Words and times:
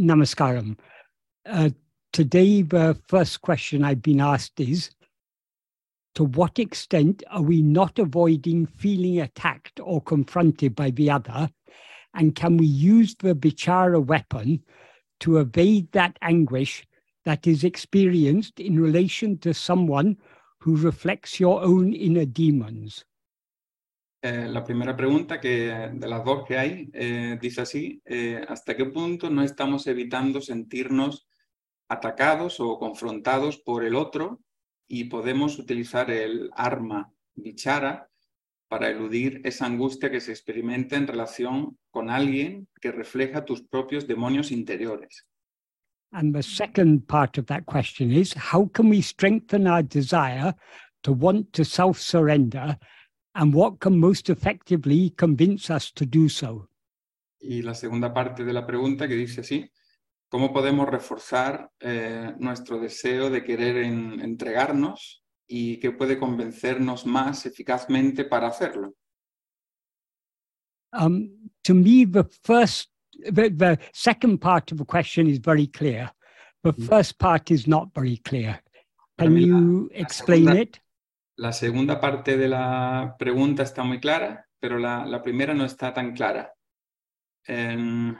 Namaskaram. 0.00 0.78
Uh, 1.46 1.70
today, 2.12 2.62
the 2.62 2.98
first 3.06 3.42
question 3.42 3.84
I've 3.84 4.02
been 4.02 4.20
asked 4.20 4.58
is 4.60 4.90
To 6.14 6.24
what 6.24 6.58
extent 6.58 7.22
are 7.30 7.42
we 7.42 7.62
not 7.62 7.98
avoiding 7.98 8.66
feeling 8.66 9.20
attacked 9.20 9.78
or 9.80 10.00
confronted 10.00 10.74
by 10.74 10.90
the 10.90 11.10
other? 11.10 11.50
And 12.14 12.34
can 12.34 12.56
we 12.56 12.66
use 12.66 13.14
the 13.14 13.34
bichara 13.34 14.04
weapon 14.04 14.62
to 15.20 15.38
evade 15.38 15.92
that 15.92 16.18
anguish 16.22 16.86
that 17.24 17.46
is 17.46 17.62
experienced 17.62 18.58
in 18.58 18.80
relation 18.80 19.38
to 19.38 19.54
someone 19.54 20.16
who 20.60 20.76
reflects 20.76 21.38
your 21.38 21.62
own 21.62 21.92
inner 21.92 22.24
demons? 22.24 23.04
Eh, 24.22 24.48
la 24.48 24.62
primera 24.62 24.94
pregunta 24.94 25.40
que 25.40 25.90
de 25.94 26.08
las 26.08 26.22
dos 26.22 26.44
que 26.46 26.58
hay 26.58 26.90
eh, 26.92 27.38
dice 27.40 27.62
así, 27.62 28.02
eh, 28.04 28.44
¿hasta 28.46 28.76
qué 28.76 28.84
punto 28.84 29.30
no 29.30 29.42
estamos 29.42 29.86
evitando 29.86 30.42
sentirnos 30.42 31.26
atacados 31.88 32.60
o 32.60 32.78
confrontados 32.78 33.56
por 33.56 33.82
el 33.82 33.94
otro 33.94 34.42
y 34.86 35.04
podemos 35.04 35.58
utilizar 35.58 36.10
el 36.10 36.50
arma 36.54 37.10
bichara 37.34 38.10
para 38.68 38.90
eludir 38.90 39.40
esa 39.44 39.64
angustia 39.64 40.10
que 40.10 40.20
se 40.20 40.32
experimenta 40.32 40.96
en 40.96 41.06
relación 41.06 41.78
con 41.90 42.10
alguien 42.10 42.68
que 42.78 42.92
refleja 42.92 43.46
tus 43.46 43.62
propios 43.62 44.06
demonios 44.06 44.52
interiores? 44.52 45.26
And 46.12 46.34
the 46.34 46.42
second 46.42 47.06
part 47.06 47.38
of 47.38 47.46
that 47.46 47.64
question 47.64 48.12
is 48.12 48.34
how 48.34 48.68
can 48.70 48.90
we 48.90 49.00
strengthen 49.00 49.66
our 49.66 49.82
desire 49.82 50.54
to 51.02 51.12
want 51.12 51.52
to 51.52 51.64
self 51.64 51.98
surrender 51.98 52.76
and 53.34 53.54
what 53.54 53.78
can 53.80 53.98
most 53.98 54.28
effectively 54.30 55.10
convince 55.10 55.70
us 55.70 55.92
to 55.92 56.04
do 56.04 56.28
so? 56.28 56.68
Y 57.40 57.62
la 57.62 57.74
segunda 57.74 58.12
parte 58.12 58.44
de 58.44 58.52
la 58.52 58.66
pregunta 58.66 59.08
que 59.08 59.14
dice 59.14 59.40
así, 59.40 59.70
¿cómo 60.28 60.52
podemos 60.52 60.88
reforzar 60.88 61.70
eh, 61.80 62.34
nuestro 62.38 62.78
deseo 62.78 63.30
de 63.30 63.42
querer 63.42 63.78
en, 63.78 64.20
entregarnos 64.20 65.22
y 65.46 65.78
qué 65.78 65.90
puede 65.92 66.18
convencernos 66.18 67.06
más 67.06 67.46
eficazmente 67.46 68.24
para 68.24 68.48
hacerlo? 68.48 68.94
Um, 70.92 71.50
to 71.62 71.72
me, 71.74 72.04
the 72.04 72.24
first, 72.42 72.90
the, 73.32 73.48
the 73.50 73.78
second 73.92 74.38
part 74.40 74.72
of 74.72 74.78
the 74.78 74.84
question 74.84 75.28
is 75.28 75.38
very 75.38 75.66
clear. 75.68 76.12
The 76.62 76.72
Mm. 76.72 76.88
first 76.88 77.18
part 77.18 77.50
is 77.50 77.66
not 77.66 77.88
very 77.94 78.18
clear. 78.18 78.60
Can 79.18 79.36
you 79.36 79.88
la 79.92 80.00
explain 80.00 80.48
it? 80.56 80.80
La 81.40 81.54
segunda 81.54 81.98
parte 81.98 82.36
de 82.36 82.48
la 82.48 83.16
pregunta 83.18 83.62
está 83.62 83.82
muy 83.82 83.98
clara, 83.98 84.46
pero 84.60 84.78
la, 84.78 85.22
primera 85.22 85.54
no 85.54 85.64
está 85.64 85.94
tan 85.94 86.12
clara. 86.12 86.52
Um, 87.48 88.10
uh, 88.10 88.14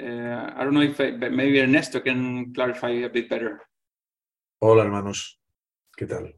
I 0.00 0.64
don't 0.64 0.72
know 0.72 0.82
if 0.82 0.98
maybe 0.98 1.60
Ernesto 1.60 2.02
can 2.02 2.52
clarify 2.52 3.04
a 3.04 3.08
bit 3.10 3.30
better. 3.30 3.60
Hola 4.58 4.82
hermanos, 4.82 5.40
¿qué 5.96 6.04
tal? 6.06 6.34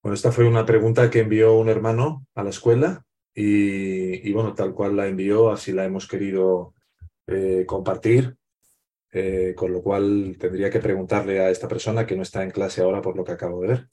Bueno, 0.00 0.14
esta 0.14 0.30
fue 0.30 0.46
una 0.46 0.64
pregunta 0.64 1.10
que 1.10 1.18
envió 1.18 1.54
un 1.54 1.68
hermano 1.68 2.24
a 2.36 2.44
la 2.44 2.50
escuela 2.50 3.04
y, 3.34 4.28
y 4.28 4.32
bueno, 4.32 4.54
tal 4.54 4.74
cual 4.74 4.94
la 4.94 5.08
envió, 5.08 5.50
así 5.50 5.72
la 5.72 5.84
hemos 5.84 6.06
querido 6.06 6.74
eh, 7.26 7.64
compartir, 7.66 8.36
eh, 9.10 9.54
con 9.56 9.72
lo 9.72 9.82
cual 9.82 10.36
tendría 10.38 10.70
que 10.70 10.78
preguntarle 10.78 11.40
a 11.40 11.50
esta 11.50 11.66
persona 11.66 12.06
que 12.06 12.14
no 12.14 12.22
está 12.22 12.44
en 12.44 12.52
clase 12.52 12.80
ahora 12.80 13.02
por 13.02 13.16
lo 13.16 13.24
que 13.24 13.32
acabo 13.32 13.60
de 13.62 13.68
ver. 13.68 13.88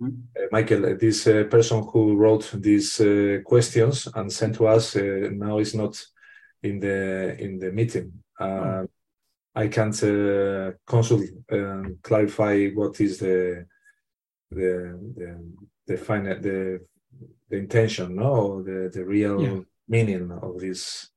Ujú. 0.00 0.12
Uh, 0.36 0.46
Michael, 0.50 0.86
uh, 0.86 0.94
this 0.98 1.26
uh, 1.26 1.44
person 1.50 1.82
who 1.92 2.16
wrote 2.16 2.50
these 2.54 3.00
uh, 3.00 3.40
questions 3.44 4.08
and 4.14 4.30
sent 4.32 4.56
to 4.56 4.66
us 4.66 4.96
uh, 4.96 5.30
now 5.32 5.58
is 5.58 5.74
not 5.74 5.94
in 6.62 6.80
the 6.80 7.36
in 7.38 7.58
the 7.58 7.70
meeting. 7.70 8.12
Uh, 8.40 8.84
I 9.54 9.68
can't 9.68 10.02
uh, 10.02 10.72
consult 10.86 11.22
and 11.48 12.02
clarify 12.02 12.68
what 12.74 13.00
is 13.00 13.18
the 13.18 13.66
the 14.50 14.98
the 15.16 15.40
the 15.86 15.96
final 15.96 16.40
the 16.40 16.80
the 17.48 17.56
intention, 17.56 18.16
no, 18.16 18.30
or 18.34 18.62
the 18.62 18.90
the 18.92 19.04
real 19.04 19.40
Yeah. 19.42 19.60
meaning 19.88 20.30
of 20.42 20.58
this. 20.58 21.10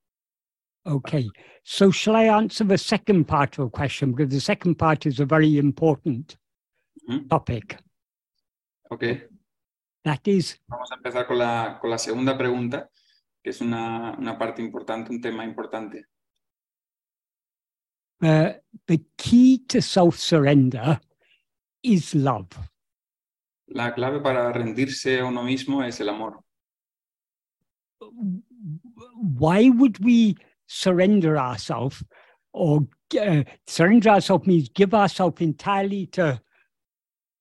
Okay. 0.86 1.28
So 1.64 1.92
shall 1.92 2.16
I 2.16 2.26
answer 2.26 2.64
the 2.64 2.78
second 2.78 3.26
part 3.26 3.58
of 3.58 3.66
the 3.66 3.70
question? 3.72 4.12
Because 4.14 4.32
the 4.34 4.40
second 4.40 4.76
part 4.76 5.06
is 5.06 5.20
a 5.20 5.26
very 5.26 5.58
important 5.58 6.38
Ujú. 7.10 7.28
topic. 7.30 7.78
Ok, 8.90 9.04
That 10.04 10.26
is, 10.26 10.62
vamos 10.68 10.90
a 10.92 10.96
empezar 10.96 11.28
con 11.28 11.38
la, 11.38 11.78
con 11.82 11.90
la 11.90 11.98
segunda 11.98 12.38
pregunta, 12.38 12.90
que 13.44 13.50
es 13.50 13.60
una, 13.60 14.16
una 14.18 14.38
parte 14.38 14.62
importante, 14.62 15.12
un 15.12 15.20
tema 15.20 15.44
importante. 15.44 16.06
uh, 18.22 18.54
the 18.88 19.04
key 19.18 19.60
to 19.68 19.82
self 19.82 20.18
surrender 20.18 21.00
is 21.84 22.16
love. 22.16 22.48
La 23.68 23.94
clave 23.94 24.22
para 24.22 24.52
rendirse 24.54 25.20
a 25.20 25.26
uno 25.26 25.44
mismo 25.44 25.84
es 25.84 26.00
el 26.00 26.10
amor. 26.10 26.42
Why 29.38 29.70
would 29.70 30.00
we 30.04 30.36
surrender 30.68 31.38
ourselves 31.38 32.04
or 32.54 32.88
uh, 33.20 33.44
surrender 33.66 34.10
ourselves 34.10 34.48
means 34.48 34.70
give 34.74 34.94
ourselves 34.94 35.42
entirely 35.42 36.08
to 36.08 36.42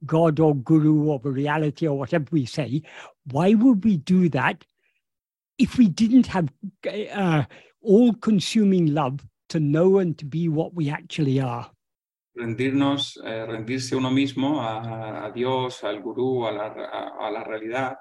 God 0.05 0.41
or 0.41 0.55
Guru 0.57 1.05
or 1.09 1.21
reality 1.23 1.87
or 1.87 1.99
whatever 1.99 2.27
we 2.31 2.45
say? 2.47 2.83
Why 3.33 3.55
would 3.55 3.85
we 3.85 3.97
do 3.97 4.29
that 4.31 4.65
if 5.59 5.79
we 5.79 5.89
didn't 5.89 6.27
have 6.27 6.49
uh, 7.15 7.45
all 7.81 8.13
consuming 8.15 8.93
love 8.93 9.25
to 9.49 9.61
know 9.61 9.99
and 9.99 10.19
to 10.19 10.25
be 10.27 10.49
what 10.49 10.75
we 10.75 10.91
actually 10.91 11.41
are? 11.41 11.71
rendirnos, 12.39 13.19
eh, 13.25 13.47
rendirse 13.47 13.97
uno 13.97 14.11
mismo 14.11 14.61
a, 14.61 15.25
a 15.25 15.31
Dios, 15.33 15.83
al 15.85 16.03
gurú, 16.03 16.47
a 16.47 16.53
la, 16.53 16.67
a- 16.67 17.27
a 17.27 17.31
la 17.31 17.43
realidad, 17.43 17.97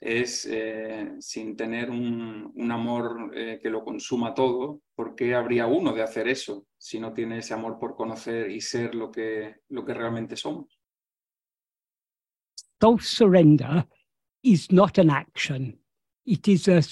es 0.00 0.46
eh, 0.50 1.12
sin 1.20 1.54
tener 1.54 1.90
un, 1.90 2.50
un 2.54 2.72
amor 2.72 3.30
eh, 3.34 3.60
que 3.62 3.68
lo 3.68 3.84
consuma 3.84 4.32
todo, 4.32 4.80
¿por 4.94 5.14
qué 5.14 5.34
habría 5.34 5.66
uno 5.66 5.92
de 5.92 6.02
hacer 6.02 6.28
eso 6.28 6.66
si 6.78 6.98
no 6.98 7.12
tiene 7.12 7.38
ese 7.38 7.52
amor 7.52 7.78
por 7.78 7.94
conocer 7.94 8.50
y 8.50 8.62
ser 8.62 8.94
lo 8.94 9.10
que, 9.10 9.56
lo 9.68 9.84
que 9.84 9.92
realmente 9.92 10.34
somos? 10.36 10.73
Self 12.84 13.02
surrender 13.02 13.84
is 14.42 14.70
not 14.70 14.98
an 14.98 15.08
action, 15.10 15.78
It 16.26 16.48
is 16.48 16.68
a 16.68 16.82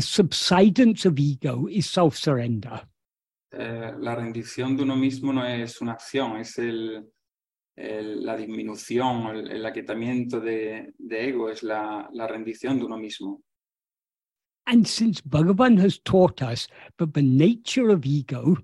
subsidence 0.00 1.04
of 1.04 1.18
ego, 1.18 1.66
is 1.68 1.88
self 1.90 2.16
surrender. 2.16 2.80
Eh, 3.52 3.92
la 3.98 4.14
rendición 4.16 4.76
de 4.76 4.82
uno 4.82 4.96
mismo 4.96 5.32
no 5.32 5.44
es 5.46 5.80
una 5.80 5.92
acción, 5.92 6.36
es 6.40 6.58
el, 6.58 7.06
el- 7.76 8.24
la 8.24 8.36
disminución, 8.36 9.26
el, 9.36 9.50
el 9.52 9.64
aquietamiento 9.66 10.40
de, 10.40 10.92
de 10.98 11.28
ego, 11.28 11.50
es 11.50 11.62
la, 11.62 12.08
la 12.12 12.26
rendición 12.26 12.78
de 12.78 12.84
uno 12.84 12.96
mismo. 12.98 13.42
And 14.66 14.86
since 14.86 15.20
Bhagavan 15.20 15.78
has 15.78 15.98
taught 16.00 16.42
us 16.42 16.66
that 16.98 17.14
the 17.14 17.22
nature 17.22 17.90
of 17.90 18.04
ego, 18.04 18.56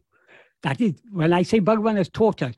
that 0.62 0.80
is, 0.80 0.94
when 1.12 1.32
I 1.32 1.42
say 1.44 1.60
Bhagavan 1.60 1.96
has 1.96 2.08
taught 2.10 2.42
us, 2.42 2.54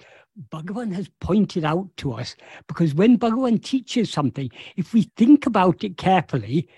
Bhagavan 0.50 0.92
has 0.92 1.08
pointed 1.20 1.64
out 1.64 1.88
to 1.98 2.12
us 2.12 2.36
because 2.66 2.94
when 2.94 3.18
Bhagavan 3.18 3.62
teaches 3.62 4.10
something, 4.10 4.50
if 4.76 4.92
we 4.92 5.10
think 5.16 5.46
about 5.46 5.84
it 5.84 5.96
carefully, 5.96 6.68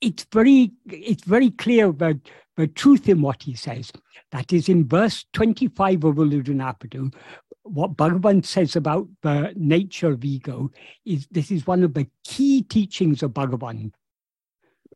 it's 0.00 0.26
very, 0.32 0.72
it's 0.86 1.24
very 1.24 1.50
clear 1.50 1.86
about 1.86 2.16
the 2.56 2.66
truth 2.66 3.08
in 3.08 3.22
what 3.22 3.42
he 3.42 3.54
says. 3.54 3.92
That 4.32 4.52
is 4.52 4.68
in 4.68 4.86
verse 4.86 5.24
25 5.32 6.04
of 6.04 6.16
Uludunapadu, 6.16 7.14
what 7.62 7.96
Bhagavan 7.96 8.44
says 8.44 8.76
about 8.76 9.08
the 9.22 9.52
nature 9.56 10.10
of 10.12 10.24
ego 10.24 10.70
is 11.04 11.26
this 11.30 11.50
is 11.50 11.66
one 11.66 11.82
of 11.82 11.94
the 11.94 12.06
key 12.24 12.62
teachings 12.62 13.22
of 13.22 13.32
Bhagavan. 13.32 13.92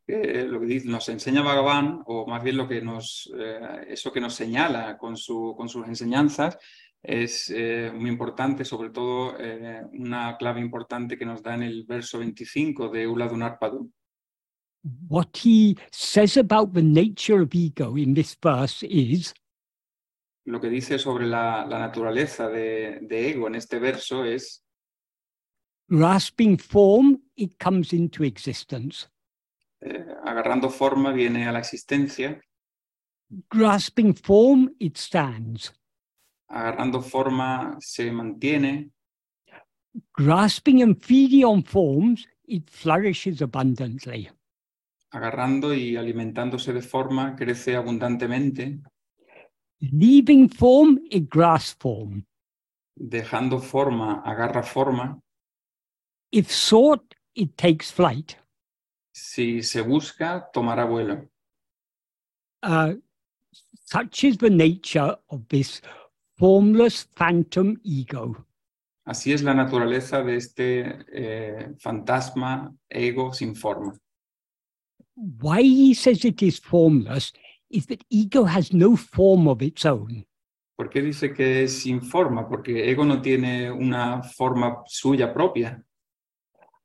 que 0.06 0.44
lo 0.46 0.60
que 0.60 0.82
nos 0.84 1.08
enseña 1.08 1.42
Bhagavan, 1.42 2.02
o 2.06 2.26
más 2.26 2.42
bien 2.42 2.56
lo 2.58 2.68
que 2.68 2.82
nos, 2.82 3.32
eh, 3.38 3.86
eso 3.88 4.12
que 4.12 4.20
nos 4.20 4.34
señala 4.34 4.98
con, 4.98 5.16
su, 5.16 5.54
con 5.56 5.68
sus 5.68 5.86
enseñanzas, 5.86 6.58
es 7.04 7.50
eh, 7.54 7.92
muy 7.94 8.08
importante, 8.10 8.64
sobre 8.64 8.90
todo 8.90 9.36
eh, 9.38 9.82
una 9.92 10.36
clave 10.38 10.60
importante 10.60 11.16
que 11.18 11.26
nos 11.26 11.42
da 11.42 11.54
en 11.54 11.62
el 11.62 11.84
verso 11.84 12.18
25 12.18 12.88
de 12.88 13.06
Uladunarpadu. 13.06 13.90
what 15.08 15.34
he 15.42 15.74
says 15.90 16.36
about 16.36 16.74
the 16.74 16.82
nature 16.82 17.40
of 17.42 17.54
ego 17.54 17.96
in 17.96 18.12
this 18.14 18.36
verse 18.42 18.82
is 18.86 19.32
Lo 20.46 20.60
que 20.60 20.68
dice 20.68 20.98
sobre 20.98 21.26
la, 21.26 21.64
la 21.66 21.78
naturaleza 21.78 22.48
de, 22.48 22.98
de 23.00 23.30
ego 23.30 23.46
en 23.48 23.54
este 23.54 23.78
verso 23.78 24.24
es, 24.26 24.62
grasping 25.88 26.58
form, 26.58 27.18
it 27.36 27.52
comes 27.62 27.92
into 27.94 28.24
existence. 28.24 29.08
eh, 29.80 30.04
agarrando 30.24 30.68
forma, 30.70 31.12
viene 31.12 31.46
a 31.46 31.52
la 31.52 31.58
existencia, 31.60 32.40
Grasping 33.50 34.14
form, 34.14 34.74
it 34.78 34.96
stands. 34.98 35.72
Agarrando 36.54 37.02
forma, 37.02 37.76
se 37.80 38.10
mantiene, 38.10 38.90
Grasping 40.12 40.82
and 40.82 41.00
feeding 41.00 41.44
on 41.44 41.62
forms, 41.62 42.26
it 42.48 42.68
flourishes 42.68 43.40
abundantly. 43.40 44.28
agarrando 45.12 45.72
y 45.72 45.96
alimentándose 45.96 46.72
de 46.72 46.82
forma, 46.82 47.36
crece 47.36 47.76
abundantemente. 47.76 48.80
Leaving 49.78 50.48
form, 50.48 51.00
it 51.10 51.28
grasps 51.30 51.76
form. 51.78 52.26
Dejando 52.96 53.60
forma, 53.60 54.22
agarra 54.24 54.64
forma. 54.64 55.20
If 56.32 56.50
sought, 56.50 57.14
it 57.34 57.56
takes 57.56 57.92
flight. 57.92 58.36
Si 59.12 59.62
se 59.62 59.82
busca, 59.82 60.50
tomará 60.52 60.84
vuelo. 60.84 61.28
Uh, 62.64 62.94
such 63.84 64.24
is 64.24 64.38
the 64.38 64.50
nature 64.50 65.16
of 65.28 65.46
this 65.48 65.80
formless 66.36 67.08
phantom 67.14 67.76
ego. 67.84 68.46
Así 69.06 69.32
es 69.32 69.42
la 69.42 69.54
naturaleza 69.54 70.22
de 70.22 70.36
este 70.36 71.04
eh, 71.12 71.74
fantasma 71.78 72.74
ego 72.88 73.32
sin 73.32 73.54
forma. 73.54 73.94
Why 75.16 75.62
he 75.62 75.94
says 75.94 76.24
it 76.24 76.42
is 76.42 76.58
formless 76.58 77.32
is 77.70 77.86
that 77.86 78.02
ego 78.10 78.44
has 78.44 78.72
no 78.72 78.96
form 78.96 79.46
of 79.48 79.62
its 79.62 79.84
own. 79.84 80.26
¿Por 80.76 80.90
qué 80.90 81.02
dice 81.02 81.32
que 81.32 81.64
es 81.64 81.82
sin 81.82 82.02
forma? 82.02 82.48
Porque 82.48 82.90
ego 82.90 83.04
no 83.04 83.20
tiene 83.20 83.70
una 83.70 84.22
forma 84.22 84.82
suya 84.86 85.32
propia. 85.32 85.84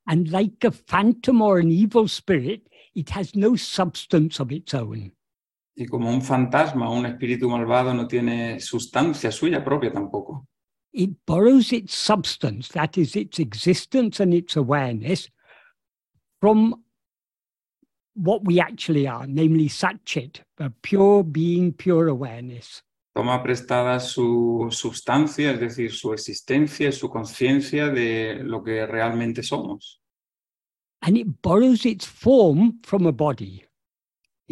And 0.06 0.30
like 0.30 0.64
a 0.64 0.70
phantom 0.70 1.42
or 1.42 1.58
an 1.58 1.70
evil 1.70 2.06
spirit, 2.06 2.68
it 2.94 3.10
has 3.10 3.34
no 3.34 3.56
substance 3.56 4.40
of 4.40 4.52
its 4.52 4.74
own. 4.74 5.12
Y 5.80 5.86
como 5.86 6.10
un 6.10 6.20
fantasma 6.20 6.90
o 6.90 6.92
un 6.92 7.06
espíritu 7.06 7.48
malvado 7.48 7.94
no 7.94 8.06
tiene 8.06 8.60
sustancia 8.60 9.32
suya 9.32 9.64
propia 9.64 9.90
tampoco. 9.90 10.46
It 10.92 11.12
borrows 11.26 11.72
its 11.72 11.94
substance, 11.94 12.68
that 12.74 12.98
is, 12.98 13.16
its 13.16 13.38
existence 13.38 14.20
and 14.20 14.34
its 14.34 14.56
awareness, 14.56 15.30
from 16.38 16.84
what 18.14 18.44
we 18.44 18.60
actually 18.60 19.08
are, 19.08 19.26
namely 19.26 19.70
Satchit, 19.70 20.42
a 20.58 20.68
pure 20.82 21.24
being, 21.24 21.72
pure 21.72 22.08
awareness. 22.08 22.82
Toma 23.14 23.42
prestada 23.42 24.00
su 24.00 24.68
sustancia, 24.70 25.52
es 25.52 25.60
decir, 25.60 25.92
su 25.92 26.12
existencia 26.12 26.92
su 26.92 27.08
conciencia 27.08 27.88
de 27.88 28.42
lo 28.44 28.62
que 28.62 28.84
realmente 28.86 29.42
somos. 29.42 29.98
And 31.00 31.16
it 31.16 31.40
borrows 31.40 31.86
its 31.86 32.04
form 32.04 32.80
from 32.82 33.06
a 33.06 33.12
body. 33.12 33.64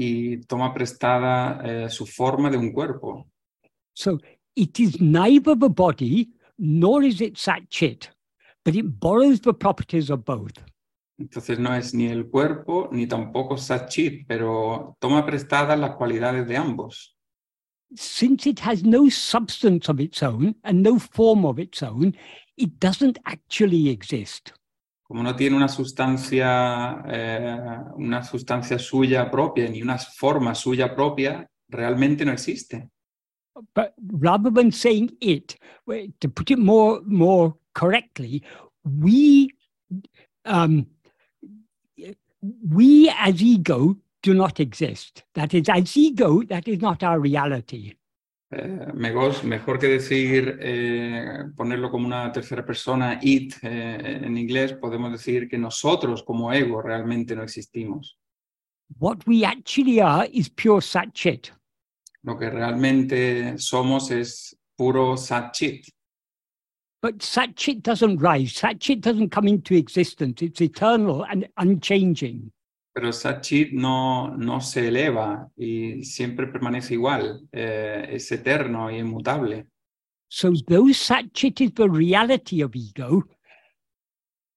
Y 0.00 0.42
toma 0.46 0.72
prestada 0.72 1.60
eh, 1.64 1.90
su 1.90 2.06
forma 2.06 2.48
de 2.48 2.56
un 2.56 2.70
cuerpo. 2.72 3.26
So 3.94 4.20
it 4.54 4.78
is 4.78 5.00
neither 5.00 5.56
the 5.58 5.68
body 5.68 6.30
nor 6.56 7.02
is 7.02 7.20
it 7.20 7.34
Satchit, 7.34 8.08
but 8.64 8.76
it 8.76 8.84
borrows 9.00 9.40
the 9.40 9.52
properties 9.52 10.08
of 10.08 10.24
both. 10.24 10.52
Entonces 11.18 11.58
no 11.58 11.74
es 11.74 11.94
ni 11.94 12.06
el 12.06 12.28
cuerpo 12.28 12.88
ni 12.92 13.08
tampoco 13.08 13.56
Satchit, 13.56 14.24
pero 14.28 14.96
toma 15.00 15.26
prestadas 15.26 15.76
las 15.76 15.96
cualidades 15.96 16.46
de 16.46 16.56
ambos. 16.56 17.16
Since 17.96 18.46
it 18.46 18.60
has 18.60 18.84
no 18.84 19.10
substance 19.10 19.88
of 19.88 19.98
its 19.98 20.22
own 20.22 20.54
and 20.62 20.80
no 20.80 21.00
form 21.00 21.44
of 21.44 21.58
its 21.58 21.82
own, 21.82 22.14
it 22.56 22.78
doesn't 22.78 23.18
actually 23.24 23.88
exist. 23.88 24.52
Como 25.08 25.22
no 25.22 25.34
tiene 25.34 25.56
una 25.56 25.68
sustancia, 25.68 27.02
eh, 27.06 27.78
una 27.94 28.22
sustancia 28.22 28.78
suya 28.78 29.30
propia 29.30 29.66
ni 29.66 29.80
una 29.80 29.96
forma 29.96 30.54
suya 30.54 30.94
propia, 30.94 31.48
realmente 31.70 32.26
no 32.26 32.32
existe. 32.32 32.90
But 33.74 33.94
rather 33.98 34.50
than 34.50 34.70
saying 34.70 35.16
it, 35.20 35.56
to 36.20 36.28
put 36.28 36.50
it 36.50 36.58
more 36.58 37.00
more 37.06 37.54
correctly, 37.72 38.42
we 38.84 39.48
um, 40.44 40.86
we 42.68 43.10
as 43.18 43.42
ego 43.42 43.96
do 44.22 44.34
not 44.34 44.60
exist. 44.60 45.24
That 45.34 45.54
is, 45.54 45.68
as 45.68 45.96
ego, 45.96 46.42
that 46.44 46.68
is 46.68 46.80
not 46.80 47.02
our 47.02 47.18
reality. 47.18 47.94
Eh, 48.50 48.92
mejor, 48.94 49.44
mejor 49.44 49.78
que 49.78 49.88
decir, 49.88 50.58
eh, 50.60 51.44
ponerlo 51.54 51.90
como 51.90 52.06
una 52.06 52.32
tercera 52.32 52.64
persona, 52.64 53.18
it 53.20 53.54
eh, 53.62 54.20
en 54.22 54.38
inglés, 54.38 54.72
podemos 54.72 55.12
decir 55.12 55.46
que 55.48 55.58
nosotros 55.58 56.22
como 56.22 56.50
ego 56.50 56.80
realmente 56.80 57.36
no 57.36 57.42
existimos. 57.42 58.18
What 58.98 59.18
we 59.26 59.44
actually 59.44 60.00
are 60.00 60.26
is 60.32 60.48
pure 60.48 60.80
Satchit. 60.80 61.48
Lo 62.22 62.38
que 62.38 62.48
realmente 62.48 63.58
somos 63.58 64.10
es 64.10 64.58
puro 64.76 65.16
Satchit. 65.18 65.86
But 67.02 67.18
Satchit 67.18 67.82
doesn't 67.82 68.18
rise. 68.18 68.54
Satchit 68.54 69.02
doesn't 69.02 69.30
come 69.30 69.48
into 69.48 69.74
existence. 69.74 70.42
It's 70.42 70.62
eternal 70.62 71.24
and 71.24 71.48
unchanging. 71.58 72.50
Pero 72.92 73.12
Satchit 73.12 73.72
no, 73.72 74.36
no 74.36 74.60
se 74.60 74.88
eleva 74.88 75.48
y 75.56 76.04
siempre 76.04 76.46
permanece 76.46 76.94
igual, 76.94 77.46
eh, 77.52 78.08
es 78.10 78.32
eterno 78.32 78.90
y 78.90 78.98
inmutable. 78.98 79.66
So 80.28 80.52
though 80.66 80.92
Satchit 80.92 81.60
is 81.60 81.72
the 81.74 81.88
reality 81.88 82.60
of 82.62 82.74
ego, 82.74 83.24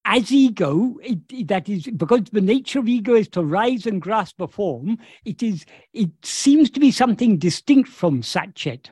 as 0.03 0.31
ego, 0.31 0.97
it, 1.03 1.47
that 1.47 1.69
is 1.69 1.85
because 1.85 2.23
the 2.31 2.41
nature 2.41 2.79
of 2.79 2.87
ego 2.87 3.15
is 3.15 3.29
to 3.29 3.43
rise 3.43 3.85
and 3.85 4.01
grasp 4.01 4.41
a 4.41 4.47
form, 4.47 4.97
it 5.25 5.43
is 5.43 5.65
it 5.93 6.09
seems 6.23 6.69
to 6.71 6.79
be 6.79 6.91
something 6.91 7.37
distinct 7.37 7.89
from 7.89 8.21
Satchit. 8.21 8.89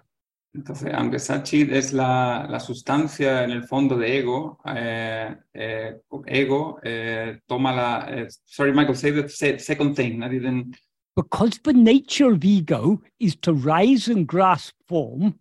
Entonces, 0.54 0.92
aunque 0.94 1.20
Satchit 1.20 1.72
es 1.72 1.94
la, 1.94 2.48
la 2.50 2.60
sustancia 2.60 3.44
en 3.44 3.52
el 3.52 3.64
fondo 3.64 3.96
de 3.98 4.18
ego, 4.18 4.60
eh, 4.66 5.36
eh, 5.54 5.98
ego 6.26 6.80
eh, 6.84 7.40
toma 7.46 7.72
la... 7.72 8.08
eh, 8.10 8.28
sorry, 8.46 8.74
Michael, 8.74 8.96
say 8.96 9.12
the 9.12 9.30
se- 9.30 9.60
second 9.60 9.96
thing. 9.96 10.24
I 10.24 10.30
didn't... 10.30 10.76
Because 11.16 11.60
the 11.64 11.74
nature 11.74 12.32
of 12.34 12.44
ego 12.44 13.02
is 13.20 13.36
to 13.42 13.54
rise 13.54 14.08
and 14.08 14.26
grasp 14.26 14.74
form, 14.88 15.38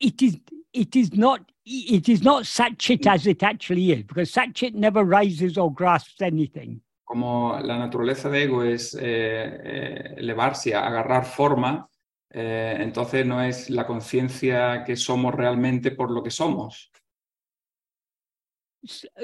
it 0.00 0.20
is 0.22 0.38
it 0.72 0.96
is 0.96 1.12
not 1.12 1.40
it 1.64 2.08
is 2.08 2.22
not 2.22 2.44
Satchit 2.44 3.06
as 3.06 3.26
it 3.26 3.42
actually 3.42 3.92
is, 3.92 4.02
because 4.04 4.32
Satchit 4.32 4.74
never 4.74 5.04
rises 5.04 5.58
or 5.58 5.72
grasps 5.72 6.22
anything. 6.22 6.80
Como 7.04 7.60
la 7.60 7.76
naturaleza 7.78 8.30
de 8.30 8.44
ego 8.44 8.62
es 8.62 8.94
eh, 8.94 9.02
eh, 9.02 10.14
elevarse, 10.16 10.74
agarrar 10.74 11.26
forma, 11.26 11.86
eh, 12.36 12.76
entonces 12.80 13.24
no 13.24 13.40
es 13.40 13.70
la 13.70 13.86
conciencia 13.86 14.82
que 14.84 14.96
somos 14.96 15.32
realmente 15.32 15.92
por 15.92 16.10
lo 16.10 16.20
que 16.20 16.30
somos. 16.30 16.90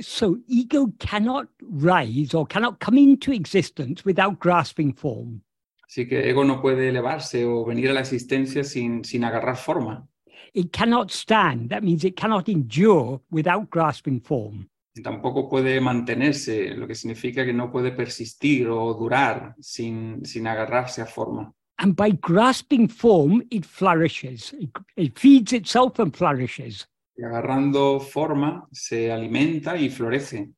So 0.00 0.38
ego 0.48 0.92
cannot 0.96 1.50
rise 1.60 2.34
or 2.34 2.46
cannot 2.46 2.78
come 2.78 3.00
into 3.00 3.32
existence 3.32 4.04
without 4.04 4.38
grasping 4.40 4.94
form. 4.94 5.42
Así 5.86 6.06
que 6.06 6.30
ego 6.30 6.44
no 6.44 6.62
puede 6.62 6.88
elevarse 6.88 7.44
o 7.44 7.64
venir 7.64 7.90
a 7.90 7.94
la 7.94 8.00
existencia 8.00 8.62
sin, 8.62 9.04
sin 9.04 9.24
agarrar 9.24 9.56
forma. 9.56 10.06
It 10.54 10.70
cannot 10.70 11.10
stand. 11.10 11.68
That 11.70 11.82
means 11.82 12.04
it 12.04 12.14
cannot 12.14 12.48
endure 12.48 13.20
without 13.30 13.68
grasping 13.70 14.20
form. 14.22 14.68
Y 14.94 15.02
tampoco 15.02 15.48
puede 15.48 15.80
mantenerse, 15.80 16.74
lo 16.76 16.86
que 16.86 16.94
significa 16.94 17.44
que 17.44 17.52
no 17.52 17.72
puede 17.72 17.90
persistir 17.90 18.68
o 18.68 18.94
durar 18.94 19.56
sin, 19.60 20.24
sin 20.24 20.46
agarrarse 20.46 21.02
a 21.02 21.06
forma. 21.06 21.52
And 21.80 21.96
by 21.96 22.10
grasping 22.10 22.88
form, 22.88 23.42
it 23.50 23.64
flourishes. 23.64 24.52
It, 24.60 24.70
it 24.96 25.18
feeds 25.18 25.54
itself 25.54 25.98
and 25.98 26.14
flourishes. 26.14 26.86
Y 27.16 27.24
agarrando 27.24 28.00
forma 28.00 28.68
se 28.70 29.10
alimenta 29.10 29.76
y 29.76 29.88
florece. 29.88 30.52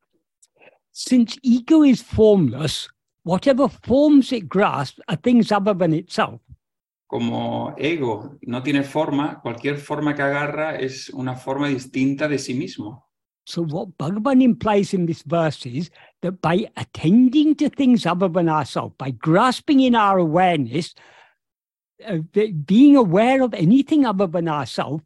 Since 0.90 1.38
ego 1.42 1.84
is 1.84 2.02
formless, 2.02 2.88
whatever 3.22 3.68
forms 3.68 4.32
it 4.32 4.48
grasps 4.48 5.00
are 5.08 5.16
things 5.16 5.52
other 5.52 5.74
than 5.74 5.94
itself. 5.94 6.40
Como 7.06 7.74
ego 7.78 8.38
no 8.42 8.62
tiene 8.62 8.82
forma, 8.82 9.40
cualquier 9.40 9.78
forma 9.78 10.14
que 10.14 10.22
agarra 10.22 10.76
es 10.76 11.08
una 11.10 11.36
forma 11.36 11.68
distinta 11.68 12.26
de 12.26 12.38
sí 12.38 12.54
mismo. 12.54 13.11
So, 13.52 13.64
what 13.64 13.98
Bhagavan 13.98 14.42
implies 14.42 14.94
in 14.94 15.04
this 15.04 15.20
verse 15.20 15.66
is 15.66 15.90
that 16.22 16.40
by 16.40 16.70
attending 16.78 17.54
to 17.56 17.68
things 17.68 18.06
other 18.06 18.26
than 18.26 18.48
ourselves, 18.48 18.94
by 18.96 19.10
grasping 19.10 19.80
in 19.80 19.94
our 19.94 20.16
awareness, 20.16 20.94
uh, 22.08 22.20
being 22.64 22.96
aware 22.96 23.42
of 23.42 23.52
anything 23.52 24.06
other 24.06 24.26
than 24.26 24.48
ourselves, 24.48 25.04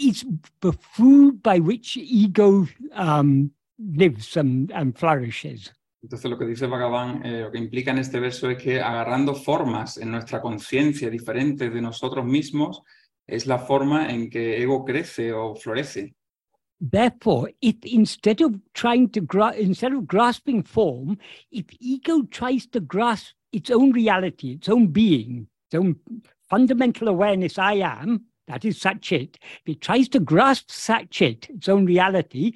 is 0.00 0.24
the 0.62 0.72
food 0.72 1.44
by 1.44 1.60
which 1.60 1.96
ego 1.96 2.66
um, 2.92 3.52
lives 3.78 4.36
and, 4.36 4.72
and 4.72 4.98
flourishes. 4.98 5.70
Entonces 6.02 6.28
lo 6.28 6.36
que 6.36 6.46
dice 6.46 6.66
Bhagavan, 6.66 7.24
eh, 7.24 7.42
lo 7.42 7.52
que 7.52 7.58
implica 7.58 7.92
en 7.92 7.98
este 7.98 8.18
verso 8.18 8.50
es 8.50 8.60
que 8.60 8.80
agarrando 8.80 9.32
formas 9.32 9.96
en 9.96 10.10
nuestra 10.10 10.40
conciencia 10.42 11.08
diferentes 11.08 11.72
de 11.72 11.80
nosotros 11.80 12.24
mismos, 12.24 12.82
es 13.24 13.46
la 13.46 13.60
forma 13.60 14.10
en 14.10 14.28
que 14.28 14.60
ego 14.60 14.84
crece 14.84 15.32
o 15.32 15.54
florece. 15.54 16.16
Therefore, 16.92 17.50
if 17.62 17.76
instead 17.82 18.42
of 18.42 18.60
trying 18.74 19.08
to 19.10 19.22
gra- 19.22 19.56
instead 19.56 19.94
of 19.94 20.06
grasping 20.06 20.62
form, 20.62 21.16
if 21.50 21.64
ego 21.80 22.24
tries 22.24 22.66
to 22.66 22.80
grasp 22.80 23.32
its 23.52 23.70
own 23.70 23.92
reality, 23.92 24.52
its 24.52 24.68
own 24.68 24.88
being, 24.88 25.48
its 25.66 25.76
own 25.80 25.96
fundamental 26.50 27.08
awareness, 27.08 27.58
I 27.58 27.74
am, 27.76 28.26
that 28.48 28.66
is 28.66 28.78
Satchit, 28.78 29.36
if 29.64 29.76
it 29.76 29.80
tries 29.80 30.10
to 30.10 30.20
grasp 30.20 30.68
Satchit, 30.68 31.48
its 31.48 31.70
own 31.70 31.86
reality, 31.86 32.52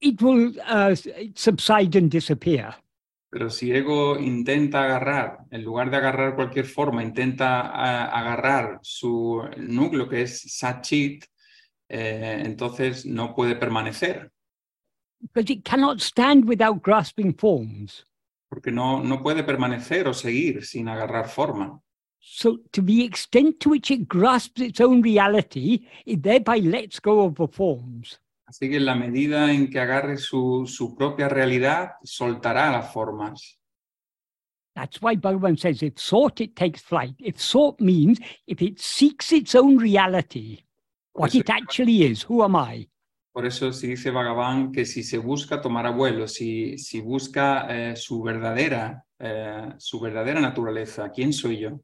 it 0.00 0.22
will 0.22 0.52
uh, 0.64 0.94
subside 1.34 1.96
and 1.96 2.08
disappear. 2.08 2.72
Pero 3.30 3.50
si 3.50 3.72
ego 3.72 4.16
intenta 4.16 4.84
agarrar, 4.84 5.40
en 5.50 5.64
lugar 5.64 5.90
de 5.90 5.96
agarrar 5.96 6.36
cualquier 6.36 6.66
forma, 6.66 7.02
intenta 7.02 7.62
a- 7.62 8.06
agarrar 8.16 8.78
su 8.80 9.42
núcleo 9.56 10.08
que 10.08 10.22
es 10.22 10.40
Satchit, 10.56 11.24
eh, 11.88 12.42
entonces 12.44 13.06
no 13.06 13.34
puede 13.34 13.56
permanecer, 13.56 14.30
because 15.20 15.52
it 15.52 15.64
cannot 15.64 16.00
stand 16.00 16.48
without 16.48 16.82
grasping 16.82 17.34
forms. 17.34 18.06
porque 18.48 18.72
no, 18.72 19.02
no 19.02 19.22
puede 19.22 19.44
permanecer 19.44 20.08
o 20.08 20.14
seguir 20.14 20.64
sin 20.64 20.88
agarrar 20.88 21.28
forma. 21.28 21.80
So, 22.20 22.58
to 22.72 22.82
the 22.82 23.04
extent 23.04 23.60
to 23.60 23.70
which 23.70 23.90
it 23.90 24.08
grasps 24.08 24.60
its 24.60 24.80
own 24.80 25.02
reality, 25.02 25.86
it 26.04 26.22
thereby 26.22 26.58
lets 26.58 26.98
go 26.98 27.20
of 27.20 27.36
the 27.36 27.46
forms. 27.46 28.20
Así 28.46 28.68
que 28.68 28.78
en 28.78 28.86
la 28.86 28.94
medida 28.94 29.52
en 29.52 29.68
que 29.68 29.78
agarre 29.78 30.16
su, 30.16 30.64
su 30.66 30.96
propia 30.96 31.28
realidad, 31.28 31.92
soltará 32.02 32.72
las 32.72 32.92
formas. 32.92 33.58
That's 34.74 35.02
why 35.02 35.16
Bhagavan 35.16 35.58
says, 35.58 35.82
if 35.82 35.98
sought, 35.98 36.40
it 36.40 36.56
takes 36.56 36.80
flight. 36.80 37.14
If 37.18 37.40
sought 37.40 37.80
means 37.80 38.18
if 38.46 38.62
it 38.62 38.80
seeks 38.80 39.32
its 39.32 39.54
own 39.54 39.76
reality, 39.76 40.62
what 41.12 41.28
eso, 41.30 41.38
it 41.38 41.50
actually 41.50 42.04
is, 42.04 42.22
who 42.22 42.42
am 42.42 42.56
I? 42.56 42.88
por 43.38 43.46
eso 43.46 43.72
sí 43.72 43.86
dice 43.86 44.10
Bhagavan 44.10 44.72
que 44.72 44.84
si 44.84 45.04
se 45.04 45.16
busca, 45.16 45.60
tomará 45.60 45.90
vuelo. 45.90 46.26
Si, 46.26 46.76
si 46.76 47.00
busca 47.00 47.68
eh, 47.70 47.94
su, 47.94 48.20
verdadera, 48.20 49.04
eh, 49.16 49.74
su 49.78 50.00
verdadera 50.00 50.40
naturaleza, 50.40 51.08
¿quién 51.10 51.32
soy 51.32 51.58
yo? 51.58 51.80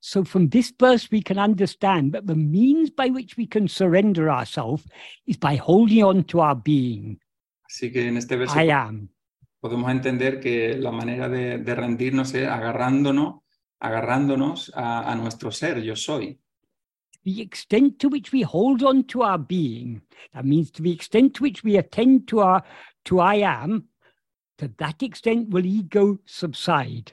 So, 0.00 0.22
from 0.22 0.50
this 0.50 0.74
verse, 0.78 1.08
we 1.10 1.22
can 1.22 1.38
understand 1.38 2.12
that 2.12 2.26
the 2.26 2.34
means 2.34 2.90
by 2.90 3.08
which 3.08 3.38
we 3.38 3.46
can 3.46 3.68
surrender 3.68 4.28
ourselves 4.28 4.84
is 5.26 5.38
by 5.38 5.56
holding 5.56 6.04
on 6.04 6.24
to 6.24 6.40
our 6.42 6.54
being. 6.54 7.18
Así 7.66 7.90
que 7.90 8.06
en 8.08 8.18
este 8.18 8.36
verso 8.36 8.60
I 8.60 8.70
am. 8.70 9.08
podemos 9.58 9.90
entender 9.90 10.40
que 10.40 10.76
la 10.76 10.92
manera 10.92 11.30
de, 11.30 11.56
de 11.56 11.74
rendirnos 11.74 12.34
es 12.34 12.46
agarrándonos, 12.46 13.36
agarrándonos 13.80 14.72
a, 14.76 15.10
a 15.10 15.14
nuestro 15.14 15.50
ser, 15.50 15.80
yo 15.80 15.96
soy. 15.96 16.38
The 17.26 17.42
extent 17.42 17.98
to 17.98 18.08
which 18.08 18.30
we 18.30 18.42
hold 18.42 18.84
on 18.84 19.02
to 19.02 19.22
our 19.22 19.36
being, 19.36 20.00
that 20.32 20.44
means 20.44 20.70
to 20.70 20.80
the 20.80 20.92
extent 20.92 21.34
to 21.34 21.42
which 21.42 21.64
we 21.64 21.76
attend 21.76 22.28
to 22.28 22.38
our 22.38 22.62
to 23.04 23.18
I 23.18 23.34
am, 23.42 23.88
to 24.58 24.70
that 24.78 25.02
extent 25.02 25.50
will 25.50 25.66
ego 25.66 26.20
subside. 26.24 27.12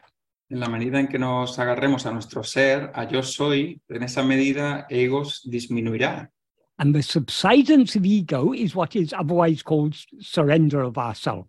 En 0.52 0.60
la 0.60 0.68
medida 0.68 1.00
en 1.00 1.08
que 1.08 1.18
nos 1.18 1.58
agarremos 1.58 2.06
a 2.06 2.12
nuestro 2.12 2.44
ser, 2.44 2.92
a 2.94 3.10
yo 3.10 3.24
soy, 3.24 3.82
en 3.90 4.04
esa 4.04 4.22
medida 4.22 4.86
egos 4.88 5.42
disminuirá. 5.50 6.30
And 6.78 6.94
the 6.94 7.02
subsidence 7.02 7.96
of 7.96 8.06
ego 8.06 8.54
is 8.54 8.76
what 8.76 8.96
is 8.96 9.14
otherwise 9.14 9.64
called 9.64 9.96
surrender 10.20 10.84
of 10.84 10.96
ourself. 11.00 11.48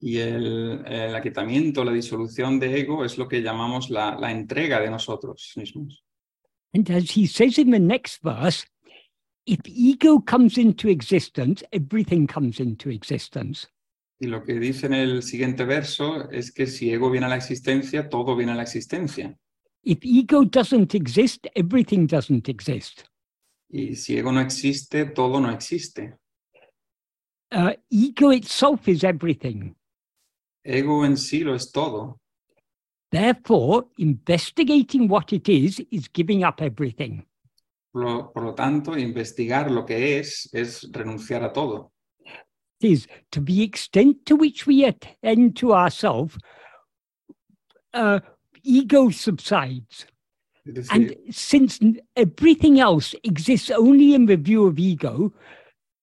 Y 0.00 0.16
el, 0.16 0.82
el 0.86 1.14
aquietamiento, 1.14 1.84
la 1.84 1.92
disolución 1.92 2.58
de 2.58 2.80
ego 2.80 3.04
es 3.04 3.18
lo 3.18 3.28
que 3.28 3.42
llamamos 3.42 3.90
la, 3.90 4.18
la 4.18 4.30
entrega 4.30 4.80
de 4.80 4.90
nosotros 4.90 5.52
mismos. 5.56 6.02
And 6.72 6.88
as 6.90 7.10
he 7.10 7.26
says 7.26 7.58
in 7.58 7.70
the 7.70 7.78
next 7.78 8.22
verse, 8.22 8.64
if 9.46 9.60
ego 9.66 10.20
comes 10.20 10.56
into 10.56 10.88
existence, 10.88 11.62
everything 11.72 12.26
comes 12.26 12.60
into 12.60 12.90
existence. 12.90 13.66
Y 14.20 14.26
lo 14.26 14.44
que 14.44 14.60
dice 14.60 14.86
en 14.86 14.94
el 14.94 15.22
siguiente 15.22 15.64
verso 15.64 16.30
es 16.30 16.52
que 16.52 16.66
si 16.66 16.92
ego 16.92 17.10
viene 17.10 17.26
a 17.26 17.30
la 17.30 17.36
existencia, 17.36 18.08
todo 18.08 18.36
viene 18.36 18.52
a 18.52 18.54
la 18.54 18.62
existencia. 18.62 19.34
If 19.82 20.04
ego 20.04 20.44
doesn't 20.44 20.94
exist, 20.94 21.46
everything 21.54 22.06
doesn't 22.06 22.48
exist. 22.48 23.04
Y 23.70 23.96
si 23.96 24.18
ego 24.18 24.30
no 24.30 24.40
existe, 24.40 25.06
todo 25.06 25.40
no 25.40 25.50
existe. 25.50 26.18
Uh, 27.50 27.72
ego 27.90 28.30
itself 28.30 28.86
is 28.88 29.02
everything. 29.04 29.74
Ego 30.62 31.04
en 31.04 31.16
sí 31.16 31.40
lo 31.40 31.54
es 31.54 31.72
todo. 31.72 32.20
Therefore, 33.10 33.86
investigating 33.98 35.08
what 35.08 35.32
it 35.32 35.48
is 35.48 35.80
is 35.90 36.08
giving 36.08 36.44
up 36.44 36.62
everything. 36.62 37.24
Por 37.92 38.04
lo, 38.04 38.30
por 38.32 38.44
lo 38.44 38.54
tanto, 38.54 38.96
investigar 38.96 39.70
lo 39.70 39.84
que 39.84 40.18
es 40.18 40.48
es 40.52 40.88
renunciar 40.92 41.42
a 41.42 41.52
todo. 41.52 41.90
It 42.80 42.90
is 42.92 43.08
to 43.32 43.40
the 43.40 43.62
extent 43.62 44.24
to 44.26 44.36
which 44.36 44.66
we 44.66 44.84
attend 44.84 45.56
to 45.56 45.74
ourselves, 45.74 46.38
uh, 47.92 48.20
ego 48.62 49.10
subsides. 49.10 50.06
Decir, 50.64 50.94
And 50.94 51.16
since 51.30 51.80
everything 52.16 52.78
else 52.78 53.14
exists 53.24 53.70
only 53.70 54.14
in 54.14 54.26
the 54.26 54.36
view 54.36 54.66
of 54.66 54.78
ego, 54.78 55.32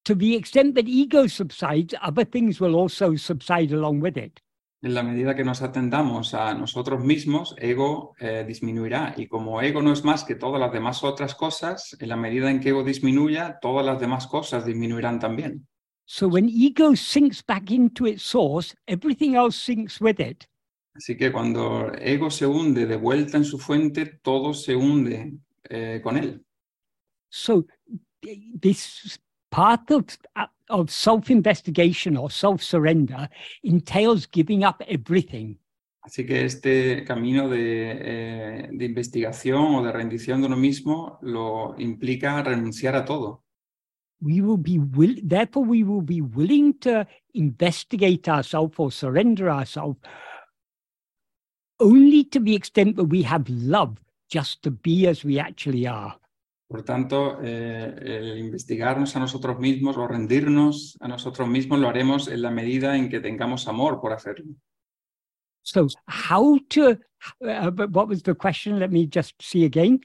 to 0.06 0.14
the 0.14 0.36
extent 0.36 0.76
that 0.76 0.88
ego 0.88 1.28
subsides, 1.28 1.94
other 2.02 2.26
things 2.26 2.60
will 2.60 2.76
also 2.76 3.16
subside 3.16 3.72
along 3.72 4.02
with 4.02 4.18
it. 4.18 4.42
En 4.82 4.94
la 4.94 5.04
medida 5.04 5.36
que 5.36 5.44
nos 5.44 5.62
atendamos 5.62 6.34
a 6.34 6.54
nosotros 6.54 7.04
mismos, 7.04 7.56
ego 7.58 8.14
eh, 8.20 8.46
disminuirá. 8.48 9.14
Y 9.18 9.28
como 9.28 9.62
ego 9.62 9.82
no 9.82 9.92
es 9.92 10.04
más 10.04 10.24
que 10.24 10.36
todas 10.36 10.60
las 10.60 10.72
demás 10.72 11.04
otras 11.04 11.36
cosas, 11.36 11.98
en 12.00 12.10
la 12.10 12.16
medida 12.16 12.52
en 12.52 12.60
que 12.60 12.70
ego 12.70 12.84
disminuya, 12.84 13.58
todas 13.62 13.86
las 13.86 14.00
demás 14.00 14.28
cosas 14.28 14.66
disminuirán 14.66 15.20
también. 15.20 15.68
So 16.06 16.28
when 16.28 16.48
ego 16.48 16.96
sinks 16.96 17.44
back 17.46 17.72
into 17.72 18.08
its 18.08 18.24
source, 18.24 18.76
everything 18.86 19.36
else 19.36 19.58
sinks 19.58 20.00
with 20.00 20.20
it. 20.20 20.46
Así 20.94 21.18
que 21.18 21.32
cuando 21.32 21.92
ego 22.00 22.30
se 22.32 22.46
hunde 22.48 22.86
de 22.86 22.96
vuelta 22.96 23.38
en 23.38 23.46
su 23.46 23.60
fuente, 23.60 24.06
todo 24.24 24.54
se 24.54 24.76
hunde 24.76 25.34
eh, 25.70 26.00
con 26.02 26.18
él. 26.18 26.44
So 27.30 27.66
th- 28.22 28.40
this 28.60 29.20
path 29.50 29.92
of, 29.92 30.06
of 30.70 30.90
self-investigation 30.90 32.18
or 32.18 32.30
self-surrender 32.30 33.30
entails 33.64 34.26
giving 34.28 34.64
up 34.64 34.82
everything. 34.88 35.58
Así 36.02 36.26
que 36.26 36.46
este 36.46 37.04
camino 37.04 37.50
de, 37.50 37.92
eh, 37.92 38.70
de 38.72 38.86
investigación 38.86 39.76
o 39.76 39.84
de 39.84 39.92
rendición 39.92 40.40
de 40.40 40.48
uno 40.48 40.56
mismo 40.56 41.20
lo 41.22 41.76
implica 41.78 42.42
renunciar 42.42 42.96
a 42.96 43.04
todo. 43.04 43.44
We 44.22 44.42
will 44.42 44.58
be 44.58 44.80
will, 44.80 45.20
therefore 45.22 45.66
we 45.68 45.84
will 45.84 46.02
be 46.02 46.22
willing 46.22 46.74
to 46.80 47.06
investigate 47.34 48.28
ourselves 48.30 48.76
or 48.78 48.92
surrender 48.92 49.50
ourselves 49.50 50.00
only 51.80 52.24
to 52.24 52.40
the 52.40 52.56
extent 52.56 52.96
that 52.96 53.06
we 53.06 53.22
have 53.24 53.48
love 53.50 53.98
just 54.30 54.64
to 54.64 54.72
be 54.72 55.08
as 55.08 55.24
we 55.24 55.40
actually 55.40 55.88
are. 55.88 56.18
Por 56.68 56.84
tanto, 56.84 57.40
eh, 57.42 57.96
el 58.02 58.38
investigarnos 58.40 59.16
a 59.16 59.20
nosotros 59.20 59.58
mismos 59.58 59.96
o 59.98 60.06
rendirnos 60.06 60.98
a 61.00 61.08
nosotros 61.08 61.48
mismos 61.48 61.80
lo 61.80 61.88
haremos 61.88 62.28
en 62.28 62.42
la 62.42 62.52
medida 62.52 62.98
en 62.98 63.10
que 63.10 63.22
tengamos 63.22 63.68
amor 63.68 64.02
por 64.02 64.12
hacerlo. 64.12 64.54
So 65.64 65.88
how 66.08 66.60
to 66.70 66.98
uh, 67.42 67.72
what 67.72 68.08
was 68.08 68.24
the 68.24 68.36
question? 68.36 68.80
Let 68.80 68.92
me 68.92 69.08
just 69.08 69.36
see 69.42 69.66
again. 69.66 70.02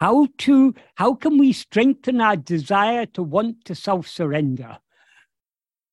How 0.00 0.26
to 0.38 0.74
how 0.96 1.14
can 1.14 1.38
we 1.38 1.52
strengthen 1.52 2.20
our 2.20 2.36
desire 2.36 3.06
to 3.06 3.22
want 3.22 3.64
to 3.66 3.74
self-surrender? 3.74 4.78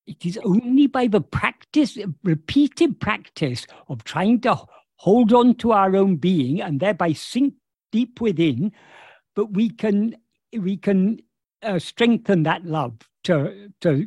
It 0.06 0.26
is 0.26 0.38
only 0.44 0.88
by 0.88 1.06
the 1.06 1.20
practice, 1.20 1.96
repeated 2.24 3.00
practice 3.00 3.66
of 3.88 4.02
trying 4.04 4.40
to 4.40 4.58
hold 4.96 5.32
on 5.32 5.54
to 5.56 5.72
our 5.72 5.94
own 5.96 6.16
being 6.16 6.60
and 6.60 6.80
thereby 6.80 7.12
sink 7.12 7.54
deep 7.92 8.20
within, 8.20 8.72
but 9.34 9.52
we 9.52 9.70
can 9.70 10.16
we 10.58 10.76
can 10.76 11.20
uh, 11.62 11.78
strengthen 11.78 12.42
that 12.42 12.64
love 12.64 12.98
to 13.24 13.70
to 13.80 14.06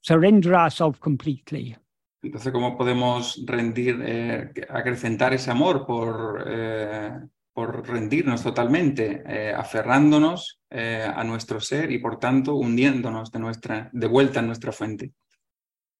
surrender 0.00 0.54
ourselves 0.54 0.98
completely. 1.00 1.76
Entonces, 2.22 2.52
¿cómo 2.52 2.76
podemos 2.76 3.42
rendir, 3.44 4.00
eh, 4.00 4.52
acrecentar 4.68 5.34
ese 5.34 5.50
amor 5.50 5.84
por, 5.84 6.44
eh, 6.46 7.18
por 7.52 7.84
rendirnos 7.86 8.44
totalmente, 8.44 9.24
eh, 9.26 9.52
aferrándonos 9.52 10.60
eh, 10.70 11.04
a 11.04 11.24
nuestro 11.24 11.60
ser 11.60 11.90
y 11.90 11.98
por 11.98 12.20
tanto 12.20 12.54
hundiéndonos 12.54 13.32
de, 13.32 13.38
nuestra, 13.40 13.90
de 13.92 14.06
vuelta 14.06 14.38
en 14.38 14.46
nuestra 14.46 14.70
fuente? 14.70 15.12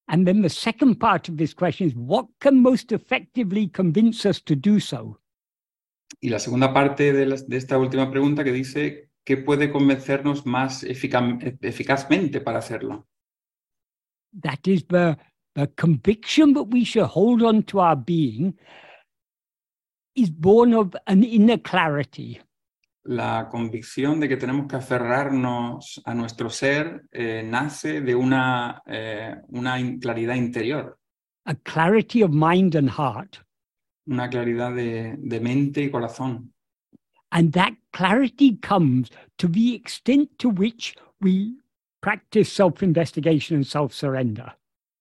And 0.07 0.25
then 0.25 0.43
the 0.43 0.49
second 0.49 0.99
part 0.99 1.29
of 1.29 1.37
this 1.37 1.55
question 1.55 1.89
is 1.89 1.95
what 1.97 2.27
can 2.39 2.61
most 2.63 2.93
effectively 2.93 3.69
convince 3.69 4.25
us 4.25 4.41
to 4.45 4.55
do 4.55 4.79
so? 4.79 5.19
Y 6.21 6.29
la 6.29 6.39
segunda 6.39 6.73
parte 6.73 7.13
de, 7.13 7.27
las- 7.27 7.49
de 7.49 7.57
esta 7.57 7.79
última 7.79 8.11
pregunta 8.11 8.45
que 8.45 8.53
dice, 8.53 9.11
¿qué 9.25 9.37
puede 9.37 9.71
convencernos 9.71 10.47
más 10.47 10.83
efica- 10.85 11.39
eficazmente 11.61 12.41
para 12.41 12.59
hacerlo? 12.59 13.07
That 14.43 14.61
is 14.67 14.87
the, 14.87 15.17
the 15.55 15.69
conviction 15.75 16.55
that 16.55 16.67
we 16.71 16.85
should 16.85 17.09
hold 17.13 17.43
on 17.43 17.63
to 17.65 17.81
our 17.81 17.97
being 17.97 18.57
is 20.15 20.31
born 20.31 20.75
of 20.75 20.95
an 21.07 21.23
inner 21.25 21.59
clarity. 21.61 22.41
La 23.05 23.49
convicción 23.51 24.21
de 24.21 24.29
que 24.29 24.37
tenemos 24.37 24.69
que 24.69 24.77
aferrarnos 24.77 26.01
a 26.05 26.15
nuestro 26.15 26.49
ser 26.51 27.03
eh, 27.11 27.43
nace 27.45 28.01
de 28.01 28.15
una, 28.15 28.81
eh, 28.87 29.35
una 29.49 29.77
claridad 30.01 30.37
interior, 30.37 30.99
A 31.45 31.55
clarity 31.57 32.23
of 32.23 32.31
mind 32.31 32.77
and 32.77 32.89
heart. 32.89 33.39
Una 34.07 34.29
claridad 34.29 34.75
de, 34.75 35.15
de 35.19 35.41
mente 35.41 35.83
y 35.83 35.91
corazón. 35.91 36.53
And 37.31 37.53
that 37.55 37.73
clarity 37.93 38.59
comes 38.59 39.11
to 39.39 39.49
the 39.49 39.75
extent 39.75 40.39
to 40.39 40.51
which 40.51 40.95
we 41.21 41.57
practice 42.03 42.53
self 42.53 42.83
investigation 42.83 43.57
and 43.57 43.67
self 43.67 43.95
surrender. 43.95 44.53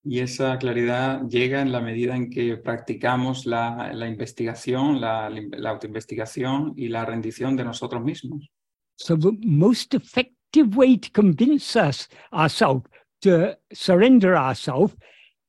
Y 0.04 0.20
esa 0.20 0.58
claridad 0.58 1.28
llega 1.28 1.62
en 1.62 1.72
la 1.72 1.80
medida 1.80 2.16
en 2.16 2.30
que 2.30 2.58
practicamos 2.58 3.46
la, 3.46 3.94
la 3.94 4.08
investigación, 4.08 5.00
la, 5.00 5.30
la 5.30 5.70
autoinvestigación 5.70 6.74
y 6.76 6.88
la 6.88 7.06
rendición 7.06 7.56
de 7.56 7.66
nosotros 7.66 8.02
mismos. 8.02 8.50
So 8.96 9.16
the 9.16 9.32
most 9.44 9.94
effective 9.94 10.76
way 10.76 10.98
to 10.98 11.10
convince 11.12 11.76
us 11.76 12.08
ourselves 12.32 12.90
to 13.22 13.58
surrender 13.72 14.36
ourselves 14.36 14.96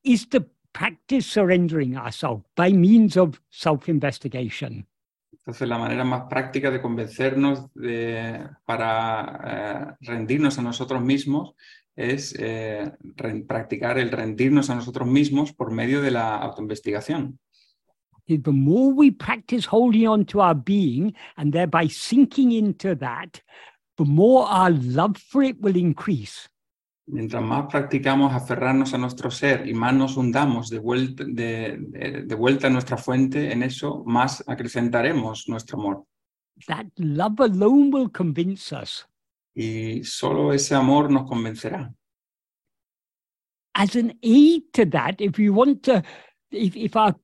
is 0.03 0.27
to 0.29 0.45
practice 0.73 1.25
surrendering 1.25 1.95
ourselves 1.95 2.43
by 2.55 2.73
means 2.73 3.15
of 3.15 3.39
self-investigation. 3.49 4.85
Entonces, 5.31 5.67
la 5.67 5.77
manera 5.77 6.03
más 6.03 6.23
práctica 6.29 6.71
de 6.71 6.81
convencernos 6.81 7.73
de, 7.73 8.47
para 8.65 9.41
eh, 9.45 9.95
rendirnos 10.01 10.57
a 10.57 10.61
nosotros 10.61 11.01
mismos 11.01 11.53
es 11.95 12.35
eh, 12.39 12.91
practicar 13.47 13.97
el 13.97 14.09
rendirnos 14.09 14.69
a 14.69 14.75
nosotros 14.75 15.07
mismos 15.07 15.53
por 15.53 15.71
medio 15.71 16.01
de 16.01 16.11
la 16.11 16.37
autoinvestigación. 16.37 17.39
The 18.25 18.51
more 18.51 18.93
we 18.93 19.11
practice 19.11 19.67
holding 19.69 20.07
on 20.07 20.25
to 20.27 20.39
our 20.39 20.55
being 20.55 21.13
and 21.35 21.51
thereby 21.51 21.89
sinking 21.89 22.53
into 22.53 22.95
that, 22.95 23.41
the 23.97 24.05
more 24.05 24.47
our 24.47 24.71
love 24.71 25.17
for 25.17 25.43
it 25.43 25.57
will 25.59 25.75
increase. 25.75 26.49
Mientras 27.05 27.43
más 27.43 27.65
practicamos 27.69 28.33
aferrarnos 28.33 28.93
a 28.93 28.97
nuestro 28.97 29.29
ser 29.29 29.67
y 29.67 29.73
más 29.73 29.93
nos 29.93 30.15
hundamos 30.15 30.69
de 30.69 30.79
vuelta, 30.79 31.25
de, 31.27 31.77
de- 31.79 32.21
de 32.23 32.35
vuelta 32.35 32.67
a 32.67 32.69
nuestra 32.69 32.95
fuente, 32.97 33.51
en 33.51 33.61
eso 33.63 34.03
más 34.05 34.43
acrecentaremos 34.47 35.49
nuestro 35.49 35.79
amor. 35.79 36.05
That 36.67 36.85
love 36.97 37.41
alone 37.41 37.89
will 37.91 38.09
convince 38.11 38.71
us. 38.73 39.05
Y 39.53 40.03
solo 40.03 40.53
ese 40.53 40.75
amor 40.75 41.11
nos 41.11 41.27
convencerá. 41.27 41.93
As 43.75 43.95
an 43.95 44.17
aid 44.21 44.63
to 44.73 44.85
that, 44.91 45.19
if 45.19 45.37
we 45.37 45.49
want 45.49 45.81
to, 45.83 46.01
if, 46.51 46.75
if 46.75 46.95
our, 46.95 47.15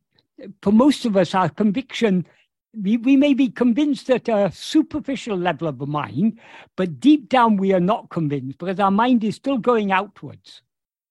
for 0.61 0.73
most 0.73 1.05
of 1.05 1.15
us, 1.15 1.33
our 1.35 1.49
conviction, 1.53 2.27
we, 2.73 2.97
we 2.97 3.17
may 3.17 3.33
be 3.33 3.49
convinced 3.49 4.09
at 4.09 4.29
a 4.29 4.51
superficial 4.51 5.37
level 5.37 5.67
of 5.67 5.77
the 5.77 5.85
mind, 5.87 6.39
but 6.75 6.99
deep 6.99 7.29
down 7.29 7.57
we 7.57 7.73
are 7.73 7.79
not 7.79 8.09
convinced 8.09 8.57
because 8.57 8.79
our 8.79 8.91
mind 8.91 9.23
is 9.23 9.35
still 9.35 9.57
going 9.57 9.91
outwards. 9.91 10.63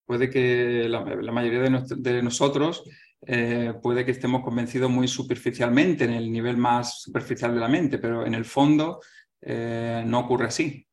Puede 0.06 0.30
que 0.30 0.88
la, 0.88 1.04
la 1.04 1.32
mayoría 1.32 1.60
de, 1.62 1.70
nuestro- 1.70 1.96
de 1.96 2.22
nosotros 2.22 2.82
eh, 3.26 3.74
puede 3.82 4.04
que 4.04 4.12
estemos 4.12 4.42
convencidos 4.42 4.90
muy 4.90 5.06
superficialmente, 5.08 6.04
en 6.04 6.12
el 6.14 6.30
nivel 6.32 6.56
más 6.56 7.02
superficial 7.02 7.52
de 7.54 7.60
la 7.60 7.68
mente, 7.68 7.98
pero 7.98 8.24
en 8.24 8.34
el 8.34 8.44
fondo 8.44 9.00
eh, 9.42 10.02
no 10.06 10.20
ocurre 10.20 10.46
así. 10.46 10.86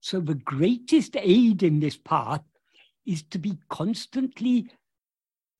So 0.00 0.20
the 0.20 0.34
greatest 0.34 1.16
aid 1.16 1.62
in 1.62 1.80
this 1.80 1.96
path 1.96 2.42
is 3.04 3.24
to 3.30 3.38
be 3.38 3.58
constantly 3.68 4.70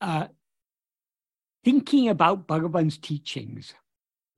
uh, 0.00 0.28
thinking 1.64 2.08
about 2.08 2.46
Bhagavan's 2.46 2.98
teachings. 2.98 3.74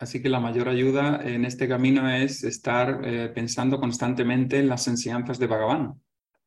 Así 0.01 0.23
que 0.23 0.31
la 0.31 0.41
mayor 0.41 0.69
ayuda 0.69 1.21
en 1.23 1.45
este 1.45 1.69
camino 1.69 2.09
es 2.11 2.43
estar 2.43 3.03
eh, 3.05 3.29
pensando 3.29 3.79
constantemente 3.79 4.59
en 4.59 4.69
las 4.69 4.89
enseñanzas 4.89 5.39
de 5.39 5.47
Bhagavan, 5.47 6.01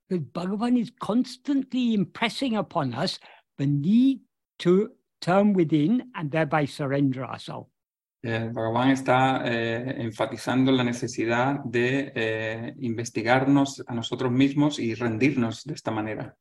Because 0.10 0.26
Bhagavan 0.34 0.78
is 0.78 0.92
constantly 1.00 1.94
impressing 1.94 2.58
upon 2.58 2.94
us 2.94 3.20
the 3.58 3.68
need 3.68 4.22
to 4.60 4.90
turn 5.22 5.54
within 5.54 6.12
and 6.16 6.30
thereby 6.32 6.66
surrender 6.66 7.24
ourselves. 7.24 7.70
Eh, 8.24 8.50
Bhagavan 8.52 8.90
está 8.92 9.44
eh, 9.46 10.02
enfatizando 10.02 10.72
la 10.72 10.84
necesidad 10.84 11.60
de 11.66 12.12
eh, 12.16 12.74
investigarnos 12.80 13.84
a 13.86 13.94
nosotros 13.94 14.32
mismos 14.32 14.80
y 14.80 14.96
rendirnos 14.96 15.64
de 15.64 15.74
esta 15.74 15.92
manera. 15.92 16.36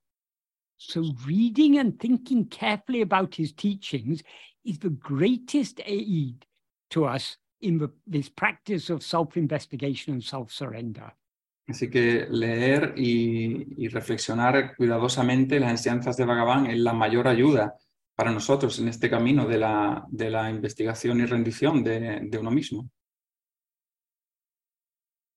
So, 0.76 1.02
reading 1.26 1.78
and 1.78 1.98
thinking 1.98 2.48
carefully 2.48 3.02
about 3.02 3.34
his 3.36 3.52
teachings 3.54 4.22
is 4.64 4.78
the 4.78 4.90
greatest 4.90 5.80
aid 5.84 6.44
to 6.92 7.04
us 7.06 7.38
in 7.60 7.78
the, 7.78 7.90
this 8.06 8.28
practice 8.28 8.90
of 8.90 9.02
self 9.02 9.36
investigation 9.36 10.14
and 10.14 10.22
self 10.22 10.52
surrender. 10.52 11.12
Así 11.68 11.88
que 11.88 12.26
leer 12.28 12.94
y, 12.96 13.66
y 13.76 13.88
reflexionar 13.88 14.74
cuidadosamente 14.76 15.60
las 15.60 15.70
enseñanzas 15.70 16.16
de 16.16 16.24
Bhagavan 16.24 16.66
es 16.66 16.78
la 16.78 16.92
mayor 16.92 17.28
ayuda 17.28 17.76
para 18.16 18.32
nosotros 18.32 18.78
en 18.78 18.88
este 18.88 19.08
camino 19.08 19.46
de 19.46 19.58
la, 19.58 20.04
de 20.10 20.30
la 20.30 20.50
investigación 20.50 21.20
y 21.20 21.26
rendición 21.26 21.82
de, 21.84 22.20
de 22.22 22.38
uno 22.38 22.50
mismo. 22.50 22.90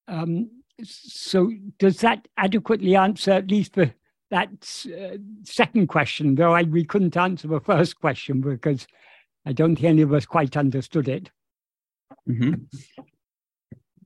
Um, 0.08 0.50
so, 0.84 1.52
does 1.80 1.98
that 2.00 2.28
adequately 2.38 2.96
answer 2.96 3.32
at 3.32 3.50
least 3.50 3.74
the, 3.74 3.94
that 4.30 4.50
uh, 4.88 5.18
second 5.44 5.88
question? 5.88 6.36
Though 6.36 6.54
I, 6.54 6.64
we 6.64 6.86
couldn't 6.86 7.18
answer 7.18 7.48
the 7.48 7.62
first 7.62 8.00
question 8.00 8.42
because 8.42 8.88
I 9.46 9.54
don't 9.54 9.76
think 9.76 9.86
any 9.86 10.02
of 10.02 10.14
us 10.14 10.26
quite 10.26 10.58
understood 10.58 11.08
it. 11.08 11.32
Ujú. 12.28 12.68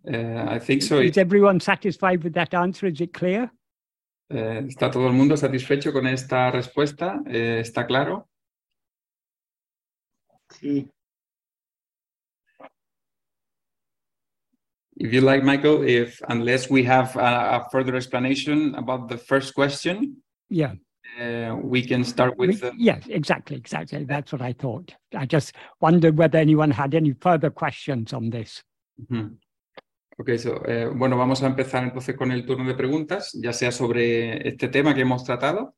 Eh, 0.05 0.55
I 0.55 0.59
think 0.59 0.81
so. 0.81 0.99
Is 1.01 1.17
everyone 1.17 1.59
satisfied 1.59 2.23
with 2.23 2.33
that 2.33 2.53
answer? 2.53 2.87
Is 2.87 2.99
it 3.01 3.13
clear? 3.13 3.51
Eh, 4.29 4.63
¿Está 4.67 4.91
todo 4.91 5.07
el 5.07 5.13
mundo 5.13 5.35
satisfecho 5.35 5.91
con 5.91 6.07
esta 6.07 6.51
respuesta? 6.51 7.21
Eh, 7.27 7.59
¿Está 7.61 7.85
claro? 7.85 8.27
Sí, 10.51 10.89
If 14.99 15.13
you 15.13 15.21
like, 15.21 15.45
Michael, 15.45 15.83
if 15.83 16.21
unless 16.27 16.69
we 16.69 16.83
have 16.83 17.15
a, 17.15 17.61
a 17.61 17.69
further 17.71 17.95
explanation 17.95 18.75
about 18.75 19.07
the 19.07 19.17
first 19.17 19.55
question, 19.55 20.17
Yeah. 20.49 20.73
Uh, 21.17 21.55
we 21.55 21.85
can 21.85 22.03
start 22.03 22.37
with 22.37 22.63
yes, 22.77 23.05
exactly, 23.09 23.57
exactly. 23.57 24.05
That's 24.05 24.31
what 24.31 24.41
I 24.41 24.53
thought. 24.53 24.93
I 25.15 25.25
just 25.25 25.55
wondered 25.79 26.17
whether 26.17 26.37
anyone 26.37 26.71
had 26.71 26.93
any 26.93 27.13
further 27.13 27.49
questions 27.49 28.13
on 28.13 28.29
this. 28.29 28.63
Ujú. 28.99 29.37
Ok, 30.17 30.37
so, 30.37 30.65
eh, 30.65 30.89
bueno, 30.93 31.17
vamos 31.17 31.41
a 31.43 31.47
empezar 31.47 31.81
entonces 31.81 32.13
con 32.17 32.31
el 32.31 32.45
turno 32.45 32.67
de 32.67 32.75
preguntas, 32.75 33.31
ya 33.41 33.53
sea 33.53 33.71
sobre 33.71 34.45
este 34.49 34.67
tema 34.67 34.93
que 34.93 35.01
hemos 35.01 35.23
tratado 35.23 35.75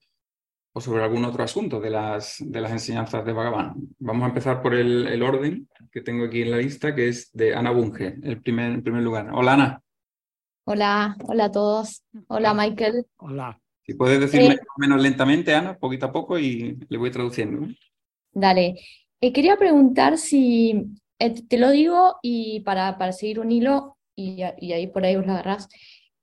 o 0.73 0.81
sobre 0.81 1.03
algún 1.03 1.25
otro 1.25 1.43
asunto 1.43 1.79
de 1.79 1.91
las, 1.91 2.37
de 2.39 2.59
las 2.59 2.71
enseñanzas 2.71 3.23
de 3.23 3.33
Bhagavan. 3.33 3.75
Vamos 3.99 4.23
a 4.23 4.27
empezar 4.29 4.63
por 4.63 4.73
el, 4.73 5.07
el 5.07 5.21
orden 5.21 5.69
que 5.91 6.01
tengo 6.01 6.25
aquí 6.25 6.41
en 6.41 6.51
la 6.51 6.57
lista, 6.57 6.95
que 6.95 7.09
es 7.09 7.29
de 7.33 7.53
Ana 7.53 7.69
Bunge, 7.69 8.15
el 8.23 8.41
primer, 8.41 8.71
en 8.71 8.81
primer 8.81 9.03
lugar. 9.03 9.29
Hola, 9.31 9.53
Ana. 9.53 9.81
Hola, 10.65 11.15
hola 11.27 11.45
a 11.45 11.51
todos. 11.51 12.03
Hola, 12.27 12.53
Michael. 12.55 13.05
Hola. 13.17 13.59
Si 13.85 13.93
puedes 13.93 14.19
decirme 14.19 14.55
Eh. 14.55 14.59
o 14.59 14.79
menos 14.79 15.01
lentamente, 15.01 15.53
Ana, 15.53 15.77
poquito 15.77 16.07
a 16.07 16.11
poco, 16.11 16.37
y 16.37 16.77
le 16.87 16.97
voy 16.97 17.11
traduciendo. 17.11 17.67
Dale. 18.31 18.79
Eh, 19.19 19.33
quería 19.33 19.57
preguntar 19.57 20.17
si, 20.17 20.85
eh, 21.19 21.41
te 21.47 21.57
lo 21.57 21.71
digo 21.71 22.17
y 22.21 22.61
para, 22.61 22.97
para 22.97 23.11
seguir 23.11 23.39
un 23.39 23.51
hilo 23.51 23.97
y, 24.15 24.41
ahí 24.41 24.87
por 24.87 25.03
ahí 25.05 25.15
os 25.15 25.25
lo 25.25 25.33
agarrás. 25.33 25.67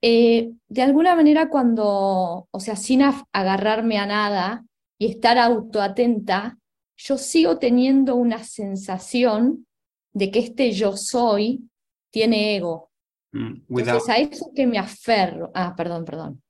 De 0.01 0.83
alguna 0.83 1.17
manera 1.17 1.49
cuando, 1.49 2.49
o 2.51 2.61
sea, 2.61 2.77
sin 2.77 3.03
agarrarme 3.33 3.99
a 3.99 4.07
nada 4.07 4.65
y 4.97 5.07
estar 5.07 5.39
autoatenta, 5.39 6.59
yo 6.97 7.17
sigo 7.19 7.59
teniendo 7.59 8.17
una 8.17 8.43
sensación 8.45 9.67
de 10.13 10.31
que 10.31 10.41
este 10.41 10.73
yo 10.73 10.97
soy 10.97 11.69
tiene 12.11 12.57
ego. 12.57 12.91
Mm, 13.33 13.63
Without, 13.69 14.01
Entonces 14.01 14.09
a 14.09 14.19
eso 14.19 14.51
que 14.55 14.67
me 14.67 14.79
aferro. 14.79 15.51
Ah, 15.55 15.75
perdón, 15.77 16.05
perdón. 16.05 16.43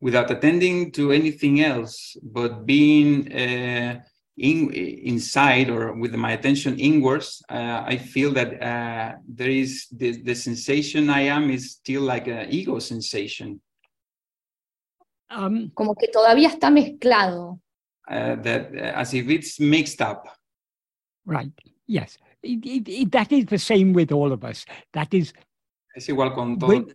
Without 0.00 0.30
attending 0.30 0.92
to 0.92 1.12
anything 1.12 1.60
else, 1.62 2.16
but 2.22 2.64
being 2.66 3.32
uh, 3.32 4.00
in, 4.36 4.72
inside 4.72 5.70
or 5.70 5.94
with 5.94 6.14
my 6.14 6.32
attention 6.32 6.78
inwards, 6.78 7.42
uh, 7.50 7.82
I 7.84 7.96
feel 7.96 8.32
that 8.34 8.62
uh, 8.62 9.16
there 9.26 9.50
is 9.50 9.86
the, 9.90 10.22
the 10.22 10.34
sensation 10.34 11.10
I 11.10 11.22
am 11.22 11.50
is 11.50 11.72
still 11.72 12.02
like 12.02 12.28
an 12.28 12.46
ego 12.50 12.78
sensation. 12.78 13.60
Um, 15.30 15.70
Como 15.74 15.94
que 15.94 16.08
todavía 16.08 16.48
está 16.48 16.70
mezclado. 16.70 17.60
Uh, 18.08 18.36
that 18.36 18.70
uh, 18.74 18.98
as 18.98 19.12
if 19.12 19.28
it's 19.28 19.60
mixed 19.60 20.00
up. 20.00 20.26
right. 21.26 21.52
Yes. 21.86 22.16
It, 22.42 22.64
it, 22.64 22.88
it, 22.88 23.12
that 23.12 23.32
is 23.32 23.46
the 23.46 23.58
same 23.58 23.92
with 23.92 24.12
all 24.12 24.32
of 24.32 24.44
us. 24.44 24.64
That 24.92 25.12
is 25.12 25.32
Es 25.94 26.08
igual 26.08 26.32
con 26.34 26.58
todo. 26.58 26.86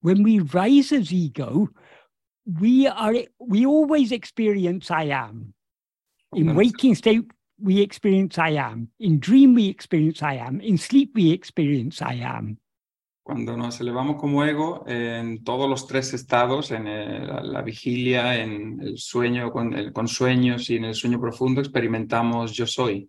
When, 0.00 0.22
we 0.22 0.40
rise 0.40 0.92
as 0.92 1.12
ego, 1.12 1.68
we 2.60 2.86
are 2.88 3.14
we 3.38 3.66
always 3.66 4.12
experience 4.12 4.90
I 4.90 5.04
am. 5.10 5.54
In 6.34 6.54
waking 6.54 6.94
state, 6.94 7.24
we 7.58 7.80
experience 7.80 8.38
I 8.38 8.50
am. 8.50 8.88
In 8.98 9.18
dream, 9.20 9.54
we 9.54 9.68
experience 9.68 10.22
I 10.22 10.34
am. 10.36 10.60
In 10.60 10.78
sleep, 10.78 11.12
we 11.14 11.32
experience 11.32 12.00
I 12.02 12.20
am. 12.22 12.58
Cuando 13.22 13.56
nos 13.56 13.80
elevamos 13.80 14.16
como 14.16 14.42
ego 14.44 14.82
en 14.88 15.44
todos 15.44 15.68
los 15.68 15.86
tres 15.86 16.14
estados, 16.14 16.72
en 16.72 16.86
el- 16.88 17.26
la, 17.28 17.42
la 17.42 17.62
vigilia, 17.62 18.42
en 18.42 18.80
el 18.80 18.96
sueño, 18.98 19.52
con, 19.52 19.72
el, 19.74 19.92
con 19.92 20.08
sueños 20.08 20.68
y 20.70 20.76
en 20.76 20.84
el 20.86 20.94
sueño 20.94 21.20
profundo, 21.20 21.60
experimentamos 21.60 22.52
yo 22.52 22.66
soy. 22.66 23.08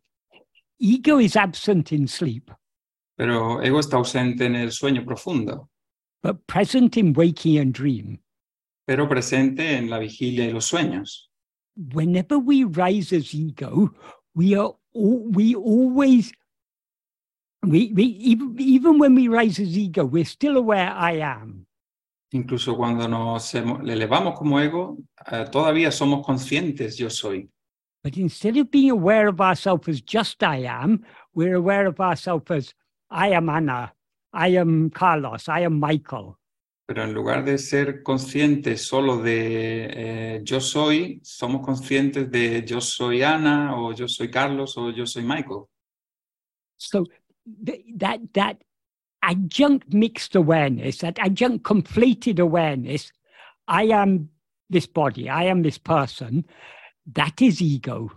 Ego 0.79 1.19
is 1.19 1.35
absent 1.35 1.91
in 1.91 2.07
sleep, 2.07 2.51
Pero 3.15 3.61
ego 3.63 3.79
está 3.79 3.97
ausente 3.97 4.45
en 4.45 4.55
el 4.55 4.71
sueño 4.71 5.03
profundo, 5.05 5.70
but 6.21 6.45
present 6.47 6.97
in 6.97 7.13
waking 7.13 7.57
and 7.57 7.73
dream. 7.73 8.19
pero 8.85 9.07
presente 9.07 9.77
en 9.77 9.89
la 9.89 9.99
vigilia 9.99 10.45
y 10.45 10.51
los 10.51 10.65
sueños. 10.65 11.29
Whenever 11.93 12.37
we 12.37 12.65
rise 12.65 13.13
as 13.13 13.33
ego, 13.33 13.93
we 14.35 14.53
are 14.53 14.73
we 14.93 15.55
always 15.55 16.33
we, 17.63 17.93
we 17.93 18.03
even, 18.03 18.55
even 18.59 18.97
when 18.99 19.15
we 19.15 19.29
rise 19.29 19.59
as 19.59 19.77
ego, 19.77 20.03
we're 20.03 20.25
still 20.25 20.57
aware 20.57 20.89
I 20.89 21.21
am. 21.21 21.67
Incluso 22.33 22.75
cuando 22.75 23.07
nos 23.07 23.53
elevamos 23.53 24.37
como 24.37 24.59
ego, 24.59 24.97
eh, 25.31 25.45
todavía 25.49 25.91
somos 25.91 26.25
conscientes 26.25 26.97
yo 26.97 27.09
soy. 27.09 27.49
But 28.03 28.17
instead 28.17 28.57
of 28.57 28.71
being 28.71 28.89
aware 28.89 29.27
of 29.27 29.39
ourselves 29.39 29.87
as 29.87 30.01
just 30.01 30.43
I 30.43 30.63
am, 30.65 31.05
we're 31.35 31.55
aware 31.55 31.85
of 31.85 31.99
ourselves 31.99 32.49
as 32.49 32.73
I 33.09 33.29
am 33.29 33.47
Anna, 33.47 33.93
I 34.33 34.57
am 34.57 34.89
Carlos, 34.89 35.47
I 35.47 35.65
am 35.65 35.79
Michael. 35.79 36.37
Pero 36.85 37.03
en 37.03 37.13
lugar 37.13 37.45
de 37.45 37.57
ser 37.57 38.03
conscientes 38.03 38.81
solo 38.81 39.21
de 39.21 39.85
eh, 40.35 40.41
yo 40.43 40.59
soy, 40.59 41.21
somos 41.23 41.65
conscientes 41.65 42.29
de 42.29 42.65
yo 42.65 42.81
soy 42.81 43.23
Ana 43.23 43.75
o 43.75 43.93
yo 43.93 44.07
soy 44.07 44.29
Carlos 44.29 44.77
o 44.77 44.89
yo 44.91 45.05
soy 45.05 45.23
Michael. 45.23 45.67
So 46.77 47.05
th- 47.65 47.85
that 47.97 48.19
that 48.33 48.57
adjunct 49.21 49.93
mixed 49.93 50.35
awareness, 50.35 50.97
that 50.99 51.19
adjunct 51.19 51.63
conflated 51.63 52.39
awareness, 52.39 53.11
I 53.67 53.83
am 53.93 54.29
this 54.69 54.87
body, 54.87 55.29
I 55.29 55.43
am 55.45 55.61
this 55.61 55.77
person, 55.77 56.45
that 57.13 57.41
is 57.41 57.61
ego. 57.61 58.11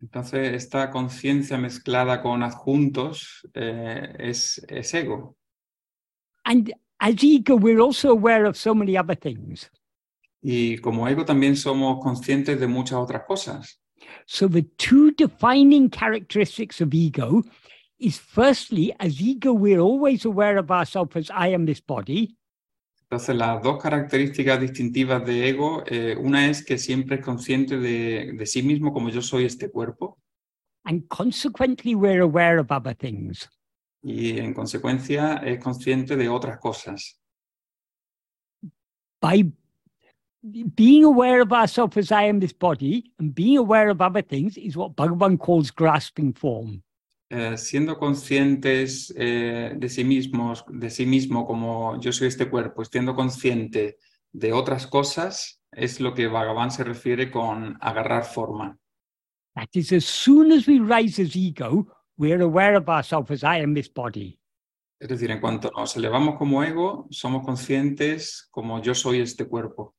Entonces, 0.00 0.54
esta 0.54 0.90
conciencia 0.90 1.58
mezclada 1.58 2.22
con 2.22 2.42
adjuntos 2.42 3.48
eh, 3.52 4.14
es, 4.18 4.64
es 4.68 4.94
ego. 4.94 5.36
And 6.48 6.72
as 6.98 7.22
ego, 7.22 7.56
we're 7.56 7.80
also 7.80 8.10
aware 8.10 8.46
of 8.46 8.56
so 8.56 8.74
many 8.74 8.96
other 8.96 9.14
things. 9.14 9.70
Y 10.40 10.78
como 10.78 11.06
ego 11.06 11.24
también 11.24 11.56
somos 11.56 11.98
conscientes 12.02 12.58
de 12.58 12.66
muchas 12.66 12.98
otras 12.98 13.24
cosas. 13.26 13.78
So 14.24 14.48
the 14.48 14.62
two 14.78 15.10
defining 15.12 15.90
characteristics 15.90 16.80
of 16.80 16.94
ego 16.94 17.42
is 17.98 18.18
firstly, 18.18 18.94
as 18.98 19.20
ego, 19.20 19.52
we're 19.52 19.80
always 19.80 20.24
aware 20.24 20.56
of 20.56 20.70
ourselves 20.70 21.16
as 21.16 21.30
I 21.30 21.48
am 21.48 21.66
this 21.66 21.82
body. 21.82 22.34
Entonces, 23.10 23.36
las 23.36 23.62
dos 23.62 23.82
características 23.82 24.60
distintivas 24.60 25.24
de 25.24 25.48
ego, 25.48 25.82
eh, 25.86 26.16
una 26.18 26.48
es 26.48 26.64
que 26.64 26.78
siempre 26.78 27.16
es 27.16 27.24
consciente 27.24 27.78
de, 27.78 28.32
de 28.34 28.46
sí 28.46 28.62
mismo 28.62 28.92
como 28.92 29.10
yo 29.10 29.22
soy 29.22 29.44
este 29.44 29.70
cuerpo 29.70 30.18
And 30.84 31.06
consequently, 31.08 31.94
we're 31.94 32.22
aware 32.22 32.58
of 32.58 32.72
other 32.72 32.94
things. 32.94 33.46
Y 34.02 34.38
en 34.38 34.54
consecuencia 34.54 35.36
es 35.36 35.62
consciente 35.62 36.16
de 36.16 36.28
otras 36.28 36.58
cosas. 36.58 37.20
By 39.20 39.52
being 40.42 41.04
aware 41.04 41.42
of 41.42 41.52
ourselves 41.52 41.96
as 41.96 42.12
I 42.12 42.28
am 42.28 42.40
this 42.40 42.52
body 42.52 43.12
and 43.18 43.34
being 43.34 43.58
aware 43.58 43.90
of 43.90 44.00
other 44.00 44.22
things 44.22 44.56
is 44.56 44.76
what 44.76 44.94
Bhagavan 44.94 45.38
calls 45.38 45.70
grasping 45.70 46.32
form. 46.32 46.82
Eh, 47.30 47.58
siendo 47.58 47.98
conscientes 47.98 49.12
eh, 49.16 49.74
de 49.76 49.88
sí 49.88 50.02
mismos, 50.02 50.64
de 50.68 50.88
sí 50.88 51.04
mismo 51.04 51.46
como 51.46 52.00
yo 52.00 52.10
soy 52.10 52.28
este 52.28 52.48
cuerpo, 52.48 52.84
siendo 52.84 53.14
consciente 53.14 53.98
de 54.32 54.52
otras 54.52 54.86
cosas, 54.86 55.60
es 55.72 56.00
lo 56.00 56.14
que 56.14 56.28
Bhagavan 56.28 56.70
se 56.70 56.84
refiere 56.84 57.30
con 57.30 57.76
agarrar 57.80 58.24
forma. 58.24 58.78
That 59.54 59.68
is, 59.74 59.92
as 59.92 60.04
soon 60.04 60.52
as 60.52 60.66
we 60.66 60.78
rise 60.78 61.20
as 61.20 61.34
ego, 61.36 61.86
we're 62.18 62.42
aware 62.42 62.76
of 62.76 62.88
ourselves 62.88 63.30
as 63.30 63.42
I 63.44 63.62
am 63.62 63.74
this 63.74 63.88
body. 63.88 64.38
Es 65.00 65.08
decir, 65.08 65.30
en 65.30 65.40
cuanto 65.40 65.70
nos 65.76 65.96
elevamos 65.96 66.36
como 66.36 66.62
ego, 66.64 67.06
somos 67.10 67.44
conscientes 67.44 68.48
como 68.50 68.82
yo 68.82 68.94
soy 68.94 69.20
este 69.20 69.46
cuerpo. 69.46 69.94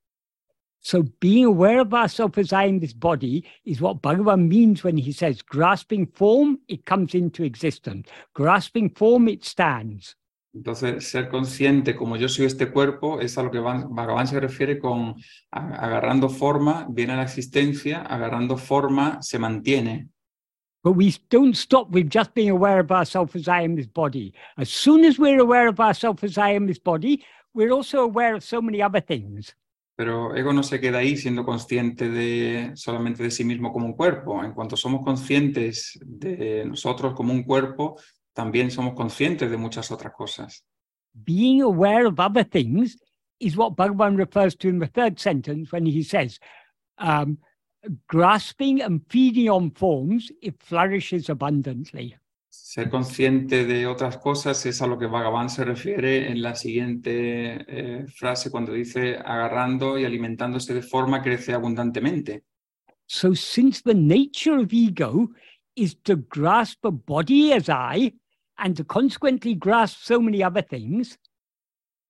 So 0.82 1.03
being 1.19 1.45
aware 1.45 1.79
of 1.82 1.93
ourselves 1.93 2.38
as 2.38 2.53
I 2.53 2.67
am 2.69 2.79
this 2.79 2.93
body 2.93 3.45
is 3.65 3.82
what 3.82 4.01
Bhagavan 4.01 4.47
means 4.47 4.84
when 4.84 4.97
he 4.97 5.12
says, 5.12 5.41
grasping 5.41 6.08
form, 6.08 6.60
it 6.67 6.86
comes 6.86 7.13
into 7.15 7.43
existence. 7.43 8.10
Grasping 8.34 8.89
form, 8.95 9.27
it 9.27 9.43
stands. 9.43 10.15
Entonces, 10.53 11.08
ser 11.08 11.29
consciente 11.29 11.95
como 11.95 12.15
yo 12.17 12.27
soy 12.27 12.45
este 12.45 12.71
cuerpo 12.71 13.19
es 13.21 13.38
a 13.38 13.43
lo 13.43 13.51
que 13.51 13.60
Van- 13.60 13.93
Bhagavan 13.93 14.25
se 14.27 14.39
refiere 14.39 14.79
con 14.79 15.15
agarrando 15.51 16.27
forma, 16.29 16.88
viene 16.89 17.13
a 17.13 17.17
la 17.17 17.23
existencia, 17.23 18.01
agarrando 18.01 18.58
forma, 18.58 19.21
se 19.21 19.38
mantiene. 19.38 20.08
But 20.83 20.93
we 20.93 21.13
don't 21.29 21.55
stop 21.55 21.91
with 21.91 22.09
just 22.09 22.33
being 22.33 22.49
aware 22.49 22.79
of 22.79 22.91
ourselves 22.91 23.35
as 23.35 23.47
I 23.47 23.61
am 23.61 23.75
this 23.75 23.87
body. 23.87 24.33
As 24.57 24.69
soon 24.69 25.03
as 25.03 25.19
we're 25.19 25.39
aware 25.39 25.67
of 25.67 25.79
ourselves 25.79 26.23
as 26.23 26.37
I 26.37 26.51
am 26.51 26.67
this 26.67 26.79
body, 26.79 27.25
we're 27.53 27.71
also 27.71 28.03
aware 28.03 28.35
of 28.35 28.43
so 28.43 28.61
many 28.61 28.81
other 28.81 29.01
things. 29.01 29.55
Pero 29.97 30.33
ego 30.33 30.53
no 30.53 30.63
se 30.63 30.79
queda 30.79 30.99
ahí 30.99 31.17
siendo 31.17 31.43
consciente 31.43 32.09
de 32.09 32.71
solamente 32.75 33.21
de 33.21 33.31
sí 33.31 33.43
mismo 33.43 33.73
como 33.73 33.85
un 33.85 33.93
cuerpo. 33.93 34.41
En 34.41 34.53
cuanto 34.53 34.77
somos 34.77 35.03
conscientes 35.03 35.99
de 36.01 36.63
nosotros 36.63 37.13
como 37.13 37.33
un 37.33 37.43
cuerpo, 37.43 37.99
también 38.33 38.71
somos 38.71 38.93
conscientes 38.93 39.51
de 39.51 39.57
muchas 39.57 39.91
otras 39.91 40.13
cosas. 40.13 40.63
Being 41.13 41.61
aware 41.61 42.05
of 42.05 42.17
other 42.17 42.45
things 42.45 42.97
is 43.41 43.57
what 43.57 43.75
Bhagavan 43.75 44.17
refers 44.17 44.55
to 44.57 44.69
in 44.69 44.79
the 44.79 44.87
third 44.87 45.19
sentence 45.19 45.69
when 45.73 45.85
he 45.85 46.03
says, 46.03 46.39
um, 46.97 47.37
grasping 48.07 48.81
and 48.81 49.01
feeding 49.09 49.49
on 49.49 49.71
forms, 49.71 50.31
it 50.41 50.55
flourishes 50.59 51.29
abundantly. 51.29 52.15
Ser 52.51 52.89
consciente 52.89 53.65
de 53.65 53.87
otras 53.87 54.17
cosas 54.17 54.65
es 54.65 54.81
a 54.81 54.87
lo 54.87 54.97
que 54.97 55.07
Bhagavan 55.07 55.49
se 55.49 55.65
refiere 55.65 56.31
en 56.31 56.41
la 56.41 56.55
siguiente 56.55 57.65
eh, 57.67 58.05
frase 58.07 58.51
cuando 58.51 58.73
dice 58.73 59.17
agarrando 59.17 59.97
y 59.97 60.05
alimentándose 60.05 60.73
de 60.73 60.81
forma 60.81 61.21
crece 61.21 61.53
abundantemente. 61.53 62.43
So, 63.07 63.33
since 63.33 63.81
the 63.81 63.95
nature 63.95 64.61
of 64.61 64.71
ego 64.71 65.29
is 65.75 65.95
to 66.03 66.17
grasp 66.17 66.85
a 66.85 66.91
body 66.91 67.53
as 67.53 67.69
I 67.69 68.13
and 68.57 68.75
to 68.77 68.83
consequently 68.83 69.55
grasp 69.55 70.03
so 70.03 70.19
many 70.19 70.43
other 70.43 70.61
things, 70.61 71.17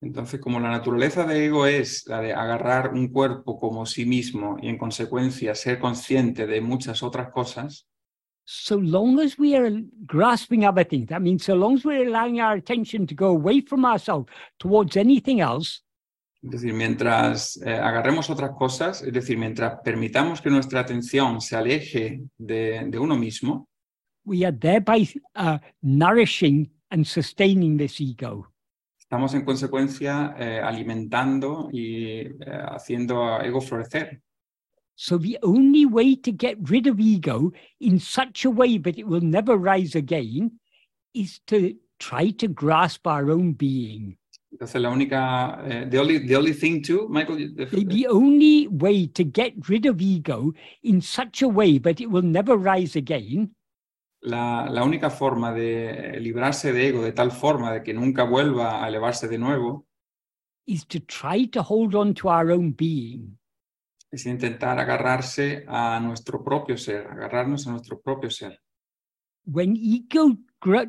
Entonces, 0.02 0.40
como 0.40 0.60
la 0.60 0.70
naturaleza 0.70 1.26
de 1.26 1.46
ego 1.46 1.66
es 1.66 2.06
la 2.08 2.22
de 2.22 2.34
agarrar 2.34 2.94
un 2.94 3.10
cuerpo 3.10 3.60
como 3.60 3.86
sí 3.86 4.06
mismo 4.06 4.58
y 4.62 4.70
en 4.70 4.78
consecuencia 4.78 5.54
ser 5.56 5.80
consciente 5.80 6.48
de 6.48 6.62
muchas 6.62 7.04
otras 7.04 7.32
cosas, 7.32 7.86
so 8.46 8.80
long 8.80 9.20
as 9.20 9.38
we 9.38 9.56
are 9.56 9.84
grasping 10.08 10.66
other 10.66 10.86
things, 10.86 11.08
that 11.08 11.20
means 11.20 11.44
so 11.44 11.54
long 11.54 11.76
as 11.76 11.86
we're 11.86 12.08
allowing 12.08 12.42
our 12.42 12.58
attention 12.58 13.06
to 13.06 13.14
go 13.14 13.28
away 13.28 13.62
from 13.62 13.86
ourselves 13.86 14.28
towards 14.58 14.98
anything 14.98 15.40
else, 15.40 15.84
es 16.42 16.52
decir, 16.52 16.74
mientras 16.74 17.58
eh, 17.66 17.74
agarremos 17.74 18.30
otras 18.30 18.52
cosas, 18.52 19.02
es 19.02 19.12
decir, 19.12 19.38
mientras 19.38 19.82
permitamos 19.84 20.42
que 20.42 20.50
nuestra 20.50 20.80
atención 20.80 21.42
se 21.42 21.58
aleje 21.58 22.22
de, 22.38 22.86
de 22.88 22.98
uno 22.98 23.18
mismo, 23.18 23.68
we 24.26 24.46
are 24.46 24.56
thereby 24.56 25.08
uh, 25.36 25.58
nourishing 25.82 26.70
and 26.92 27.06
sustaining 27.06 27.78
this 27.78 28.00
ego. 28.00 28.48
Estamos 29.10 29.34
en 29.34 29.44
consecuencia 29.44 30.36
eh, 30.38 30.62
alimentando 30.64 31.68
y 31.74 32.20
eh, 32.20 32.32
haciendo 32.70 33.24
a 33.26 33.44
ego 33.44 33.60
florecer. 33.60 34.22
So 34.94 35.18
the 35.18 35.40
only 35.42 35.86
way 35.86 36.16
to 36.18 36.32
get 36.32 36.58
rid 36.70 36.86
of 36.86 37.00
ego 37.00 37.52
in 37.80 38.00
such 38.00 38.46
a 38.46 38.52
way 38.52 38.78
that 38.78 39.00
it 39.00 39.08
will 39.08 39.24
never 39.24 39.58
rise 39.58 39.96
again 39.96 40.60
is 41.16 41.40
to 41.48 41.74
try 41.98 42.30
to 42.34 42.48
grasp 42.50 43.08
our 43.08 43.32
own 43.32 43.54
being. 43.54 44.16
Entonces, 44.52 44.80
la 44.80 44.90
única, 44.92 45.60
eh, 45.66 45.86
the, 45.90 45.98
only, 45.98 46.20
the 46.20 46.36
only 46.36 46.54
thing 46.54 46.84
too, 46.84 47.08
Michael, 47.10 47.38
the- 47.38 47.66
The, 47.66 47.86
the 47.86 48.08
only 48.08 48.68
way 48.68 49.08
to 49.08 49.24
get 49.24 49.54
rid 49.68 49.88
of 49.88 50.00
ego 50.02 50.54
in 50.84 51.02
such 51.02 51.42
a 51.42 51.48
way 51.48 51.80
that 51.80 52.00
it 52.00 52.12
will 52.12 52.22
never 52.24 52.56
rise 52.58 52.96
again 52.96 53.56
La, 54.22 54.68
la 54.70 54.84
única 54.84 55.10
forma 55.10 55.54
de 55.54 56.20
librarse 56.20 56.74
de 56.74 56.88
ego 56.90 57.02
de 57.02 57.14
tal 57.14 57.32
forma 57.32 57.72
de 57.72 57.84
que 57.84 57.94
nunca 57.94 58.24
vuelva 58.24 58.84
a 58.84 58.88
elevarse 58.90 59.28
de 59.30 59.38
nuevo 59.38 59.88
is 60.68 60.86
to 60.86 61.00
try 61.00 61.48
to 61.48 61.64
hold 61.64 61.96
on 61.96 62.14
to 62.14 62.28
our 62.28 62.52
own 62.52 62.76
being. 62.76 63.40
es 64.12 64.26
intentar 64.26 64.78
agarrarse 64.80 65.64
a 65.68 66.00
nuestro 66.00 66.44
propio 66.44 66.78
ser, 66.78 67.08
agarrarnos 67.08 67.66
a 67.68 67.72
nuestro 67.72 68.02
propio 68.02 68.30
ser. 68.30 68.60
When 69.46 69.76
ego 69.76 70.38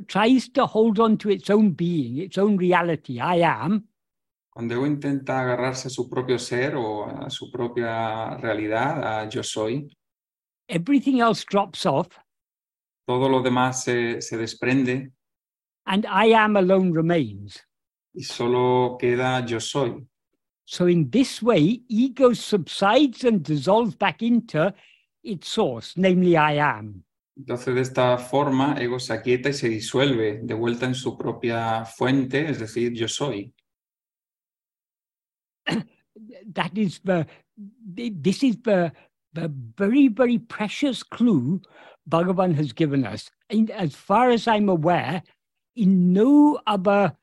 tries 0.07 0.51
to 0.53 0.67
hold 0.67 0.99
on 0.99 1.17
to 1.19 1.31
its 1.31 1.51
own 1.51 1.75
being, 1.75 2.19
its 2.19 2.37
own 2.39 2.59
reality, 2.59 3.15
I 3.21 3.43
am, 3.45 3.87
Cuando 4.53 4.75
ego 4.75 4.87
intenta 4.87 5.41
agarrarse 5.41 5.87
a 5.89 5.91
su 5.91 6.09
propio 6.11 6.39
ser 6.39 6.75
o 6.77 7.05
a 7.07 7.31
su 7.31 7.51
propia 7.51 8.37
realidad, 8.39 9.05
a 9.05 9.29
yo 9.29 9.43
soy, 9.43 9.89
everything 10.69 11.21
else 11.21 11.45
drops 11.49 11.87
off, 11.87 12.09
todo 13.07 13.29
lo 13.29 13.43
demás 13.43 13.83
se, 13.85 14.21
se 14.21 14.37
desprende 14.37 15.13
and 15.87 16.07
I 16.07 16.33
am 16.33 16.57
alone 16.57 16.93
remains. 16.93 17.67
y 18.13 18.23
solo 18.23 18.97
queda 18.99 19.45
yo 19.47 19.61
soy. 19.61 20.07
So, 20.65 20.87
in 20.87 21.11
this 21.11 21.43
way, 21.43 21.83
ego 21.89 22.33
subsides 22.33 23.25
and 23.25 23.43
dissolves 23.43 23.97
back 23.97 24.23
into 24.23 24.73
its 25.23 25.49
source, 25.49 25.97
namely, 25.97 26.37
I 26.37 26.59
am. 26.59 27.05
Entonces, 27.37 27.75
de 27.75 27.81
esta 27.81 28.19
forma, 28.19 28.77
ego 28.79 28.99
se 28.99 29.15
aquieta 29.15 29.49
y 29.49 29.53
se 29.53 29.69
disuelve 29.69 30.41
de 30.43 30.55
vuelta 30.55 30.87
en 30.87 30.95
su 30.95 31.17
propia 31.17 31.85
fuente, 31.85 32.49
es 32.49 32.61
decir, 32.61 32.93
yo 32.93 33.09
soy. 33.09 33.53
that 36.55 36.77
is 36.77 37.01
the, 37.03 37.27
this 38.23 38.43
is 38.45 38.63
the, 38.63 38.93
the 39.33 39.51
very, 39.77 40.09
very 40.09 40.39
precious 40.39 41.03
clue 41.03 41.61
Bhagavan 42.09 42.55
has 42.55 42.73
given 42.73 43.05
us. 43.07 43.31
And 43.49 43.71
as 43.71 43.95
far 43.95 44.31
as 44.31 44.47
I'm 44.49 44.69
aware, 44.69 45.23
in 45.77 46.13
no 46.13 46.61
other 46.67 47.17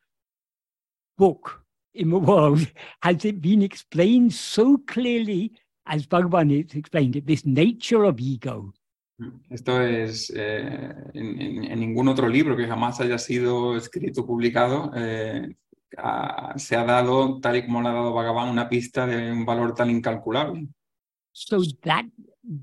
book 1.18 1.64
in 1.94 2.10
the 2.10 2.20
world 2.30 2.66
has 3.02 3.26
it 3.26 3.42
been 3.42 3.62
explained 3.62 4.34
so 4.34 4.78
clearly 4.88 5.52
as 5.86 6.06
Bhagavan 6.06 6.52
has 6.66 6.76
explained 6.76 7.16
it, 7.16 7.26
this 7.26 7.46
nature 7.46 8.04
of 8.04 8.20
ego. 8.20 8.74
Esto 9.50 9.82
es 9.82 10.32
eh, 10.36 10.94
en, 11.16 11.42
en- 11.42 11.64
en 11.72 11.80
ningún 11.80 12.08
otro 12.08 12.28
libro 12.30 12.56
que 12.56 12.68
jamás 12.68 13.00
haya 13.02 13.18
sido 13.18 13.76
escrito 13.76 14.26
publicado. 14.26 14.92
eh, 14.96 15.56
ha- 15.98 16.54
se 16.58 16.76
ha 16.76 16.84
dado, 16.84 17.40
tal 17.40 17.56
y 17.56 17.66
como 17.66 17.82
lo 17.82 17.88
ha 17.90 17.94
dado 17.94 18.14
Bhagavan, 18.14 18.50
una 18.50 18.70
pista 18.70 19.08
de 19.08 19.32
un 19.32 19.44
valor 19.46 19.74
tan 19.74 19.90
incalculable. 19.90 20.68
So 21.40 21.62
that 21.84 22.06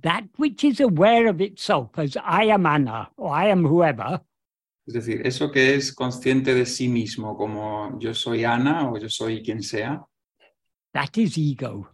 that 0.03 0.25
which 0.37 0.65
is 0.65 0.81
aware 0.81 1.29
of 1.29 1.41
itself 1.41 1.97
as 1.97 2.17
I 2.17 2.47
am 2.47 2.67
Anna 2.67 3.09
or 3.17 3.33
I 3.33 3.49
am 3.49 3.65
whoever, 3.65 4.21
Es 4.85 4.95
decir, 4.95 5.25
eso 5.25 5.51
que 5.53 5.75
es 5.77 5.95
consciente 5.95 6.55
de 6.55 6.67
sí 6.67 6.89
mismo, 6.89 7.37
como 7.37 7.97
yo 8.01 8.13
soy 8.15 8.45
Ana 8.45 8.91
o 8.91 8.99
yo 8.99 9.09
soy 9.09 9.43
quien 9.45 9.63
sea, 9.63 10.05
that 10.93 11.17
is 11.17 11.39
ego. 11.39 11.89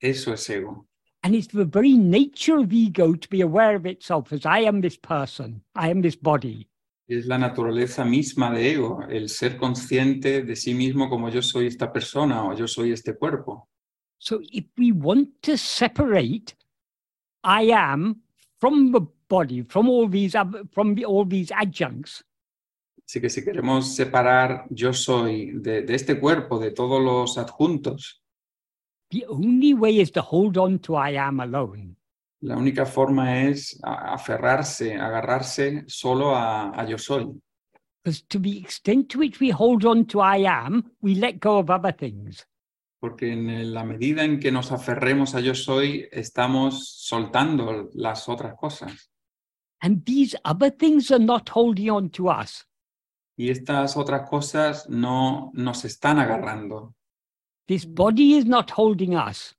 eso 0.00 0.32
es 0.32 0.50
ego. 0.50 0.88
And 1.22 1.34
it's 1.36 1.46
the 1.46 1.64
very 1.64 1.96
nature 1.96 2.58
of 2.58 2.72
ego 2.72 3.14
to 3.14 3.28
be 3.28 3.42
aware 3.42 3.76
of 3.76 3.86
itself 3.86 4.32
as 4.32 4.44
I 4.44 4.66
am 4.66 4.80
this 4.80 4.96
person, 4.98 5.62
I 5.76 5.90
am 5.90 6.02
this 6.02 6.16
body. 6.16 6.68
Es 7.08 7.26
la 7.26 7.38
naturaleza 7.38 8.04
misma 8.04 8.50
de 8.50 8.72
ego, 8.72 9.00
el 9.08 9.28
ser 9.28 9.56
consciente 9.56 10.42
de 10.42 10.56
sí 10.56 10.74
mismo 10.74 11.08
como 11.08 11.28
yo 11.30 11.40
soy 11.40 11.68
esta 11.68 11.92
persona 11.92 12.44
o 12.44 12.52
yo 12.52 12.66
soy 12.66 12.90
este 12.90 13.14
cuerpo. 13.16 13.68
So 14.18 14.40
if 14.52 14.64
we 14.76 14.92
want 14.92 15.28
to 15.42 15.56
separate 15.56 16.54
I 17.44 17.62
am 17.70 18.22
from 18.58 18.92
the 18.92 19.02
body, 19.28 19.62
from 19.62 19.88
all 19.88 20.08
these 20.08 20.34
from 20.72 20.96
all 21.06 21.24
these 21.24 21.52
adjuncts, 21.52 22.24
Así 23.08 23.20
que 23.20 23.30
si 23.30 23.44
queremos 23.44 23.94
separar 23.94 24.66
yo 24.70 24.92
soy 24.92 25.52
de, 25.52 25.82
de 25.82 25.94
este 25.94 26.18
cuerpo, 26.18 26.58
de 26.58 26.72
todos 26.72 27.00
los 27.00 27.38
adjuntos, 27.38 28.20
the 29.10 29.24
only 29.28 29.74
way 29.74 30.00
is 30.00 30.10
to 30.10 30.20
hold 30.20 30.58
on 30.58 30.80
to 30.80 30.96
I 30.96 31.16
am 31.16 31.40
alone. 31.40 31.96
la 32.40 32.56
única 32.56 32.84
forma 32.84 33.44
es 33.44 33.78
aferrarse, 33.82 34.94
agarrarse 34.94 35.84
solo 35.86 36.34
a, 36.34 36.70
a 36.70 36.84
yo 36.88 36.98
soy. 36.98 37.26
Because 38.02 38.22
to 38.28 38.38
the 38.38 38.58
extent 38.58 39.08
to 39.10 39.18
which 39.18 39.40
we 39.40 39.50
hold 39.50 39.84
on 39.84 40.04
to 40.06 40.20
I 40.20 40.38
am, 40.44 40.90
we 41.00 41.14
let 41.14 41.40
go 41.40 41.58
of 41.58 41.70
other 41.70 41.92
things. 41.92 42.44
Porque 42.98 43.32
en 43.32 43.74
la 43.74 43.84
medida 43.84 44.24
en 44.24 44.40
que 44.40 44.50
nos 44.50 44.72
aferremos 44.72 45.34
a 45.34 45.40
yo 45.40 45.54
soy, 45.54 46.08
estamos 46.10 46.88
soltando 46.96 47.90
las 47.94 48.28
otras 48.28 48.54
cosas. 48.54 49.10
And 49.80 50.04
these 50.04 50.36
other 50.44 50.70
things 50.70 51.10
are 51.10 51.22
not 51.22 51.50
holding 51.50 51.90
on 51.90 52.10
to 52.10 52.28
us. 52.30 52.66
Y 53.36 53.50
estas 53.50 53.96
otras 53.96 54.28
cosas 54.28 54.88
no 54.88 55.50
nos 55.52 55.84
están 55.84 56.18
agarrando. 56.18 56.94
This 57.68 57.84
body 57.84 58.36
is 58.36 58.46
not 58.46 58.70
holding 58.70 59.14
us. 59.14 59.54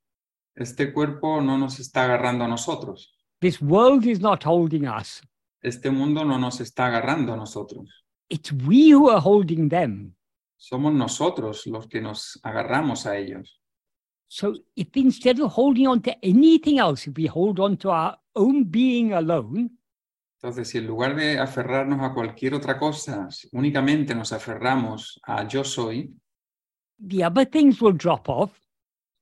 Este 0.56 0.92
cuerpo 0.92 1.40
no 1.40 1.58
nos 1.58 1.80
está 1.80 2.06
agarrando 2.06 2.46
a 2.46 2.48
nosotros. 2.48 3.14
This 3.40 3.62
world 3.62 4.06
is 4.06 4.20
not 4.20 4.44
holding 4.44 4.88
us. 4.88 5.22
Este 5.62 5.92
mundo 5.92 6.26
no 6.26 6.40
nos 6.40 6.60
está 6.60 6.88
agarrando 6.88 7.34
a 7.34 7.38
nosotros. 7.38 8.04
It's 8.30 8.52
we 8.52 8.92
who 8.92 9.10
are 9.10 9.22
holding 9.22 9.70
them. 9.70 10.16
Somos 10.58 10.94
nosotros 10.94 11.66
los 11.68 11.88
que 11.88 12.02
nos 12.02 12.40
agarramos 12.44 13.06
a 13.06 13.18
ellos. 13.18 13.62
So 14.30 14.54
if 14.76 14.90
instead 14.98 15.40
of 15.40 15.54
holding 15.54 15.88
on 15.88 16.02
to 16.02 16.12
anything 16.22 16.80
else, 16.80 17.08
if 17.08 17.16
we 17.16 17.28
hold 17.28 17.60
on 17.60 17.78
to 17.78 17.90
our 17.92 18.18
own 18.36 18.66
being 18.70 19.14
alone, 19.14 19.72
Entonces, 20.40 20.70
si 20.70 20.78
en 20.78 20.86
lugar 20.86 21.16
de 21.16 21.40
aferrarnos 21.40 22.00
a 22.02 22.14
cualquier 22.14 22.54
otra 22.54 22.78
cosa, 22.78 23.28
únicamente 23.54 24.14
nos 24.14 24.32
aferramos 24.34 25.20
a 25.24 25.48
yo 25.48 25.64
soy, 25.64 26.14
the 27.00 27.24
other 27.26 27.46
things 27.46 27.82
will 27.82 27.98
drop 27.98 28.28
off 28.30 28.52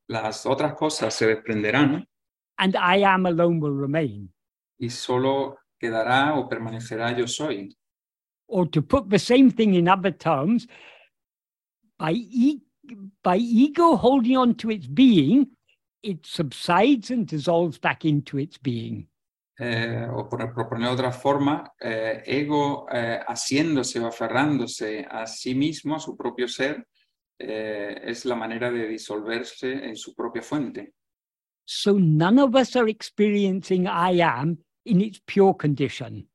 las 0.07 0.45
otras 0.45 0.75
cosas 0.75 1.13
se 1.13 1.27
desprenderán 1.27 2.07
and 2.57 2.75
I 2.75 3.03
am 3.03 3.25
alone 3.25 3.59
will 3.59 3.77
remain. 3.79 4.31
y 4.77 4.89
solo 4.89 5.57
quedará 5.79 6.35
o 6.35 6.47
permanecerá 6.49 7.15
yo 7.17 7.27
soy. 7.27 7.75
Or 8.47 8.69
to 8.69 8.81
put 8.81 9.09
the 9.09 9.19
same 9.19 9.49
thing 9.51 9.73
in 9.75 9.87
other 9.87 10.11
terms, 10.11 10.67
by, 11.97 12.11
e- 12.13 12.61
by 13.23 13.37
ego 13.37 13.95
holding 13.95 14.37
on 14.37 14.55
to 14.55 14.71
its 14.71 14.87
being, 14.87 15.47
it 16.03 16.25
subsides 16.25 17.11
and 17.11 17.27
dissolves 17.27 17.79
back 17.79 18.05
into 18.05 18.37
its 18.37 18.57
being. 18.57 19.07
Eh, 19.57 20.05
o 20.11 20.27
por 20.27 20.53
proponer 20.53 20.89
otra 20.89 21.11
forma, 21.13 21.73
eh, 21.79 22.21
ego 22.25 22.87
eh, 22.91 23.21
asiéndose 23.25 23.99
o 23.99 24.07
aferrándose 24.07 25.05
a 25.09 25.25
sí 25.25 25.55
mismo, 25.55 25.95
a 25.95 25.99
su 25.99 26.15
propio 26.17 26.47
ser, 26.47 26.85
eh, 27.39 28.01
es 28.03 28.25
la 28.25 28.35
manera 28.35 28.69
de 28.69 28.87
disolverse 28.87 29.71
en 29.71 29.95
su 29.95 30.13
propia 30.13 30.41
fuente. 30.41 30.93
So 31.65 31.97
none 31.97 32.39
of 32.41 32.53
us 32.53 32.75
are 32.75 32.89
experiencing 32.89 33.87
I 33.87 34.21
am 34.21 34.57
in 34.85 35.01
its 35.01 35.21
pure 35.21 35.55
condition. 35.57 36.29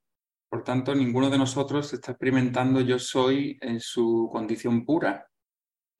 Por 0.50 0.64
tanto, 0.64 0.94
ninguno 0.94 1.30
de 1.30 1.38
nosotros 1.38 1.92
está 1.92 2.12
experimentando 2.12 2.80
yo 2.80 2.98
soy 2.98 3.56
en 3.60 3.78
su 3.80 4.28
condición 4.32 4.84
pura. 4.84 5.29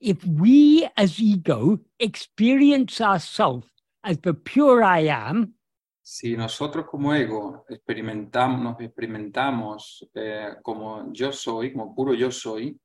If 0.00 0.24
we 0.24 0.88
as 0.96 1.20
ego 1.20 1.78
experience 1.98 3.00
ourselves 3.00 3.68
as 4.02 4.18
the 4.22 4.32
pure 4.34 4.82
I 4.82 5.08
am, 5.08 5.54
Si 6.02 6.36
nosotros 6.36 6.86
como 6.90 7.14
ego 7.14 7.64
experimentamos, 7.68 8.60
nos 8.62 8.80
experimentamos 8.80 10.08
eh, 10.14 10.56
como 10.62 11.12
yo 11.12 11.30
soy, 11.32 11.72
como 11.72 11.94
puro 11.94 12.14
yo 12.14 12.30
soy, 12.32 12.76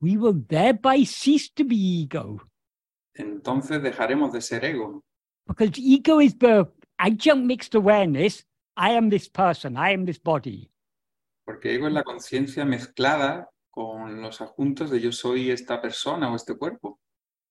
we 0.00 0.16
will 0.18 0.44
thereby 0.46 1.04
cease 1.06 1.48
to 1.54 1.64
be 1.64 2.02
ego. 2.02 2.40
entonces 3.14 3.80
dejaremos 3.82 4.32
de 4.32 4.40
ser 4.42 4.64
ego, 4.64 5.02
Because 5.46 5.78
ego 5.78 6.20
is 6.20 6.36
the 6.36 6.66
adjunct 6.98 7.46
mixed 7.46 7.74
awareness. 7.76 8.44
I 8.76 8.90
am 8.90 9.08
this 9.08 9.28
person, 9.28 9.76
I 9.78 9.92
am 9.94 10.04
this 10.04 10.18
body. 10.18 10.68
porque 11.46 11.72
ego 11.74 11.86
es 11.86 11.92
la 11.94 12.02
conciencia 12.02 12.64
mezclada 12.66 13.48
con 13.76 14.22
los 14.22 14.40
adjuntos 14.40 14.90
de 14.90 14.98
yo 14.98 15.12
soy 15.12 15.50
esta 15.50 15.82
persona 15.82 16.32
o 16.32 16.36
este 16.36 16.56
cuerpo. 16.56 16.98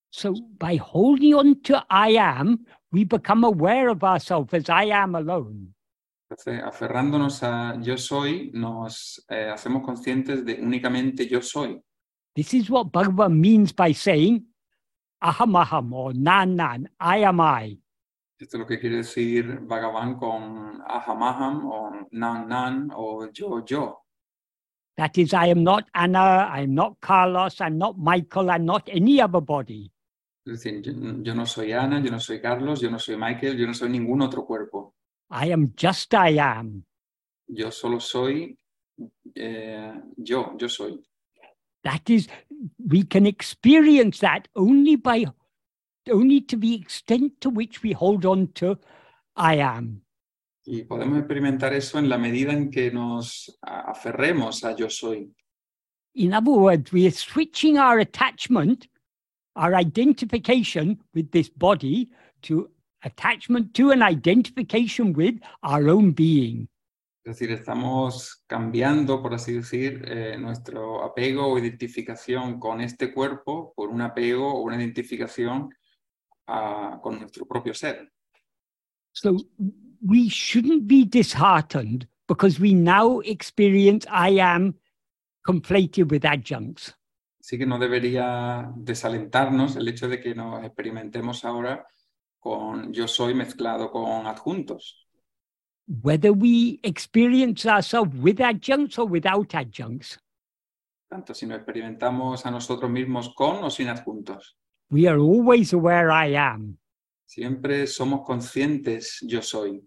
So 0.09 0.33
by 0.57 0.77
holding 0.77 1.35
on 1.35 1.61
to 1.61 1.85
I 1.88 2.17
am, 2.17 2.65
we 2.91 3.03
become 3.05 3.43
aware 3.43 3.89
of 3.89 4.03
ourselves 4.03 4.51
as 4.55 4.67
I 4.67 4.89
am 4.89 5.13
alone. 5.15 5.75
Entonces, 6.27 6.63
aferrándonos 6.63 7.43
a 7.43 7.75
yo 7.79 7.95
soy, 7.97 8.49
nos 8.53 9.23
eh, 9.29 9.51
hacemos 9.53 9.83
conscientes 9.83 10.43
de 10.43 10.55
únicamente 10.55 11.27
yo 11.27 11.41
soy. 11.43 11.79
This 12.33 12.55
is 12.55 12.71
what 12.71 12.88
Bhagavan 12.91 13.39
means 13.39 13.71
by 13.71 13.93
saying 13.93 14.45
aham 15.21 15.63
aham 15.63 15.93
or 15.93 16.13
nan 16.15 16.55
nan, 16.55 16.89
I 16.99 17.23
am 17.23 17.39
I. 17.39 17.79
Esto 18.39 18.57
es 18.57 18.61
lo 18.61 18.65
que 18.65 18.79
quiere 18.79 18.97
decir 18.97 19.59
Bhagavan 19.61 20.17
con 20.17 20.81
ahamaham 20.88 21.65
o 21.65 22.07
nan 22.13 22.47
nan 22.47 22.89
o 22.95 23.29
yo 23.31 23.63
yo. 23.63 24.04
That 24.97 25.17
is, 25.17 25.34
I 25.34 25.47
am 25.47 25.63
not 25.63 25.89
Anna, 25.93 26.49
I'm 26.51 26.73
not 26.73 27.01
Carlos, 27.01 27.60
I'm 27.60 27.77
not 27.77 27.97
Michael, 27.97 28.49
I'm 28.49 28.65
not 28.65 28.88
any 28.91 29.21
other 29.21 29.41
body. 29.41 29.91
Es 30.45 30.53
decir, 30.63 30.81
yo, 30.86 30.93
yo 31.23 31.34
no 31.34 31.45
soy 31.45 31.73
Ana, 31.73 31.99
yo 31.99 32.12
no 32.12 32.19
soy 32.19 32.39
Carlos, 32.39 32.81
yo 32.81 32.89
no 32.89 32.99
soy 32.99 33.17
Michael, 33.17 33.58
yo 33.58 33.65
no 33.65 33.73
soy 33.73 33.89
ningún 33.89 34.21
otro 34.21 34.45
cuerpo. 34.45 34.93
I 35.29 35.47
am 35.47 35.73
just 35.75 36.13
I 36.13 36.38
am. 36.38 36.86
Yo 37.47 37.71
solo 37.71 37.99
soy 37.99 38.55
eh, 39.36 39.93
yo, 40.17 40.55
yo 40.58 40.67
soy. 40.67 40.99
That 41.84 42.10
is, 42.10 42.27
we 42.79 43.03
can 43.03 43.25
experience 43.25 44.19
that 44.19 44.47
only 44.55 44.95
by, 44.95 45.25
only 46.10 46.41
to 46.41 46.55
the 46.55 46.75
extent 46.75 47.41
to 47.41 47.49
which 47.49 47.84
we 47.84 47.91
hold 47.91 48.25
on 48.25 48.53
to 48.53 48.79
I 49.36 49.55
am. 49.55 50.01
Y 50.65 50.84
podemos 50.84 51.19
experimentar 51.19 51.73
eso 51.73 51.99
en 51.99 52.10
la 52.10 52.17
medida 52.17 52.51
en 52.51 52.71
que 52.71 52.91
nos 52.91 53.58
aferremos 53.62 54.63
a 54.63 54.75
yo 54.75 54.89
soy. 54.89 55.32
In 56.15 56.34
other 56.34 56.54
words, 56.54 56.91
we 56.91 57.06
are 57.06 57.12
switching 57.12 57.78
our 57.78 57.99
attachment, 57.99 58.88
our 59.56 59.75
identification 59.75 61.04
with 61.13 61.30
this 61.32 61.49
body 61.49 62.10
to 62.43 62.71
attachment 63.04 63.73
to 63.75 63.91
an 63.91 64.01
identification 64.01 65.13
with 65.13 65.36
our 65.62 65.89
own 65.89 66.13
being. 66.13 66.67
Es 67.25 67.39
decir, 67.39 67.51
estamos 67.51 68.43
cambiando, 68.47 69.21
por 69.21 69.34
así 69.34 69.54
decir, 69.54 70.04
eh, 70.08 70.38
nuestro 70.38 71.04
apego 71.04 71.47
o 71.47 71.58
identificación 71.58 72.60
con 72.60 72.82
este 72.82 73.12
cuerpo 73.12 73.73
por 73.75 73.89
un 73.89 74.01
apego 74.01 74.54
o 74.54 74.62
una 74.62 74.78
identificación 74.78 75.69
ah, 76.47 76.99
con 77.01 77.19
nuestro 77.19 77.47
propio 77.47 77.73
ser. 77.73 78.12
So 79.12 79.38
we 80.05 80.29
shouldn't 80.29 80.87
be 80.87 81.05
disheartened 81.05 82.07
because 82.27 82.59
we 82.59 82.73
now 82.73 83.19
experience 83.19 84.05
I 84.09 84.29
am 84.39 84.75
conflated 85.47 86.11
with 86.11 86.25
adjuncts. 86.25 86.93
Así 87.39 87.57
que 87.57 87.65
no 87.65 87.77
debería 87.77 88.71
desalentarnos 88.75 89.75
el 89.75 89.87
hecho 89.87 90.07
de 90.07 90.19
que 90.19 90.33
nos 90.33 90.63
experimentemos 90.63 91.45
ahora 91.45 91.85
con 92.39 92.91
yo 92.93 93.07
soy 93.07 93.33
mezclado 93.35 93.91
con 93.91 94.25
adjuntos. 94.25 95.07
Whether 95.87 96.31
we 96.31 96.79
experience 96.81 97.67
ourselves 97.67 98.15
with 98.19 98.41
adjuncts 98.41 98.97
or 98.97 99.07
without 99.07 99.53
adjuncts, 99.53 100.19
Tanto 101.07 101.35
si 101.35 101.45
nos 101.45 101.57
experimentamos 101.57 102.45
a 102.47 102.51
nosotros 102.51 102.89
mismos 102.89 103.29
con 103.35 103.63
o 103.63 103.69
sin 103.69 103.89
adjuntos. 103.89 104.57
we 104.89 105.07
are 105.07 105.19
always 105.19 105.73
aware 105.73 106.09
I 106.11 106.35
am. 106.35 106.77
Siempre 107.27 107.85
somos 107.87 108.21
conscientes 108.25 109.19
yo 109.21 109.41
soy. 109.43 109.85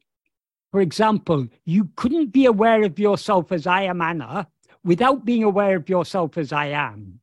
For 0.71 0.81
example, 0.81 1.49
you 1.65 1.89
couldn't 1.97 2.31
be 2.33 2.45
aware 2.47 2.83
of 2.85 2.99
yourself 2.99 3.53
as 3.53 3.67
I 3.67 3.83
am 3.85 4.03
Anna 4.03 4.49
without 4.85 5.25
being 5.25 5.45
aware 5.45 5.77
of 5.77 5.89
yourself 5.89 6.37
as 6.37 6.53
I 6.53 6.67
am. 6.73 7.21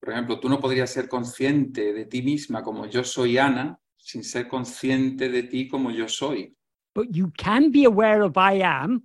Por 0.00 0.12
ejemplo, 0.12 0.38
tú 0.38 0.48
no 0.48 0.60
podrías 0.60 0.90
ser 0.92 1.08
consciente 1.08 1.92
de 1.92 2.04
ti 2.04 2.22
misma 2.22 2.62
como 2.62 2.86
yo 2.86 3.02
soy 3.02 3.36
Ana 3.36 3.78
sin 3.96 4.22
ser 4.22 4.46
consciente 4.48 5.28
de 5.28 5.42
ti 5.42 5.66
como 5.68 5.90
yo 5.90 6.06
soy. 6.08 6.54
But 6.94 7.08
you 7.14 7.32
can 7.36 7.70
be 7.72 7.84
aware 7.84 8.22
of 8.22 8.36
I 8.36 8.60
am. 8.62 9.02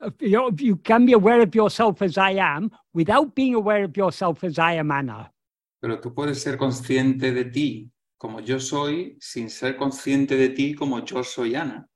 of- 0.00 0.14
You 0.20 0.30
know, 0.38 0.50
you 0.58 0.76
can 0.76 1.06
be 1.06 1.12
aware 1.12 1.40
of 1.42 1.54
yourself 1.54 2.02
as 2.02 2.18
I 2.18 2.32
am 2.38 2.70
without 2.92 3.34
being 3.36 3.54
aware 3.54 3.84
of 3.84 3.96
yourself 3.96 4.42
as 4.42 4.58
I 4.58 4.74
am 4.78 4.90
Anna. 4.90 5.32
Pero 5.80 6.00
tú 6.00 6.12
puedes 6.12 6.40
ser 6.42 6.56
consciente 6.58 7.32
de 7.32 7.44
ti 7.44 7.92
como 8.18 8.40
yo 8.40 8.58
soy 8.58 9.16
sin 9.20 9.48
ser 9.48 9.76
consciente 9.76 10.36
de 10.36 10.48
ti 10.50 10.74
como 10.74 11.04
yo 11.04 11.22
soy 11.22 11.54
Ana. 11.54 11.88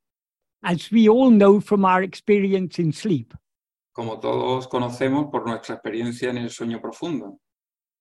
As 0.69 0.91
we 0.91 1.09
all 1.09 1.31
know 1.31 1.61
from 1.61 1.85
our 1.85 2.03
experience 2.03 2.81
in 2.83 2.93
sleep, 2.93 3.33
Como 3.93 4.19
todos 4.19 4.67
conocemos 4.67 5.31
por 5.31 5.47
nuestra 5.47 5.77
experiencia 5.77 6.29
en 6.31 6.39
el 6.39 6.51
sueño 6.51 6.81
profundo. 6.81 7.39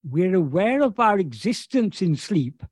we're 0.04 0.34
aware 0.36 0.82
of 0.84 1.00
our 1.00 1.20
existence 1.20 2.02
in 2.04 2.16
sleep 2.16 2.64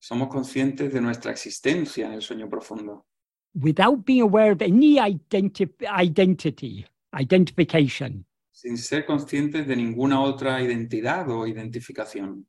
Somos 0.00 0.28
conscientes 0.28 0.92
de 0.92 1.00
nuestra 1.00 1.30
existencia 1.30 2.06
en 2.06 2.12
el 2.14 2.22
sueño 2.22 2.48
profundo, 2.50 3.06
without 3.54 4.04
being 4.04 4.20
aware 4.22 4.50
of 4.52 4.60
any 4.62 4.96
identi- 4.98 5.70
identity, 5.88 6.84
identification. 7.12 8.24
sin 8.50 8.76
ser 8.76 9.06
conscientes 9.06 9.64
de 9.68 9.76
ninguna 9.76 10.20
otra 10.20 10.60
identidad 10.60 11.30
o 11.30 11.46
identificación. 11.46 12.46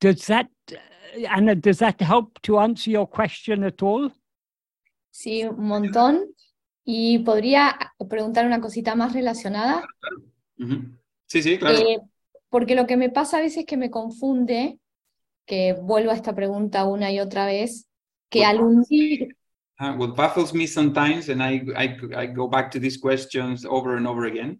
Does 0.00 0.26
that, 0.26 0.48
Anna, 1.28 1.54
does 1.54 1.78
that 1.78 2.00
help 2.00 2.40
to 2.42 2.58
answer 2.58 2.90
your 2.90 3.08
question 3.08 3.64
at 3.64 3.82
all? 3.82 4.12
Sí, 5.10 5.44
un 5.44 5.66
montón. 5.66 6.24
Y 6.84 7.20
podría 7.20 7.76
preguntar 8.08 8.46
una 8.46 8.60
cosita 8.60 8.94
más 8.94 9.12
relacionada. 9.12 9.82
Sí, 11.26 11.42
sí, 11.42 11.58
claro. 11.58 11.78
Eh, 11.78 11.98
porque 12.48 12.74
lo 12.74 12.86
que 12.86 12.96
me 12.96 13.10
pasa 13.10 13.38
a 13.38 13.40
veces 13.40 13.58
es 13.58 13.66
que 13.66 13.76
me 13.76 13.90
confunde, 13.90 14.78
que 15.46 15.72
vuelvo 15.72 16.10
a 16.10 16.14
esta 16.14 16.34
pregunta 16.34 16.84
una 16.84 17.10
y 17.10 17.18
otra 17.18 17.46
vez, 17.46 17.88
que 18.28 18.40
Pues 18.40 18.48
al 18.48 18.60
hundir, 18.60 19.36
Uh, 19.78 19.94
what 19.98 20.16
baffles 20.16 20.54
me 20.54 20.66
sometimes, 20.66 21.28
and 21.28 21.42
I, 21.42 21.62
I, 21.76 21.98
I 22.16 22.26
go 22.26 22.48
back 22.48 22.70
to 22.70 22.80
these 22.80 22.96
questions 22.96 23.66
over 23.66 23.98
and 23.98 24.06
over 24.06 24.24
again, 24.24 24.58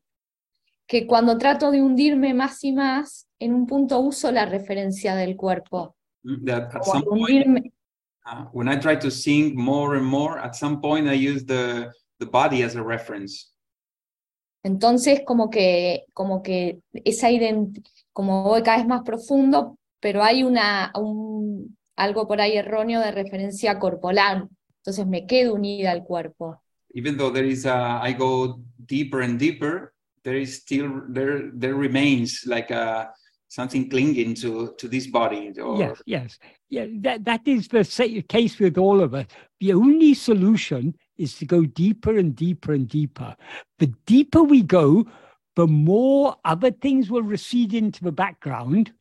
que 0.87 1.07
cuando 1.07 1.37
trato 1.37 1.70
de 1.70 1.83
hundirme 1.83 2.35
más 2.35 2.62
y 2.64 2.72
más, 2.72 3.29
en 3.38 3.55
un 3.55 3.66
punto 3.66 4.01
uso 4.01 4.31
la 4.31 4.46
referencia 4.46 5.14
del 5.14 5.37
cuerpo. 5.37 5.96
that 6.44 6.75
at 6.75 6.85
some 6.85 7.05
point, 7.05 7.29
hundirme, 7.29 7.72
uh, 8.27 8.44
when 8.53 8.68
I 8.68 8.77
try 8.77 8.96
to 8.96 9.11
sing 9.11 9.55
more 9.57 9.96
and 9.96 10.07
more, 10.07 10.38
at 10.38 10.55
some 10.55 10.81
point 10.81 11.09
I 11.09 11.14
use 11.14 11.44
the, 11.44 11.92
the 12.18 12.27
body 12.27 12.62
as 12.62 12.77
a 12.77 12.83
reference. 12.83 13.53
entonces 14.66 15.22
como 15.25 15.49
que, 15.49 16.07
como 16.12 16.42
que 16.42 16.81
esa 16.92 17.29
como 18.12 18.42
voy 18.42 18.62
cada 18.62 18.79
vez 18.79 18.87
más 18.87 19.03
profundo, 19.03 19.79
pero 20.01 20.25
hay 20.25 20.42
una, 20.42 20.92
un, 20.96 21.77
algo 21.94 22.27
por 22.27 22.40
ahí 22.40 22.57
erróneo 22.57 23.01
de 23.01 23.12
referencia 23.12 23.79
corporal. 23.79 24.49
Entonces 24.79 25.07
me 25.07 25.27
quedo 25.27 25.55
unida 25.55 25.92
al 25.92 26.03
cuerpo. 26.03 26.61
Even 26.94 27.16
though 27.16 27.33
there 27.33 27.46
is 27.46 27.64
a, 27.64 28.01
I 28.03 28.14
go 28.14 28.61
deeper 28.87 29.22
and 29.22 29.38
deeper, 29.38 29.92
there 30.27 30.37
is 30.37 30.57
still, 30.57 31.03
there, 31.09 31.53
there 31.55 31.77
remains 31.77 32.43
like 32.47 32.73
a, 32.73 33.11
something 33.47 33.89
clinging 33.89 34.35
to, 34.35 34.75
to 34.77 34.89
this 34.89 35.07
body. 35.07 35.53
Or, 35.57 35.79
Yes, 35.79 36.03
yes. 36.05 36.39
Yeah, 36.69 36.87
that, 37.03 37.25
that 37.27 37.47
is 37.47 37.69
the 37.69 38.25
case 38.29 38.59
with 38.59 38.77
all 38.77 39.01
of 39.01 39.15
us. 39.15 39.27
The 39.61 39.73
only 39.73 40.15
solution 40.15 40.97
is 41.17 41.37
to 41.37 41.47
go 41.47 41.65
deeper 41.65 42.19
and 42.19 42.35
deeper 42.35 42.73
and 42.73 42.89
deeper. 42.89 43.37
The 43.79 43.95
deeper 44.05 44.43
we 44.43 44.62
go, 44.62 45.07
the 45.55 45.69
more 45.69 46.35
other 46.45 46.73
things 46.73 47.09
will 47.09 47.23
recede 47.23 47.73
into 47.73 48.03
the 48.03 48.11
background, 48.11 48.93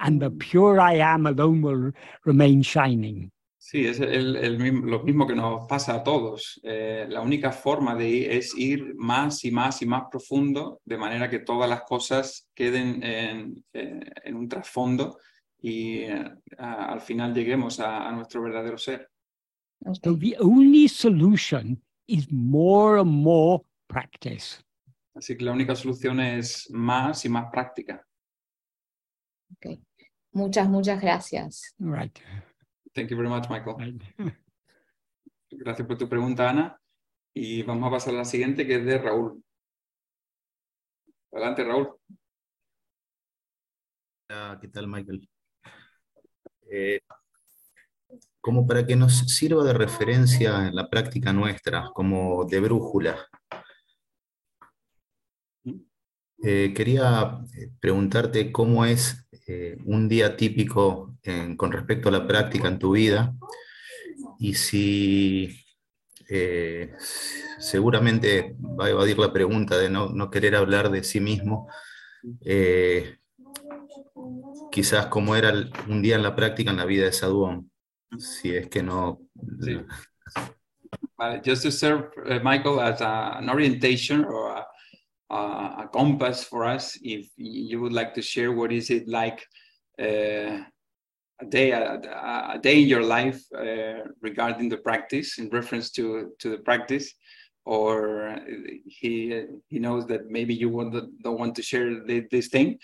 and 0.00 0.22
the 0.22 0.30
mm. 0.30 0.38
pure 0.38 0.80
I 0.80 0.94
am 0.94 1.26
alone 1.26 1.60
will 1.60 1.92
remain 2.24 2.62
shining. 2.62 3.30
Sí, 3.68 3.84
es 3.84 3.98
el, 3.98 4.36
el 4.36 4.58
mismo- 4.60 4.86
lo 4.86 5.02
mismo 5.02 5.26
que 5.26 5.34
nos 5.34 5.66
pasa 5.66 5.96
a 5.96 6.04
todos. 6.04 6.60
Eh, 6.62 7.04
la 7.08 7.20
única 7.20 7.50
forma 7.50 7.96
de 7.96 8.08
ir 8.08 8.30
es 8.30 8.56
ir 8.56 8.94
más 8.94 9.44
y 9.44 9.50
más 9.50 9.82
y 9.82 9.86
más 9.86 10.04
profundo, 10.08 10.80
de 10.84 10.96
manera 10.96 11.28
que 11.28 11.40
todas 11.40 11.68
las 11.68 11.82
cosas 11.82 12.48
queden 12.54 13.02
en, 13.02 13.64
eh, 13.72 14.00
en 14.22 14.36
un 14.36 14.48
trasfondo 14.48 15.18
y 15.60 15.98
eh, 16.04 16.30
a- 16.58 16.92
al 16.92 17.00
final 17.00 17.34
lleguemos 17.34 17.80
a, 17.80 18.08
a 18.08 18.12
nuestro 18.12 18.40
verdadero 18.40 18.78
ser. 18.78 19.08
So 20.00 20.16
the 20.16 20.36
only 20.38 20.86
solution 20.86 21.82
is 22.06 22.30
more 22.30 23.00
and 23.00 23.10
more 23.10 23.64
practice. 23.88 24.62
Así 25.12 25.36
que 25.36 25.44
la 25.44 25.50
única 25.52 25.74
solución 25.74 26.20
es 26.20 26.70
más 26.70 27.24
y 27.24 27.28
más 27.28 27.46
práctica. 27.50 28.06
Ok. 29.56 29.80
Muchas, 30.34 30.68
muchas 30.68 31.00
gracias. 31.00 31.74
Right. 31.80 32.16
Thank 32.96 33.10
you 33.10 33.16
very 33.18 33.28
much, 33.28 33.50
Michael. 33.50 34.00
Gracias 35.50 35.86
por 35.86 35.98
tu 35.98 36.08
pregunta, 36.08 36.48
Ana. 36.48 36.80
Y 37.34 37.62
vamos 37.62 37.88
a 37.88 37.90
pasar 37.90 38.14
a 38.14 38.18
la 38.18 38.24
siguiente, 38.24 38.66
que 38.66 38.76
es 38.76 38.86
de 38.86 38.96
Raúl. 38.96 39.44
Adelante, 41.30 41.62
Raúl. 41.62 41.94
Hola, 44.30 44.58
¿qué 44.62 44.68
tal, 44.68 44.88
Michael? 44.88 45.28
Eh, 46.70 47.00
como 48.40 48.66
para 48.66 48.86
que 48.86 48.96
nos 48.96 49.18
sirva 49.18 49.62
de 49.62 49.74
referencia 49.74 50.66
en 50.66 50.74
la 50.74 50.88
práctica 50.88 51.34
nuestra, 51.34 51.90
como 51.92 52.46
de 52.46 52.60
brújula, 52.60 53.28
eh, 56.42 56.72
quería 56.74 57.38
eh, 57.56 57.70
preguntarte 57.80 58.52
cómo 58.52 58.84
es 58.84 59.26
eh, 59.46 59.76
un 59.84 60.08
día 60.08 60.36
típico 60.36 61.16
en- 61.22 61.56
con 61.56 61.72
respecto 61.72 62.08
a 62.08 62.12
la 62.12 62.26
práctica 62.26 62.68
en 62.68 62.78
tu 62.78 62.92
vida 62.92 63.34
y 64.38 64.54
si 64.54 65.64
eh, 66.28 66.92
seguramente 67.58 68.56
va 68.60 68.86
a 68.86 68.90
evadir 68.90 69.18
la 69.18 69.32
pregunta 69.32 69.78
de 69.78 69.88
no, 69.88 70.08
no 70.10 70.30
querer 70.30 70.56
hablar 70.56 70.90
de 70.90 71.04
sí 71.04 71.20
mismo. 71.20 71.68
eh, 72.44 73.18
quizás 74.72 75.06
cómo 75.06 75.36
era 75.36 75.50
el- 75.50 75.70
un 75.88 76.02
día 76.02 76.16
en 76.16 76.22
la 76.22 76.34
práctica 76.36 76.70
en 76.70 76.76
la 76.76 76.84
vida 76.84 77.04
de 77.06 77.12
Saduón, 77.12 77.70
si 78.18 78.54
es 78.54 78.68
que 78.68 78.82
no... 78.82 79.20
Sí. 79.60 79.78
Just 81.44 81.62
to 81.62 81.70
serve 81.70 82.08
uh, 82.26 82.40
Michael 82.42 82.80
as 82.80 83.00
a- 83.00 83.38
an 83.38 83.48
orientation 83.48 84.24
or 84.24 84.50
a, 84.58 84.66
a, 85.30 85.34
a 85.84 85.90
compass 85.92 86.44
for 86.44 86.64
us, 86.64 86.98
if 87.02 87.28
you 87.36 87.80
would 87.80 87.92
like 87.92 88.14
to 88.14 88.22
share 88.22 88.52
what 88.52 88.72
is 88.72 88.90
it 88.90 89.08
like 89.08 89.44
uh, 90.00 90.62
a 91.40 91.46
day 91.48 91.70
a, 91.72 91.94
a- 92.54 92.58
day 92.62 92.80
in 92.82 92.88
your 92.88 93.02
life 93.02 93.42
uh, 93.54 94.04
regarding 94.22 94.68
the 94.68 94.78
practice 94.78 95.38
in 95.38 95.48
reference 95.50 95.90
to 95.90 96.32
to 96.38 96.50
the 96.50 96.58
practice, 96.58 97.12
or 97.64 98.38
he 98.86 99.44
he 99.68 99.78
knows 99.78 100.06
that 100.06 100.30
maybe 100.30 100.54
you 100.54 100.68
want 100.68 100.92
to, 100.92 101.08
don't 101.22 101.38
want 101.40 101.54
to 101.56 101.62
share 101.62 101.88
thi- 102.06 102.26
this 102.30 102.48
thing. 102.48 102.78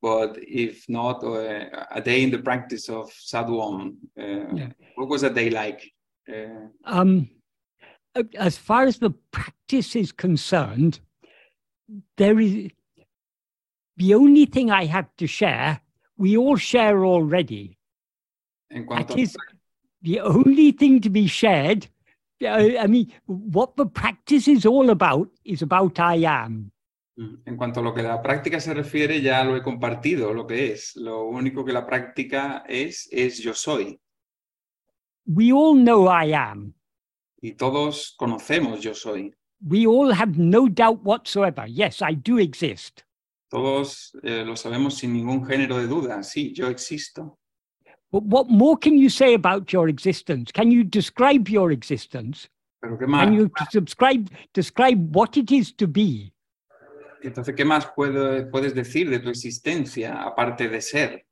But 0.00 0.38
if 0.40 0.88
not, 0.88 1.24
uh, 1.24 1.84
a 1.90 2.00
day 2.00 2.22
in 2.22 2.30
the 2.30 2.38
practice 2.38 2.88
of 2.88 3.10
sadhuam, 3.10 3.96
uh, 4.16 4.54
Yeah. 4.56 4.70
what 4.94 5.08
was 5.08 5.22
a 5.24 5.30
day 5.30 5.50
like? 5.50 5.80
Uh, 6.32 6.68
Um, 6.84 7.28
as 8.38 8.56
far 8.56 8.84
as 8.84 8.98
the 8.98 9.10
practice 9.32 9.96
is 9.96 10.12
concerned, 10.12 11.00
there 12.16 12.38
is 12.40 12.70
the 13.96 14.14
only 14.14 14.46
thing 14.46 14.70
I 14.70 14.86
have 14.86 15.08
to 15.16 15.26
share, 15.26 15.80
we 16.16 16.36
all 16.36 16.56
share 16.56 17.04
already. 17.04 17.78
That 18.70 19.16
is 19.16 19.36
the 20.02 20.20
only 20.20 20.72
thing 20.72 21.00
to 21.00 21.10
be 21.10 21.26
shared. 21.26 21.88
I 22.40 22.86
mean, 22.86 23.12
what 23.26 23.76
the 23.76 23.86
practice 23.86 24.46
is 24.46 24.64
all 24.66 24.90
about 24.90 25.28
is 25.44 25.62
about 25.62 25.98
I 25.98 26.24
am. 26.24 26.70
Mm, 27.18 27.42
En 27.46 27.56
cuanto 27.56 27.80
a 27.80 27.82
lo 27.82 27.92
que 27.92 28.02
la 28.02 28.22
práctica 28.22 28.60
se 28.60 28.74
refiere, 28.74 29.20
ya 29.20 29.42
lo 29.42 29.56
he 29.56 29.62
compartido, 29.62 30.32
lo 30.32 30.46
que 30.46 30.72
es. 30.72 30.94
Lo 30.94 31.24
único 31.24 31.64
que 31.64 31.72
la 31.72 31.84
práctica 31.84 32.64
es, 32.68 33.08
es 33.10 33.38
yo 33.38 33.54
soy. 33.54 34.00
We 35.26 35.50
all 35.52 35.74
know 35.74 36.06
I 36.08 36.32
am. 36.32 36.74
Y 37.40 37.52
todos 37.54 38.14
conocemos 38.16 38.80
yo 38.80 38.94
soy. 38.94 39.34
We 39.66 39.86
all 39.86 40.12
have 40.12 40.38
no 40.38 40.68
doubt 40.68 41.02
whatsoever. 41.04 41.66
Yes, 41.66 42.00
I 42.02 42.14
do 42.14 42.38
exist. 42.38 43.02
Todos 43.50 44.12
eh, 44.22 44.44
lo 44.44 44.54
sabemos 44.54 44.94
sin 44.98 45.14
ningún 45.14 45.46
género 45.46 45.78
de 45.78 45.88
duda. 45.88 46.22
Sí, 46.22 46.52
yo 46.54 46.68
existo. 46.68 47.38
But 48.12 48.24
what 48.24 48.48
more 48.48 48.76
can 48.76 48.96
you 48.96 49.08
say 49.10 49.34
about 49.34 49.72
your 49.72 49.88
existence? 49.88 50.52
Can 50.52 50.70
you 50.70 50.84
describe 50.84 51.48
your 51.48 51.72
existence? 51.72 52.48
Pero 52.80 52.96
¿qué 52.98 53.06
más? 53.06 53.24
Can 53.24 53.34
you 53.34 53.50
subscribe, 53.70 54.30
describe 54.54 55.14
what 55.14 55.36
it 55.36 55.50
is 55.50 55.72
to 55.74 55.86
be? 55.88 56.32
Entonces, 57.22 57.54
¿qué 57.56 57.64
más 57.64 57.86
puedo- 57.96 58.48
puedes 58.50 58.74
decir 58.74 59.10
de 59.10 59.18
tu 59.18 59.28
existencia 59.28 60.22
aparte 60.22 60.68
de 60.68 60.80
ser? 60.80 61.24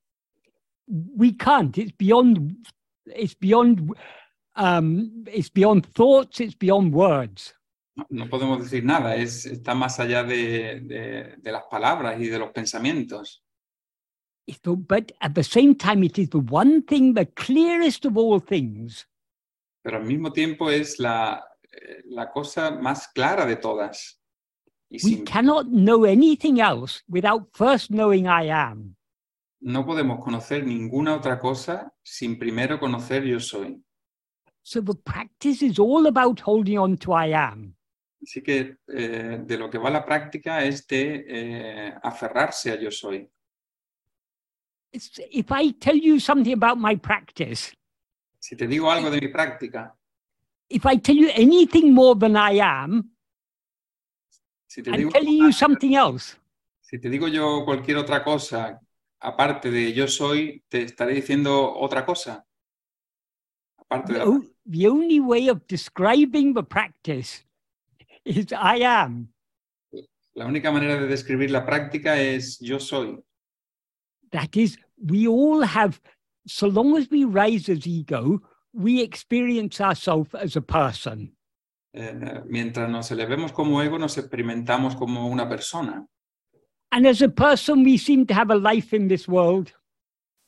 We 0.87 1.31
can't. 1.33 1.77
It's 1.77 1.93
beyond. 1.97 2.57
It's 3.05 3.33
beyond. 3.35 3.93
Um, 4.55 5.23
it's 5.33 5.49
beyond 5.49 5.85
thoughts. 5.93 6.39
It's 6.41 6.55
beyond 6.55 6.93
words. 6.93 7.53
No, 8.09 8.29
podemos 8.29 8.59
decir 8.61 8.83
nada, 8.83 9.15
es, 9.15 9.45
está 9.45 9.73
más 9.73 9.99
allá 9.99 10.23
de, 10.23 10.81
de- 10.81 11.35
de 11.37 11.51
las 11.51 11.63
palabras 11.69 12.19
y 12.21 12.27
de 12.27 12.37
los 12.39 12.51
pensamientos. 12.51 13.43
So, 14.63 14.75
but 14.77 15.11
at 15.19 15.33
the 15.33 15.43
same 15.43 15.75
time, 15.75 16.03
it 16.05 16.17
is 16.17 16.29
the 16.29 16.37
one 16.49 16.81
thing, 16.83 17.13
the 17.13 17.25
clearest 17.25 18.05
of 18.05 18.15
all 18.17 18.39
things. 18.39 19.07
pero 19.83 19.97
al 19.97 20.05
mismo 20.05 20.31
tiempo 20.31 20.69
es 20.69 20.99
la, 20.99 21.43
eh, 21.71 22.03
la 22.05 22.29
cosa 22.31 22.71
más 22.71 23.07
clara 23.13 23.45
de 23.45 23.55
todas. 23.55 24.19
Y 24.89 24.95
We 24.95 24.99
sin- 24.99 25.25
cannot 25.25 25.67
know 25.67 26.05
anything 26.05 26.59
else 26.59 27.03
without 27.07 27.49
first 27.53 27.89
knowing 27.89 28.25
I 28.27 28.49
am. 28.49 28.95
no 29.59 29.85
podemos 29.85 30.19
conocer 30.23 30.65
ninguna 30.65 31.15
otra 31.15 31.39
cosa 31.39 31.91
sin 32.03 32.37
primero 32.37 32.79
conocer 32.79 33.23
yo 33.25 33.39
soy. 33.39 33.81
So 34.61 34.81
the 34.81 34.93
practice 34.93 35.61
is 35.63 35.79
all 35.79 36.05
about 36.07 36.41
holding 36.41 36.77
on 36.77 36.97
to 36.97 37.13
I 37.13 37.33
am. 37.33 37.73
Así 38.21 38.41
que 38.41 38.77
eh, 38.87 39.39
de 39.45 39.57
lo 39.57 39.69
que 39.69 39.77
va 39.77 39.89
la 39.89 40.03
práctica 40.05 40.63
es 40.63 40.85
de 40.87 41.25
eh, 41.27 41.93
aferrarse 42.03 42.71
a 42.71 42.75
yo 42.75 42.91
soy. 42.91 43.29
If 44.91 45.51
I 45.51 45.73
tell 45.73 45.95
you 45.99 46.19
something 46.19 46.53
about 46.53 46.77
my 46.77 46.95
practice, 46.97 47.73
Si 48.39 48.55
te 48.55 48.67
digo 48.67 48.89
algo 48.91 49.09
de 49.09 49.19
mi 49.19 49.27
práctica, 49.27 49.95
if 50.69 50.85
I 50.85 50.97
tell 50.99 51.15
you 51.17 51.29
anything 51.35 51.91
more 51.93 52.17
than 52.17 52.35
I 52.35 52.59
am, 52.61 53.11
si 54.67 54.81
te 54.81 54.89
I'm 54.91 54.97
digo, 54.97 55.11
telling 55.11 55.37
you 55.37 55.51
something 55.51 55.95
else. 55.95 56.37
si 56.81 56.99
te 56.99 57.09
digo 57.09 57.27
yo 57.27 57.63
cualquier 57.65 57.97
otra 57.97 58.23
cosa 58.23 58.79
aparte 59.19 59.71
de 59.71 59.93
yo 59.93 60.07
soy, 60.07 60.63
te 60.69 60.83
estaré 60.83 61.13
diciendo 61.15 61.73
otra 61.75 62.05
cosa. 62.05 62.45
Aparte 63.77 64.13
de 64.13 64.19
la 64.19 64.25
the 64.69 64.87
only 64.87 65.19
way 65.19 65.49
of 65.49 65.65
describing 65.67 66.53
the 66.53 66.63
practice 66.63 67.43
is 68.27 68.51
I 68.51 68.83
am. 68.83 69.33
La 70.35 70.45
única 70.45 70.71
manera 70.71 70.99
de 70.99 71.07
describir 71.07 71.49
la 71.49 71.65
práctica 71.65 72.19
es 72.21 72.59
yo 72.59 72.79
soy. 72.79 73.17
That 74.31 74.55
is, 74.55 74.77
we 74.97 75.27
all 75.27 75.63
have, 75.63 75.99
so 76.45 76.67
long 76.67 76.95
as 76.97 77.09
we 77.09 77.25
rise 77.25 77.69
as 77.69 77.87
ego, 77.87 78.41
we 78.73 79.01
experience 79.01 79.81
ourselves 79.81 80.35
as 80.35 80.55
a 80.55 80.61
person. 80.61 81.33
Eh, 81.93 82.13
mientras 82.45 82.89
nos 82.89 83.09
elevemos 83.09 83.51
como 83.51 83.81
ego, 83.81 83.97
nos 83.97 84.17
experimentamos 84.17 84.95
como 84.95 85.27
una 85.27 85.47
persona. 85.49 86.05
And 86.91 87.07
as 87.07 87.21
a 87.21 87.29
person, 87.29 87.83
we 87.83 87.97
seem 87.97 88.25
to 88.27 88.33
have 88.33 88.51
a 88.51 88.55
life 88.55 88.93
in 88.95 89.07
this 89.07 89.27
world. 89.27 89.71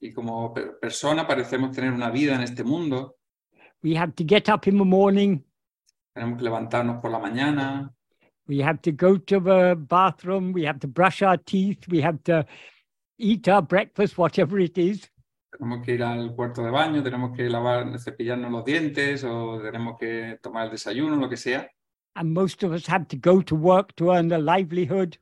Y 0.01 0.11
como 0.13 0.53
per- 0.53 0.77
persona 0.79 1.25
parecemos 1.25 1.75
tener 1.75 1.91
una 1.91 2.11
vida 2.11 2.35
en 2.35 2.41
este 2.41 2.63
mundo. 2.63 3.15
We 3.81 3.95
have 3.95 4.13
to 4.15 4.23
get 4.23 4.49
up 4.49 4.67
in 4.67 4.77
the 4.77 4.85
morning. 4.85 5.43
Tenemos 6.19 6.37
que 6.37 6.43
levantarnos 6.43 6.99
por 7.01 7.11
la 7.11 7.19
mañana, 7.19 7.93
We 8.45 8.61
have 8.61 8.81
to 8.81 8.91
go 8.91 9.17
to 9.17 9.39
the 9.39 9.75
bathroom. 9.77 10.51
We 10.53 10.65
have 10.65 10.79
to 10.79 10.87
brush 10.87 11.21
our 11.21 11.37
teeth. 11.37 11.87
We 11.87 12.01
have 12.01 12.17
to 12.25 12.45
eat 13.17 13.47
our 13.47 13.61
breakfast, 13.61 14.17
whatever 14.17 14.59
it 14.59 14.77
is. 14.77 15.09
tenemos 15.51 15.85
que 15.85 15.93
ir 15.93 16.03
al 16.03 16.35
cuarto 16.35 16.61
de 16.63 16.71
baño, 16.71 17.01
tenemos 17.03 17.35
que 17.37 17.47
lavar, 17.49 17.97
cepillarnos 17.99 18.51
los 18.51 18.65
dientes 18.65 19.23
o 19.23 19.61
tenemos 19.61 19.95
que 19.97 20.37
tomar 20.41 20.65
el 20.65 20.71
desayuno, 20.71 21.15
lo 21.15 21.29
que 21.29 21.37
sea. 21.37 21.69
And 22.15 22.33
most 22.33 22.63
of 22.63 22.73
us 22.73 22.85
have 22.87 23.07
to 23.09 23.17
go 23.17 23.41
to 23.43 23.55
work 23.55 23.95
to 23.95 24.11
earn 24.11 24.29
a 24.33 24.39
livelihood. 24.39 25.15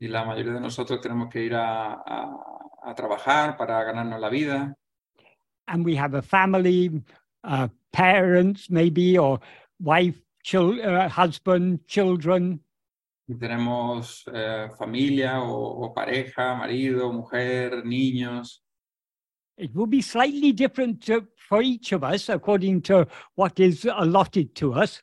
Y 0.00 0.08
la 0.08 0.24
mayoría 0.24 0.54
de 0.54 0.60
nosotros 0.60 1.00
tenemos 1.00 1.28
que 1.30 1.44
ir 1.44 1.54
a, 1.54 1.92
a- 2.04 2.36
a 2.84 2.94
trabajar 2.96 3.56
para 3.56 3.84
ganarnos 3.84 4.18
la 4.18 4.28
vida. 4.28 4.74
And 5.68 5.84
we 5.84 5.94
have 5.96 6.14
a 6.14 6.22
family, 6.22 6.90
uh, 7.44 7.68
parents, 7.92 8.68
maybe, 8.70 9.16
or 9.18 9.38
wife, 9.78 10.18
chil- 10.42 10.80
uh, 10.80 11.08
husband, 11.08 11.86
children. 11.86 12.64
Y 13.28 13.34
tenemos 13.38 14.24
eh, 14.34 14.68
familia 14.76 15.40
o, 15.42 15.84
o 15.84 15.94
pareja, 15.94 16.54
marido, 16.54 17.12
mujer, 17.12 17.84
niños. 17.84 18.62
It 19.56 19.70
will 19.74 19.86
be 19.86 20.02
slightly 20.02 20.52
different 20.52 21.04
to, 21.06 21.28
for 21.48 21.62
each 21.62 21.92
of 21.92 22.02
us 22.02 22.28
according 22.28 22.82
to 22.82 23.06
what 23.36 23.60
is 23.60 23.84
allotted 23.86 24.54
to 24.56 24.72
us. 24.74 25.00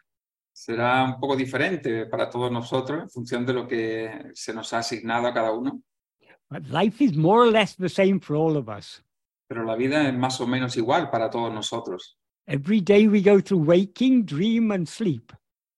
Será 0.54 1.06
un 1.06 1.20
poco 1.20 1.38
diferente 1.38 2.06
para 2.08 2.30
todos 2.30 2.52
nosotros 2.52 3.04
en 3.04 3.10
función 3.10 3.46
de 3.46 3.54
lo 3.54 3.66
que 3.66 4.32
se 4.34 4.54
nos 4.54 4.74
ha 4.74 4.80
asignado 4.80 5.28
a 5.28 5.34
cada 5.34 5.52
uno. 5.54 5.82
But 6.50 6.68
life 6.70 7.02
is 7.02 7.16
more 7.16 7.48
or 7.48 7.52
less 7.52 7.76
the 7.76 7.88
same 7.88 8.20
for 8.20 8.36
all 8.36 8.58
of 8.58 8.68
us. 8.68 9.02
Pero 9.48 9.64
la 9.64 9.76
vida 9.76 10.08
es 10.10 10.14
más 10.14 10.42
o 10.42 10.46
menos 10.48 10.76
igual 10.76 11.10
para 11.10 11.30
todos 11.30 11.54
nosotros. 11.54 12.19
Every 12.50 12.82
day 12.82 13.08
we 13.08 13.22
go 13.22 13.40
through 13.40 13.60
waking, 13.60 14.26
dream, 14.26 14.72
and 14.72 14.88
sleep. 14.90 15.32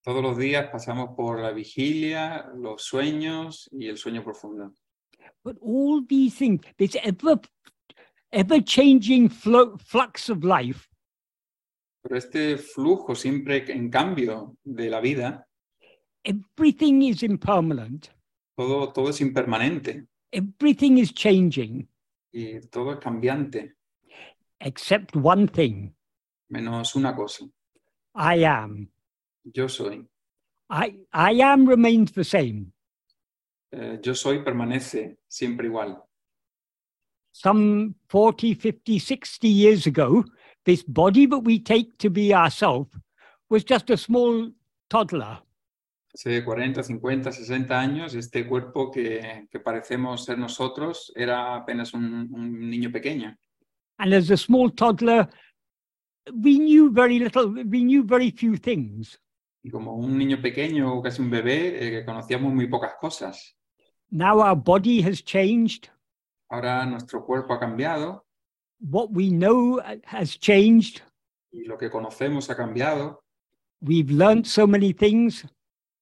Todos 0.06 0.24
los 0.24 0.38
días 0.38 0.70
pasamos 0.72 1.14
por 1.18 1.42
la 1.42 1.52
vigilia, 1.52 2.50
los 2.56 2.84
sueños 2.86 3.68
y 3.74 3.88
el 3.90 3.98
sueño 3.98 4.24
profundo. 4.24 4.74
But 5.44 5.58
all 5.62 6.02
these 6.08 6.34
things, 6.38 6.62
this 6.78 6.96
ever, 7.04 7.42
ever 8.32 8.62
changing 8.62 9.28
flo- 9.28 9.78
flux 9.78 10.30
of 10.30 10.46
life, 10.46 10.88
Pero 12.04 12.16
este 12.18 12.58
flujo 12.58 13.16
siempre 13.16 13.66
en 13.70 13.90
cambio 13.92 14.56
de 14.64 14.90
la 14.90 15.02
vida, 15.02 15.46
everything 16.24 17.02
is 17.04 17.22
impermanent, 17.22 18.08
todo, 18.56 18.94
todo 18.94 19.10
es 19.10 19.20
impermanente. 19.20 20.08
Everything 20.32 20.98
is 21.00 21.12
changing, 21.14 21.88
y 22.34 22.62
todo 22.72 22.94
es 22.94 23.00
cambiante, 23.00 23.74
except 24.62 25.18
one 25.18 25.48
thing 25.48 25.94
menos 26.52 26.96
una 26.96 27.16
cosa. 27.16 27.46
I 28.14 28.44
am. 28.44 28.90
Yo 29.44 29.68
soy. 29.68 30.06
I, 30.70 30.96
I 31.12 31.42
am 31.42 31.66
remains 31.66 32.12
the 32.12 32.24
same. 32.24 32.74
Eh, 33.72 34.00
yo 34.04 34.14
soy 34.14 34.44
permanece 34.44 35.18
siempre 35.28 35.68
igual. 35.68 35.98
Some 37.32 37.96
40, 38.10 38.56
50, 38.56 39.00
60 39.00 39.48
years 39.48 39.88
ago, 39.88 40.26
this 40.66 40.84
body 40.84 41.26
that 41.28 41.40
we 41.40 41.60
take 41.60 41.98
to 42.00 42.10
be 42.10 42.34
ourselves 42.34 42.90
was 43.50 43.64
just 43.64 43.90
a 43.90 43.98
small 43.98 44.52
toddler. 44.90 45.40
Hace 46.14 46.44
40, 46.44 46.84
50, 46.84 47.32
60 47.32 47.80
años, 47.80 48.16
este 48.16 48.46
cuerpo 48.46 48.92
que, 48.92 49.48
que 49.50 49.60
parecemos 49.62 50.26
ser 50.26 50.38
nosotros 50.38 51.14
era 51.16 51.56
apenas 51.56 51.94
un, 51.94 52.28
un 52.34 52.70
niño 52.70 52.92
pequeño. 52.92 53.38
And 53.98 54.14
as 54.14 54.30
a 54.30 54.36
small 54.36 54.72
toddler, 54.72 55.30
we 56.34 56.60
knew 56.60 56.92
very 56.92 57.20
little, 57.20 57.48
we 57.50 57.84
knew 57.84 58.04
very 58.04 58.32
few 58.32 58.58
things. 58.58 59.20
Y 59.64 59.70
como 59.70 59.96
un 59.96 60.18
niño 60.18 60.42
pequeño 60.42 60.94
o 60.96 61.02
casi 61.02 61.22
un 61.22 61.30
bebé, 61.30 62.00
eh, 62.00 62.06
conocíamos 62.06 62.54
muy 62.54 62.68
pocas 62.68 62.94
cosas. 63.00 63.56
Now 64.10 64.40
our 64.42 64.56
body 64.56 65.02
has 65.04 65.24
changed. 65.24 65.90
Ahora 66.50 66.86
nuestro 66.86 67.26
cuerpo 67.26 67.54
ha 67.54 67.60
cambiado 67.60 68.26
What 68.80 69.12
we 69.12 69.30
know 69.30 69.80
uh, 69.80 69.98
has 70.06 70.38
changed. 70.40 71.02
y 71.52 71.66
lo 71.66 71.78
que 71.78 71.90
conocemos 71.90 72.50
ha 72.50 72.56
cambiado. 72.56 73.24
We've 73.82 74.12
learned 74.12 74.46
so 74.48 74.66
many 74.68 74.94
things. 74.94 75.46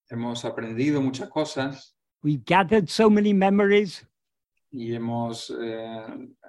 Hemos 0.09 0.43
aprendido 0.45 1.01
muchas 1.01 1.29
cosas 1.29 1.95
We've 2.23 2.43
gathered 2.45 2.89
so 2.89 3.09
many 3.09 3.33
memories. 3.33 4.05
y 4.71 4.93
hemos 4.93 5.49
eh, 5.49 6.05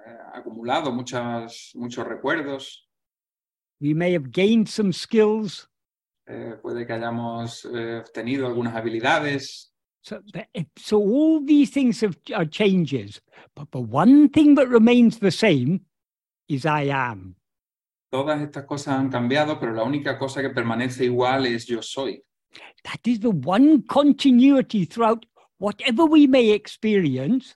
eh, 0.07 0.19
acumulado 0.35 0.93
muchas, 0.93 1.71
muchos 1.75 2.07
recuerdos. 2.07 2.89
We 3.81 3.95
may 3.95 4.13
have 4.13 4.31
gained 4.31 4.69
some 4.69 4.93
skills. 4.93 5.69
Eh, 6.29 6.55
puede 6.63 6.87
que 6.87 6.93
hayamos 6.95 7.65
eh, 7.75 8.03
tenido 8.15 8.47
algunas 8.47 8.75
habilidades. 8.75 9.73
So, 10.03 10.21
the- 10.33 10.67
so 10.77 10.99
all 10.99 11.45
these 11.45 11.71
things 11.71 12.01
have, 12.03 12.17
are 12.35 12.47
changes. 12.47 13.21
But 13.55 13.71
the 13.73 13.81
one 13.81 14.29
thing 14.29 14.55
that 14.57 14.69
remains 14.69 15.19
the 15.19 15.31
same 15.31 15.81
is 16.49 16.65
I 16.67 16.85
am. 16.91 17.37
Todas 18.13 18.41
estas 18.43 18.65
cosas 18.67 18.95
han 18.99 19.09
cambiado, 19.11 19.59
pero 19.61 19.73
la 19.73 19.85
única 19.85 20.19
cosa 20.19 20.43
que 20.43 20.51
permanece 20.51 21.05
igual 21.05 21.47
es 21.47 21.67
yo 21.67 21.81
soy. 21.81 22.23
That 22.85 23.01
is 23.07 23.21
the 23.21 23.31
one 23.31 23.83
continuity 23.83 24.85
throughout 24.85 25.25
whatever 25.59 26.05
we 26.05 26.27
may 26.27 26.51
experience. 26.51 27.55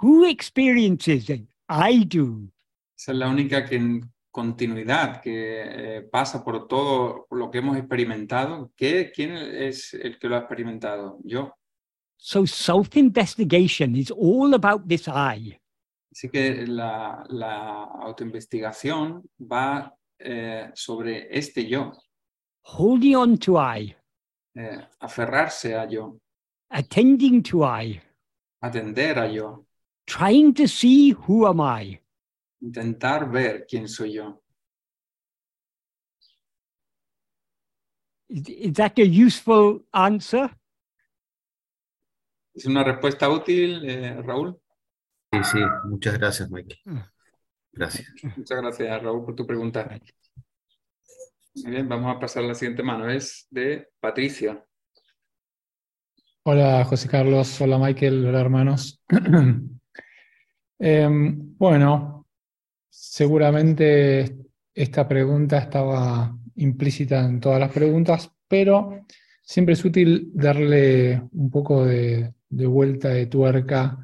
Who 0.00 0.24
experiences 0.24 1.28
it? 1.30 1.46
I 1.68 2.04
do. 2.04 2.48
Esa 2.96 3.12
es 3.12 3.18
la 3.18 3.28
única 3.28 3.66
que- 3.68 4.00
continuidad 4.32 5.20
que 5.20 5.98
eh, 5.98 6.02
pasa 6.02 6.42
por 6.42 6.66
todo 6.66 7.26
lo 7.30 7.50
que 7.50 7.58
hemos 7.58 7.76
experimentado. 7.76 8.72
¿Qué, 8.74 9.12
¿Quién 9.14 9.32
es 9.32 9.94
el 9.94 10.18
que 10.18 10.28
lo 10.28 10.36
ha 10.36 10.40
experimentado? 10.40 11.18
Yo. 11.22 11.54
So 12.16 12.46
self-investigation 12.46 13.94
is 13.94 14.10
all 14.10 14.54
about 14.54 14.88
this 14.88 15.06
I. 15.06 15.58
Así 16.10 16.28
que 16.28 16.66
la, 16.66 17.24
la 17.28 17.84
autoinvestigación 17.84 19.22
va 19.40 19.94
eh, 20.18 20.70
sobre 20.74 21.36
este 21.36 21.66
yo, 21.66 21.92
holding 22.62 23.16
on 23.16 23.38
to 23.38 23.56
I, 23.58 23.96
eh, 24.54 24.86
aferrarse 25.00 25.74
a 25.74 25.86
yo, 25.86 26.18
attending 26.70 27.42
to 27.42 27.64
I, 27.64 28.00
atender 28.60 29.18
a 29.18 29.26
yo, 29.26 29.66
trying 30.06 30.52
to 30.54 30.68
see 30.68 31.12
who 31.12 31.46
am 31.46 31.60
I. 31.60 32.01
intentar 32.62 33.30
ver 33.30 33.66
quién 33.68 33.88
soy 33.88 34.14
yo. 34.14 34.42
Is, 38.28 38.72
that 38.74 38.98
a 38.98 39.02
useful 39.02 39.84
answer? 39.92 40.50
¿Es 42.54 42.64
una 42.64 42.82
respuesta 42.82 43.28
útil, 43.28 43.82
eh, 43.84 44.22
Raúl? 44.22 44.58
Sí, 45.32 45.38
sí, 45.44 45.58
muchas 45.84 46.18
gracias, 46.18 46.50
Mike. 46.50 46.80
Gracias. 47.72 48.06
Muchas 48.36 48.60
gracias, 48.60 49.02
Raúl, 49.02 49.24
por 49.24 49.34
tu 49.34 49.46
pregunta. 49.46 49.88
Muy 51.54 51.70
bien, 51.70 51.88
vamos 51.88 52.16
a 52.16 52.18
pasar 52.18 52.44
a 52.44 52.48
la 52.48 52.54
siguiente 52.54 52.82
mano. 52.82 53.10
Es 53.10 53.46
de 53.50 53.88
Patricia. 54.00 54.64
Hola 56.44 56.84
José 56.84 57.08
Carlos, 57.08 57.60
hola 57.60 57.78
Michael, 57.78 58.26
hola 58.26 58.40
hermanos. 58.40 59.00
Em, 60.84 61.56
bueno, 61.56 62.11
seguramente 62.92 64.36
esta 64.74 65.08
pregunta 65.08 65.58
estaba 65.58 66.36
implícita 66.56 67.24
en 67.24 67.40
todas 67.40 67.58
las 67.58 67.72
preguntas, 67.72 68.30
pero 68.46 69.06
siempre 69.42 69.72
es 69.72 69.84
útil 69.84 70.30
darle 70.34 71.22
un 71.32 71.50
poco 71.50 71.86
de, 71.86 72.34
de 72.50 72.66
vuelta 72.66 73.08
de 73.08 73.26
tuerca 73.26 73.98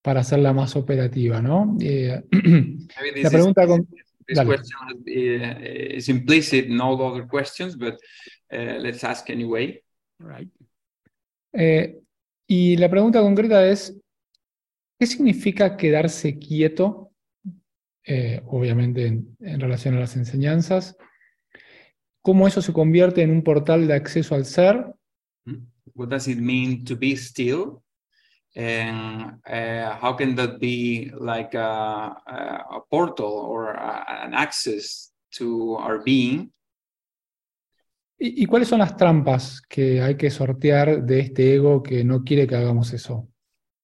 para 0.00 0.20
hacerla 0.20 0.54
más 0.54 0.74
operativa, 0.74 1.42
¿no? 1.42 1.76
Eh, 1.80 2.22
la 2.30 3.20
is- 3.20 3.30
pregunta 3.30 3.66
con... 3.66 3.86
This 4.26 4.36
Dale. 4.36 4.48
question 4.48 4.78
uh, 4.96 5.96
is 5.96 6.08
implicit 6.08 6.66
in 6.66 6.80
all 6.80 7.00
other 7.02 7.26
questions, 7.26 7.76
but 7.76 7.94
uh, 8.52 8.78
let's 8.78 9.02
ask 9.02 9.28
anyway. 9.28 9.82
Right. 10.20 10.48
Eh, 11.52 11.98
y 12.46 12.76
la 12.76 12.88
pregunta 12.88 13.20
concreta 13.20 13.68
es, 13.68 14.00
¿qué 14.98 15.06
significa 15.06 15.76
quedarse 15.76 16.38
quieto? 16.38 17.09
Eh, 18.04 18.40
obviamente 18.46 19.06
en, 19.06 19.36
en 19.40 19.60
relación 19.60 19.94
a 19.94 20.00
las 20.00 20.16
enseñanzas. 20.16 20.96
¿Cómo 22.22 22.46
eso 22.46 22.62
se 22.62 22.72
convierte 22.72 23.22
en 23.22 23.30
un 23.30 23.42
portal 23.42 23.86
de 23.86 23.94
acceso 23.94 24.34
al 24.34 24.44
ser? 24.44 24.94
What 25.94 26.08
does 26.08 26.28
it 26.28 26.38
mean 26.38 26.84
to 26.84 26.96
be 26.96 27.16
still? 27.16 27.82
And 28.56 29.40
uh, 29.46 29.96
how 30.00 30.16
can 30.16 30.34
that 30.36 30.58
be 30.58 31.12
like 31.18 31.54
a, 31.54 32.16
a, 32.26 32.80
portal 32.90 33.26
or 33.26 33.70
a, 33.70 34.24
an 34.24 34.34
access 34.34 35.12
to 35.38 35.76
our 35.76 36.02
being? 36.02 36.52
¿Y, 38.18 38.42
y 38.42 38.46
cuáles 38.46 38.68
son 38.68 38.80
las 38.80 38.96
trampas 38.96 39.62
que 39.62 40.02
hay 40.02 40.16
que 40.16 40.30
sortear 40.30 41.02
de 41.04 41.20
este 41.20 41.54
ego 41.54 41.82
que 41.82 42.04
no 42.04 42.24
quiere 42.24 42.46
que 42.46 42.56
hagamos 42.56 42.92
eso? 42.92 43.28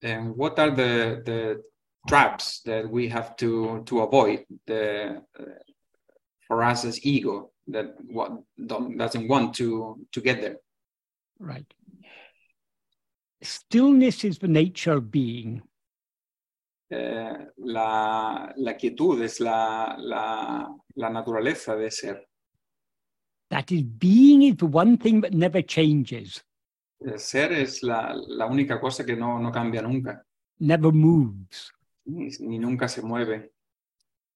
And 0.02 0.34
what 0.36 0.58
are 0.58 0.74
the, 0.74 1.22
the 1.24 1.62
traps 2.06 2.60
that 2.64 2.88
we 2.88 3.08
have 3.08 3.36
to, 3.36 3.82
to 3.86 4.00
avoid 4.00 4.44
the, 4.66 5.22
uh, 5.38 5.44
for 6.46 6.62
us 6.62 6.84
as 6.84 7.04
ego 7.04 7.50
that 7.68 7.94
what, 8.06 8.32
doesn't 8.66 9.28
want 9.28 9.54
to, 9.54 9.98
to 10.12 10.20
get 10.20 10.40
there? 10.40 10.56
Right. 11.38 11.66
Stillness 13.42 14.24
is 14.24 14.38
the 14.38 14.48
nature 14.48 14.92
of 14.92 15.10
being. 15.10 15.62
Eh, 16.90 17.32
la, 17.58 18.48
la 18.56 18.72
quietud 18.74 19.22
es 19.22 19.40
la, 19.40 19.96
la, 19.98 20.68
la 20.94 21.08
naturaleza 21.10 21.76
de 21.76 21.90
ser. 21.90 22.20
That 23.50 23.70
is, 23.72 23.82
being 23.82 24.42
is 24.42 24.56
the 24.56 24.66
one 24.66 24.96
thing 24.96 25.20
that 25.20 25.34
never 25.34 25.62
changes, 25.62 26.42
El 27.00 27.18
ser 27.18 27.52
es 27.52 27.82
la, 27.82 28.14
la 28.14 28.46
única 28.46 28.80
cosa 28.80 29.04
que 29.04 29.14
no, 29.14 29.38
no 29.38 29.52
cambia 29.52 29.82
nunca, 29.82 30.24
never 30.58 30.92
moves. 30.92 31.72
Ni, 32.06 32.58
nunca 32.58 32.88
se 32.88 33.02
mueve. 33.02 33.52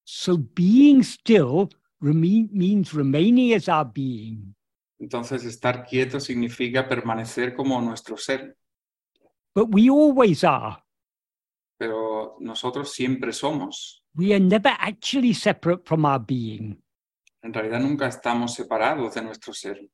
So 0.05 0.37
being 0.37 1.03
still 1.03 1.69
remain, 2.01 2.49
means 2.53 2.93
remaining 2.93 3.55
as 3.55 3.69
our 3.69 3.85
being. 3.85 4.55
Entonces, 4.99 5.45
estar 5.45 5.85
quieto 5.87 6.21
significa 6.21 6.87
permanecer 6.89 7.55
como 7.55 7.81
nuestro 7.81 8.17
ser, 8.17 8.57
But 9.55 9.69
we 9.75 9.89
always 9.91 10.45
are. 10.45 10.77
pero 11.79 12.37
nosotros 12.41 12.93
siempre 12.93 13.33
somos. 13.33 14.05
We 14.15 14.33
are 14.35 14.41
never 14.41 14.73
actually 14.79 15.33
separate 15.35 15.83
from 15.85 16.05
our 16.05 16.19
being, 16.21 16.83
En 17.43 17.55
realidad 17.55 17.81
nunca 17.81 18.07
estamos 18.09 18.53
separados 18.55 19.15
de 19.15 19.23
nuestro 19.23 19.55
ser, 19.55 19.89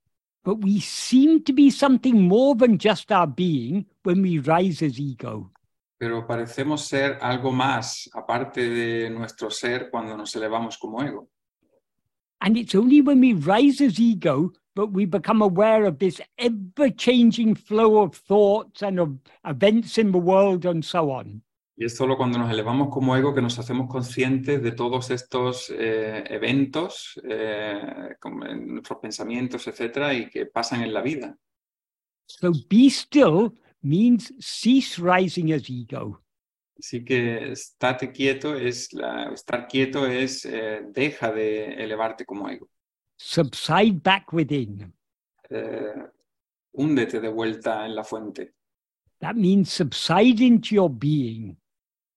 but 0.45 0.59
we 0.65 0.81
seem 0.81 1.43
to 1.45 1.53
be 1.53 1.71
something 1.71 2.15
more 2.27 2.57
than 2.57 2.77
just 2.79 3.13
our 3.13 3.27
being 3.29 3.87
when 4.03 4.21
we 4.23 4.39
rise 4.41 4.83
as 4.85 4.99
ego. 4.99 5.53
Pero 5.99 6.27
parecemos 6.27 6.83
ser 6.83 7.19
algo 7.21 7.53
más 7.53 8.11
aparte 8.13 8.69
de 8.69 9.11
nuestro 9.11 9.51
ser 9.51 9.91
cuando 9.91 10.17
nos 10.17 10.35
elevamos 10.37 10.79
como 10.79 11.03
ego. 11.03 11.29
And 12.41 12.57
it's 12.57 12.75
only 12.75 13.01
when 13.01 13.21
we 13.21 13.33
rise 13.33 13.81
as 13.81 13.99
ego 13.99 14.53
that 14.75 14.91
we 14.93 15.07
become 15.07 15.43
aware 15.43 15.87
of 15.87 15.99
this 15.99 16.21
ever 16.37 16.91
changing 16.95 17.55
flow 17.55 18.03
of 18.03 18.15
thoughts 18.15 18.83
and 18.83 19.01
of 19.01 19.19
events 19.45 19.97
in 19.97 20.13
the 20.13 20.19
world 20.19 20.67
and 20.67 20.85
so 20.85 21.11
on. 21.11 21.43
Y 21.79 21.85
es 21.85 21.97
solo 21.97 22.17
cuando 22.17 22.39
nos 22.39 22.51
elevamos 22.51 22.89
como 22.89 23.17
ego 23.17 23.35
que 23.35 23.43
nos 23.43 23.59
hacemos 23.59 23.87
conscientes 23.91 24.63
de 24.63 24.73
todos 24.73 25.11
estos 25.11 25.71
eh, 25.71 26.25
eventos, 26.29 27.21
eh, 27.23 28.17
nuestros 28.25 28.99
pensamientos, 28.99 29.67
etcétera, 29.67 30.15
y 30.15 30.31
que 30.31 30.47
pasan 30.47 30.83
en 30.83 30.95
la 30.95 31.03
vida. 31.03 31.37
So 32.27 32.51
be 32.69 32.89
still 32.89 33.53
means 33.83 34.33
cease 34.41 34.99
rising 35.01 35.53
as 35.53 35.69
ego. 35.69 36.21
Así 36.79 37.05
que 37.05 37.53
estate 37.53 38.13
quieto 38.13 38.55
es 38.55 38.93
la- 38.93 39.33
estar 39.33 39.67
quieto 39.67 40.07
es 40.07 40.45
eh, 40.45 40.83
deja 40.93 41.33
de 41.33 41.73
elevarte 41.83 42.25
como 42.27 42.49
ego. 42.51 42.69
Subside 43.17 44.01
back 44.03 44.33
within. 44.33 44.93
Eh, 45.49 45.95
húndete 46.73 47.21
de 47.21 47.29
vuelta 47.29 47.87
en 47.87 47.95
la 47.95 48.05
fuente, 48.05 48.53
That 49.21 49.35
means 49.35 49.71
subside 49.71 50.43
into 50.45 50.75
your 50.75 50.91
being 50.91 51.57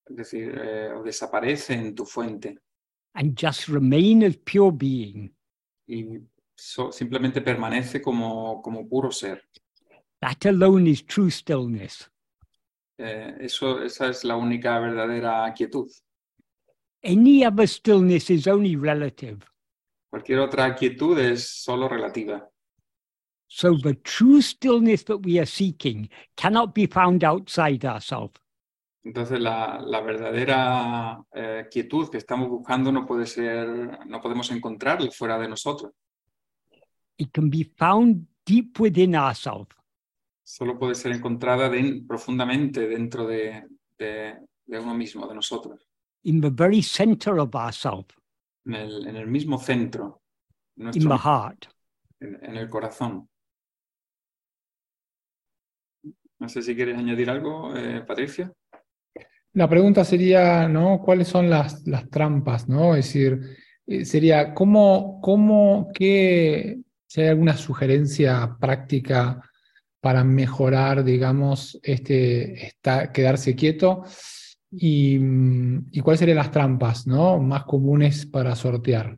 es 0.10 0.16
decir, 0.18 0.60
eh, 0.62 0.92
o 0.94 1.04
desaparece 1.04 1.76
en 1.76 1.96
tu 1.96 2.04
fuente 2.06 2.58
and 3.14 3.38
just 3.40 3.70
remain 3.70 4.24
as 4.26 4.36
pure 4.38 4.72
being. 4.74 5.32
y 5.88 6.20
so- 6.56 6.92
simplemente 6.92 7.40
permanece 7.42 8.02
como, 8.02 8.62
como 8.62 8.88
puro 8.90 9.12
ser. 9.12 9.42
That 10.22 10.46
alone 10.46 10.88
is 10.88 11.04
true 11.06 11.30
stillness. 11.30 12.10
Eh, 12.98 13.38
eso, 13.40 13.82
esa 13.82 14.10
es 14.10 14.24
la 14.26 14.36
única 14.36 14.78
verdadera 14.80 15.54
quietud. 15.54 15.90
Any 17.02 17.46
other 17.46 17.66
stillness 17.66 18.30
is 18.30 18.46
only 18.48 18.76
relative. 18.76 19.40
Cualquier 20.10 20.40
otra 20.40 20.76
quietud 20.76 21.18
es 21.18 21.48
solo 21.64 21.88
relativa. 21.88 22.50
So 23.48 23.78
the 23.78 23.96
true 23.96 24.42
stillness 24.42 25.06
that 25.06 25.20
we 25.24 25.40
are 25.40 25.46
seeking 25.46 26.10
cannot 26.36 26.76
be 26.76 26.88
found 26.88 27.24
outside 27.24 27.86
ourselves. 27.86 28.42
Entonces 29.04 29.40
la, 29.40 29.80
la 29.80 30.02
verdadera 30.02 31.24
eh, 31.34 31.68
quietud 31.72 32.10
que 32.10 32.18
estamos 32.18 32.50
buscando 32.50 32.92
no 32.92 33.06
puede 33.06 33.26
ser, 33.26 34.06
no 34.06 34.20
podemos 34.20 34.52
encontrarla 34.52 35.10
fuera 35.10 35.40
de 35.40 35.48
nosotros. 35.48 35.94
It 37.18 37.32
can 37.32 37.50
be 37.50 37.64
found 37.78 38.28
deep 38.46 38.78
within 38.80 39.16
ourselves. 39.16 39.79
Solo 40.52 40.80
puede 40.80 40.96
ser 40.96 41.12
encontrada 41.12 41.70
profundamente 42.08 42.88
dentro 42.88 43.28
de, 43.28 43.68
de- 44.00 44.36
de 44.66 44.80
uno 44.80 44.96
mismo, 44.96 45.28
de 45.28 45.36
nosotros, 45.36 45.88
in 46.24 46.42
the 46.42 46.50
very 46.50 46.82
center 46.82 47.38
of 47.38 47.54
ourselves, 47.54 48.16
en 48.66 48.74
el, 48.74 49.08
en 49.08 49.16
el 49.16 49.28
mismo 49.28 49.60
centro, 49.60 50.24
in 50.76 50.92
the 50.92 51.18
heart. 51.18 51.66
en, 52.20 52.44
en 52.44 52.58
el 52.58 52.68
corazón. 52.68 53.30
No 56.40 56.50
sé 56.50 56.64
si 56.64 56.76
quieres 56.76 56.98
añadir 56.98 57.30
algo, 57.30 57.76
eh, 57.76 58.02
Patricia. 58.02 58.52
La 59.54 59.70
pregunta 59.70 60.04
sería, 60.04 60.68
¿no? 60.68 61.00
¿Cuáles 61.00 61.28
son 61.28 61.48
las, 61.50 61.86
las 61.88 62.10
trampas, 62.10 62.68
¿no? 62.68 62.96
Es 62.96 63.06
decir, 63.06 63.40
eh, 63.86 64.04
sería, 64.04 64.54
¿cómo, 64.56 65.20
cómo, 65.22 65.90
qué, 65.94 66.80
si 67.08 67.22
hay 67.22 67.28
alguna 67.28 67.56
sugerencia 67.56 68.56
práctica 68.60 69.42
para 70.02 70.24
mejorar, 70.24 71.04
digamos, 71.04 71.80
este, 71.84 72.68
esta- 72.68 73.12
quedarse 73.12 73.56
quieto? 73.56 74.04
Y, 74.72 75.18
mm, 75.20 75.88
y 75.92 76.00
cuáles 76.02 76.20
serían 76.20 76.38
las 76.38 76.52
trampas, 76.52 77.08
¿no? 77.08 77.40
Más 77.40 77.64
comunes 77.66 78.26
para 78.26 78.56
sortear. 78.56 79.18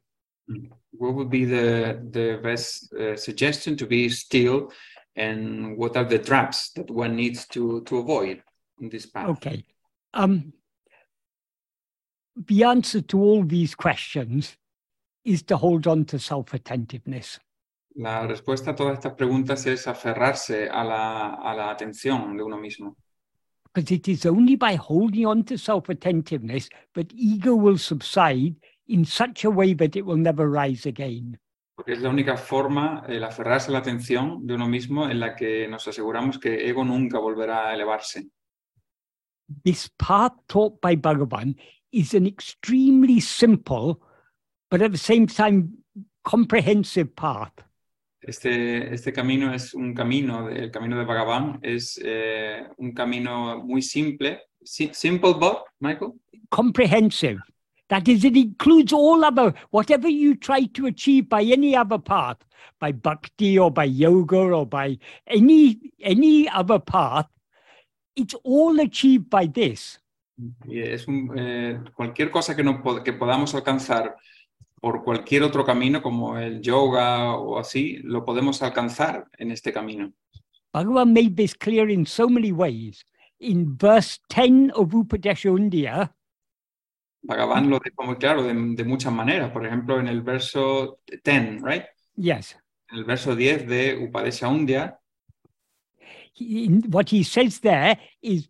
What 0.93 1.13
would 1.15 1.29
be 1.29 1.45
the, 1.45 1.99
the 2.11 2.37
best 2.37 2.93
uh, 2.93 3.15
suggestion 3.17 3.75
to 3.77 3.85
be 3.87 4.09
still 4.09 4.69
and 5.15 5.77
what 5.77 5.95
are 5.97 6.05
the 6.07 6.19
traps 6.19 6.71
that 6.75 6.89
one 6.89 7.15
needs 7.15 7.47
to, 7.49 7.81
to 7.83 7.97
avoid 7.97 8.41
in 8.79 8.89
this 8.89 9.05
path? 9.07 9.29
Okay. 9.29 9.65
Um, 10.13 10.53
the 12.35 12.63
answer 12.63 13.01
to 13.01 13.19
all 13.21 13.43
these 13.43 13.75
questions 13.75 14.55
is 15.25 15.43
to 15.43 15.57
hold 15.57 15.85
on 15.87 16.05
to 16.05 16.19
self 16.19 16.53
attentiveness. 16.53 17.39
La 17.95 18.25
respuesta 18.25 18.71
a 18.71 18.75
todas 18.75 18.93
estas 18.93 19.13
preguntas 19.13 19.65
es 19.65 19.87
aferrarse 19.87 20.69
a 20.69 20.83
la, 20.83 21.33
a 21.35 21.53
la 21.53 21.69
atención 21.69 22.37
de 22.37 22.43
uno 22.43 22.57
mismo. 22.57 22.95
Because 23.73 23.93
it 23.93 24.07
is 24.07 24.25
only 24.25 24.55
by 24.55 24.75
holding 24.75 25.25
on 25.25 25.43
to 25.45 25.57
self 25.57 25.89
attentiveness 25.89 26.69
that 26.93 27.07
ego 27.13 27.55
will 27.55 27.77
subside 27.77 28.55
in 28.87 29.05
such 29.05 29.45
a 29.45 29.49
way 29.49 29.73
that 29.73 29.95
it 29.95 30.05
will 30.05 30.17
never 30.17 30.49
rise 30.49 30.85
again. 30.85 31.39
Porque 31.75 31.93
es 31.93 32.01
la 32.01 32.09
única 32.09 32.35
forma, 32.37 33.03
el 33.07 33.23
aferrarse 33.23 33.69
a 33.69 33.73
la 33.73 33.79
atención 33.79 34.45
de 34.45 34.55
uno 34.55 34.67
mismo 34.67 35.09
en 35.09 35.19
la 35.19 35.35
que 35.35 35.67
nos 35.67 35.87
aseguramos 35.87 36.37
que 36.37 36.67
ego 36.67 36.83
nunca 36.83 37.17
volverá 37.17 37.69
a 37.69 37.73
elevarse. 37.73 38.27
This 39.63 39.89
path 39.97 40.33
taught 40.47 40.79
by 40.81 40.95
Bhagavan 40.95 41.55
is 41.91 42.13
an 42.13 42.25
extremely 42.25 43.19
simple, 43.19 44.01
but 44.69 44.81
at 44.81 44.91
the 44.91 44.97
same 44.97 45.27
time 45.27 45.83
comprehensive 46.23 47.15
path. 47.15 47.53
Este, 48.21 48.93
este 48.93 49.11
camino 49.11 49.53
es 49.53 49.73
un 49.73 49.93
camino, 49.93 50.47
el 50.49 50.69
camino 50.69 50.97
de 50.97 51.05
Bhagavan 51.05 51.59
es 51.63 51.99
eh, 52.03 52.67
un 52.77 52.93
camino 52.93 53.63
muy 53.63 53.81
simple. 53.81 54.41
Si- 54.63 54.93
simple 54.93 55.33
but, 55.33 55.63
Michael? 55.79 56.13
comprehensive. 56.51 57.39
That 57.89 58.07
is, 58.07 58.23
it 58.23 58.37
includes 58.37 58.93
all 58.93 59.25
other, 59.25 59.53
whatever 59.71 60.07
you 60.07 60.35
try 60.35 60.65
to 60.65 60.85
achieve 60.85 61.27
by 61.27 61.41
any 61.43 61.75
other 61.75 61.97
path, 61.97 62.37
by 62.79 62.91
bhakti 62.93 63.57
or 63.59 63.71
by 63.71 63.85
yoga 63.85 64.37
or 64.37 64.65
by 64.65 64.97
any 65.27 65.91
any 66.01 66.47
other 66.47 66.79
path, 66.79 67.27
it's 68.15 68.35
all 68.43 68.79
achieved 68.79 69.29
by 69.29 69.47
this. 69.47 69.99
Y 70.65 70.79
es 70.79 71.07
un, 71.07 71.31
eh, 71.37 71.79
cualquier 71.93 72.31
cosa 72.31 72.55
que, 72.55 72.63
no, 72.63 72.81
que 73.03 73.13
podamos 73.13 73.53
alcanzar 73.55 74.15
por 74.81 75.03
cualquier 75.03 75.43
otro 75.43 75.63
camino, 75.63 76.01
como 76.01 76.37
el 76.37 76.59
yoga 76.59 77.35
o 77.35 77.59
así, 77.59 77.99
lo 78.03 78.25
podemos 78.25 78.61
alcanzar 78.63 79.27
en 79.37 79.51
este 79.51 79.71
camino. 79.71 80.11
Bhagavan 80.73 81.13
made 81.13 81.35
this 81.35 81.55
clear 81.55 81.89
in 81.89 82.05
so 82.05 82.27
many 82.27 82.51
ways. 82.51 83.05
In 83.39 83.77
verse 83.77 84.19
10 84.29 84.71
of 84.75 84.93
Upadesha 84.93 85.51
Undya, 85.51 86.13
Bhagavan 87.23 87.69
lo 87.69 87.79
dejó 87.79 88.03
muy 88.03 88.15
claro 88.15 88.41
de, 88.43 88.53
de 88.53 88.83
muchas 88.83 89.13
maneras. 89.13 89.51
Por 89.51 89.65
ejemplo, 89.65 89.99
en 89.99 90.07
el 90.07 90.21
verso 90.21 90.99
10, 91.23 91.61
right? 91.61 91.83
yes, 92.15 92.57
En 92.89 92.99
el 92.99 93.05
verso 93.05 93.35
10 93.35 93.67
de 93.67 93.97
Upadesha 93.97 94.47
Undya, 94.47 94.97
he, 96.33 96.67
what 96.89 97.09
he 97.09 97.23
says 97.23 97.59
there 97.59 97.97
is 98.21 98.47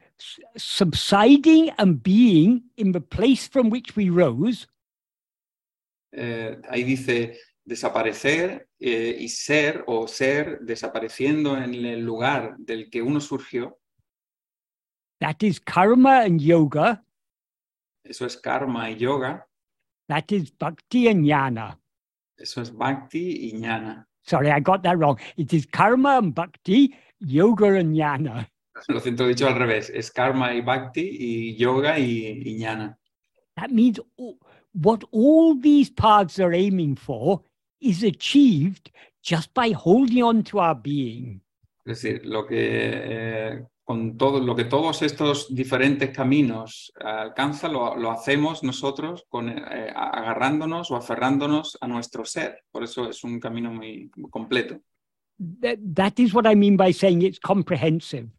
subsiding 0.55 1.71
and 1.77 2.01
being 2.01 2.63
in 2.77 2.93
the 2.93 3.01
place 3.01 3.47
from 3.47 3.69
which 3.69 3.95
we 3.95 4.09
rose, 4.09 4.67
eh, 6.11 6.59
ahí 6.69 6.83
dice 6.83 7.39
desaparecer 7.63 8.67
eh, 8.79 9.15
y 9.19 9.29
ser 9.29 9.83
o 9.87 10.07
ser 10.07 10.59
desapareciendo 10.61 11.55
en 11.57 11.73
el 11.73 12.01
lugar 12.01 12.55
del 12.57 12.89
que 12.89 13.01
uno 13.01 13.19
surgió. 13.21 13.77
that 15.19 15.37
is 15.43 15.59
karma 15.59 16.21
and 16.23 16.41
yoga, 16.41 17.03
Eso 18.03 18.25
es 18.25 18.35
karma 18.37 18.89
y 18.89 18.95
yoga. 18.97 19.45
that 20.07 20.31
is 20.31 20.51
bhakti 20.57 21.07
and 21.07 21.23
jnana. 21.25 21.77
Eso 22.37 22.61
es 22.61 22.71
bhakti 22.71 23.47
y 23.47 23.51
jnana. 23.51 24.07
Sorry, 24.23 24.49
I 24.49 24.59
got 24.59 24.81
that 24.83 24.97
wrong. 24.97 25.19
It 25.37 25.53
is 25.53 25.65
karma 25.67 26.17
and 26.17 26.33
bhakti, 26.33 26.95
yoga 27.19 27.75
and 27.79 27.95
jnana. 27.95 28.49
Lo 28.87 28.99
siento 28.99 29.27
dicho 29.27 29.47
al 29.47 29.55
revés. 29.55 29.91
Es 29.93 30.09
karma 30.11 30.53
y 30.55 30.61
bhakti 30.61 31.01
y 31.01 31.55
yoga 31.55 31.99
y, 31.99 32.41
y 32.43 32.57
jnana. 32.57 32.97
That 33.55 33.69
means 33.69 33.99
all- 34.17 34.39
what 34.73 35.03
all 35.11 35.55
these 35.55 35.89
paths 35.89 36.39
are 36.39 36.53
aiming 36.53 36.95
for 36.95 37.41
is 37.79 38.03
achieved 38.03 38.91
just 39.21 39.53
by 39.53 39.71
holding 39.71 40.23
on 40.23 40.43
to 40.43 40.59
our 40.59 40.75
being. 40.75 41.41
Es 41.85 42.01
decir, 42.01 42.21
lo 42.25 42.45
que, 42.45 42.57
eh, 42.59 43.65
con 43.83 44.17
todo, 44.17 44.39
lo 44.39 44.55
que 44.55 44.65
todos 44.65 45.01
estos 45.01 45.53
diferentes 45.53 46.11
caminos 46.11 46.93
alcanzan, 46.99 47.73
lo, 47.73 47.95
lo 47.95 48.11
hacemos 48.11 48.63
nosotros 48.63 49.25
con, 49.29 49.49
eh, 49.49 49.91
agarrándonos 49.95 50.91
o 50.91 50.95
aferrándonos 50.95 51.77
a 51.81 51.87
nuestro 51.87 52.23
ser. 52.23 52.63
Por 52.71 52.83
eso 52.83 53.09
es 53.09 53.23
un 53.23 53.39
camino 53.39 53.71
muy 53.71 54.11
completo. 54.29 54.79
That, 55.59 55.79
that 55.95 56.13
is 56.19 56.33
what 56.35 56.45
I 56.45 56.55
mean 56.55 56.77
by 56.77 56.93
saying 56.93 57.23
it's 57.23 57.39
comprehensive. 57.39 58.29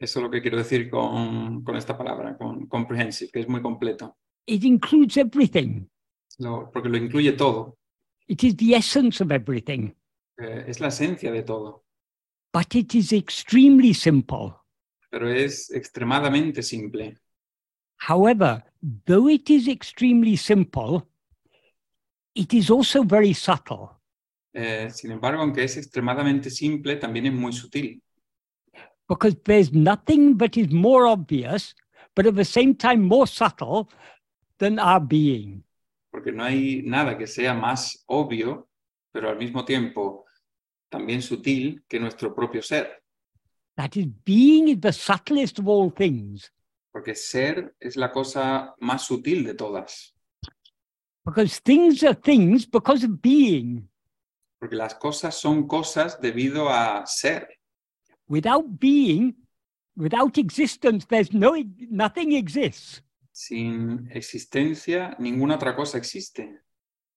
Eso 0.00 0.18
es 0.20 0.22
lo 0.22 0.30
que 0.30 0.42
quiero 0.42 0.58
decir 0.58 0.90
con, 0.90 1.62
con 1.62 1.76
esta 1.76 1.96
palabra, 1.96 2.36
con 2.36 2.66
comprehensive, 2.66 3.30
que 3.32 3.40
es 3.40 3.48
muy 3.48 3.62
completo, 3.62 4.16
It 4.48 4.64
includes 4.64 5.18
everything. 5.18 5.88
Lo- 6.38 6.70
porque 6.72 6.88
lo 6.88 6.96
incluye 6.96 7.32
todo, 7.36 7.76
It 8.26 8.42
is 8.44 8.56
the 8.56 8.74
essence 8.74 9.20
of 9.22 9.30
everything, 9.30 9.94
eh, 10.38 10.64
es 10.66 10.80
la 10.80 10.88
esencia 10.88 11.30
de 11.32 11.42
todo, 11.42 11.84
but 12.52 12.74
it 12.74 12.94
is 12.94 13.12
extremely 13.12 13.92
simple. 13.94 14.54
pero 15.10 15.28
es 15.30 15.70
extremadamente 15.70 16.62
simple. 16.62 17.16
However, 18.06 18.62
though 19.06 19.28
it 19.28 19.48
is 19.50 19.66
extremely 19.68 20.36
simple, 20.36 21.08
it 22.34 22.52
is 22.54 22.70
also 22.70 23.02
very 23.02 23.32
subtle. 23.34 23.98
Eh, 24.54 24.90
sin 24.90 25.10
embargo, 25.12 25.40
aunque 25.42 25.64
es 25.64 25.76
extremadamente 25.78 26.50
simple, 26.50 26.96
también 26.96 27.26
es 27.26 27.32
muy 27.32 27.52
sutil, 27.52 28.02
because 29.08 29.34
there's 29.44 29.72
nothing 29.72 30.36
that 30.36 30.56
is 30.56 30.70
more 30.70 31.06
obvious, 31.06 31.74
but 32.14 32.26
at 32.26 32.34
the 32.34 32.44
same 32.44 32.74
time 32.74 33.02
more 33.02 33.26
subtle 33.26 33.88
than 34.58 34.78
our 34.78 35.00
being. 35.00 35.64
porque 36.10 36.32
no 36.32 36.42
hay 36.44 36.82
nada 36.84 37.16
que 37.16 37.26
sea 37.26 37.54
más 37.54 38.02
obvio, 38.06 38.68
pero 39.12 39.28
al 39.30 39.36
mismo 39.38 39.64
tiempo 39.64 40.24
también 40.90 41.22
sutil 41.22 41.82
que 41.88 42.00
nuestro 42.00 42.34
propio 42.34 42.62
ser, 42.62 43.02
That 43.76 43.90
is, 43.94 44.06
being 44.24 44.68
is 44.68 44.80
the 44.80 44.92
subtlest 44.92 45.58
of 45.60 45.68
all 45.68 45.92
things, 45.92 46.52
porque 46.92 47.14
ser 47.14 47.74
es 47.78 47.96
la 47.96 48.10
cosa 48.10 48.74
más 48.80 49.02
sutil 49.06 49.44
de 49.44 49.54
todas, 49.54 50.14
because 51.24 51.60
things 51.62 52.02
are 52.02 52.14
things 52.16 52.66
because 52.68 53.04
of 53.04 53.20
being. 53.22 53.88
porque 54.58 54.74
las 54.74 54.94
cosas 54.96 55.34
son 55.36 55.68
cosas 55.68 56.18
debido 56.20 56.68
a 56.70 57.04
ser. 57.06 57.46
Without 58.28 58.64
being, 58.80 59.36
without 59.94 60.36
existence, 60.38 61.06
there's 61.06 61.32
no 61.32 61.54
nothing 61.90 62.32
exists. 62.32 63.02
Sin 63.38 64.08
existencia, 64.12 65.14
ninguna 65.20 65.54
otra 65.54 65.76
cosa 65.76 65.98
existe. 65.98 66.62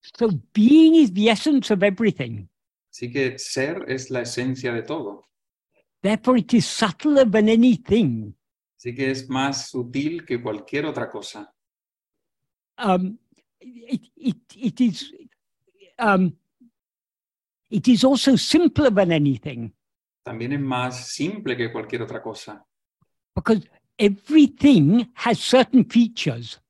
So 0.02 0.30
being 0.54 0.96
is 0.96 1.12
the 1.12 1.30
essence 1.30 1.74
of 1.74 1.82
everything. 1.82 2.48
Así 2.92 3.12
que 3.12 3.40
ser 3.40 3.86
es 3.88 4.12
la 4.12 4.22
esencia 4.22 4.72
de 4.72 4.84
todo. 4.84 5.28
Therefore, 6.02 6.40
it 6.40 6.54
is 6.54 6.66
subtler 6.66 7.30
than 7.30 7.50
anything. 7.50 8.36
Así 8.78 8.94
que 8.94 9.10
es 9.10 9.30
más 9.30 9.70
sutil 9.70 10.26
que 10.26 10.42
cualquier 10.42 10.86
otra 10.86 11.10
cosa. 11.10 11.52
um, 12.78 13.18
it, 13.60 14.02
it, 14.16 14.38
it 14.56 14.82
is 14.82 15.12
um, 16.00 16.34
it 17.70 17.88
is 17.88 18.04
also 18.04 18.36
simpler 18.36 18.90
than 18.90 19.12
anything 19.12 19.72
También 20.24 20.54
es 20.54 20.60
más 20.60 21.08
simple 21.08 21.58
que 21.58 21.72
cualquier 21.72 22.04
otra 22.04 22.22
cosa, 22.22 22.64
because 23.34 23.68
everything 24.02 25.08
has 25.14 25.40
certain 25.40 25.86
features. 25.86 26.62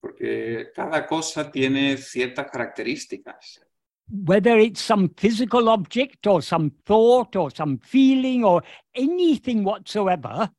porque 0.00 0.72
cada 0.74 1.06
cosa 1.06 1.50
tiene 1.50 1.96
ciertas 1.98 2.50
características. 2.50 3.60
Whether 4.08 4.58
it's 4.58 4.80
some 4.80 5.10
physical 5.16 5.68
object 5.68 6.26
or 6.26 6.42
some 6.42 6.70
thought 6.84 7.36
or 7.36 7.52
some 7.54 7.78
feeling 7.78 8.42
or 8.42 8.64
anything 8.92 9.62
whatsoever, 9.62 10.50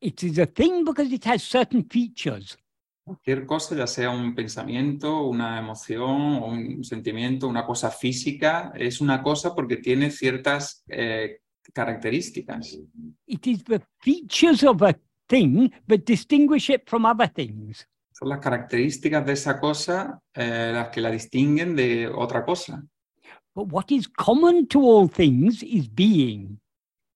it 0.00 0.22
is 0.22 0.38
a 0.38 0.46
thing 0.46 0.84
because 0.84 1.12
it 1.12 1.26
has 1.26 1.42
certain 1.42 1.84
features. 1.84 2.56
Cualquier 3.04 3.46
cosa, 3.46 3.74
ya 3.74 3.86
sea 3.86 4.10
un 4.10 4.34
pensamiento, 4.34 5.22
una 5.22 5.58
emoción, 5.58 6.42
un 6.42 6.84
sentimiento, 6.84 7.48
una 7.48 7.64
cosa 7.64 7.90
física, 7.90 8.72
es 8.74 9.00
una 9.00 9.22
cosa 9.22 9.54
porque 9.54 9.78
tiene 9.78 10.10
ciertas 10.10 10.84
eh, 10.88 11.40
características. 11.72 12.78
It 13.26 13.46
is 13.46 13.64
the 13.64 13.82
features 14.02 14.62
of 14.64 14.82
a 14.82 14.94
thing 15.28 15.72
that 15.86 16.04
distinguish 16.04 16.70
it 16.70 16.88
from 16.88 17.04
other 17.04 17.28
things. 17.28 17.86
Son 18.12 18.28
las 18.28 18.40
características 18.40 19.24
de 19.24 19.32
esa 19.32 19.60
cosa 19.60 20.20
eh, 20.34 20.72
las 20.72 20.88
que 20.88 21.00
la 21.00 21.10
distinguen 21.10 21.76
de 21.76 22.08
otra 22.08 22.44
cosa. 22.44 22.82
But 23.54 23.72
what 23.72 23.90
is 23.90 24.08
common 24.08 24.66
to 24.68 24.80
all 24.80 25.08
things 25.08 25.62
is 25.62 25.88
being. 25.88 26.60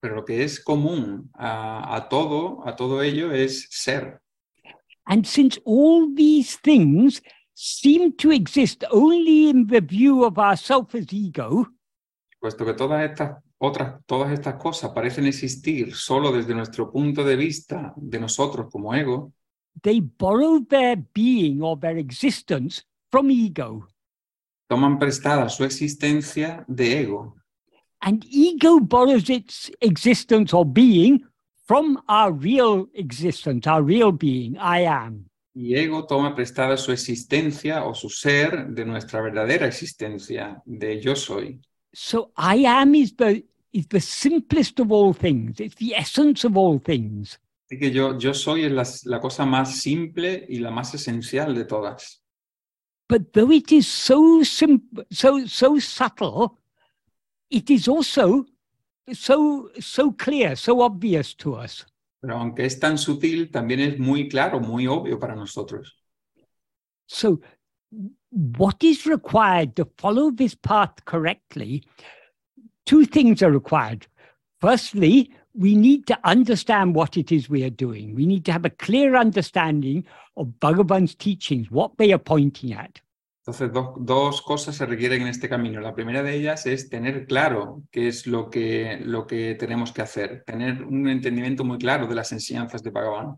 Pero 0.00 0.16
lo 0.16 0.24
que 0.24 0.42
es 0.42 0.60
común 0.60 1.30
a, 1.34 1.96
a 1.96 2.08
todo, 2.08 2.66
a 2.66 2.74
todo 2.74 3.02
ello 3.02 3.32
es 3.32 3.68
ser. 3.70 4.20
And 5.06 5.26
since 5.26 5.60
all 5.64 6.14
these 6.14 6.58
things 6.62 7.22
seem 7.54 8.12
to 8.16 8.30
exist 8.30 8.84
only 8.90 9.50
in 9.50 9.66
the 9.66 9.80
view 9.80 10.24
of 10.24 10.38
ourself 10.38 10.94
as 10.94 11.12
ego, 11.12 11.66
Puesto 12.40 12.64
que 12.64 12.74
todas 12.74 13.08
estas 13.08 13.40
otras, 13.64 14.04
todas 14.06 14.32
estas 14.32 14.56
cosas 14.56 14.90
parecen 14.90 15.26
existir 15.26 15.94
solo 15.94 16.32
desde 16.32 16.52
nuestro 16.52 16.90
punto 16.90 17.22
de 17.22 17.36
vista 17.36 17.92
de 17.96 18.18
nosotros 18.18 18.66
como 18.72 18.92
ego, 18.92 19.32
they 19.82 20.00
borrow 20.00 20.60
their 20.60 20.96
being 21.14 21.62
or 21.62 21.78
their 21.78 21.96
existence 21.96 22.82
from 23.10 23.30
ego. 23.30 23.86
toman 24.68 24.98
prestada 24.98 25.48
su 25.48 25.64
existencia 25.64 26.64
de 26.66 27.02
ego. 27.02 27.36
And 28.00 28.24
ego 28.24 28.80
borrows 28.80 29.30
its 29.30 29.70
existence 29.80 30.52
or 30.52 30.64
being 30.64 31.22
from 31.68 32.02
our 32.08 32.32
real 32.32 32.88
existence, 32.94 33.68
our 33.68 33.84
real 33.84 34.10
being, 34.10 34.56
I 34.58 34.86
am. 34.86 35.28
Y 35.54 35.76
ego 35.76 36.04
toma 36.06 36.34
prestada 36.34 36.76
su 36.76 36.90
existencia 36.90 37.84
o 37.84 37.94
su 37.94 38.08
ser 38.08 38.66
de 38.70 38.84
nuestra 38.84 39.20
verdadera 39.20 39.68
existencia, 39.68 40.60
de 40.64 41.00
yo 41.00 41.14
soy. 41.14 41.60
So 41.94 42.32
I 42.36 42.64
am 42.66 42.94
is 42.94 43.14
the 43.14 43.44
is 43.72 43.88
the 43.88 44.00
simplest 44.00 44.80
of 44.80 44.92
all 44.92 45.12
things. 45.12 45.60
It's 45.60 45.76
the 45.76 45.94
essence 45.94 46.44
of 46.44 46.56
all 46.56 46.78
things. 46.78 47.38
Así 47.66 47.78
que 47.78 47.90
yo, 47.90 48.18
yo 48.18 48.34
soy 48.34 48.68
la, 48.68 48.84
la 49.04 49.20
cosa 49.20 49.46
más 49.46 49.80
simple 49.80 50.46
y 50.48 50.58
la 50.58 50.70
más 50.70 50.94
esencial 50.94 51.54
de 51.54 51.64
todas. 51.64 52.22
But 53.08 53.32
though 53.32 53.50
it 53.50 53.72
is 53.72 53.86
so 53.86 54.42
simple, 54.42 55.04
so 55.10 55.46
so 55.46 55.78
subtle, 55.78 56.58
it 57.50 57.70
is 57.70 57.88
also 57.88 58.46
so 59.12 59.70
so 59.80 60.12
clear, 60.12 60.56
so 60.56 60.80
obvious 60.82 61.34
to 61.36 61.54
us. 61.54 61.86
Pero 62.20 62.36
aunque 62.38 62.64
es 62.64 62.78
tan 62.78 62.98
sutil, 62.98 63.50
también 63.50 63.80
es 63.80 63.98
muy 63.98 64.28
claro, 64.28 64.60
muy 64.60 64.86
obvio 64.86 65.18
para 65.18 65.34
nosotros. 65.34 65.98
So, 67.06 67.40
what 68.30 68.82
is 68.82 69.06
required 69.06 69.74
to 69.76 69.86
follow 69.98 70.30
this 70.30 70.54
path 70.54 71.04
correctly? 71.04 71.84
Two 72.86 73.04
things 73.04 73.42
are 73.42 73.50
required. 73.50 74.06
Firstly, 74.60 75.30
we 75.54 75.74
need 75.74 76.06
to 76.06 76.18
understand 76.24 76.94
what 76.94 77.16
it 77.16 77.30
is 77.30 77.48
we 77.50 77.62
are 77.64 77.70
doing. 77.70 78.14
We 78.14 78.26
need 78.26 78.44
to 78.46 78.52
have 78.52 78.64
a 78.64 78.70
clear 78.70 79.16
understanding 79.16 80.04
of 80.36 80.48
Bhagavan's 80.60 81.14
teachings, 81.14 81.70
what 81.70 81.96
they 81.98 82.12
are 82.12 82.18
pointing 82.18 82.72
at. 82.72 83.00
Entonces, 83.44 83.72
do- 83.72 83.96
dos 83.98 84.40
cosas 84.40 84.76
se 84.76 84.86
requieren 84.86 85.22
en 85.22 85.28
este 85.28 85.48
camino. 85.48 85.80
La 85.80 85.94
primera 85.94 86.22
de 86.22 86.36
ellas 86.36 86.64
es 86.64 86.88
tener 86.88 87.26
claro 87.26 87.82
qué 87.90 88.06
es 88.06 88.26
lo 88.26 88.48
que, 88.48 89.00
lo 89.04 89.26
que 89.26 89.56
tenemos 89.56 89.92
que 89.92 90.00
hacer, 90.00 90.44
tener 90.46 90.84
un 90.84 91.08
entendimiento 91.08 91.64
muy 91.64 91.78
claro 91.78 92.06
de 92.06 92.14
las 92.14 92.30
enseñanzas 92.30 92.82
de 92.84 92.90
Bhagavan. 92.90 93.36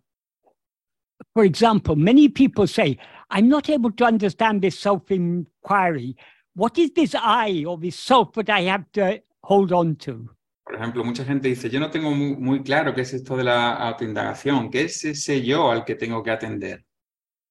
For 1.33 1.45
example, 1.45 1.97
many 1.97 2.29
people 2.29 2.67
say, 2.67 2.99
I'm 3.31 3.49
not 3.49 3.71
able 3.71 3.93
to 3.93 4.05
understand 4.05 4.61
this 4.61 4.79
self 4.79 5.11
inquiry. 5.11 6.17
What 6.55 6.77
is 6.79 6.93
this 6.93 7.15
I 7.15 7.65
or 7.67 7.79
this 7.79 7.97
self 7.99 8.33
that 8.35 8.51
I 8.51 8.63
have 8.71 8.85
to 8.93 9.21
hold 9.49 9.73
on 9.73 9.97
to? 9.97 10.37
Por 10.65 10.77
ejemplo, 10.77 11.05
mucha 11.05 11.25
gente 11.25 11.49
dice, 11.49 11.69
yo 11.69 11.79
no 11.79 11.91
tengo 11.91 12.11
muy, 12.11 12.37
muy 12.37 12.63
claro 12.63 12.95
qué 12.95 13.03
es 13.03 13.13
esto 13.13 13.37
de 13.37 13.45
la 13.45 13.75
autoindagación, 13.75 14.71
qué 14.71 14.83
es 14.83 15.05
ese 15.05 15.43
yo 15.43 15.71
al 15.71 15.85
que 15.85 15.95
tengo 15.95 16.23
que 16.23 16.31
atender. 16.31 16.85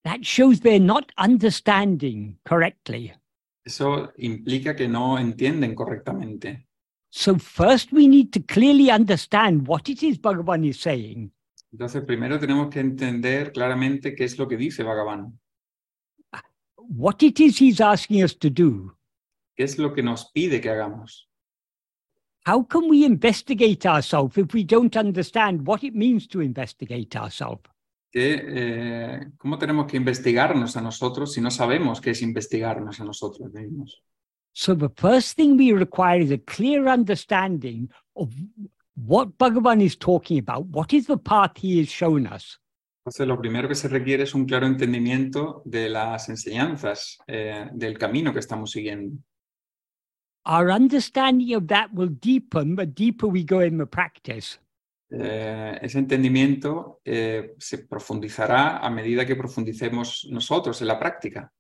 That 0.04 0.22
shows 0.22 0.60
they're 0.60 0.84
not 0.84 1.12
understanding 1.18 2.40
correctly. 2.44 3.14
Eso 3.64 4.12
implica 4.18 4.76
que 4.76 4.88
no 4.88 5.18
entienden 5.18 5.74
correctamente. 5.76 6.68
So, 7.10 7.38
first, 7.38 7.94
we 7.94 8.08
need 8.08 8.32
to 8.32 8.42
clearly 8.42 8.90
understand 8.90 9.68
what 9.68 9.88
it 9.88 10.02
is 10.02 10.20
Bhagavan 10.20 10.66
is 10.66 10.82
saying. 10.82 11.32
Entonces, 11.72 12.04
primero 12.04 12.40
tenemos 12.40 12.70
que 12.70 12.80
entender 12.80 13.52
claramente 13.52 14.16
qué 14.16 14.26
es 14.26 14.38
lo 14.38 14.48
que 14.48 14.58
dice 14.58 14.84
Bhagavan, 14.84 15.40
what 16.90 17.22
it 17.22 17.40
is 17.40 17.62
he's 17.62 17.80
asking 17.80 18.24
us 18.24 18.38
to 18.38 18.50
do. 18.50 18.98
qué 19.56 19.64
es 19.64 19.78
lo 19.78 19.94
que 19.94 20.02
nos 20.04 20.32
pide 20.32 20.60
que 20.60 20.70
hagamos. 20.70 21.30
How 22.46 22.64
can 22.64 22.90
we 22.90 23.06
investigate 23.06 23.86
ourselves 23.86 24.38
if 24.38 24.54
we 24.54 24.66
don't 24.66 24.96
understand 24.98 25.66
what 25.66 25.84
it 25.84 25.96
means 25.96 26.28
to 26.28 26.42
investigate 26.42 27.16
ourselves? 27.16 27.70
Que, 28.12 28.42
eh, 28.46 29.20
¿Cómo 29.38 29.58
tenemos 29.58 29.88
que 29.88 29.98
investigarnos 29.98 30.76
a 30.78 30.82
nosotros 30.82 31.34
si 31.34 31.42
no 31.42 31.50
sabemos 31.50 32.00
qué 32.00 32.12
es 32.12 32.22
investigarnos 32.22 33.00
a 33.00 33.06
nosotros 33.06 33.52
mismos? 33.54 34.04
So, 34.52 34.76
the 34.76 34.90
first 34.90 35.36
thing 35.36 35.58
we 35.58 35.74
require 35.74 36.22
is 36.22 36.32
a 36.32 36.38
clear 36.38 36.88
understanding 36.88 37.90
of 38.16 38.32
what 38.96 39.30
Bhagavan 39.40 39.82
is 39.82 39.98
talking 39.98 40.38
about. 40.38 40.68
What 40.68 40.94
is 40.94 41.08
the 41.08 41.18
path 41.18 41.58
he 41.58 41.80
has 41.80 41.90
shown 41.90 42.28
us? 42.28 42.60
Entonces, 43.04 43.28
lo 43.28 43.40
primero 43.40 43.68
que 43.68 43.76
se 43.76 43.88
requiere 43.88 44.24
es 44.24 44.36
un 44.36 44.46
claro 44.46 44.68
entendimiento 44.68 45.62
de 45.66 45.90
las 45.90 46.30
enseñanzas, 46.30 47.18
eh, 47.26 47.68
del 47.74 47.98
camino 47.98 48.32
que 48.32 48.40
estamos 48.40 48.72
siguiendo. 48.72 49.18
Our 50.46 50.72
understanding 50.72 51.56
of 51.56 51.68
that 51.68 51.94
will 51.94 52.10
deepen 52.10 52.76
the 52.76 52.86
deeper 52.86 53.28
we 53.28 53.46
go 53.46 53.62
in 53.62 53.78
the 53.78 53.86
practice. 53.86 54.60
Eh, 55.10 55.78
ese 55.82 56.00
entendimiento 56.00 57.00
eh, 57.06 57.54
se 57.58 57.86
profundizará 57.86 58.80
a 58.80 58.90
medida 58.90 59.26
que 59.26 59.36
profundicemos 59.36 60.28
nosotros 60.32 60.82
en 60.82 60.88
la 60.88 61.00
práctica. 61.00 61.52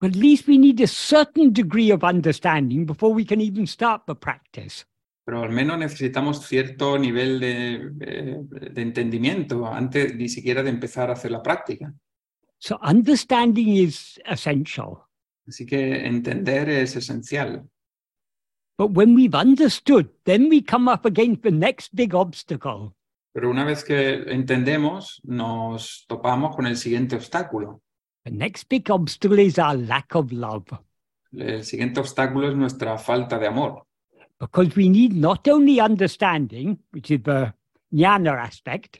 But 0.00 0.10
at 0.10 0.16
least 0.16 0.46
we 0.46 0.58
need 0.58 0.80
a 0.80 0.86
certain 0.86 1.52
degree 1.52 1.90
of 1.90 2.04
understanding 2.04 2.86
before 2.86 3.12
we 3.12 3.24
can 3.24 3.40
even 3.40 3.66
start 3.66 4.02
the 4.06 4.14
practice. 4.14 4.84
Pero 5.24 5.42
al 5.42 5.50
menos 5.50 5.78
necesitamos 5.78 6.46
cierto 6.46 6.98
nivel 6.98 7.40
de, 7.40 7.90
eh, 8.00 8.38
de 8.40 8.82
entendimiento 8.82 9.66
antes 9.66 10.14
ni 10.14 10.28
siquiera 10.28 10.62
de 10.62 10.70
empezar 10.70 11.10
a 11.10 11.14
hacer 11.14 11.30
la 11.30 11.42
práctica. 11.42 11.92
So, 12.58 12.78
understanding 12.82 13.68
is 13.68 14.20
essential. 14.24 15.04
Así 15.46 15.64
que 15.66 16.06
entender 16.06 16.68
es 16.68 16.96
esencial. 16.96 17.68
But 18.78 18.92
when 18.92 19.14
we've 19.14 19.34
understood, 19.34 20.08
then 20.24 20.48
we 20.48 20.62
come 20.62 20.88
up 20.88 21.04
against 21.04 21.42
the 21.42 21.50
next 21.50 21.94
big 21.94 22.14
obstacle. 22.14 22.94
Pero 23.34 23.50
una 23.50 23.64
vez 23.64 23.84
que 23.84 24.24
entendemos, 24.32 25.20
nos 25.24 26.06
topamos 26.08 26.54
con 26.54 26.66
el 26.66 26.76
siguiente 26.76 27.16
obstáculo. 27.16 27.82
The 28.24 28.30
next 28.30 28.68
big 28.68 28.88
obstacle 28.90 29.40
is 29.40 29.58
our 29.58 29.76
lack 29.76 30.14
of 30.14 30.32
love, 30.32 30.64
El 31.32 31.64
siguiente 31.64 32.00
obstáculo 32.00 32.48
es 32.48 32.56
nuestra 32.56 32.96
falta 32.98 33.38
de 33.38 33.46
amor, 33.46 33.84
because 34.40 34.74
we 34.76 34.88
need 34.88 35.12
not 35.12 35.46
only 35.48 35.80
understanding, 35.80 36.78
which 36.92 37.10
is 37.10 37.22
the 37.22 37.52
jnana 37.90 38.42
aspect, 38.42 38.98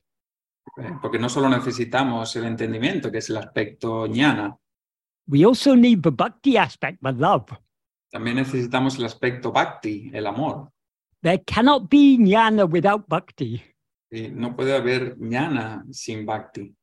eh, 0.78 0.92
porque 1.00 1.18
no 1.18 1.28
solo 1.28 1.48
necesitamos 1.48 2.34
el 2.36 2.44
entendimiento, 2.44 3.10
que 3.10 3.18
es 3.18 3.30
el 3.30 3.38
aspecto 3.38 4.06
ñana, 4.06 4.56
we 5.26 5.44
also 5.44 5.74
need 5.74 6.02
the 6.02 6.10
bhakti 6.10 6.56
aspect, 6.56 7.02
the 7.02 7.12
love. 7.12 7.46
También 8.10 8.36
necesitamos 8.36 8.98
el 8.98 9.04
aspecto 9.04 9.52
bhakti, 9.52 10.10
el 10.12 10.26
amor. 10.26 10.70
There 11.22 11.42
cannot 11.44 11.88
be 11.90 12.16
jnana 12.18 12.64
without 12.64 13.06
bhakti. 13.08 13.60
Y 14.10 14.28
no 14.30 14.54
puede 14.56 14.74
haber 14.76 15.16
ñana 15.18 15.84
sin 15.90 16.24
bhakti. 16.24 16.74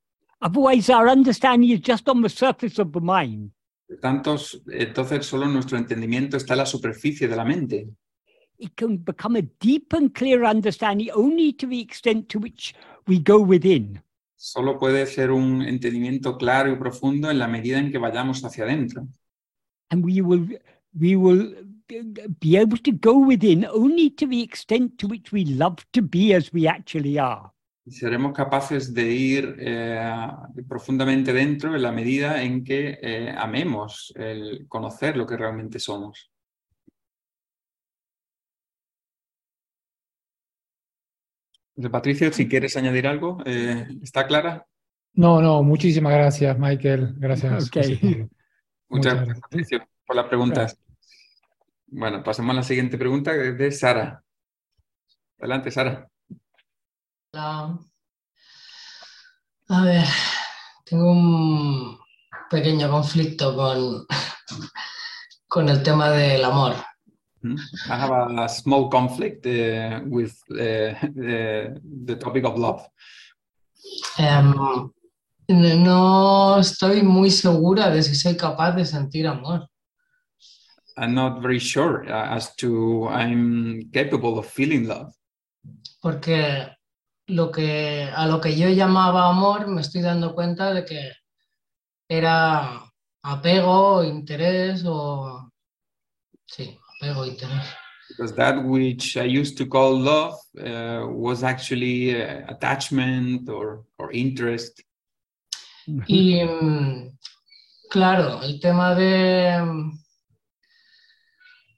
Otherwise, 0.42 0.90
our 0.94 1.08
understanding 1.08 1.72
is 1.72 1.82
just 1.82 2.08
on 2.10 2.22
the 2.22 2.30
surface 2.30 2.80
of 2.80 2.92
the 2.92 3.00
mind. 3.00 3.52
Por 3.88 3.98
tanto, 4.00 4.36
s- 4.36 4.62
entonces 4.72 5.26
solo 5.26 5.48
nuestro 5.48 5.78
entendimiento 5.78 6.38
está 6.38 6.54
en 6.54 6.60
la 6.60 6.66
superficie 6.66 7.28
de 7.28 7.36
la 7.36 7.46
mente. 7.46 7.88
It 8.58 8.74
can 8.76 9.04
become 9.04 9.38
a 9.40 9.44
deep 9.60 9.94
and 9.94 10.14
clear 10.14 10.44
understanding 10.46 11.10
only 11.14 11.54
to 11.54 11.68
the 11.68 11.80
extent 11.80 12.28
to 12.30 12.40
which 12.40 12.76
we 13.08 13.20
go 13.20 13.40
within. 13.40 14.02
Solo 14.36 14.78
puede 14.78 15.06
ser 15.08 15.32
un 15.32 15.62
entendimiento 15.64 16.38
claro 16.38 16.72
y 16.72 16.76
profundo 16.76 17.32
en 17.32 17.40
la 17.40 17.48
medida 17.48 17.80
en 17.80 17.92
que 17.92 17.98
vayamos 17.98 18.44
hacia 18.44 18.66
adentro. 18.66 19.08
and 19.92 20.04
we 20.04 20.20
will 20.22 20.48
we 21.00 21.16
will 21.16 21.54
be 22.40 22.58
able 22.58 22.78
to 22.78 22.92
go 22.92 23.18
within 23.18 23.66
only 23.66 24.10
to 24.12 24.28
the 24.28 24.42
extent 24.42 24.98
to 24.98 25.08
which 25.08 25.32
we 25.32 25.46
love 25.46 25.78
to 25.94 26.02
be 26.02 26.34
as 26.34 26.52
we 26.52 26.68
actually 26.68 27.18
are. 27.18 27.52
Y 27.88 27.92
seremos 27.92 28.34
capaces 28.34 28.96
de 28.96 29.12
ir 29.12 29.56
eh, 29.60 30.20
profundamente 30.68 31.32
dentro 31.32 31.76
en 31.76 31.84
la 31.84 31.92
medida 31.92 32.42
en 32.42 32.64
que 32.64 32.98
eh, 33.00 33.36
amemos 33.38 34.12
el 34.16 34.66
conocer 34.68 35.16
lo 35.16 35.28
que 35.28 35.38
realmente 35.38 35.78
somos. 35.78 36.32
Patricio, 41.92 42.32
si 42.34 42.48
quieres 42.48 42.76
añadir 42.78 43.06
algo, 43.06 43.38
eh, 43.46 43.86
¿está 44.02 44.26
clara? 44.26 44.66
No, 45.14 45.42
no, 45.42 45.62
muchísimas 45.62 46.14
gracias, 46.14 46.58
Michael. 46.58 47.14
Gracias. 47.18 47.68
Ok. 47.68 47.76
José 47.76 47.98
Pablo. 48.02 48.30
Muchas 48.88 49.14
Muchas 49.14 49.14
gracias, 49.14 49.28
gracias. 49.28 49.40
Patricio, 49.42 49.88
por 50.08 50.16
las 50.16 50.26
preguntas. 50.26 50.85
Bueno, 51.98 52.22
pasemos 52.22 52.52
a 52.52 52.58
la 52.58 52.64
siguiente 52.64 52.98
pregunta, 52.98 53.32
que 53.32 53.50
es 53.50 53.58
de 53.58 53.72
Sara. 53.72 54.22
Adelante, 55.40 55.72
Sara. 55.72 56.10
Hola. 57.32 57.80
A 59.70 59.82
ver, 59.82 60.06
tengo 60.84 61.10
un 61.10 61.98
pequeño 62.50 62.92
conflicto 62.92 63.56
con, 63.56 64.06
con 65.48 65.70
el 65.70 65.82
tema 65.84 66.10
del 66.10 66.44
amor. 66.44 66.74
Hmm? 67.42 67.56
I 67.88 67.94
have 67.94 68.42
a 68.44 68.50
small 68.50 68.90
conflict 68.90 69.46
uh, 69.46 70.02
with 70.06 70.34
uh, 70.52 71.00
the, 71.16 71.80
the 72.06 72.16
topic 72.18 72.44
of 72.44 72.58
love. 72.58 72.86
Em, 74.18 74.54
No 75.48 76.58
estoy 76.60 77.04
muy 77.04 77.32
segura 77.32 77.90
de 77.90 78.04
si 78.04 78.16
soy 78.16 78.36
capaz 78.36 78.74
de 78.74 78.84
sentir 78.84 79.28
amor. 79.28 79.70
I'm 80.98 81.14
not 81.14 81.42
very 81.42 81.60
sure 81.60 82.06
uh, 82.08 82.36
as 82.36 82.56
to 82.56 83.08
I'm 83.10 83.90
capable 83.92 84.40
of 84.40 84.46
feeling 84.48 84.88
love. 84.88 85.14
Porque 86.02 86.70
lo 87.28 87.52
que, 87.52 88.10
a 88.16 88.28
lo 88.28 88.40
que 88.40 88.56
yo 88.56 88.70
llamaba 88.70 89.30
amor 89.30 89.68
me 89.68 89.82
estoy 89.82 90.02
dando 90.02 90.34
cuenta 90.34 90.74
de 90.74 90.86
que 90.86 91.12
era 92.08 92.82
apego, 93.24 94.04
interés 94.04 94.84
o... 94.86 95.52
Sí, 96.46 96.78
apego, 97.02 97.26
interés. 97.26 97.66
Because 98.08 98.34
that 98.36 98.64
which 98.64 99.18
I 99.18 99.24
used 99.24 99.58
to 99.58 99.66
call 99.66 100.00
love 100.00 100.36
uh, 100.60 101.08
was 101.10 101.44
actually 101.44 102.22
uh, 102.22 102.44
attachment 102.48 103.50
or, 103.50 103.84
or 103.98 104.12
interest. 104.14 104.82
Y 106.08 106.40
mm, 106.44 107.18
claro, 107.90 108.42
el 108.44 108.60
tema 108.60 108.94
de, 108.96 109.92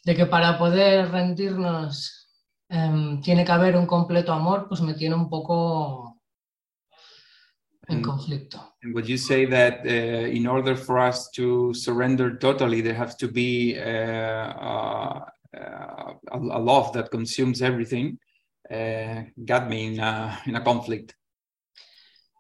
de 0.08 0.16
que 0.16 0.26
para 0.26 0.58
poder 0.58 1.12
rendirnos 1.12 2.30
em, 2.70 3.20
tiene 3.20 3.44
que 3.44 3.52
haber 3.52 3.76
un 3.76 3.86
completo 3.86 4.32
amor, 4.32 4.70
pues 4.70 4.80
me 4.80 4.94
tiene 4.94 5.16
un 5.16 5.30
poco 5.30 6.22
en 7.90 8.02
conflicto. 8.02 8.76
And 8.84 8.94
would 8.94 9.06
you 9.06 9.18
say 9.18 9.46
that 9.48 9.86
uh, 9.86 10.30
in 10.34 10.48
order 10.48 10.78
for 10.78 10.98
us 10.98 11.30
to 11.32 11.74
surrender 11.74 12.38
totally, 12.40 12.82
there 12.82 12.98
has 12.98 13.18
to 13.18 13.28
be 13.28 13.76
uh, 13.78 14.54
uh, 14.58 15.26
uh, 15.54 16.14
a, 16.32 16.38
a 16.38 16.60
love 16.60 16.94
that 16.94 17.10
consumes 17.12 17.62
everything? 17.62 18.18
Uh, 18.72 19.24
got 19.46 19.68
me 19.68 19.88
in 19.88 20.00
a, 20.00 20.40
in 20.46 20.56
a 20.56 20.64
conflict. 20.64 21.14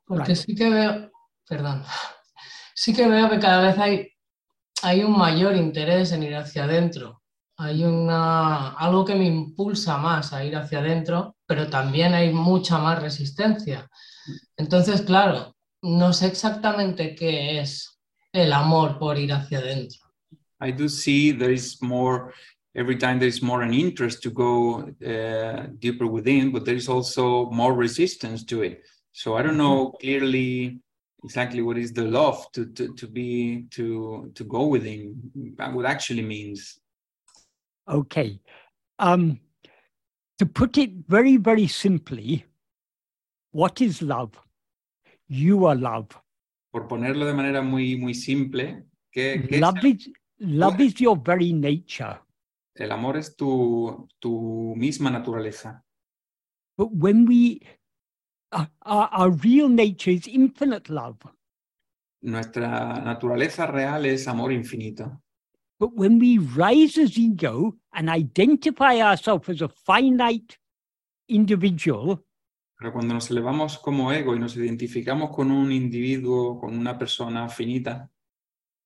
Porque 0.05 0.29
Right. 0.29 0.37
sí 0.37 0.55
que 0.55 0.69
veo, 0.69 1.11
perdón, 1.45 1.83
sí 2.73 2.93
que 2.93 3.09
veo 3.09 3.29
que 3.29 3.39
cada 3.39 3.61
vez 3.61 3.77
hay, 3.77 4.07
hay 4.83 5.03
un 5.03 5.17
mayor 5.17 5.57
interés 5.57 6.13
en 6.13 6.23
ir 6.23 6.33
hacia 6.33 6.63
adentro. 6.63 7.21
Hay 7.57 7.83
una, 7.83 8.73
algo 8.73 9.03
que 9.03 9.15
me 9.15 9.25
impulsa 9.25 9.97
más 9.97 10.31
a 10.31 10.45
ir 10.45 10.55
hacia 10.55 10.79
adentro, 10.79 11.35
pero 11.45 11.69
también 11.69 12.13
hay 12.13 12.31
mucha 12.31 12.77
más 12.77 13.01
resistencia. 13.01 13.89
Entonces, 14.55 15.01
claro, 15.01 15.55
no 15.81 16.13
sé 16.13 16.27
exactamente 16.27 17.15
qué 17.15 17.59
es 17.59 17.99
el 18.31 18.53
amor 18.53 18.99
por 18.99 19.17
ir 19.17 19.33
hacia 19.33 19.59
adentro. 19.59 19.99
I 20.59 20.71
do 20.71 20.87
see 20.87 21.31
there 21.31 21.53
is 21.53 21.81
more 21.81 22.33
every 22.75 22.97
time 22.97 23.19
there 23.19 23.29
is 23.29 23.41
more 23.41 23.63
an 23.63 23.73
interest 23.73 24.21
to 24.23 24.29
go 24.29 24.83
uh, 25.05 25.67
deeper 25.79 26.05
within, 26.05 26.51
but 26.51 26.63
there 26.65 26.75
is 26.75 26.87
also 26.87 27.49
more 27.49 27.73
resistance 27.73 28.45
to 28.45 28.61
it. 28.63 28.83
So 29.11 29.35
I 29.35 29.41
don't 29.41 29.57
know 29.57 29.91
clearly 29.99 30.79
exactly 31.23 31.61
what 31.61 31.77
is 31.77 31.91
the 31.91 32.03
love 32.03 32.51
to 32.53 32.65
to, 32.73 32.93
to 32.93 33.07
be 33.07 33.65
to 33.71 34.31
to 34.35 34.43
go 34.43 34.67
within 34.67 35.15
what 35.73 35.85
actually 35.85 36.23
means. 36.23 36.79
Okay. 37.87 38.39
Um, 38.99 39.39
to 40.39 40.45
put 40.45 40.77
it 40.77 40.91
very, 41.07 41.37
very 41.37 41.67
simply, 41.67 42.45
what 43.51 43.81
is 43.81 44.01
love? 44.01 44.31
You 45.27 45.65
are 45.65 45.75
love. 45.75 46.09
Por 46.71 46.87
ponerlo 46.87 47.25
de 47.25 47.33
manera 47.33 47.61
muy 47.61 47.95
muy 47.97 48.13
simple, 48.13 48.85
que, 49.11 49.45
que 49.47 49.59
Love 49.59 49.83
is 49.85 50.09
love 50.39 50.79
is 50.81 50.99
your 51.01 51.17
very 51.17 51.53
nature. 51.53 52.19
el 52.75 52.91
amor 52.91 53.17
es 53.17 53.35
tu 53.35 54.07
tu 54.19 54.75
misma 54.77 55.09
naturaleza. 55.09 55.83
But 56.77 56.91
when 56.91 57.25
we 57.25 57.61
uh, 58.51 58.65
our, 58.83 59.09
our 59.11 59.31
real 59.31 59.69
nature 59.69 60.11
is 60.11 60.27
infinite 60.27 60.89
love. 60.89 61.17
Nuestra 62.21 62.99
naturaleza 63.03 63.65
real 63.67 64.05
es 64.05 64.27
amor 64.27 64.51
infinito. 64.51 65.21
But 65.79 65.93
when 65.95 66.17
we 66.19 66.39
rise 66.39 66.97
as 66.97 67.17
ego 67.17 67.75
and 67.93 68.09
identify 68.09 68.99
ourselves 68.99 69.47
as 69.49 69.61
a 69.61 69.67
finite 69.69 70.57
individual, 71.29 72.23
Pero 72.79 72.93
cuando 72.93 73.15
nos 73.15 73.31
elevamos 73.31 73.79
como 73.79 74.11
ego 74.11 74.35
y 74.35 74.39
nos 74.39 74.55
identificamos 74.55 75.31
con 75.35 75.49
un 75.49 75.71
individuo, 75.71 76.59
con 76.59 76.77
una 76.77 76.95
persona 76.97 77.49
finita, 77.49 78.07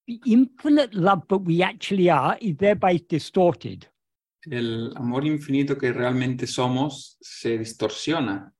the 0.08 0.20
infinite 0.26 0.94
love 0.94 1.28
that 1.28 1.39
we 1.42 1.62
actually 1.62 2.10
are 2.10 2.38
is 2.42 2.56
thereby 2.58 2.98
distorted. 3.10 3.86
el 4.50 4.92
amor 4.96 5.26
infinito 5.26 5.78
que 5.78 5.92
realmente 5.94 6.48
somos 6.48 7.18
se 7.22 7.58
distorsiona. 7.60 8.52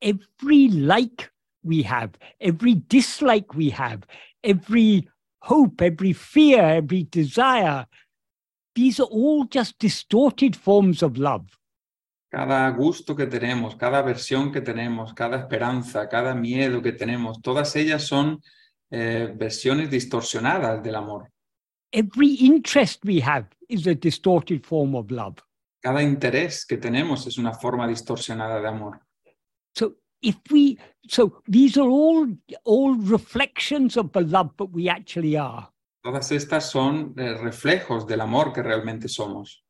Every 0.00 0.68
like 0.68 1.30
we 1.62 1.82
have, 1.84 2.10
every 2.40 2.74
dislike 2.88 3.54
we 3.54 3.70
have, 3.70 4.02
every 4.42 5.08
hope, 5.42 5.82
every 5.82 6.12
fear, 6.12 6.62
every 6.62 7.04
desire, 7.10 7.86
these 8.74 9.00
are 9.00 9.08
all 9.10 9.44
just 9.44 9.78
distorted 9.78 10.56
forms 10.56 11.02
of 11.02 11.16
love. 11.18 11.46
Cada 12.30 12.70
gusto 12.70 13.14
que 13.14 13.26
tenemos, 13.26 13.76
cada 13.76 14.00
versión 14.00 14.50
que 14.50 14.62
tenemos, 14.62 15.12
cada 15.12 15.36
esperanza, 15.36 16.08
cada 16.08 16.34
miedo 16.34 16.80
que 16.80 16.92
tenemos, 16.92 17.42
todas 17.42 17.76
ellas 17.76 18.04
son 18.04 18.40
eh, 18.90 19.30
versiones 19.36 19.90
distorsionadas 19.90 20.82
del 20.82 20.94
amor. 20.94 21.30
Every 21.92 22.36
interest 22.40 23.04
we 23.04 23.20
have 23.20 23.48
is 23.68 23.86
a 23.86 23.94
distorted 23.94 24.64
form 24.64 24.94
of 24.94 25.10
love. 25.10 25.36
Cada 25.82 26.02
interés 26.02 26.64
que 26.64 26.78
tenemos 26.78 27.26
es 27.26 27.36
una 27.36 27.52
forma 27.52 27.86
distorsionada 27.86 28.60
de 28.60 28.68
amor. 28.68 29.00
So 29.74 30.01
if 30.22 30.36
we 30.50 30.78
so 31.08 31.42
these 31.48 31.76
are 31.76 31.88
all 31.88 32.26
all 32.64 32.94
reflections 32.94 33.96
of 33.96 34.12
the 34.12 34.20
love 34.22 34.50
that 34.56 34.70
we 34.72 34.88
actually 34.88 35.36
are. 35.36 35.68
Todas 36.04 36.32
estas 36.32 36.70
son 36.70 37.14
eh, 37.16 37.34
reflejos 37.40 38.06
del 38.06 38.20
amor 38.20 38.52
que 38.52 38.62
realmente 38.62 39.08
somos. 39.08 39.62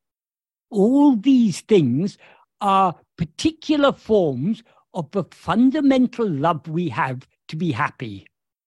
All 0.70 1.16
these 1.20 1.60
things 1.62 2.16
are 2.60 2.94
particular 3.16 3.92
forms 3.92 4.62
of 4.94 5.10
the 5.10 5.24
fundamental 5.30 6.28
love 6.28 6.66
we 6.68 6.88
have 6.88 7.26
to 7.48 7.56
be 7.56 7.72
happy. 7.72 8.24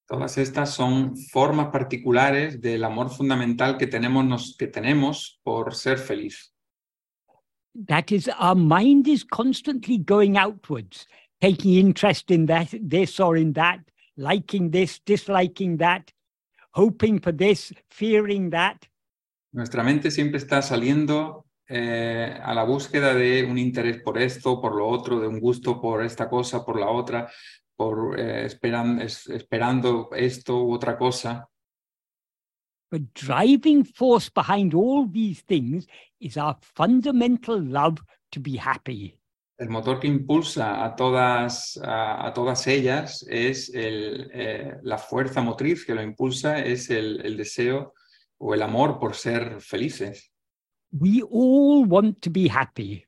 Todas 0.07 0.37
estas 0.37 0.69
son 0.75 1.15
formas 1.31 1.69
particulares 1.71 2.61
del 2.61 2.83
amor 2.83 3.09
fundamental 3.09 3.77
que 3.77 3.87
tenemos, 3.87 4.23
nos- 4.25 4.55
que 4.55 4.67
tenemos 4.67 5.39
por 5.43 5.73
ser 5.73 5.97
feliz. 5.97 6.51
That 7.87 8.11
is, 8.11 8.29
our 8.39 8.55
mind 8.55 9.07
is 9.07 9.23
constantly 9.23 9.97
going 9.97 10.37
outwards, 10.37 11.07
taking 11.39 11.75
interest 11.75 12.31
in 12.31 12.45
that, 12.47 12.69
this 12.81 13.19
or 13.19 13.37
in 13.37 13.53
that, 13.53 13.79
liking 14.17 14.71
this, 14.71 15.01
disliking 15.05 15.77
that, 15.77 16.11
hoping 16.71 17.19
for 17.19 17.31
this, 17.35 17.73
fearing 17.89 18.49
that. 18.51 18.77
Nuestra 19.53 19.83
mente 19.83 20.11
siempre 20.11 20.37
está 20.37 20.61
saliendo 20.61 21.45
eh, 21.67 22.37
a 22.43 22.53
la 22.53 22.63
búsqueda 22.63 23.13
de 23.13 23.43
un 23.45 23.57
interés 23.57 24.01
por 24.01 24.17
esto, 24.17 24.59
por 24.59 24.75
lo 24.75 24.87
otro, 24.87 25.19
de 25.19 25.27
un 25.27 25.39
gusto 25.39 25.79
por 25.79 26.03
esta 26.03 26.29
cosa, 26.29 26.63
por 26.65 26.79
la 26.79 26.89
otra, 26.89 27.29
por 27.75 28.19
eh, 28.19 28.45
esperan- 28.45 29.01
es- 29.01 29.27
esperando 29.27 30.09
esto 30.15 30.63
u 30.63 30.73
otra 30.73 30.97
cosa. 30.97 31.47
But 32.91 33.13
driving 33.13 33.83
force 33.83 34.29
behind 34.29 34.73
all 34.73 35.07
these 35.11 35.41
things 35.41 35.87
is 36.19 36.37
our 36.37 36.55
fundamental 36.61 37.59
love 37.61 37.97
to 38.31 38.39
be 38.39 38.57
happy. 38.57 39.17
El 39.57 39.69
motor 39.69 39.99
que 40.01 40.07
impulsa 40.07 40.83
a 40.83 40.95
todas, 40.95 41.77
a, 41.83 42.27
a 42.27 42.33
todas 42.33 42.67
ellas 42.67 43.25
es 43.29 43.73
el, 43.73 44.29
eh, 44.33 44.77
la 44.83 44.97
fuerza 44.97 45.41
motriz 45.41 45.85
que 45.85 45.95
lo 45.95 46.01
impulsa, 46.03 46.59
es 46.59 46.89
el, 46.89 47.25
el 47.25 47.37
deseo 47.37 47.93
o 48.37 48.53
el 48.53 48.61
amor 48.61 48.99
por 48.99 49.15
ser 49.15 49.61
felices. 49.61 50.31
We 50.91 51.21
all 51.23 51.85
want 51.87 52.19
to 52.21 52.29
be 52.29 52.49
happy. 52.49 53.05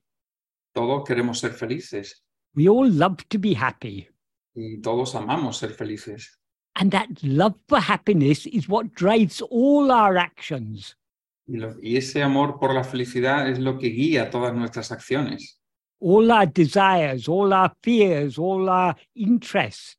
Todos 0.74 1.04
queremos 1.06 1.40
ser 1.40 1.52
felices 1.52 2.24
We 2.56 2.68
all 2.70 2.90
love 2.98 3.18
to 3.30 3.38
be 3.40 3.54
happy. 3.56 4.08
y 4.56 4.82
todos 4.82 5.14
amamos 5.16 5.58
ser 5.58 5.70
felices. 5.72 6.40
And 6.76 6.92
that 6.92 7.08
love 7.22 7.56
for 7.68 7.80
happiness 7.80 8.46
is 8.48 8.68
what 8.70 8.86
drives 8.96 9.44
all 9.52 9.92
our 9.92 10.18
actions. 10.18 10.98
Y, 11.46 11.58
lo- 11.58 11.76
y 11.82 11.98
ese 11.98 12.24
amor 12.24 12.58
por 12.60 12.74
la 12.74 12.84
felicidad 12.84 13.50
es 13.50 13.60
lo 13.60 13.78
que 13.78 13.90
guía 13.90 14.30
todas 14.30 14.54
nuestras 14.56 14.92
acciones. 14.92 15.62
All 16.00 16.32
our 16.32 16.46
desires, 16.46 17.28
all 17.28 17.54
our 17.54 17.72
fears, 17.84 18.38
all 18.38 18.70
our 18.70 18.96
interests, 19.16 19.96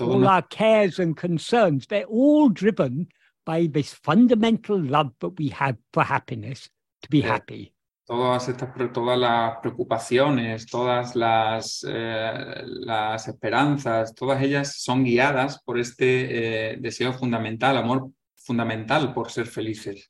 all 0.00 0.26
our 0.28 0.42
cares 0.42 0.98
and 0.98 1.16
concerns, 1.16 1.86
they're 1.86 2.04
all 2.04 2.48
driven 2.48 3.08
by 3.44 3.66
this 3.66 3.92
fundamental 3.94 4.78
love 4.80 5.12
that 5.20 5.30
we 5.38 5.48
have 5.48 5.76
for 5.92 6.02
happiness, 6.04 6.68
to 7.02 7.08
be 7.08 7.18
Yeah. 7.20 7.32
happy. 7.34 7.72
todas 8.08 8.48
estas 8.48 8.72
todas 8.92 9.18
las 9.18 9.56
preocupaciones, 9.60 10.66
todas 10.66 11.16
las, 11.16 11.84
eh, 11.88 12.62
las 12.64 13.26
esperanzas, 13.26 14.14
todas 14.14 14.40
ellas 14.42 14.80
son 14.80 15.02
guiadas 15.02 15.60
por 15.64 15.76
este 15.78 16.72
eh, 16.72 16.76
deseo 16.78 17.12
fundamental, 17.12 17.76
amor 17.76 18.10
fundamental 18.36 19.12
por 19.12 19.30
ser 19.32 19.46
felices. 19.46 20.08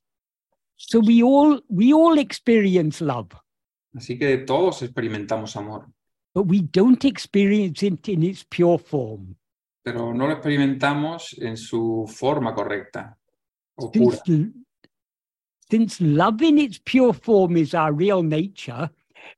So 0.77 1.01
we 1.01 1.23
all 1.23 1.63
we 1.69 1.95
all 1.95 2.19
experience 2.19 3.01
love, 3.01 3.29
Así 3.97 4.19
que 4.19 4.39
todos 4.39 4.83
experimentamos 4.83 5.57
amor, 5.57 5.87
but 6.35 6.47
we 6.47 6.61
don't 6.61 7.05
experience 7.05 7.83
it 7.83 8.09
in 8.09 8.23
its 8.23 8.45
pure 8.45 8.79
form. 8.79 9.37
pero 9.87 10.13
no 10.13 10.27
lo 10.27 10.33
experimentamos 10.33 11.37
en 11.39 11.57
su 11.57 12.07
forma 12.09 12.53
correcta 12.53 13.17
o 13.77 13.93
pura. 13.93 14.17
Since, 14.25 14.53
since 15.71 16.01
love 16.01 16.43
in 16.43 16.59
its 16.59 16.81
pure 16.81 17.13
form 17.13 17.57
is 17.57 17.73
our 17.73 17.93
real 17.93 18.21
nature, 18.21 18.91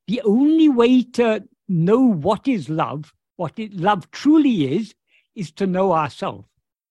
the 0.07 0.23
only 0.25 0.71
way 0.71 1.03
to 1.03 1.45
know 1.69 2.01
what 2.01 2.49
is 2.49 2.71
love, 2.71 3.13
what 3.37 3.59
it, 3.59 3.75
love 3.75 4.11
truly 4.11 4.75
is, 4.75 4.95
is 5.35 5.53
to 5.53 5.67
know 5.67 5.93
ourselves. 5.93 6.49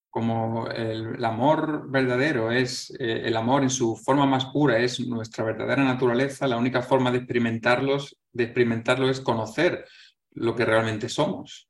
Como 0.09 0.67
el, 0.67 1.23
amor 1.23 1.89
verdadero 1.89 2.51
es 2.51 2.89
eh, 2.99 3.23
el 3.25 3.35
amor 3.35 3.63
en 3.63 3.69
su 3.69 3.95
forma 3.95 4.25
más 4.25 4.45
pura, 4.45 4.79
es 4.79 4.99
nuestra 4.99 5.43
verdadera 5.43 5.83
naturaleza, 5.83 6.47
la 6.47 6.57
única 6.57 6.81
forma 6.81 7.11
de 7.11 7.19
experimentarlos, 7.19 8.17
de 8.31 8.45
experimentarlo 8.45 9.09
es 9.09 9.21
conocer 9.21 9.85
lo 10.31 10.55
que 10.55 10.65
realmente 10.65 11.09
somos. 11.09 11.67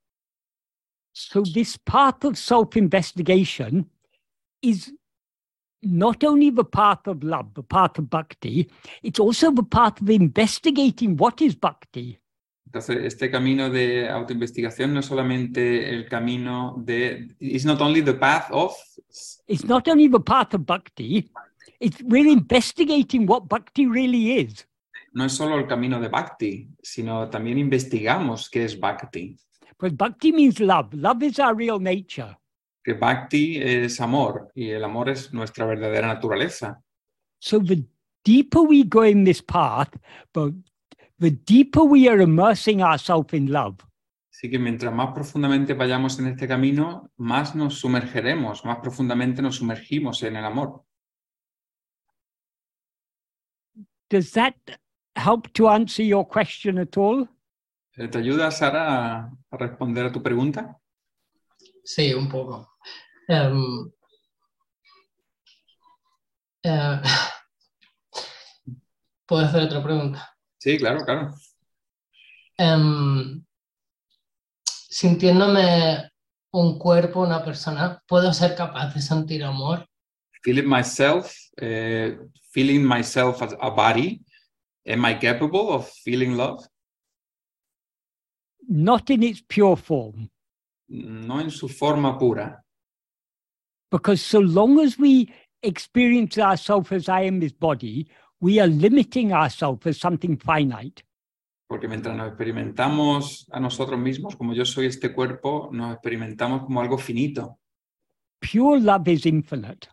So 1.13 1.41
this 1.41 1.77
path 1.77 2.23
of 2.25 2.37
self-investigation 2.37 3.89
is 4.61 4.93
not 5.81 6.23
only 6.23 6.51
the 6.51 6.63
path 6.63 7.07
of 7.07 7.23
love, 7.23 7.53
the 7.55 7.63
path 7.63 7.97
of 7.97 8.09
bhakti, 8.09 8.69
it's 9.01 9.19
also 9.19 9.51
the 9.51 9.63
path 9.63 10.01
of 10.01 10.09
investigating 10.09 11.17
what 11.17 11.41
is 11.41 11.55
bhakti. 11.55 12.19
Entonces, 12.67 12.97
este 13.05 13.31
camino 13.31 13.69
de 13.69 14.09
autoinvestigación 14.09 14.93
no 14.93 14.99
es 14.99 15.05
solamente 15.05 15.89
el 15.89 16.07
camino 16.09 16.75
de, 16.77 17.33
it's 17.39 17.63
not 17.63 17.79
only 17.81 18.01
the 18.01 18.13
path 18.13 18.47
of, 18.51 18.73
It's 19.47 19.63
not 19.63 19.87
only 19.87 20.09
the 20.09 20.19
path 20.19 20.53
of 20.53 20.65
bhakti, 20.65 21.31
it's 21.79 22.03
we're 22.03 22.29
investigating 22.29 23.25
what 23.25 23.47
bhakti 23.47 23.87
really 23.87 24.39
is. 24.39 24.67
no 25.13 25.23
es 25.25 25.31
solo 25.33 25.57
el 25.57 25.65
camino 25.65 25.99
de 26.01 26.09
bhakti, 26.09 26.67
sino 26.83 27.29
también 27.29 27.57
investigamos 27.57 28.49
qué 28.49 28.65
es 28.65 28.77
bhakti. 28.77 29.37
Because 29.79 29.95
bhakti 29.95 30.31
means 30.33 30.59
love. 30.59 30.93
Love 30.93 31.23
is 31.23 31.39
our 31.39 31.55
real 31.55 31.79
nature. 31.79 32.37
Que 32.83 32.93
bhakti 32.93 33.57
es 33.61 34.01
amor 34.01 34.51
y 34.53 34.71
el 34.71 34.83
amor 34.83 35.09
es 35.09 35.31
nuestra 35.33 35.65
verdadera 35.65 36.07
naturaleza. 36.07 36.81
So 37.39 37.59
the 37.59 37.83
deeper 38.25 38.61
we 38.61 38.83
go 38.83 39.03
in 39.03 39.23
this 39.23 39.41
path, 39.41 39.89
the, 40.33 40.53
the 41.19 41.31
deeper 41.31 41.83
we 41.83 42.07
are 42.07 42.21
immersing 42.21 42.81
ourselves 42.81 43.33
in 43.33 43.51
love. 43.51 43.77
Así 44.31 44.51
que 44.51 44.59
mientras 44.59 44.93
más 44.93 45.13
profundamente 45.13 45.73
vayamos 45.73 46.19
en 46.19 46.27
este 46.27 46.47
camino, 46.47 47.11
más 47.17 47.55
nos 47.55 47.79
sumergeremos, 47.79 48.63
más 48.65 48.77
profundamente 48.79 49.41
nos 49.41 49.55
sumergimos 49.55 50.21
en 50.21 50.35
el 50.35 50.45
amor. 50.45 50.83
Does 54.09 54.31
that 54.33 54.55
help 55.15 55.51
to 55.53 55.67
answer 55.67 56.05
your 56.05 56.27
question 56.27 56.77
at 56.77 56.95
all? 56.97 57.27
Eh, 57.97 58.07
¿Te 58.07 58.19
ayuda, 58.19 58.51
Sara, 58.51 59.25
a, 59.25 59.57
responder 59.57 60.05
a 60.05 60.11
tu 60.11 60.21
pregunta? 60.21 60.79
Sí, 61.83 62.13
un 62.13 62.29
poco. 62.29 62.77
Em, 63.27 63.91
eh, 66.61 67.01
¿Puedo 69.25 69.45
hacer 69.45 69.63
otra 69.63 69.81
pregunta? 69.81 70.36
Sí, 70.67 70.77
claro, 70.77 71.05
claro. 71.05 71.33
Em, 72.57 73.41
sintiéndome 74.65 76.11
un 76.51 76.77
cuerpo, 76.77 77.21
una 77.21 77.41
persona, 77.41 78.03
¿puedo 78.05 78.33
ser 78.33 78.53
capaz 78.53 78.93
de 78.93 78.99
sentir 79.01 79.45
amor? 79.45 79.87
Feeling 80.43 80.67
myself, 80.67 81.33
eh, 81.55 82.17
feeling 82.51 82.81
myself 82.85 83.41
as 83.41 83.55
a 83.61 83.69
body, 83.69 84.21
am 84.85 85.05
I 85.05 85.17
capable 85.17 85.69
of 85.69 85.89
feeling 86.03 86.35
love? 86.35 86.67
Not 88.67 89.09
in 89.09 89.23
its 89.23 89.41
pure 89.47 89.77
form. 89.77 90.29
No 90.89 91.39
en 91.39 91.49
su 91.49 91.69
forma 91.69 92.19
pura, 92.19 92.61
Because 93.89 94.21
so 94.21 94.39
long 94.39 94.81
as 94.81 94.99
we 94.99 95.33
experience 95.63 96.37
ourselves 96.37 96.91
as 96.91 97.07
I 97.07 97.21
am 97.21 97.39
this 97.39 97.53
body, 97.53 98.09
we 98.39 98.59
are 98.59 98.67
limiting 98.67 99.33
ourselves 99.33 99.85
as 99.87 99.97
something 99.97 100.37
finite. 100.37 101.03
porque 101.67 101.87
mientras 101.87 102.15
nos 102.15 102.29
experimentamos 102.29 103.47
a 103.51 103.59
nosotros 103.59 103.99
mismos 103.99 104.35
como 104.35 104.53
yo 104.53 104.65
soy 104.65 104.85
este 104.85 105.13
cuerpo, 105.13 105.69
nos 105.71 105.93
experimentamos 105.93 106.63
como 106.63 106.79
algo 106.79 106.97
finito. 106.97 107.59
Pure 108.39 108.79
love 108.79 109.07
is 109.09 109.25
infinite. 109.25 109.89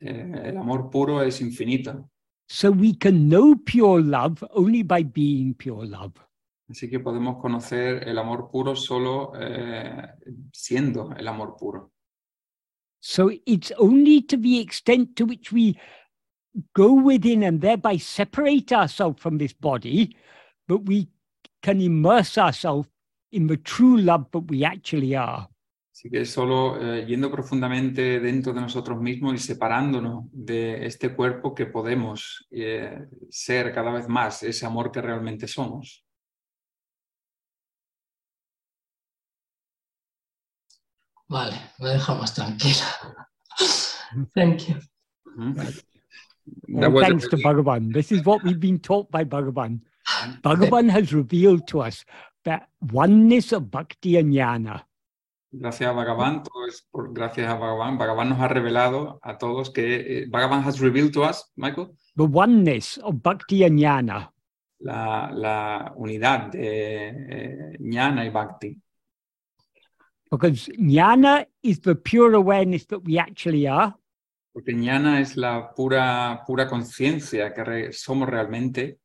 Eh, 0.00 0.42
el 0.46 0.56
amor 0.56 0.90
puro 0.90 1.22
es 1.22 1.40
infinito. 1.40 2.10
So 2.48 2.70
we 2.70 2.96
can 2.96 3.28
know 3.28 3.54
pure 3.56 4.02
love 4.02 4.42
only 4.50 4.82
by 4.82 5.04
being 5.04 5.54
pure 5.54 5.86
love. 5.86 6.14
Así 6.68 6.90
que 6.90 6.98
podemos 7.00 7.40
conocer 7.40 8.06
el 8.06 8.18
amor 8.18 8.50
puro 8.50 8.74
solo 8.74 9.32
eh, 9.38 10.14
siendo 10.52 11.14
el 11.16 11.28
amor 11.28 11.56
puro. 11.56 11.92
So 13.00 13.30
it's 13.46 13.72
only 13.78 14.22
to 14.22 14.36
the 14.36 14.58
extent 14.60 15.14
to 15.16 15.24
which 15.24 15.52
we 15.52 15.78
go 16.74 16.92
within 16.92 17.42
and 17.44 17.60
thereby 17.60 17.98
separate 17.98 18.72
ourselves 18.72 19.20
from 19.20 19.38
this 19.38 19.52
body 19.52 20.14
but 20.66 20.86
we 20.86 21.08
can 21.62 21.80
immerse 21.80 22.38
ourselves 22.38 22.88
in 23.32 23.46
the 23.46 23.56
true 23.56 23.98
love 23.98 24.26
that 24.32 24.44
we 24.50 24.64
actually 24.64 25.14
are. 25.14 25.48
Así 25.92 26.08
que 26.10 26.24
solo 26.24 26.80
eh, 26.80 27.04
yendo 27.06 27.28
profundamente 27.28 28.20
dentro 28.20 28.52
de 28.52 28.60
nosotros 28.60 29.00
mismos 29.00 29.34
y 29.34 29.38
separándonos 29.38 30.26
de 30.30 30.86
este 30.86 31.12
cuerpo 31.12 31.52
que 31.52 31.66
podemos 31.66 32.46
eh, 32.52 33.08
ser 33.28 33.74
cada 33.74 33.90
vez 33.90 34.08
más 34.08 34.44
ese 34.44 34.64
amor 34.64 34.92
que 34.92 35.02
realmente 35.02 35.48
somos. 35.48 36.04
Vale, 41.28 41.56
me 41.80 41.88
deja 41.88 42.14
más 42.14 42.32
tranquila. 42.32 42.86
Thank 44.34 44.68
you. 44.68 44.76
Ujú. 45.26 45.60
All 45.60 45.66
That 46.68 46.92
was 46.92 47.04
a 47.04 47.06
thanks 47.06 47.28
to 47.28 47.36
Bhagavan. 47.36 47.92
This 47.92 48.12
is 48.12 48.24
what 48.24 48.42
we've 48.42 48.60
been 48.60 48.78
taught 48.78 49.10
by 49.10 49.24
Bhagavan. 49.24 49.80
Bhagavan 50.42 50.90
has 50.90 51.12
revealed 51.12 51.66
to 51.68 51.80
us 51.80 52.04
that 52.44 52.68
oneness 52.80 53.52
of 53.52 53.70
bhakti 53.70 54.16
and 54.16 54.32
jnana. 54.32 54.82
Gracias 55.52 55.90
a 55.90 55.94
Bhagavan, 55.94 56.44
todo 56.44 56.66
es 56.68 56.82
por, 56.92 57.12
gracias 57.12 57.50
a 57.50 57.56
Bhagavan. 57.56 57.98
Bhagavan 57.98 58.28
nos 58.30 58.38
ha 58.38 58.48
revelado 58.48 59.18
a 59.22 59.38
todos 59.38 59.70
que 59.70 60.22
eh, 60.22 60.26
Bhagavan 60.28 60.62
has 60.62 60.80
revealed 60.80 61.12
to 61.14 61.22
us, 61.22 61.44
Michael, 61.56 61.94
the 62.16 62.24
oneness 62.24 62.98
of 62.98 63.22
bhakti 63.22 63.64
and 63.64 63.78
jnana. 63.78 64.28
la, 64.80 65.30
la 65.32 65.92
unidad 65.96 66.52
de 66.52 67.08
eh, 67.08 67.76
jnana 67.78 68.24
y 68.24 68.30
bhakti. 68.30 68.76
Because 70.30 70.68
jnana 70.78 71.46
is 71.62 71.80
the 71.80 71.94
pure 71.94 72.34
awareness 72.34 72.84
that 72.86 73.00
we 73.00 73.18
actually 73.18 73.66
are, 73.66 73.94
Porque 74.52 74.72
jnana 74.72 75.20
es 75.20 75.36
la 75.36 75.72
pura, 75.74 76.42
pura 76.46 76.66
conciencia 76.68 77.52
que 77.54 77.64
re- 77.64 77.92
somos 77.92 78.28
realmente. 78.28 78.98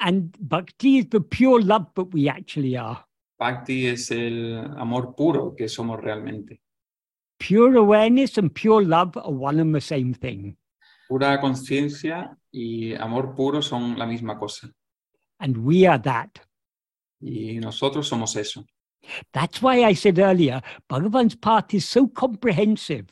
and 0.00 0.36
bhakti 0.38 0.98
is 0.98 1.08
the 1.10 1.20
pure 1.20 1.60
love 1.60 1.86
that 1.94 2.04
we 2.12 2.28
actually 2.28 2.76
are. 2.76 3.04
Bhakti 3.38 3.86
es 3.88 4.10
el 4.12 4.56
amor 4.76 5.14
puro 5.16 5.54
que 5.56 5.68
somos 5.68 6.00
realmente. 6.00 6.60
Pure 7.38 7.76
awareness 7.78 8.38
and 8.38 8.52
pure 8.54 8.84
love 8.84 9.16
are 9.16 9.30
one 9.32 9.60
and 9.60 9.74
the 9.74 9.80
same 9.80 10.12
thing. 10.14 10.56
Pura 11.08 11.40
conciencia 11.40 12.36
y 12.52 12.94
amor 12.94 13.34
puro 13.34 13.60
son 13.62 13.98
la 13.98 14.06
misma 14.06 14.38
cosa. 14.38 14.68
And 15.40 15.56
we 15.58 15.86
are 15.86 15.98
that. 16.02 16.38
Y 17.20 17.58
nosotros 17.60 18.08
somos 18.08 18.36
eso. 18.36 18.64
That's 19.32 19.60
why 19.62 19.84
I 19.84 19.94
said 19.94 20.18
earlier, 20.18 20.60
Bhagavan's 20.88 21.34
path 21.36 21.72
is 21.74 21.88
so 21.88 22.08
comprehensive 22.08 23.06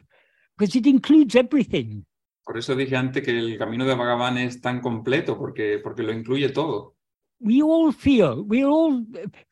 because 0.56 0.76
it 0.78 0.86
includes 0.86 1.34
everything. 1.34 2.04
Por 2.44 2.56
eso 2.58 2.74
dije 2.76 2.96
antes 2.96 3.22
que 3.24 3.36
el 3.36 3.58
camino 3.58 3.84
de 3.84 3.94
Bhagavan 3.94 4.38
es 4.38 4.60
tan 4.60 4.80
completo, 4.80 5.36
porque, 5.36 5.80
porque 5.82 6.02
lo 6.02 6.12
incluye 6.12 6.50
todo. 6.50 6.94
We 7.40 7.60
all 7.62 7.92
feel, 7.92 8.40
we 8.46 8.64
all 8.64 9.04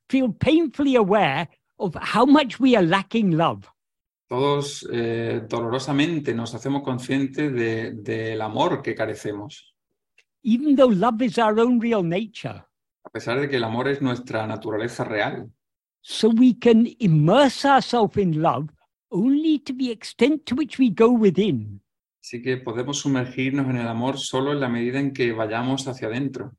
feel 0.08 0.32
painfully 0.32 0.96
aware 0.96 1.48
of 1.76 1.94
how 1.96 2.24
much 2.24 2.58
we 2.60 2.76
are 2.76 2.86
lacking 2.86 3.36
love. 3.36 3.66
Todos 4.28 4.88
eh, 4.90 5.42
dolorosamente 5.48 6.34
nos 6.34 6.54
hacemos 6.54 6.82
conscientes 6.82 7.52
de- 7.52 7.92
del 7.92 8.40
amor 8.40 8.80
que 8.80 8.94
carecemos, 8.94 9.74
Even 10.42 10.76
though 10.76 10.90
love 10.90 11.20
is 11.22 11.38
our 11.38 11.58
own 11.60 11.80
real 11.80 12.02
nature. 12.02 12.62
a 13.04 13.10
pesar 13.10 13.38
de 13.40 13.48
que 13.48 13.56
el 13.56 13.64
amor 13.64 13.88
es 13.88 14.00
nuestra 14.00 14.46
naturaleza 14.46 15.04
real. 15.04 15.50
So 16.00 16.28
we 16.30 16.54
can 16.58 16.86
immerse 17.00 17.66
ourselves 17.68 18.16
in 18.16 18.40
love 18.40 18.68
only 19.14 19.60
to 19.60 19.72
the 19.72 19.90
extent 19.90 20.44
to 20.46 20.56
which 20.56 20.78
we 20.78 20.90
go 20.90 21.10
within. 21.10 21.80
Así 22.20 22.42
que 22.42 22.56
podemos 22.56 22.98
sumergirnos 22.98 23.66
en 23.68 23.76
el 23.76 23.86
amor 23.86 24.18
solo 24.18 24.52
en 24.52 24.60
la 24.60 24.68
medida 24.68 24.98
en 24.98 25.12
que 25.12 25.32
vayamos 25.32 25.86
hacia 25.86 26.08
adentro. 26.08 26.56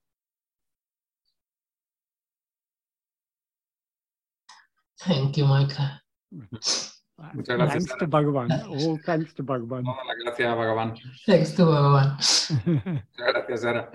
Thank 4.97 5.37
you, 5.37 5.45
Michael. 5.45 6.01
Muchas 6.31 7.57
gracias, 7.57 7.85
Thanks 7.85 7.97
to 7.99 8.07
Bhagavan. 8.07 8.51
All 8.51 9.01
thanks 9.03 9.33
to 9.35 9.43
Bhagavan. 9.43 9.83
Todas 9.83 10.05
las 10.07 10.17
gracias 10.23 10.49
a 10.49 10.55
Bhagavan. 10.55 10.95
Thanks 11.25 11.55
to 11.55 11.65
Bhagavan. 11.65 12.17
Muchas 12.65 13.33
gracias, 13.33 13.61
Sara, 13.61 13.91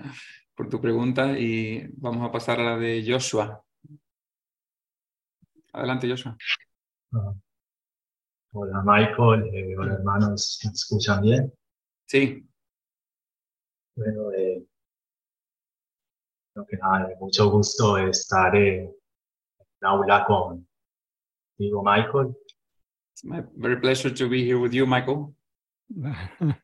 por 0.55 0.69
tu 0.69 0.79
pregunta 0.79 1.37
y 1.37 1.87
vamos 1.97 2.27
a 2.27 2.31
pasar 2.31 2.59
a 2.59 2.63
la 2.63 2.77
de 2.77 3.03
Joshua. 3.07 3.63
Adelante, 5.73 6.09
Joshua. 6.09 6.37
Hola 8.53 8.81
Michael, 8.85 9.49
eh, 9.53 9.75
hola 9.77 9.93
hermanos, 9.93 10.59
¿me 10.65 10.71
escuchan 10.71 11.21
bien? 11.21 11.53
Sí, 12.05 12.45
Bueno, 13.95 14.31
eh, 14.33 14.65
creo 16.53 16.65
que 16.65 16.77
nada, 16.77 17.07
de 17.07 17.15
mucho 17.17 17.49
gusto 17.49 17.97
estar 17.97 18.55
eh, 18.55 18.79
en 18.83 18.89
el 19.81 19.87
aula 19.87 20.25
con 20.25 20.67
digo 21.57 21.83
Michael. 21.83 22.35
it's 23.13 23.23
my 23.23 23.41
very 23.55 23.79
pleasure 23.79 24.13
to 24.13 24.27
be 24.27 24.43
here 24.43 24.57
with 24.59 24.71
you, 24.73 24.85
Michael. 24.85 25.33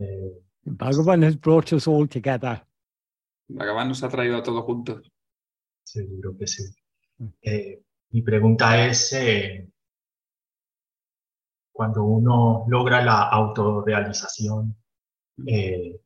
Eh, 0.00 0.32
Bhagavan 0.66 1.22
has 1.22 1.36
brought 1.36 1.70
us 1.74 1.86
all 1.86 2.08
together. 2.08 2.60
Bhagavan 3.48 3.88
nos 3.88 4.02
ha 4.02 4.08
traído 4.08 4.38
a 4.38 4.42
todos 4.42 4.64
juntos. 4.64 5.12
seguro 5.84 6.34
que 6.36 6.46
sí. 6.46 6.64
Eh, 7.42 7.82
mi 8.10 8.22
pregunta 8.22 8.86
es, 8.86 9.12
eh, 9.12 9.68
cuando 11.72 12.04
uno 12.04 12.64
logra 12.68 13.02
la 13.04 13.28
autorrealización, 13.30 14.76
eh, 15.46 15.98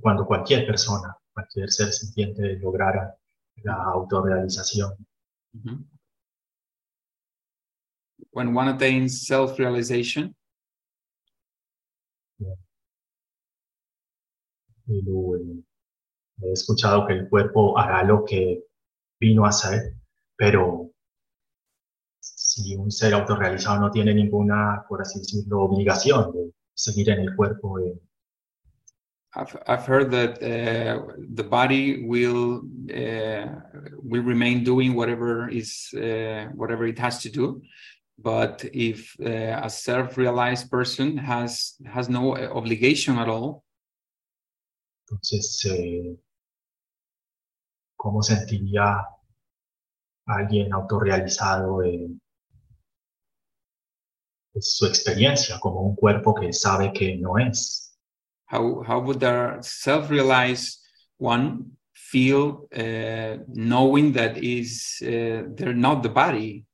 cuando 0.00 0.24
cualquier 0.26 0.66
persona, 0.66 1.16
cualquier 1.32 1.70
ser 1.70 1.92
sintiente 1.92 2.56
lograra 2.58 3.16
la 3.62 3.74
autorrealización, 3.84 4.94
Mhm. 5.52 5.88
When 8.32 8.54
one 8.54 8.68
attains 8.68 9.26
self-realization, 9.26 10.34
lo- 14.86 15.36
he 16.42 16.52
escuchado 16.52 17.06
que 17.06 17.14
el 17.14 17.28
cuerpo 17.28 17.78
hará 17.78 18.02
lo 18.04 18.24
que 18.24 18.64
vino 19.18 19.46
a 19.46 19.48
hacer, 19.48 19.94
pero 20.36 20.90
si 22.56 22.74
un 22.74 22.90
ser 22.90 23.12
autorrealizado 23.14 23.80
no 23.80 23.90
tiene 23.90 24.14
ninguna, 24.14 24.84
por 24.88 25.02
así 25.02 25.18
decirlo, 25.18 25.62
obligación 25.62 26.32
de 26.32 26.52
seguir 26.74 27.10
en 27.10 27.20
el 27.20 27.36
cuerpo, 27.36 27.78
eh, 27.78 28.00
I've, 29.34 29.58
I've 29.66 29.86
heard 29.86 30.10
that 30.12 30.42
uh, 30.42 31.12
the 31.34 31.44
body 31.44 32.06
will 32.06 32.62
uh, 32.88 33.46
will 34.02 34.22
remain 34.22 34.64
doing 34.64 34.94
whatever 34.94 35.50
is 35.50 35.92
uh, 35.94 36.46
whatever 36.54 36.86
it 36.86 36.98
has 36.98 37.18
to 37.22 37.28
do, 37.28 37.60
but 38.16 38.64
if 38.72 39.14
uh, 39.20 39.60
a 39.62 39.68
self-realized 39.68 40.70
person 40.70 41.18
has 41.18 41.74
has 41.84 42.08
no 42.08 42.34
obligation 42.34 43.18
at 43.18 43.28
all, 43.28 43.62
entonces, 45.02 45.62
eh, 45.66 46.18
¿cómo 47.94 48.22
sentiría 48.22 49.06
alguien 50.24 50.72
autorrealizado 50.72 51.82
eh, 51.82 52.08
su 54.60 54.86
experiencia 54.86 55.58
como 55.60 55.80
un 55.82 55.94
cuerpo 55.96 56.34
que 56.34 56.52
sabe 56.52 56.92
que 56.92 57.16
no 57.16 57.38
es? 57.38 57.82
how 58.48 58.82
how 58.86 59.00
would 59.00 59.18
the 59.18 59.58
self-realized 59.60 60.78
one 61.18 61.64
feel 61.94 62.68
uh, 62.76 63.38
knowing 63.48 64.12
that 64.12 64.36
is 64.38 65.02
uh, 65.02 65.42
they're 65.56 65.74
not 65.74 66.02
the 66.02 66.08
body? 66.08 66.64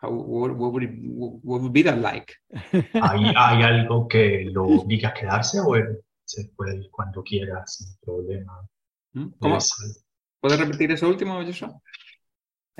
How 0.00 0.10
what, 0.12 0.54
what 0.56 0.72
would 0.72 0.84
it, 0.84 0.90
what 1.02 1.60
would 1.60 1.72
be 1.72 1.82
that 1.82 1.98
like? 1.98 2.36
¿Hay, 2.72 3.32
hay 3.36 3.62
algo 3.64 4.06
que 4.06 4.44
lo 4.52 4.64
obliga 4.66 5.08
a 5.08 5.14
quedarse 5.14 5.58
o 5.60 5.74
él 5.74 5.98
se 6.24 6.50
puede 6.56 6.76
ir 6.76 6.88
cuando 6.90 7.22
quiera 7.22 7.66
sin 7.66 7.88
problema? 8.00 8.68
¿Mm? 9.14 9.28
¿Cómo? 9.40 9.56
Es- 9.56 10.04
¿Puedes 10.40 10.60
repetir 10.60 10.92
eso 10.92 11.08
último, 11.08 11.42
Joshua? 11.44 11.80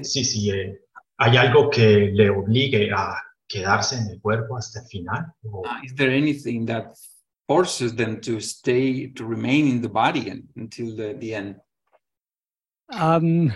sí, 0.00 0.24
sí, 0.24 0.48
eh, 0.50 0.78
¿hay 1.16 1.36
algo 1.36 1.68
que 1.68 2.10
le 2.12 2.30
obligue 2.30 2.88
a 2.94 3.16
quedarse 3.48 3.96
en 3.96 4.08
el 4.10 4.20
cuerpo 4.20 4.56
hasta 4.56 4.80
el 4.80 4.86
final? 4.86 5.26
O- 5.44 5.62
Uh, 5.66 5.80
is 5.84 5.94
there 5.94 6.10
anything 6.10 6.66
that 6.66 6.94
forces 7.48 7.94
them 7.94 8.20
to 8.20 8.40
stay 8.40 9.06
to 9.08 9.24
remain 9.24 9.66
in 9.66 9.80
the 9.80 9.88
body 9.88 10.28
and, 10.28 10.48
until 10.56 10.94
the, 10.94 11.14
the 11.18 11.34
end? 11.34 11.56
Um, 12.90 13.52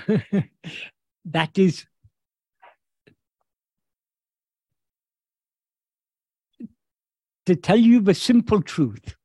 that 1.27 1.59
is 1.59 1.87
to 7.47 7.55
tell 7.57 7.77
you 7.77 8.01
the 8.01 8.15
simple 8.15 8.63
truth. 8.63 9.17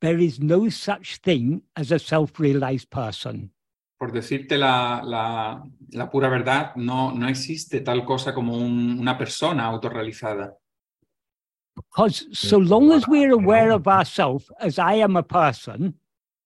There 0.00 0.18
is 0.18 0.40
no 0.40 0.68
such 0.68 1.18
thing 1.18 1.62
as 1.76 1.92
a 1.92 1.98
self 1.98 2.40
realized 2.40 2.90
person. 2.90 3.51
Por 4.02 4.10
decirte 4.10 4.58
la, 4.58 5.00
la, 5.04 5.62
la 5.92 6.10
pura 6.10 6.28
verdad, 6.28 6.74
no, 6.74 7.12
no 7.12 7.28
existe 7.28 7.82
tal 7.82 8.04
cosa 8.04 8.34
como 8.34 8.56
un- 8.56 8.98
una 8.98 9.16
persona 9.16 9.66
autorrealizada. 9.66 10.58
Because 11.76 12.26
so 12.32 12.58
long 12.58 12.90
as 12.90 13.06
we're 13.06 13.30
aware 13.32 13.70
of 13.72 13.86
ourselves 13.86 14.50
as 14.58 14.76
I 14.80 15.00
am 15.04 15.16
a 15.16 15.22
person, 15.22 15.96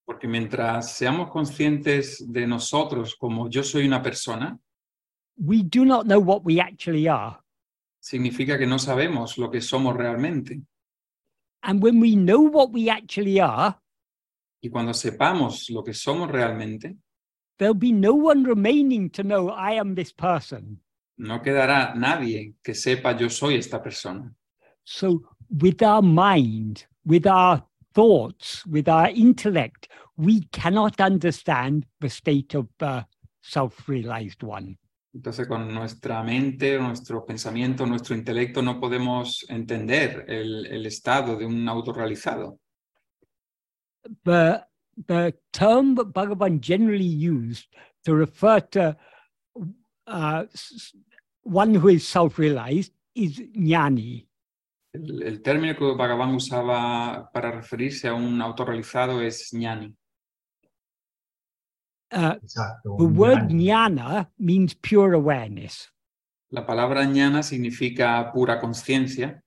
Porque 0.05 0.27
mientras 0.27 0.91
seamos 0.95 1.31
conscientes 1.31 2.23
de 2.31 2.45
nosotros 2.45 3.15
como 3.15 3.49
yo 3.49 3.63
soy 3.63 3.87
una 3.87 4.03
persona, 4.03 4.59
we 5.35 5.63
do 5.63 5.83
not 5.83 6.05
know 6.05 6.19
what 6.19 6.43
we 6.45 6.61
actually 6.61 7.07
are. 7.07 7.39
significa 7.99 8.59
que 8.59 8.67
no 8.67 8.77
sabemos 8.77 9.35
lo 9.39 9.49
que 9.49 9.61
somos 9.61 9.97
realmente. 9.97 10.61
And 11.63 11.81
when 11.83 11.99
we 11.99 12.11
know 12.15 12.39
what 12.51 12.69
we 12.71 12.87
actually 12.91 13.39
are, 13.39 13.79
Y 14.61 14.69
cuando 14.69 14.93
sepamos 14.93 15.71
lo 15.71 15.83
que 15.83 15.95
somos 15.95 16.29
realmente, 16.29 16.97
there'll 17.57 17.73
be 17.73 17.91
no 17.91 18.13
one 18.13 18.43
remaining 18.43 19.09
to 19.11 19.23
know 19.23 19.49
I 19.49 19.73
am 19.73 19.95
this 19.95 20.11
person. 20.11 20.79
no 21.17 21.41
quedará 21.41 21.93
nadie 21.95 22.55
que 22.63 22.73
sepa 22.73 23.13
yo 23.13 23.29
soy 23.29 23.55
esta 23.55 23.81
persona. 23.81 24.33
So, 24.83 25.23
with 25.49 25.81
our 25.81 26.01
mind, 26.01 26.85
with 27.05 27.27
our 27.27 27.63
thoughts, 27.93 28.65
with 28.65 28.87
our 28.87 29.09
intellect, 29.09 29.89
we 30.15 30.41
cannot 30.51 31.01
understand 31.01 31.85
the 31.99 32.09
state 32.09 32.55
of 32.55 32.67
the 32.77 33.05
self 33.41 33.87
realized 33.89 34.43
one. 34.43 34.77
Entonces, 35.13 35.47
con 35.47 35.73
nuestra 35.73 36.21
mente, 36.21 36.77
nuestro 36.77 37.25
pensamiento, 37.25 37.87
nuestro 37.87 38.15
intelecto, 38.15 38.61
no 38.61 38.79
podemos 38.79 39.45
entender 39.49 40.25
el, 40.27 40.67
el 40.67 40.85
estado 40.85 41.35
de 41.35 41.45
un 41.45 41.67
autorrealizado. 41.67 42.59
The, 44.23 44.63
the 45.05 45.33
term 45.53 45.95
that 45.95 46.13
Bhagavan 46.13 46.59
generally 46.59 47.03
used 47.03 47.67
to 48.05 48.15
refer 48.15 48.59
to 48.59 48.97
uh, 50.07 50.45
one 51.43 51.75
who 51.75 51.89
is 51.89 52.07
self 52.07 52.39
realized 52.39 52.91
is 53.15 53.39
jnani. 53.55 54.25
El, 54.93 55.23
el 55.23 55.41
término 55.41 55.75
que 55.77 55.85
Bhagavan 55.95 56.33
usaba 56.33 57.29
para 57.31 57.51
referirse 57.51 58.07
a 58.07 58.13
un 58.13 58.41
autorrealizado 58.41 59.21
es 59.21 59.53
ñani. 59.53 59.93
Uh, 62.09 62.35
Exacto. 62.41 62.95
the 62.97 63.03
un 63.03 63.15
word 63.17 63.49
ñani. 63.49 63.67
jnana 63.67 64.29
means 64.39 64.73
pure 64.73 65.13
awareness. 65.13 65.89
La 66.51 66.65
palabra 66.65 67.03
ñana 67.05 67.43
significa 67.43 68.31
pura 68.33 68.59
conciencia. 68.59 69.41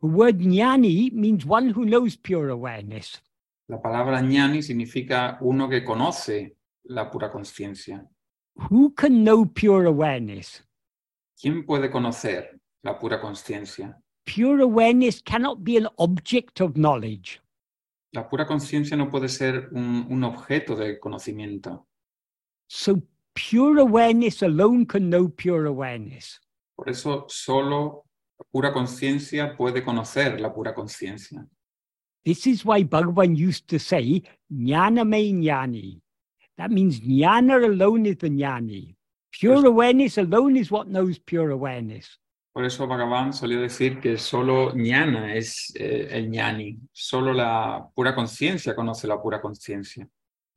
The 0.00 0.06
word 0.08 0.38
jnani 0.38 1.12
means 1.12 1.44
one 1.44 1.68
who 1.70 1.84
knows 1.84 2.16
pure 2.16 2.48
awareness. 2.48 3.20
La 3.70 3.80
palabra 3.80 4.20
ñani 4.20 4.62
significa 4.62 5.38
uno 5.42 5.68
que 5.68 5.84
conoce 5.84 6.56
la 6.86 7.08
pura 7.08 7.30
conciencia. 7.30 8.04
Who 8.68 8.92
can 8.96 9.22
know 9.22 9.46
pure 9.46 9.86
awareness? 9.86 10.64
¿Quién 11.40 11.64
puede 11.64 11.88
conocer 11.88 12.58
la 12.82 12.98
pura 12.98 13.20
conciencia? 13.20 13.96
Pure 14.24 14.64
awareness 14.64 15.22
cannot 15.22 15.62
be 15.62 15.76
an 15.76 15.86
object 15.98 16.60
of 16.60 16.72
knowledge. 16.74 17.40
La 18.12 18.28
pura 18.28 18.44
conciencia 18.44 18.96
no 18.96 19.08
puede 19.08 19.28
ser 19.28 19.68
un, 19.70 20.04
un 20.10 20.24
objeto 20.24 20.74
de 20.74 20.98
conocimiento. 20.98 21.86
So, 22.68 23.00
pure 23.34 23.80
awareness 23.80 24.42
alone 24.42 24.84
can 24.84 25.10
know 25.10 25.28
pure 25.28 25.68
awareness. 25.68 26.40
Por 26.74 26.88
eso 26.90 27.24
solo 27.28 28.04
la 28.36 28.44
pura 28.50 28.72
conciencia 28.72 29.56
puede 29.56 29.84
conocer 29.84 30.40
la 30.40 30.52
pura 30.52 30.74
conciencia. 30.74 31.46
This 32.24 32.46
is 32.46 32.64
why 32.64 32.82
Bhagavan 32.84 33.36
used 33.36 33.68
to 33.68 33.78
say, 33.78 34.22
Jnana 34.52 35.08
me 35.08 35.32
jnani. 35.32 36.00
That 36.58 36.70
means 36.70 37.00
jnana 37.00 37.64
alone 37.64 38.06
is 38.06 38.16
the 38.16 38.28
jnani. 38.28 38.94
Pure 39.32 39.66
awareness 39.66 40.18
alone 40.18 40.56
is 40.56 40.70
what 40.70 40.88
knows 40.88 41.18
pure 41.18 41.50
awareness. 41.50 42.18
Por 42.52 42.64
eso 42.64 42.86
Bhagavan 42.86 43.32
solía 43.32 43.60
decir 43.60 44.00
que 44.00 44.18
solo 44.18 44.72
ñana 44.74 45.34
es 45.34 45.72
eh, 45.76 46.08
el 46.10 46.28
ñani, 46.28 46.78
solo 46.92 47.32
la 47.32 47.88
pura 47.94 48.12
conciencia 48.14 48.74
conoce 48.74 49.06
la 49.06 49.22
pura 49.22 49.40
conciencia. 49.40 50.08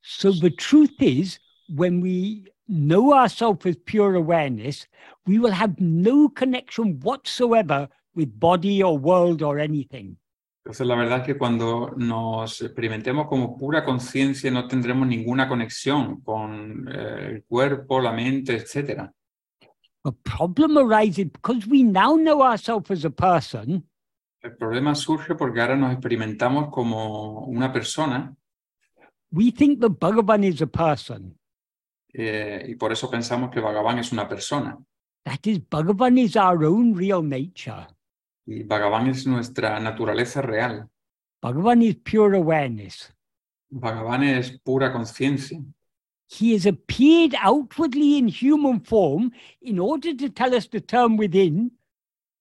So 0.02 0.32
the 0.32 0.50
truth 0.50 1.00
is, 1.00 1.38
when 1.68 2.00
we 2.00 2.46
know 2.68 3.14
ourselves 3.14 3.64
as 3.64 3.76
pure 3.76 4.16
awareness, 4.16 4.86
we 5.24 5.38
will 5.38 5.52
have 5.52 5.78
no 5.80 6.28
connection 6.28 7.00
whatsoever 7.00 7.88
with 8.14 8.38
body 8.38 8.82
or 8.82 8.98
world 8.98 9.40
or 9.40 9.58
anything. 9.58 10.16
Entonces 10.64 10.86
la 10.86 10.94
verdad 10.94 11.18
es 11.18 11.26
que 11.26 11.36
cuando 11.36 11.92
nos 11.96 12.62
experimentemos 12.62 13.26
como 13.28 13.56
pura 13.58 13.84
conciencia 13.84 14.50
no 14.50 14.66
tendremos 14.66 15.06
ninguna 15.06 15.46
conexión 15.46 16.22
con 16.22 16.88
eh, 16.88 17.26
el 17.32 17.44
cuerpo, 17.44 18.00
la 18.00 18.12
mente, 18.12 18.54
etc. 18.56 19.10
The 20.04 20.12
problem 20.22 20.78
arises 20.78 21.30
because 21.30 21.66
we 21.68 21.82
now 21.82 22.16
know 22.16 22.42
ourselves 22.42 22.90
as 22.90 23.04
a 23.04 23.10
person, 23.10 23.86
El 24.40 24.56
problema 24.56 24.94
surge 24.94 25.34
porque 25.34 25.60
ahora 25.60 25.76
nos 25.76 25.92
experimentamos 25.92 26.68
como 26.70 27.44
una 27.46 27.72
persona 27.72 28.34
we 29.32 29.50
think 29.50 29.80
that 29.80 29.90
Bhagavan 29.98 30.44
is 30.44 30.62
a 30.62 30.66
person. 30.66 31.36
eh, 32.12 32.64
y 32.68 32.74
por 32.76 32.92
eso 32.92 33.10
pensamos 33.10 33.50
que 33.50 33.60
Bhagavan 33.60 33.98
es 33.98 34.12
una 34.12 34.28
persona. 34.28 34.78
That 35.24 35.40
is, 35.44 35.60
Bhagavan 35.68 36.18
is 36.18 36.36
our 36.36 36.64
own 36.64 36.94
real 36.94 37.22
nature. 37.22 37.86
Y 38.46 38.62
Bhagavan 38.62 39.08
es 39.08 39.26
nuestra 39.26 39.80
naturaleza 39.80 40.42
real. 40.42 40.88
Bhagavan 41.42 41.82
is 41.82 41.96
pure 41.96 42.36
awareness. 42.36 43.12
Bhagavan 43.70 44.22
es 44.22 44.58
pura 44.62 44.92
conciencia. 44.92 45.62
He 46.26 46.54
has 46.54 46.66
appeared 46.66 47.34
outwardly 47.40 48.18
in 48.18 48.28
human 48.28 48.80
form 48.80 49.32
in 49.60 49.78
order 49.78 50.14
to 50.14 50.28
tell 50.30 50.54
us 50.54 50.68
to 50.68 50.80
turn 50.80 51.16
within 51.16 51.72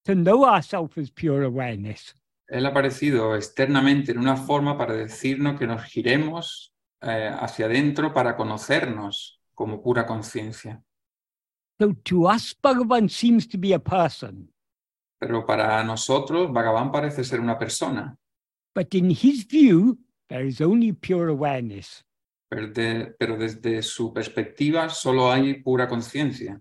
to 0.06 0.16
know 0.16 0.46
ourselves 0.46 0.98
as 0.98 1.10
pure 1.10 1.44
awareness. 1.44 2.16
Él 2.48 2.66
ha 2.66 2.70
aparecido 2.70 3.36
externamente 3.36 4.12
en 4.12 4.20
una 4.20 4.36
forma 4.36 4.78
para 4.78 4.94
decirnos 4.94 5.58
que 5.58 5.66
nos 5.66 5.84
giremos 5.84 6.74
eh, 7.02 7.32
hacia 7.34 7.66
adentro 7.66 8.14
para 8.14 8.36
conocernos 8.36 9.42
como 9.54 9.82
pura 9.82 10.06
conciencia. 10.06 10.84
So 11.80 11.94
to 12.06 12.28
us, 12.28 12.54
Bhagavan 12.54 13.10
seems 13.10 13.48
to 13.48 13.58
be 13.58 13.74
a 13.74 13.80
person, 13.80 14.53
Pero 15.26 15.46
para 15.46 15.82
nosotros, 15.86 16.52
Bhagavan 16.52 16.92
parece 16.92 17.24
ser 17.24 17.40
una 17.40 17.58
persona, 17.58 18.14
but 18.76 18.94
in 18.94 19.10
his 19.10 19.48
view, 19.48 19.98
there 20.28 20.46
is 20.46 20.60
only 20.60 20.92
pure 20.92 21.30
awareness. 21.32 22.04
pero, 22.50 22.68
de- 22.68 23.16
pero 23.18 23.38
desde 23.38 23.82
su 23.82 24.12
perspectiva 24.14 24.90
solo 24.90 25.32
hay 25.32 25.62
pura 25.62 25.88
conciencia. 25.88 26.60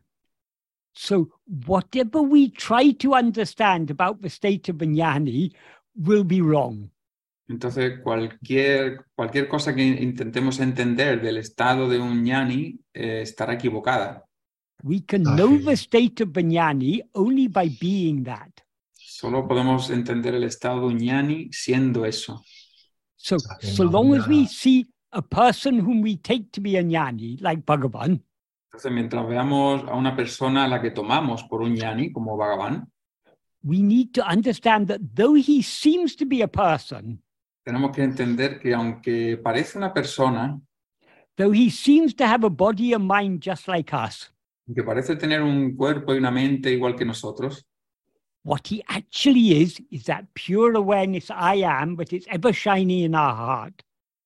So 0.95 1.29
whatever 1.67 2.21
we 2.23 2.51
try 2.51 2.95
to 2.95 3.15
understand 3.15 3.91
about 3.91 4.21
the 4.21 4.29
state 4.29 4.71
of 4.71 4.77
Vijnani 4.77 5.53
will 5.97 6.25
be 6.25 6.41
wrong. 6.41 6.89
Entonces, 7.49 7.99
cualquier, 8.01 9.07
cualquier 9.15 9.49
cosa 9.49 9.75
que 9.75 9.83
intentemos 9.85 10.61
entender 10.61 11.21
del 11.21 11.39
estado 11.39 11.89
de 11.89 11.99
un 11.99 12.23
ñani 12.23 12.79
eh, 12.95 13.23
estará 13.23 13.55
equivocada. 13.55 14.25
We 14.83 15.01
can 15.01 15.27
ah, 15.27 15.37
know 15.37 15.59
the 15.59 15.77
state 15.77 16.21
of 16.21 16.31
Vijnani 16.31 17.01
only 17.15 17.49
by 17.49 17.69
being 17.81 18.25
that. 18.25 18.51
Solo 18.95 19.47
podemos 19.47 19.91
entender 19.91 20.35
el 20.35 20.45
estado 20.45 20.89
de 20.89 20.95
un 20.95 21.51
siendo 21.53 22.05
eso. 22.05 22.43
So, 23.17 23.37
ah, 23.37 23.57
so 23.61 23.85
long 23.85 24.15
as 24.15 24.27
we 24.27 24.47
see 24.47 24.87
a 25.13 25.23
person 25.23 25.79
whom 25.79 26.03
we 26.03 26.17
take 26.17 26.51
to 26.53 26.61
be 26.61 26.77
a 26.77 26.83
jnani, 26.83 27.41
like 27.41 27.65
Bhagavan, 27.65 28.21
Entonces, 28.73 28.91
mientras 28.91 29.29
veamos 29.29 29.85
a 29.87 29.95
una 29.95 30.17
persona 30.17 30.65
a 30.65 30.69
la 30.69 30.81
que 30.81 30.91
tomamos 30.91 31.43
por 31.45 31.61
un 31.61 31.75
ñani, 31.75 32.11
como 32.11 32.39
Bhagavan, 32.39 32.91
we 33.63 33.83
need 33.83 34.15
to 34.15 34.27
understand 34.27 34.89
that 34.89 35.01
though 35.15 35.35
he 35.35 35.63
seems 35.63 36.17
to 36.17 36.25
be 36.25 36.41
a 36.41 36.49
person, 36.49 37.23
tenemos 37.65 37.93
que 37.95 38.03
entender 38.03 38.59
que 38.59 38.73
aunque 38.73 39.37
parece 39.37 39.77
una 39.77 39.93
persona, 39.93 40.59
though 41.37 41.53
he 41.53 41.71
seems 41.71 42.15
to 42.15 42.25
have 42.27 42.45
a 42.45 42.51
body 42.51 42.95
and 42.95 43.07
mind 43.07 43.43
just 43.43 43.69
like 43.69 43.93
us, 43.93 44.32
que 44.75 44.83
parece 44.83 45.17
tener 45.17 45.43
un 45.43 45.77
cuerpo 45.77 46.15
y 46.15 46.19
una 46.19 46.31
mente 46.31 46.71
igual 46.71 46.97
que 46.97 47.05
nosotros, 47.05 47.67
what 48.45 48.67
he 48.69 48.83
actually 48.89 49.63
is 49.63 49.81
is 49.91 50.05
that 50.05 50.25
pure 50.35 50.77
awareness 50.77 51.31
I 51.31 51.63
am, 51.63 51.97
but 51.97 52.13
it's 52.13 52.27
ever 52.29 52.53
shining 52.53 53.05
in 53.05 53.15
our 53.15 53.35
heart. 53.35 53.83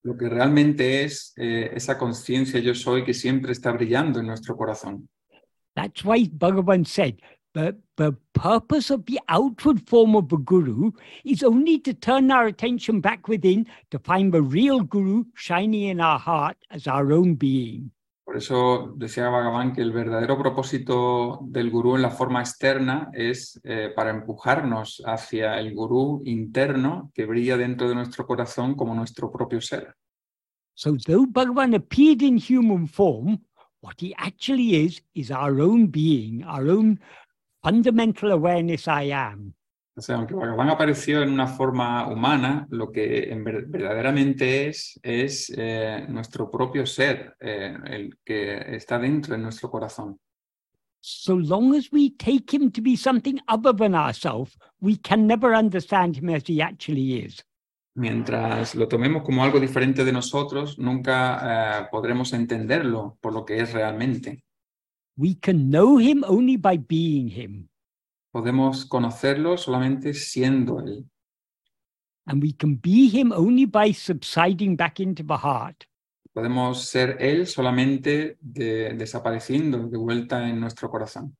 lo 0.06 0.16
que 0.16 0.28
realmente 0.28 1.02
es 1.02 1.34
eh, 1.36 1.70
esa 1.74 1.98
conciencia 1.98 2.60
yo 2.60 2.74
soy 2.76 3.04
que 3.04 3.12
siempre 3.12 3.50
está 3.50 3.72
brillando 3.72 4.20
en 4.20 4.26
nuestro 4.26 4.56
corazón. 4.56 5.08
That's 5.74 6.04
why 6.04 6.28
Bhagavan 6.28 6.86
said 6.86 7.20
the, 7.54 7.76
the 7.96 8.12
purpose 8.32 8.90
of 8.90 9.04
the 9.06 9.18
outward 9.28 9.80
form 9.88 10.14
of 10.14 10.28
the 10.28 10.36
Guru 10.36 10.92
is 11.24 11.42
only 11.42 11.80
to 11.80 11.92
turn 11.92 12.30
our 12.30 12.46
attention 12.46 13.00
back 13.00 13.26
within 13.26 13.66
to 13.90 13.98
find 13.98 14.32
the 14.32 14.42
real 14.42 14.80
Guru 14.80 15.24
shining 15.34 15.88
in 15.88 16.00
our 16.00 16.20
heart 16.20 16.56
as 16.70 16.86
our 16.86 17.12
own 17.12 17.34
being. 17.34 17.90
Por 18.26 18.36
eso 18.36 18.92
decía 18.96 19.28
Bhagavan 19.28 19.72
que 19.72 19.82
el 19.82 19.92
verdadero 19.92 20.36
propósito 20.36 21.38
del 21.42 21.70
gurú 21.70 21.94
en 21.94 22.02
la 22.02 22.10
forma 22.10 22.40
externa 22.40 23.08
es 23.12 23.60
eh, 23.62 23.92
para 23.94 24.10
empujarnos 24.10 25.00
hacia 25.06 25.60
el 25.60 25.72
gurú 25.72 26.22
interno 26.24 27.12
que 27.14 27.24
brilla 27.24 27.56
dentro 27.56 27.88
de 27.88 27.94
nuestro 27.94 28.26
corazón 28.26 28.74
como 28.74 28.96
nuestro 28.96 29.30
propio 29.30 29.60
ser. 29.60 29.94
So, 30.74 30.96
though 31.06 31.24
Bhagavan 31.24 31.76
appeared 31.76 32.20
in 32.20 32.36
human 32.36 32.88
form, 32.88 33.44
what 33.80 33.94
he 34.00 34.12
actually 34.18 34.84
is 34.84 35.00
is 35.14 35.30
our 35.30 35.60
own 35.60 35.86
being, 35.86 36.42
our 36.42 36.68
own 36.68 36.98
fundamental 37.62 38.32
awareness 38.32 38.88
I 38.88 39.12
am. 39.12 39.54
O 39.98 40.02
sea, 40.02 40.16
aunque 40.16 40.34
Bhagavan 40.34 40.68
apareció 40.68 41.22
en 41.22 41.30
una 41.30 41.46
forma 41.46 42.06
humana, 42.08 42.66
lo 42.70 42.92
que 42.92 43.30
en 43.32 43.42
ver- 43.42 43.64
verdaderamente 43.66 44.68
es 44.68 45.00
es 45.02 45.50
eh, 45.56 46.04
nuestro 46.08 46.50
propio 46.50 46.84
ser, 46.84 47.34
eh, 47.40 47.74
el 47.86 48.18
que 48.22 48.76
está 48.76 48.98
dentro 48.98 49.34
de 49.34 49.40
nuestro 49.42 49.70
corazón. 49.70 50.18
So 51.00 51.36
long 51.36 51.74
as 51.74 51.90
we 51.92 52.10
take 52.10 52.54
him 52.54 52.70
to 52.72 52.82
be 52.82 52.96
something 52.96 53.38
other 53.48 53.72
than 53.74 53.94
ourselves, 53.94 54.58
we 54.80 54.98
can 54.98 55.26
never 55.26 55.54
understand 55.54 56.16
him 56.16 56.28
as 56.30 56.42
he 56.46 56.60
actually 56.60 57.24
is. 57.24 57.42
Mientras 57.94 58.74
lo 58.74 58.88
tomemos 58.88 59.22
como 59.22 59.42
algo 59.42 59.58
diferente 59.58 60.04
de 60.04 60.12
nosotros, 60.12 60.78
nunca 60.78 61.80
eh, 61.80 61.86
podremos 61.90 62.34
entenderlo 62.34 63.16
por 63.22 63.32
lo 63.32 63.46
que 63.46 63.60
es 63.60 63.72
realmente. 63.72 64.42
We 65.16 65.38
can 65.40 65.70
know 65.70 65.98
him 65.98 66.22
only 66.26 66.58
by 66.58 66.76
being 66.76 67.30
him, 67.30 67.68
Podemos 68.40 68.84
conocerlo 68.84 69.56
solamente 69.56 70.12
siendo 70.12 70.78
Él. 70.80 71.06
and 72.26 72.42
we 72.42 72.52
can 72.52 72.74
be 72.76 73.08
him 73.08 73.32
only 73.32 73.64
by 73.64 73.94
subsiding 73.94 74.76
back 74.76 75.00
into 75.00 75.22
the 75.22 75.38
heart. 75.38 75.84
Podemos 76.34 76.84
ser 76.84 77.16
Él 77.18 77.46
solamente 77.46 78.36
de- 78.42 78.92
desapareciendo 78.92 79.88
de 79.88 79.96
vuelta 79.96 80.46
en 80.46 80.60
nuestro 80.60 80.90
corazón. 80.90 81.34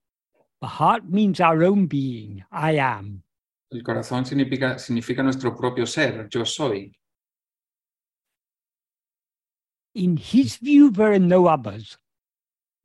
The 0.62 0.68
heart 0.68 1.05
means 1.05 1.39
our 1.39 1.62
own 1.64 1.86
being, 1.86 2.43
I 2.51 2.78
am. 2.78 3.23
El 3.70 3.82
corazón 3.82 4.24
significa, 4.24 4.78
significa 4.78 5.23
nuestro 5.23 5.55
propio 5.55 5.85
ser, 5.86 6.28
yo 6.31 6.47
soy. 6.47 6.97
In 9.94 10.16
his 10.16 10.59
view, 10.59 10.90
there 10.90 11.09
are 11.12 11.18
no 11.18 11.47
others. 11.47 11.98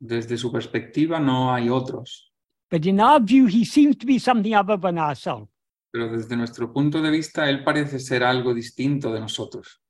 Desde 0.02 0.38
su 0.38 0.52
perspectiva 0.52 1.18
no 1.18 1.54
hay 1.54 1.70
otros, 1.70 2.31
But 2.72 2.86
in 2.86 3.00
our 3.02 3.20
view, 3.20 3.48
he 3.48 3.66
seems 3.66 3.98
to 3.98 4.06
be 4.06 4.18
something 4.18 4.56
other 4.56 4.78
than 4.78 4.98
ourselves. 4.98 5.52
pero 5.92 6.10
desde 6.10 6.38
nuestro 6.38 6.72
punto 6.72 7.02
de 7.02 7.12
vista 7.12 7.50
Él 7.50 7.64
parece 7.64 8.00
ser 8.00 8.24
algo 8.24 8.54
distinto 8.54 9.14
de 9.14 9.20
nosotros. 9.20 9.82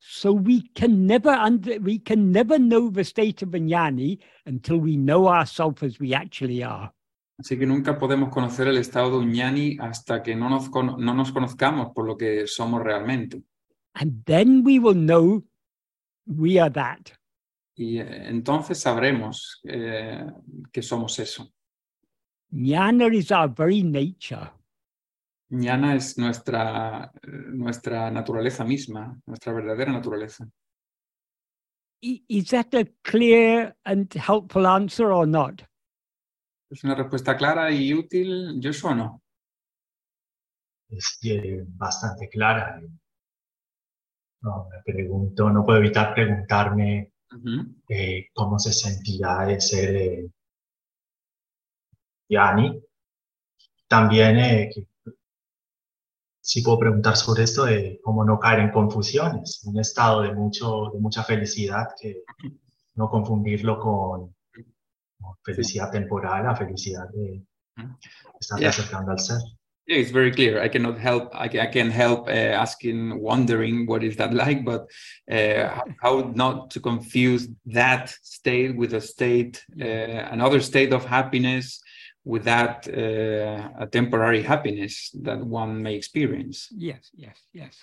So 0.00 0.32
we 0.32 0.70
can 0.72 1.06
never 1.06 1.36
under, 1.36 1.80
we 1.80 1.98
can 1.98 2.30
never 2.30 2.58
know 2.58 2.90
the 2.90 3.02
state 3.02 3.42
of 3.42 3.50
Vijnani 3.50 4.20
until 4.46 4.78
we 4.78 4.96
know 4.96 5.28
ourselves 5.28 5.82
as 5.82 5.98
we 5.98 6.14
actually 6.14 6.62
are. 6.62 6.92
Así 7.36 7.58
que 7.58 7.66
nunca 7.66 7.98
podemos 7.98 8.30
conocer 8.30 8.68
el 8.68 8.78
estado 8.78 9.10
de 9.10 9.26
un 9.26 9.80
hasta 9.80 10.22
que 10.22 10.34
no 10.34 10.48
nos, 10.48 10.70
no 10.70 11.14
nos 11.14 11.32
conozcamos 11.32 11.92
por 11.92 12.06
lo 12.06 12.16
que 12.16 12.46
somos 12.46 12.82
realmente. 12.82 13.42
And 13.94 14.24
then 14.24 14.64
we 14.64 14.78
will 14.78 14.94
know 14.94 15.44
we 16.26 16.60
are 16.60 16.70
that. 16.70 17.10
Y 17.76 17.98
eh, 17.98 18.28
entonces 18.28 18.78
sabremos 18.78 19.60
eh, 19.64 20.26
que 20.72 20.82
somos 20.82 21.18
eso. 21.18 21.52
Jnana 22.52 23.14
is 23.14 23.30
our 23.30 23.48
very 23.48 23.82
nature. 23.82 24.50
Ñana 25.50 25.94
es 25.96 26.18
nuestra, 26.18 27.10
nuestra 27.52 28.10
naturaleza 28.10 28.64
misma, 28.64 29.18
nuestra 29.26 29.52
verdadera 29.52 29.92
naturaleza. 29.92 30.46
Is 32.00 32.50
that 32.50 32.74
a 32.74 32.84
clear 33.02 33.74
and 33.84 34.12
helpful 34.14 34.66
answer 34.66 35.10
or 35.10 35.26
not? 35.26 35.62
¿Es 36.70 36.84
una 36.84 36.94
respuesta 36.94 37.36
clara 37.36 37.70
y 37.70 37.94
útil, 37.94 38.60
Joshua, 38.62 38.92
o 38.92 38.94
no? 38.94 39.22
es 40.90 41.18
eh, 41.22 41.64
bastante 41.66 42.28
clara. 42.28 42.80
No, 44.40 44.68
me 44.70 44.82
pregunto, 44.84 45.50
no 45.50 45.64
puedo 45.64 45.78
evitar 45.78 46.14
preguntarme 46.14 47.12
Ujú. 47.32 47.74
eh, 47.88 48.28
cómo 48.32 48.58
se 48.58 48.72
sentirá 48.72 49.46
de 49.46 49.60
ser 49.60 50.30
Yani. 52.28 52.82
También 53.88 54.36
eh, 54.38 54.70
sí 56.40 56.62
puedo 56.62 56.78
preguntar 56.78 57.16
sobre 57.16 57.44
esto 57.44 57.64
de 57.64 58.00
cómo 58.02 58.24
no 58.24 58.38
caer 58.38 58.60
en 58.60 58.70
confusiones, 58.70 59.62
un 59.64 59.78
estado 59.80 60.22
de, 60.22 60.32
mucho, 60.34 60.90
de 60.92 61.00
mucha 61.00 61.22
felicidad, 61.22 61.88
que 62.00 62.22
no 62.94 63.08
confundirlo 63.08 63.78
con, 63.78 64.34
con 65.20 65.36
felicidad 65.42 65.90
temporal, 65.90 66.44
la 66.44 66.56
felicidad 66.56 67.08
de 67.14 67.42
estar 68.40 68.58
Yeah. 68.60 68.70
acercando 68.70 69.12
al 69.12 69.18
ser. 69.18 69.38
Yeah, 69.86 69.96
it's 70.00 70.10
very 70.10 70.30
clear. 70.30 70.60
I 70.62 70.68
cannot 70.68 70.98
help. 70.98 71.34
I, 71.34 71.48
ca- 71.48 71.62
I 71.62 71.66
can 71.66 71.90
help 71.90 72.28
uh, 72.28 72.32
asking, 72.32 73.18
wondering 73.22 73.86
what 73.86 74.02
is 74.04 74.16
that 74.16 74.34
like, 74.34 74.62
but 74.62 74.86
uh, 75.30 75.80
how 76.02 76.30
not 76.34 76.70
to 76.72 76.80
confuse 76.80 77.48
that 77.72 78.10
state 78.22 78.76
with 78.76 78.92
a 78.92 79.00
state, 79.00 79.64
uh, 79.80 80.28
another 80.30 80.60
state 80.60 80.92
of 80.92 81.06
happiness 81.06 81.80
without 82.28 82.86
uh, 82.88 83.70
a 83.80 83.86
temporary 83.90 84.42
happiness 84.42 85.10
that 85.24 85.40
one 85.40 85.82
may 85.82 85.94
experience. 85.96 86.68
Yes, 86.76 87.10
yes, 87.16 87.38
yes. 87.54 87.74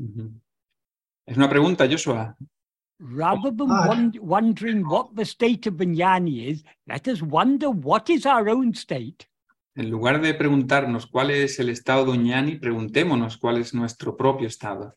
Ujú. 0.00 0.32
Es 1.26 1.36
una 1.36 1.48
pregunta, 1.48 1.86
Joshua. 1.86 2.34
Rather 3.00 3.50
than 3.52 3.70
Ah. 3.70 3.86
won- 3.88 4.18
wondering 4.20 4.82
what 4.88 5.14
the 5.14 5.24
state 5.24 5.66
of 5.68 5.74
Vinyani 5.76 6.48
is, 6.48 6.64
let 6.86 7.06
us 7.08 7.20
wonder 7.22 7.68
what 7.70 8.08
is 8.10 8.24
our 8.26 8.48
own 8.48 8.74
state. 8.74 9.26
En 9.76 9.90
lugar 9.90 10.20
de 10.20 10.34
preguntarnos 10.34 11.06
cuál 11.06 11.30
es 11.30 11.58
el 11.60 11.68
estado 11.68 12.06
de 12.06 12.12
Uñani, 12.18 12.56
preguntémonos 12.58 13.36
cuál 13.36 13.58
es 13.58 13.74
nuestro 13.74 14.16
propio 14.16 14.48
estado, 14.48 14.94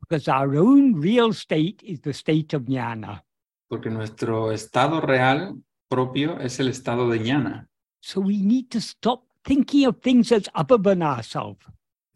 Because 0.00 0.28
our 0.28 0.56
own 0.56 1.00
real 1.00 1.30
state 1.32 1.76
is 1.84 2.00
the 2.00 2.10
state 2.12 2.52
of 2.56 2.64
jnana. 2.64 3.24
porque 3.68 3.88
nuestro 3.90 4.50
estado 4.50 5.00
real 5.00 5.54
propio 5.90 6.38
es 6.40 6.60
el 6.60 6.68
estado 6.68 7.08
de 7.10 7.18
ñana. 7.18 7.68
So 8.00 8.20
we 8.20 8.38
need 8.38 8.68
to 8.70 8.78
stop 8.78 9.24
thinking 9.42 9.86
of 9.86 10.00
things 10.00 10.32
as 10.32 10.44
than 10.82 11.02
ourselves. 11.02 11.66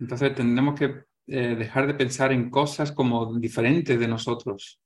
Entonces 0.01 0.35
tendremos 0.35 0.79
que 0.79 1.05
eh, 1.27 1.57
dejar 1.57 1.87
de 1.87 1.95
pensar 1.95 2.33
en 2.33 2.51
cosas 2.51 2.93
como 2.93 3.35
diferentes 3.39 3.99
de 3.99 4.09
nosotros. 4.09 4.79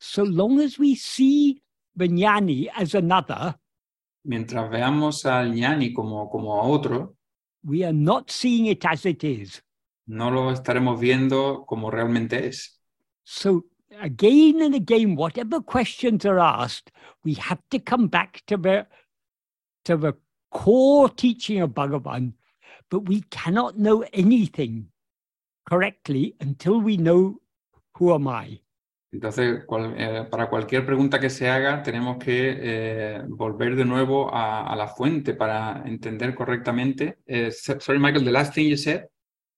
So 0.00 0.24
long 0.24 0.60
as 0.60 0.78
we 0.78 0.96
see 0.96 1.62
Vinyani 1.94 2.68
as 2.74 2.94
another, 2.94 3.56
Mientras 4.24 4.70
veamos 4.70 5.26
al 5.26 5.52
ñani 5.52 5.92
como, 5.92 6.28
como 6.30 6.54
a 6.60 6.62
otro, 6.62 7.16
we 7.64 7.84
are 7.84 7.92
not 7.92 8.30
seeing 8.30 8.66
it 8.66 8.84
as 8.86 9.04
it 9.04 9.22
is. 9.24 9.62
no 10.06 10.30
lo 10.30 10.50
estaremos 10.52 10.98
viendo 11.00 11.64
como 11.66 11.90
realmente 11.90 12.46
es. 12.46 12.80
So 13.24 13.66
again 14.00 14.60
and 14.62 14.74
again, 14.74 15.16
whatever 15.16 15.60
questions 15.60 16.24
are 16.24 16.38
asked, 16.38 16.90
we 17.24 17.34
have 17.34 17.60
to 17.70 17.78
come 17.78 18.08
back 18.08 18.42
to 18.46 18.56
the 18.56 18.86
to 19.84 19.96
the 19.96 20.12
core 20.50 21.08
teaching 21.08 21.60
of 21.60 21.70
Bhagavan. 21.70 22.32
But 22.90 23.08
we 23.08 23.22
cannot 23.30 23.78
know 23.78 24.04
anything 24.12 24.88
correctly 25.68 26.34
until 26.40 26.80
we 26.80 26.96
know 26.96 27.40
who 27.96 28.14
am 28.14 28.28
I. 28.28 28.60
Entonces, 29.14 29.64
cual- 29.66 29.94
eh, 29.96 30.24
para 30.30 30.48
cualquier 30.48 30.86
pregunta 30.86 31.20
que 31.20 31.28
se 31.28 31.48
haga, 31.48 31.82
tenemos 31.82 32.16
que 32.18 32.56
eh, 32.58 33.22
volver 33.28 33.76
de 33.76 33.84
nuevo 33.84 34.32
a, 34.34 34.66
a 34.66 34.74
la 34.76 34.88
fuente 34.88 35.34
para 35.34 35.82
entender 35.84 36.34
correctamente. 36.34 37.18
Eh, 37.26 37.50
sorry, 37.50 37.98
Michael, 37.98 38.24
the 38.24 38.30
last 38.30 38.54
thing 38.54 38.68
you 38.68 38.76
said, 38.76 39.06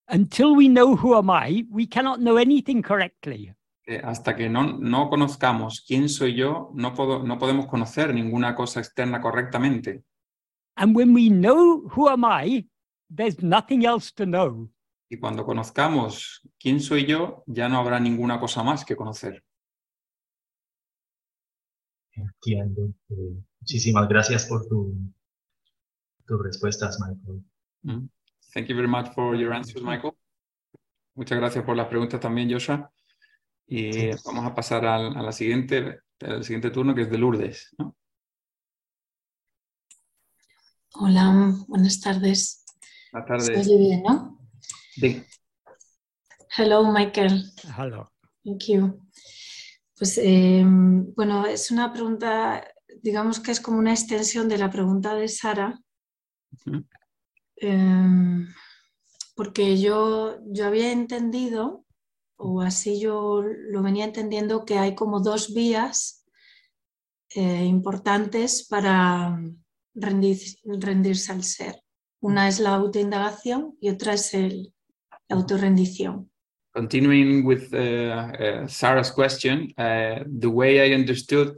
Until 0.09 0.55
we 0.55 0.67
know 0.67 0.95
who 0.95 1.15
am 1.17 1.29
I, 1.31 1.65
we 1.71 1.87
cannot 1.87 2.19
know 2.19 2.35
anything 2.37 2.81
correctly. 2.83 3.53
Eh, 3.87 4.01
hasta 4.03 4.35
que 4.35 4.49
no, 4.49 4.77
no 4.79 5.09
conozcamos 5.09 5.83
quién 5.87 6.09
soy 6.09 6.35
yo, 6.35 6.71
no, 6.73 6.93
puedo, 6.93 7.23
no 7.23 7.37
podemos 7.37 7.67
conocer 7.67 8.13
ninguna 8.13 8.55
cosa 8.55 8.79
externa 8.79 9.21
correctamente. 9.21 10.03
And 10.75 10.95
when 10.95 11.13
we 11.13 11.29
know 11.29 11.87
who 11.95 12.09
am 12.09 12.25
I, 12.25 12.67
there's 13.09 13.41
nothing 13.43 13.85
else 13.85 14.11
to 14.15 14.25
know. 14.25 14.71
Y 15.09 15.17
cuando 15.17 15.45
conozcamos 15.45 16.41
quién 16.59 16.79
soy 16.79 17.05
yo, 17.05 17.43
ya 17.45 17.69
no 17.69 17.77
habrá 17.77 17.99
ninguna 17.99 18.39
cosa 18.39 18.63
más 18.63 18.83
que 18.83 18.95
conocer. 18.95 19.43
Entiendo. 22.13 22.93
Eh, 23.09 23.43
muchísimas 23.59 24.07
gracias 24.07 24.47
por 24.47 24.67
tu, 24.67 24.95
tus 26.25 26.43
respuestas, 26.43 26.99
Michael. 26.99 27.43
Mm. 27.83 28.09
Thank 28.53 28.67
you 28.67 28.75
very 28.75 28.87
much 28.87 29.13
for 29.13 29.35
your 29.35 29.53
answers, 29.53 29.83
Michael. 29.83 30.13
Muchas 31.13 31.37
gracias 31.37 31.63
por 31.63 31.77
las 31.77 31.87
preguntas 31.87 32.19
también, 32.19 32.51
Joshua. 32.51 32.91
Y 33.67 33.93
Sí. 33.93 34.09
vamos 34.25 34.45
a 34.45 34.53
pasar 34.55 34.85
al, 34.85 35.15
a 35.17 35.21
la 35.21 35.31
siguiente, 35.31 35.99
al 36.21 36.43
siguiente 36.43 36.69
turno, 36.71 36.93
que 36.93 37.01
es 37.03 37.09
de 37.09 37.17
Lourdes. 37.17 37.73
¿no? 37.77 37.95
Hola, 40.93 41.53
buenas 41.67 41.99
tardes. 41.99 42.63
Buenas 43.11 43.45
¿Se 43.45 43.51
tardes. 43.53 43.67
oye 43.67 43.77
bien, 43.77 44.03
no? 44.03 44.39
Sí. 44.93 45.23
Hello, 46.57 46.89
Michael. 46.91 47.43
Hello. 47.77 48.11
Thank 48.43 48.63
you. 48.67 49.01
Pues 49.97 50.17
eh, 50.17 50.63
bueno, 50.65 51.45
es 51.45 51.71
una 51.71 51.91
pregunta, 51.91 52.65
digamos 53.01 53.39
que 53.39 53.51
es 53.51 53.59
como 53.59 53.77
una 53.79 53.91
extensión 53.91 54.47
de 54.47 54.57
la 54.57 54.69
pregunta 54.69 55.15
de 55.15 55.27
Sara, 55.27 55.79
eh, 57.57 58.45
porque 59.35 59.79
yo, 59.79 60.37
yo 60.47 60.65
había 60.67 60.91
entendido, 60.91 61.84
o 62.37 62.61
así 62.61 62.99
yo 62.99 63.41
lo 63.43 63.81
venía 63.81 64.05
entendiendo, 64.05 64.65
que 64.65 64.77
hay 64.77 64.95
como 64.95 65.19
dos 65.19 65.53
vías 65.53 66.25
eh, 67.35 67.65
importantes 67.65 68.67
para 68.67 69.39
rendir- 69.93 70.59
rendirse 70.63 71.31
al 71.31 71.43
ser. 71.43 71.81
Una 72.21 72.47
es 72.47 72.59
la 72.59 72.75
autoindagación 72.75 73.77
y 73.79 73.89
otra 73.89 74.13
es 74.13 74.33
el, 74.33 74.73
la 75.27 75.35
autorrendición. 75.37 76.29
Continuing 76.73 77.45
with 77.45 77.73
uh, 77.73 78.63
uh, 78.63 78.67
Sarah's 78.67 79.11
question, 79.11 79.73
uh, 79.77 80.25
the 80.39 80.47
way 80.47 80.79
I 80.79 80.93
understood 80.93 81.55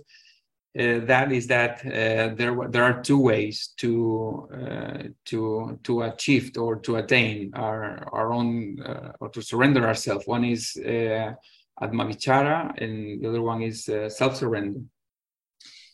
that 0.77 1.31
is 1.31 1.47
that 1.47 1.85
uh, 1.85 2.35
there 2.35 2.55
there 2.69 2.83
are 2.83 3.01
two 3.01 3.19
ways 3.19 3.73
to 3.77 4.47
uh, 4.53 5.03
to 5.25 5.79
to 5.83 6.01
achieve 6.03 6.51
or 6.57 6.75
to 6.77 6.97
attain 6.97 7.51
our 7.55 8.07
our 8.13 8.31
own 8.31 8.79
uh, 8.81 9.11
or 9.19 9.29
to 9.29 9.41
surrender 9.41 9.87
ourselves. 9.87 10.27
One 10.27 10.43
is 10.43 10.77
uh, 10.77 11.33
Atmavichara, 11.81 12.73
and 12.81 13.21
the 13.21 13.29
other 13.29 13.41
one 13.41 13.61
is 13.63 13.89
uh, 13.89 14.09
self-surrender. 14.09 14.81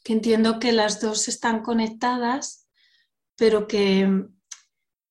que 0.03 0.13
entiendo 0.13 0.59
que 0.59 0.73
las 0.73 0.99
dos 0.99 1.27
están 1.27 1.61
conectadas, 1.61 2.67
pero 3.37 3.67
que 3.67 4.05
mm, 4.05 4.35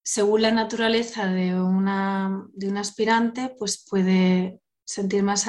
según 0.04 0.42
la 0.42 0.50
naturaleza 0.50 1.26
de 1.26 1.54
una, 1.60 2.46
de 2.52 2.68
un 2.68 2.76
aspirante, 2.76 3.54
pues 3.58 3.84
puede 3.88 4.60
sentir 4.84 5.22
más, 5.22 5.46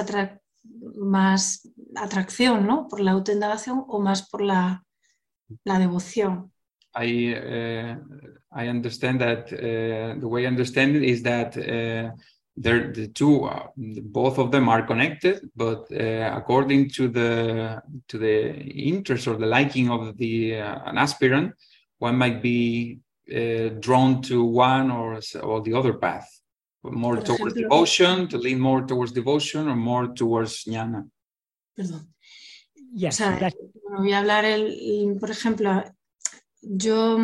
más 0.95 1.69
atracción 1.95 2.65
¿no? 2.65 2.87
por 2.87 2.99
la 2.99 3.11
autoindagación 3.11 3.83
o 3.87 3.99
más 3.99 4.29
por 4.29 4.41
la, 4.41 4.83
la 5.63 5.79
devoción. 5.79 6.51
I 6.95 7.33
uh, 7.33 7.97
I 8.55 8.67
understand 8.67 9.19
that 9.21 9.51
uh, 9.51 10.19
the 10.19 10.27
way 10.27 10.43
I 10.43 10.47
understand 10.47 10.95
it 10.95 11.03
is 11.03 11.23
that 11.23 11.57
uh, 11.57 12.11
the 12.55 13.07
two 13.13 13.45
uh, 13.45 13.67
both 13.75 14.37
of 14.37 14.51
them 14.51 14.69
are 14.69 14.83
connected, 14.83 15.49
but 15.55 15.91
uh, 15.91 16.31
according 16.35 16.89
to 16.91 17.07
the 17.07 17.81
to 18.09 18.17
the 18.19 18.53
interest 18.93 19.27
or 19.27 19.37
the 19.37 19.47
liking 19.47 19.89
of 19.89 20.15
the 20.17 20.57
uh, 20.57 20.79
an 20.85 20.99
aspirant, 20.99 21.53
one 21.97 22.15
might 22.15 22.43
be 22.43 22.99
uh, 23.33 23.69
drawn 23.79 24.21
to 24.21 24.43
one 24.43 24.91
or 24.91 25.19
or 25.41 25.61
the 25.61 25.73
other 25.73 25.93
path, 25.93 26.29
more 26.83 27.15
Por 27.15 27.25
towards 27.25 27.55
ejemplo- 27.55 27.61
devotion, 27.63 28.27
to 28.27 28.37
lean 28.37 28.59
more 28.59 28.83
towards 28.85 29.11
devotion, 29.11 29.67
or 29.67 29.75
more 29.75 30.13
towards 30.13 30.63
jnana. 30.65 31.09
Perdón. 31.75 32.13
Yes, 32.95 33.15
O 33.15 33.17
sea, 33.17 33.39
that, 33.39 33.53
bueno, 33.83 33.99
voy 33.99 34.13
a 34.13 34.19
hablar, 34.19 34.45
el, 34.45 35.17
por 35.19 35.31
ejemplo, 35.31 35.83
yo, 36.61 37.17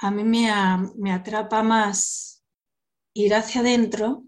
a 0.00 0.10
mí 0.10 0.24
me, 0.24 0.50
a- 0.50 0.78
me 0.96 1.12
atrapa 1.12 1.62
más 1.62 2.42
ir 3.14 3.34
hacia 3.34 3.60
adentro, 3.62 4.24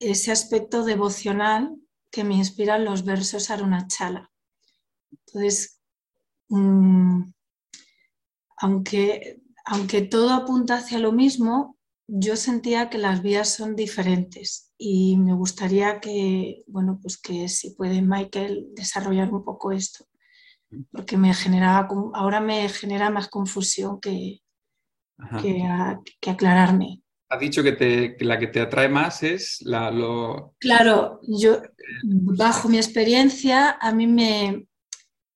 ese 0.00 0.32
aspecto 0.32 0.84
devocional 0.86 1.76
que 2.10 2.24
me 2.24 2.34
inspiran 2.36 2.84
los 2.86 3.04
versos 3.04 3.50
Arunachala. 3.50 4.30
Entonces, 5.12 5.80
mm, 6.48 7.22
aunque, 8.58 9.40
aunque 9.64 10.02
todo 10.02 10.30
apunta 10.30 10.76
hacia 10.76 10.98
lo 10.98 11.12
mismo, 11.12 11.76
yo 12.06 12.36
sentía 12.36 12.90
que 12.90 12.98
las 12.98 13.22
vías 13.22 13.48
son 13.52 13.74
diferentes 13.76 14.65
y 14.78 15.16
me 15.16 15.32
gustaría 15.34 16.00
que, 16.00 16.62
bueno, 16.66 16.98
pues 17.00 17.16
que 17.18 17.48
si 17.48 17.70
puede 17.70 18.02
Michael 18.02 18.68
desarrollar 18.74 19.32
un 19.32 19.44
poco 19.44 19.72
esto, 19.72 20.06
porque 20.90 21.16
me 21.16 21.32
generaba, 21.34 21.88
ahora 22.14 22.40
me 22.40 22.68
genera 22.68 23.10
más 23.10 23.28
confusión 23.28 24.00
que, 24.00 24.42
que, 25.40 25.62
a- 25.62 26.00
que 26.20 26.30
aclararme. 26.30 27.00
Has 27.28 27.40
dicho 27.40 27.62
que, 27.62 27.72
te, 27.72 28.16
que 28.16 28.24
la 28.24 28.38
que 28.38 28.46
te 28.48 28.60
atrae 28.60 28.88
más 28.88 29.22
es 29.22 29.58
la, 29.62 29.90
lo, 29.90 30.54
Claro, 30.60 31.20
yo, 31.22 31.60
bajo 32.04 32.68
mi 32.68 32.76
experiencia, 32.76 33.70
a 33.80 33.92
mí 33.92 34.06
me, 34.06 34.66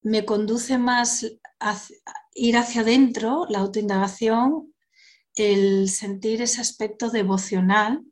me 0.03 0.25
conduce 0.25 0.79
más 0.79 1.27
hacia- 1.59 1.97
ir 2.35 2.57
hacia 2.57 2.83
adentro, 2.83 3.47
la 3.49 3.59
autoindagación, 3.61 4.73
el 5.35 5.89
sentir 5.89 6.43
ese 6.43 6.61
aspecto 6.61 7.11
devocional 7.11 8.03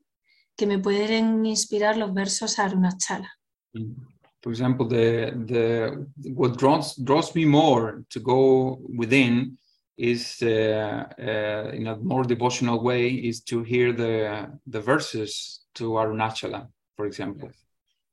que 0.58 0.66
me 0.66 0.78
pueden 0.78 1.46
inspirar 1.46 1.96
los 1.96 2.12
versos 2.12 2.58
Arunachala. 2.58 3.30
Mm. 3.72 3.94
For 4.42 4.52
example, 4.52 4.86
the 4.86 5.32
the 5.46 6.06
what 6.34 6.56
draws 6.58 6.96
draws 6.96 7.34
me 7.34 7.44
more 7.44 8.04
to 8.10 8.20
go 8.20 8.78
within 8.96 9.58
is 9.96 10.40
uh, 10.42 11.04
uh, 11.18 11.70
in 11.74 11.86
a 11.86 11.96
more 11.96 12.24
devotional 12.24 12.80
way 12.80 13.08
is 13.08 13.42
to 13.44 13.62
hear 13.64 13.92
the 13.92 14.48
the 14.66 14.80
verses 14.80 15.66
to 15.74 15.98
Arunachala, 15.98 16.68
for 16.96 17.06
example. 17.06 17.50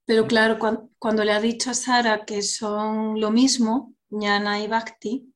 Pero 0.07 0.27
claro, 0.27 0.57
cuan- 0.59 0.89
cuando, 0.99 1.23
le 1.23 1.31
ha 1.31 1.41
dicho 1.41 1.71
a 1.71 1.73
Sara 1.73 2.25
que 2.25 2.41
son 2.41 3.19
lo 3.19 3.31
mismo, 3.31 3.93
Jnana 4.09 4.59
y 4.61 4.67
Bhakti, 4.67 5.33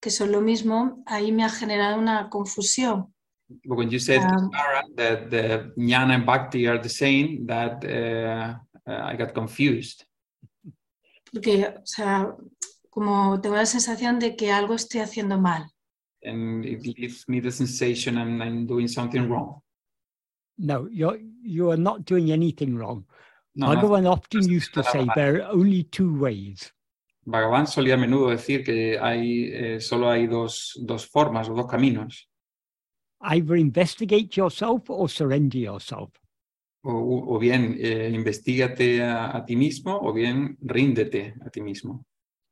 que 0.00 0.10
son 0.10 0.32
lo 0.32 0.40
mismo, 0.40 1.02
ahí 1.06 1.32
me 1.32 1.44
ha 1.44 1.50
generado 1.50 1.98
una 1.98 2.30
confusión. 2.30 3.13
But 3.48 3.76
when 3.76 3.90
you 3.90 3.98
said, 3.98 4.20
Um, 4.20 4.50
Sarah, 4.52 4.82
that 4.96 5.30
the 5.30 5.72
jnana 5.76 6.14
and 6.14 6.26
bhakti 6.26 6.66
are 6.66 6.78
the 6.78 6.88
same, 6.88 7.46
that 7.46 7.84
uh, 7.84 8.54
uh, 8.90 9.00
I 9.04 9.16
got 9.16 9.34
confused. 9.34 10.04
Porque, 11.32 11.66
o 11.66 11.86
sea, 11.86 12.34
como 12.90 13.40
tengo 13.40 13.56
la 13.56 13.66
sensación 13.66 14.18
de 14.18 14.36
que 14.36 14.50
algo 14.52 14.74
estoy 14.74 15.00
haciendo 15.00 15.38
mal. 15.40 15.66
And 16.22 16.64
it 16.64 16.82
gives 16.82 17.28
me 17.28 17.40
the 17.40 17.50
sensation 17.50 18.16
I'm, 18.16 18.40
I'm 18.40 18.66
doing 18.66 18.88
something 18.88 19.28
wrong. 19.28 19.60
No, 20.56 20.88
you're 20.90 21.18
you 21.42 21.70
are 21.70 21.76
not 21.76 22.04
doing 22.04 22.30
anything 22.30 22.76
wrong. 22.76 23.04
No, 23.54 23.72
no. 23.72 23.80
Bhagavan 23.80 24.06
often 24.06 24.48
used 24.48 24.72
to 24.74 24.82
say 24.82 25.06
there 25.14 25.42
are 25.42 25.52
only 25.52 25.84
two 25.84 26.18
ways. 26.18 26.72
Bhagavan 27.26 27.66
solía 27.66 27.94
a 27.94 27.96
menudo 27.96 28.30
decir 28.30 28.64
que 28.64 28.98
hay, 28.98 29.50
eh, 29.52 29.80
solo 29.80 30.10
hay 30.10 30.26
dos, 30.26 30.78
dos 30.82 31.06
formas 31.06 31.48
o 31.48 31.54
dos 31.54 31.66
caminos. 31.66 32.28
Either 33.24 33.56
investigate 33.56 34.36
yourself 34.36 34.90
or 34.90 35.08
surrender 35.08 35.58
yourself. 35.58 36.10
O, 36.84 37.34
o 37.34 37.38
bien 37.38 37.76
eh, 37.80 38.10
investigate 38.12 39.00
a, 39.00 39.36
a 39.36 39.44
ti 39.46 39.56
mismo 39.56 39.98
o 40.02 40.12
bien 40.12 40.56
ríndete 40.60 41.34
a 41.44 41.50
ti 41.50 41.60
mismo. 41.60 42.04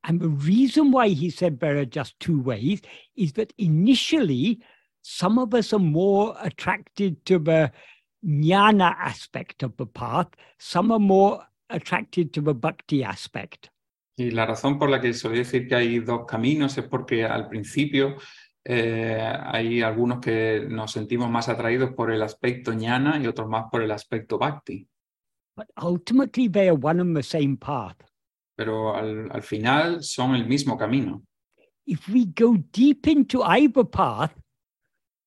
And 0.05 0.21
the 0.21 0.31
reason 0.31 0.91
why 0.91 1.09
he 1.09 1.31
said 1.31 1.61
there 1.61 1.79
are 1.79 1.85
just 1.85 2.19
two 2.19 2.41
ways 2.41 2.81
is 3.15 3.35
that 3.35 3.53
initially, 3.59 4.61
some 5.03 5.39
of 5.39 5.55
us 5.55 5.73
are 5.73 5.79
more 5.79 6.35
attracted 6.41 7.25
to 7.27 7.39
the 7.39 7.71
jnana 8.25 8.97
aspect 8.99 9.63
of 9.63 9.77
the 9.77 9.87
path, 9.87 10.29
some 10.59 10.91
are 10.91 10.99
more 10.99 11.47
attracted 11.71 12.33
to 12.33 12.41
the 12.41 12.55
bhakti 12.55 13.05
aspect. 13.05 13.69
Y 14.17 14.31
la 14.31 14.47
razón 14.47 14.79
por 14.79 14.91
la 14.91 15.01
que 15.01 15.15
solía 15.15 15.39
decir 15.39 15.67
que 15.67 15.75
hay 15.75 15.99
dos 16.01 16.27
caminos 16.27 16.77
es 16.77 16.85
porque 16.85 17.25
al 17.25 17.49
principio 17.49 18.17
eh, 18.65 19.21
hay 19.45 19.83
algunos 19.83 20.21
que 20.21 20.67
nos 20.69 20.93
sentimos 20.93 21.31
más 21.31 21.49
atraídos 21.49 21.93
por 21.93 22.13
el 22.13 22.23
aspecto 22.23 22.73
jnana 22.73 23.19
y 23.19 23.27
otros 23.27 23.49
más 23.49 23.65
por 23.71 23.83
el 23.83 23.91
aspecto 23.91 24.39
bhakti. 24.39 24.87
But 25.57 25.67
ultimately, 25.83 26.49
they 26.49 26.69
are 26.69 26.79
one 26.81 27.01
and 27.01 27.17
the 27.17 27.23
same 27.23 27.57
path. 27.57 27.97
Pero 28.57 28.95
al, 28.95 29.31
al 29.31 29.43
final 29.43 30.03
son 30.03 30.35
el 30.35 30.47
mismo 30.47 30.77
camino. 30.79 31.23
If 31.85 32.09
we 32.09 32.27
go 32.27 32.57
deep 32.73 33.07
into 33.09 33.43
either 33.43 33.85
path, 33.85 34.33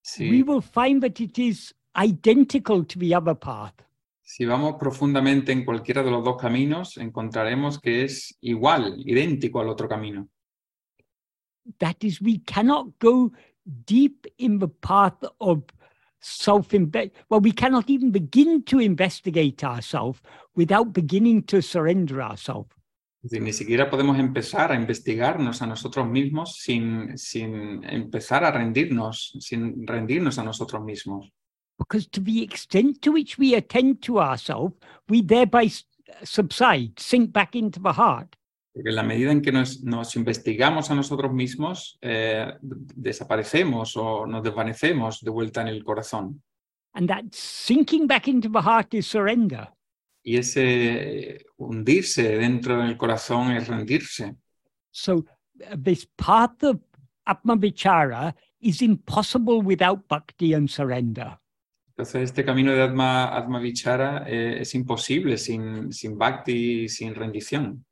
Si, 0.01 0.29
we 0.29 0.43
will 0.43 0.61
find 0.61 1.01
that 1.01 1.19
it 1.19 1.37
is 1.37 1.73
identical 1.95 2.85
to 2.85 2.99
the 2.99 3.15
other 3.15 3.35
path. 3.35 3.73
si 4.27 4.43
vamos 4.43 4.75
profundamente 4.79 5.51
en 5.51 5.63
cualquiera 5.63 6.01
de 6.01 6.09
los 6.09 6.23
dos 6.23 6.35
caminos, 6.41 6.97
encontraremos 6.97 7.79
que 7.79 8.03
es 8.03 8.35
igual, 8.41 8.95
idéntico 9.05 9.61
al 9.61 9.69
otro 9.69 9.87
camino. 9.87 10.27
That 11.79 12.03
is, 12.03 12.21
we 12.21 12.39
cannot 12.39 12.99
go 12.99 13.31
deep 13.85 14.27
in 14.37 14.59
the 14.59 14.67
path 14.67 15.23
of 15.39 15.63
self 16.25 16.73
well, 17.29 17.39
we 17.39 17.51
cannot 17.51 17.89
even 17.89 18.11
begin 18.11 18.63
to 18.63 18.79
investigate 18.79 19.63
ourselves 19.63 20.21
without 20.55 20.91
beginning 20.91 21.43
to 21.43 21.61
surrender 21.61 22.21
ourselves. 22.21 22.69
Ni 23.31 23.53
siquiera 23.53 23.89
podemos 23.89 24.19
empezar 24.19 24.71
a 24.71 24.75
investigarnos 24.75 25.61
a 25.61 25.67
nosotros 25.67 26.07
mismos 26.07 26.57
sin, 26.57 27.17
sin 27.17 27.83
empezar 27.83 28.43
a 28.43 28.51
rendirnos, 28.51 29.35
sin 29.39 29.85
rendirnos 29.85 30.37
a 30.37 30.43
nosotros 30.43 30.83
mismos. 30.83 31.31
Because 31.77 32.07
to 32.07 32.21
the 32.21 32.43
extent 32.43 33.01
to 33.01 33.11
which 33.11 33.37
we 33.37 33.55
attend 33.55 34.01
to 34.03 34.19
ourselves, 34.19 34.75
we 35.09 35.21
thereby 35.21 35.71
subside, 36.23 36.99
sink 36.99 37.33
back 37.33 37.55
into 37.55 37.79
the 37.79 37.93
heart. 37.93 38.35
Porque 38.75 38.89
en 38.89 38.95
la 38.95 39.03
medida 39.03 39.31
en 39.31 39.41
que 39.41 39.53
nos, 39.53 39.83
nos 39.83 40.17
investigamos 40.17 40.91
a 40.91 40.95
nosotros 40.95 41.31
mismos, 41.31 41.97
eh, 42.01 42.55
desaparecemos 42.61 43.95
o 43.95 44.27
nos 44.27 44.43
desvanecemos 44.43 45.21
de 45.21 45.31
vuelta 45.31 45.61
en 45.61 45.69
el 45.69 45.81
corazón. 45.81 46.43
And 46.91 47.07
that 47.07 47.23
sinking 47.31 48.05
back 48.05 48.27
into 48.27 48.49
the 48.49 48.61
heart 48.61 48.93
is 48.93 49.07
surrender. 49.07 49.69
Y 50.23 50.35
ese 50.35 51.45
hundirse 51.55 52.37
dentro 52.37 52.81
del 52.81 52.97
corazón 52.97 53.51
es 53.51 53.69
rendirse. 53.69 54.35
So 54.91 55.19
uh, 55.19 55.77
this 55.81 56.05
path 56.17 56.61
of 56.63 56.81
Atmavichara 57.25 58.35
is 58.59 58.81
impossible 58.81 59.61
without 59.61 60.05
bhakti 60.09 60.53
and 60.53 60.67
surrender. 60.67 61.39
Entonces, 61.97 62.23
este 62.23 62.43
camino 62.43 62.73
de 62.73 62.81
Atma, 62.81 63.37
Atma 63.37 63.57
Vichara 63.59 64.25
eh, 64.27 64.57
es 64.59 64.75
imposible 64.75 65.37
sin, 65.37 65.93
sin 65.93 66.17
bhakti 66.17 66.83
y 66.83 66.89
sin 66.89 67.15
rendición. 67.15 67.84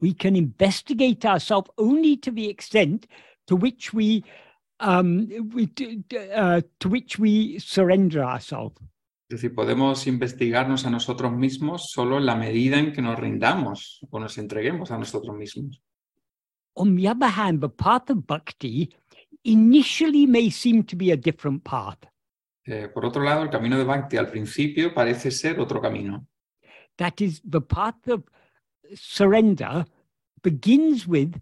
We 0.00 0.14
can 0.14 0.36
investigate 0.36 1.24
ourselves 1.24 1.70
only 1.76 2.16
to 2.18 2.30
the 2.30 2.48
extent 2.48 3.06
to 3.46 3.56
which 3.56 3.92
we, 3.92 4.24
um, 4.80 5.28
we 5.52 5.70
uh, 6.34 6.62
to 6.78 6.88
which 6.88 7.18
we 7.18 7.58
surrender 7.58 8.24
ourselves. 8.24 8.80
Es 9.28 9.42
decir, 9.42 9.54
podemos 9.54 10.08
investigarnos 10.08 10.86
a 10.86 10.90
nosotros 10.90 11.32
mismos 11.32 11.90
solo 11.90 12.18
en 12.18 12.26
la 12.26 12.34
medida 12.34 12.78
en 12.78 12.92
que 12.92 13.00
nos 13.00 13.16
rindamos 13.16 14.00
o 14.10 14.18
nos 14.18 14.36
entreguemos 14.38 14.90
a 14.90 14.98
nosotros 14.98 15.36
mismos. 15.36 15.80
On 16.74 16.96
the 16.96 17.08
other 17.08 17.28
hand, 17.28 17.60
the 17.60 17.68
path 17.68 18.10
of 18.10 18.26
bhakti 18.26 18.92
initially 19.44 20.26
may 20.26 20.50
seem 20.50 20.82
to 20.82 20.96
be 20.96 21.12
a 21.12 21.16
different 21.16 21.62
path. 21.62 21.98
Eh, 22.66 22.88
por 22.88 23.04
otro 23.06 23.22
lado, 23.22 23.42
el 23.42 23.50
camino 23.50 23.78
de 23.78 23.84
Bhakti 23.84 24.16
al 24.16 24.28
principio 24.28 24.92
parece 24.92 25.30
ser 25.30 25.58
otro 25.60 25.80
camino. 25.80 26.26
That 26.96 27.14
is, 27.20 27.40
the 27.48 27.60
path 27.60 28.06
of 28.08 28.24
surrender 28.94 29.84
begins 30.42 31.06
with 31.06 31.34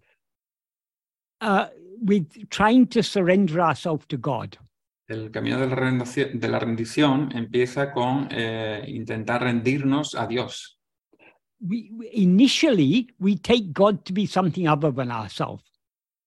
uh, 1.41 1.67
with 2.01 2.49
trying 2.51 2.87
to 2.89 3.03
surrender 3.03 3.61
ourselves 3.61 4.07
to 4.09 4.17
God. 4.17 4.57
El 5.09 5.31
camino 5.31 5.59
de 5.59 5.67
la 5.69 5.75
rendición, 5.77 6.39
de 6.39 6.49
la 6.49 6.59
rendición 6.59 7.31
empieza 7.35 7.93
con 7.93 8.29
eh, 8.31 8.85
intentar 8.89 9.43
rendirnos 9.43 10.15
a 10.15 10.27
Dios. 10.27 10.79
We, 11.61 11.91
we- 11.93 12.11
initially 12.13 13.09
we 13.19 13.37
take 13.37 13.73
God 13.73 14.05
to 14.05 14.13
be 14.13 14.27
something 14.27 14.69
other 14.69 14.93
than 14.93 15.11
ourselves 15.11 15.65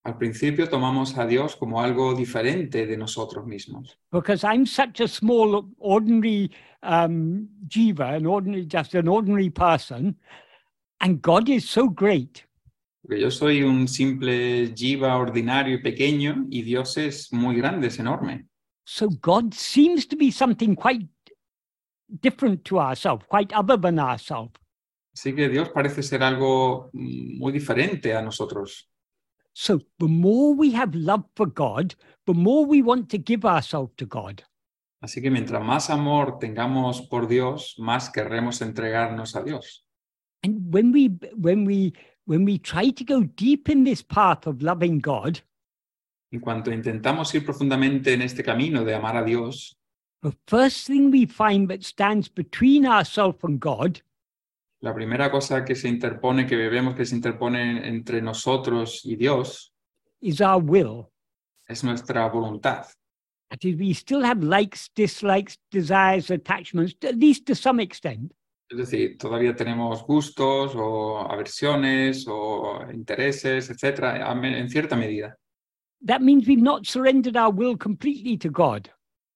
Al 0.03 0.17
principio 0.17 0.67
tomamos 0.67 1.15
a 1.17 1.27
Dios 1.27 1.55
como 1.55 1.79
algo 1.79 2.15
diferente 2.15 2.87
de 2.87 2.97
nosotros 2.97 3.45
mismos. 3.45 3.97
because 4.11 4.43
I'm 4.43 4.65
such 4.65 4.99
a 4.99 5.07
small, 5.07 5.69
ordinary 5.77 6.49
um, 6.81 7.47
jiva, 7.67 8.15
an 8.15 8.25
ordinary, 8.25 8.65
just 8.65 8.95
an 8.95 9.07
ordinary 9.07 9.51
person, 9.51 10.15
and 11.01 11.21
God 11.21 11.49
is 11.49 11.69
so 11.69 11.89
great. 11.89 12.47
Porque 13.01 13.19
yo 13.19 13.31
soy 13.31 13.63
un 13.63 13.87
simple 13.87 14.73
jiva 14.75 15.17
ordinario 15.17 15.75
y 15.75 15.81
pequeño 15.81 16.45
y 16.49 16.61
Dios 16.61 16.97
es 16.97 17.33
muy 17.33 17.55
grande, 17.55 17.87
es 17.87 17.99
enorme. 17.99 18.45
So 18.85 19.09
God 19.09 19.53
seems 19.53 20.07
to 20.07 20.15
be 20.15 20.31
something 20.31 20.75
quite 20.75 21.07
different 22.07 22.63
to 22.65 22.79
ourselves, 22.79 23.25
quite 23.27 23.51
other 23.53 23.77
than 23.77 23.99
ourselves. 23.99 24.53
Así 25.13 25.35
que 25.35 25.49
Dios 25.49 25.69
parece 25.69 26.03
ser 26.03 26.23
algo 26.23 26.89
muy 26.93 27.51
diferente 27.51 28.15
a 28.15 28.21
nosotros. 28.21 28.87
So 29.53 29.79
the 29.99 30.07
more 30.07 30.55
we 30.55 30.73
have 30.73 30.95
love 30.95 31.25
for 31.35 31.47
God, 31.47 31.95
the 32.25 32.33
more 32.33 32.65
we 32.65 32.81
want 32.81 33.09
to 33.09 33.17
give 33.17 33.45
ourselves 33.45 33.93
to 33.97 34.05
God. 34.05 34.43
Así 35.01 35.21
que 35.21 35.31
mientras 35.31 35.63
más 35.63 35.89
amor 35.89 36.37
tengamos 36.39 37.01
por 37.01 37.27
Dios, 37.27 37.75
más 37.79 38.09
querremos 38.11 38.61
entregarnos 38.61 39.35
a 39.35 39.43
Dios. 39.43 39.85
And 40.43 40.73
when 40.73 40.91
we 40.91 41.07
when 41.35 41.65
we 41.65 41.93
when 42.25 42.45
we 42.45 42.57
try 42.57 42.89
to 42.89 43.03
go 43.03 43.23
deep 43.23 43.69
in 43.69 43.83
this 43.83 44.01
path 44.01 44.47
of 44.47 44.61
loving 44.61 44.99
God, 44.99 45.41
En 46.31 46.39
cuanto 46.39 46.71
intentamos 46.71 47.33
ir 47.35 47.45
profundamente 47.45 48.13
en 48.13 48.21
este 48.21 48.43
camino 48.43 48.85
de 48.85 48.95
amar 48.95 49.17
a 49.17 49.23
Dios, 49.23 49.75
the 50.21 50.33
first 50.47 50.87
thing 50.87 51.11
we 51.11 51.25
find 51.25 51.69
that 51.69 51.83
stands 51.83 52.29
between 52.29 52.85
ourselves 52.85 53.43
and 53.43 53.59
God 53.59 54.01
la 54.81 54.93
primera 54.93 55.29
cosa 55.29 55.63
que 55.63 55.75
se 55.75 55.87
interpone, 55.87 56.47
que 56.47 56.69
vemos 56.69 56.95
que 56.95 57.05
se 57.05 57.15
interpone 57.15 57.87
entre 57.87 58.21
nosotros 58.21 59.05
y 59.05 59.15
Dios, 59.15 59.73
is 60.21 60.41
our 60.41 60.61
will. 60.61 61.07
es 61.67 61.83
nuestra 61.83 62.27
voluntad. 62.27 62.87
That 63.49 63.63
is, 63.63 63.75
we 63.77 63.93
still 63.93 64.23
have 64.23 64.43
likes, 64.43 64.89
dislikes, 64.95 65.57
desires, 65.69 66.31
attachments, 66.31 66.95
at 67.03 67.15
least 67.15 67.45
to 67.47 67.55
some 67.55 67.79
extent. 67.79 68.33
Es 68.71 68.77
decir, 68.77 69.17
todavía 69.17 69.53
tenemos 69.53 70.01
gustos 70.05 70.71
o 70.77 71.19
aversiones 71.29 72.25
o 72.29 72.79
intereses, 72.93 73.69
etcétera, 73.69 74.31
en 74.31 74.69
cierta 74.69 74.95
medida. 74.95 75.37
That 76.07 76.21
means 76.21 76.47
we've 76.47 76.63
not 76.63 76.85
surrendered 76.85 77.35
our 77.35 77.53
will 77.53 77.77
completely 77.77 78.37
to 78.37 78.49
God. 78.49 78.87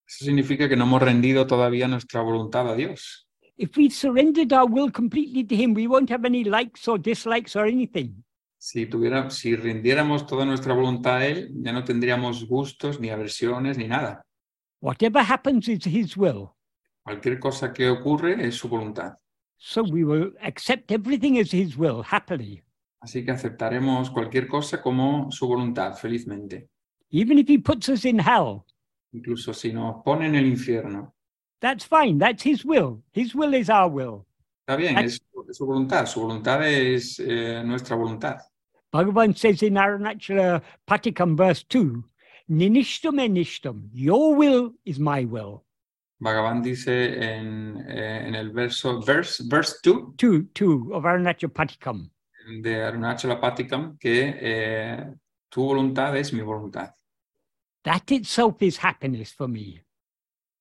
Eso 0.07 0.23
significa 0.23 0.69
que 0.69 0.77
no 0.77 0.85
hemos 0.85 1.01
rendido 1.01 1.45
todavía 1.45 1.89
nuestra 1.89 2.21
voluntad 2.21 2.69
a 2.69 2.75
Dios. 2.75 3.27
If 3.57 3.75
we 3.75 3.89
surrendered 3.89 4.53
our 4.53 4.69
will 4.69 4.89
completely 4.89 5.43
to 5.43 5.53
Him, 5.55 5.73
we 5.73 5.85
won't 5.85 6.09
have 6.11 6.25
any 6.25 6.45
likes 6.45 6.87
or 6.87 6.97
dislikes 6.97 7.57
or 7.57 7.65
anything. 7.67 8.23
Si, 8.57 8.85
tuviera, 8.85 9.29
si 9.31 9.57
rindiéramos 9.57 10.27
toda 10.27 10.45
nuestra 10.45 10.73
voluntad 10.73 11.17
a 11.17 11.27
Él, 11.27 11.51
ya 11.61 11.73
no 11.73 11.83
tendríamos 11.83 12.47
gustos, 12.47 13.01
ni 13.01 13.09
aversiones, 13.09 13.77
ni 13.77 13.89
nada. 13.89 14.25
Whatever 14.79 15.21
happens 15.21 15.67
is 15.67 15.85
His 15.85 16.15
will. 16.15 16.51
Cualquier 17.03 17.37
cosa 17.37 17.73
que 17.73 17.89
ocurre 17.89 18.47
es 18.47 18.55
su 18.55 18.69
voluntad. 18.69 19.17
So 19.67 19.81
we 19.81 20.03
will 20.03 20.31
accept 20.43 20.91
everything 20.91 21.39
as 21.39 21.51
His 21.51 21.75
will 21.75 22.03
happily. 22.03 22.61
Así 23.01 23.25
que 23.25 23.31
aceptaremos 23.31 24.11
cualquier 24.11 24.47
cosa 24.47 24.79
como 24.79 25.31
su 25.31 25.47
voluntad, 25.47 25.95
felizmente. 25.95 26.69
even 27.09 27.39
if 27.39 27.47
he 27.47 27.57
puts 27.57 27.89
us 27.89 28.05
in 28.05 28.19
hell, 28.19 28.63
incluso 29.11 29.53
si 29.53 29.73
nos 29.73 30.03
pone 30.03 30.27
en 30.27 30.35
el 30.35 30.45
infierno. 30.45 31.13
that's 31.61 31.83
fine. 31.83 32.19
That's 32.19 32.43
his 32.43 32.63
will. 32.63 33.01
His 33.11 33.33
will 33.33 33.55
is 33.55 33.71
our 33.71 33.89
will. 33.89 34.27
Está 34.67 34.77
bien, 34.77 34.97
es, 34.99 35.19
su 35.51 35.65
voluntad. 35.65 36.05
Su 36.05 36.21
voluntad 36.21 36.63
es 36.63 37.19
eh, 37.19 37.63
nuestra 37.65 37.95
voluntad. 37.95 38.37
Bhagavan 38.93 39.35
says 39.35 39.63
in 39.63 39.73
Arunachala 39.73 40.61
Patikam 40.87 41.35
verse 41.35 41.63
2, 41.63 42.03
Ninishtam 42.51 43.19
enishtam, 43.19 43.89
your 43.91 44.35
will 44.35 44.73
is 44.85 44.99
my 44.99 45.25
will. 45.25 45.64
Bhagavan 46.19 46.61
dice 46.61 47.35
en, 47.35 47.77
eh, 47.87 48.27
en 48.27 48.35
el 48.35 48.51
verso, 48.51 49.01
verse, 49.01 49.43
verse 49.47 49.75
2 49.83 50.15
2, 50.17 50.43
2 50.53 50.91
of 50.93 51.05
Arunachala 51.05 51.53
Patikam. 51.53 52.09
de 52.61 52.83
Arunachala 52.83 53.39
Patikam 53.41 53.97
que 53.97 54.35
eh, 54.39 55.13
tu 55.49 55.63
voluntad 55.63 56.15
es 56.17 56.31
mi 56.31 56.41
voluntad. 56.41 56.93
That 57.83 58.09
itself 58.11 58.61
is 58.61 58.77
happiness 58.83 59.33
for 59.33 59.47
me. 59.47 59.83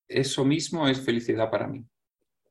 Eso 0.08 0.44
mismo 0.44 0.86
es 0.88 1.00
felicidad 1.00 1.50
para 1.50 1.66
mí. 1.68 1.84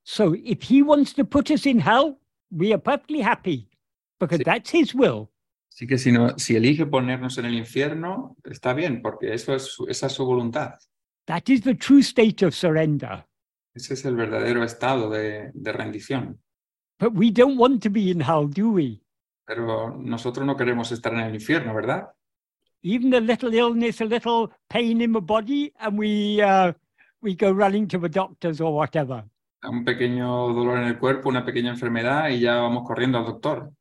So 0.03 0.33
if 0.35 0.63
he 0.69 0.81
wants 0.81 1.13
to 1.15 1.25
put 1.25 1.49
us 1.51 1.65
in 1.65 1.79
hell, 1.79 2.19
we 2.49 2.71
are 2.73 2.81
perfectly 2.81 3.21
happy 3.21 3.69
because 4.19 4.39
Sí. 4.39 4.43
that's 4.43 4.71
his 4.73 4.93
will. 4.95 5.29
Así 5.69 5.87
que 5.87 5.97
si, 5.97 6.11
no, 6.11 6.37
si 6.37 6.55
elige 6.55 6.85
ponernos 6.85 7.37
en 7.39 7.45
el 7.45 7.55
infierno, 7.55 8.35
está 8.43 8.73
bien, 8.73 9.01
porque 9.01 9.33
eso 9.33 9.55
es, 9.55 9.75
esa 9.87 10.05
es 10.07 10.13
su 10.13 10.23
voluntad. 10.25 10.75
That 11.27 11.49
is 11.49 11.61
the 11.61 11.75
true 11.75 12.01
state 12.01 12.45
of 12.45 12.53
surrender. 12.53 13.25
Ese 13.73 13.93
es 13.93 14.05
el 14.05 14.15
verdadero 14.15 14.63
estado 14.63 15.09
de, 15.09 15.51
de 15.53 15.71
rendición. 15.71 16.39
But 16.99 17.13
we 17.13 17.31
don't 17.31 17.57
want 17.57 17.81
to 17.83 17.89
be 17.89 18.11
in 18.11 18.21
hell, 18.21 18.47
do 18.47 18.71
we? 18.71 19.01
Pero 19.45 19.95
nosotros 19.97 20.45
no 20.45 20.55
queremos 20.55 20.91
estar 20.91 21.13
en 21.13 21.21
el 21.21 21.33
infierno, 21.33 21.73
¿verdad? 21.73 22.09
Even 22.83 23.13
a 23.13 23.19
little 23.19 23.53
illness, 23.53 24.01
a 24.01 24.05
little 24.05 24.51
pain 24.69 25.01
in 25.01 25.13
the 25.13 25.21
body, 25.21 25.73
and 25.79 25.97
we 25.97 26.41
uh, 26.41 26.73
we 27.21 27.33
go 27.33 27.51
running 27.51 27.87
to 27.87 27.97
the 27.97 28.09
doctors 28.09 28.59
or 28.61 28.73
whatever. 28.73 29.23
Un 29.63 29.85
pequeño 29.85 30.53
dolor 30.53 30.77
en 30.77 30.89
el 30.89 30.99
cuerpo, 30.99 31.29
una 31.29 31.45
pequeña 31.45 31.71
enfermedad 31.71 32.29
y 32.29 32.41
ya 32.41 32.55
vamos 32.55 32.85
corriendo 32.85 33.17
al 33.17 33.25
doctor. 33.25 33.71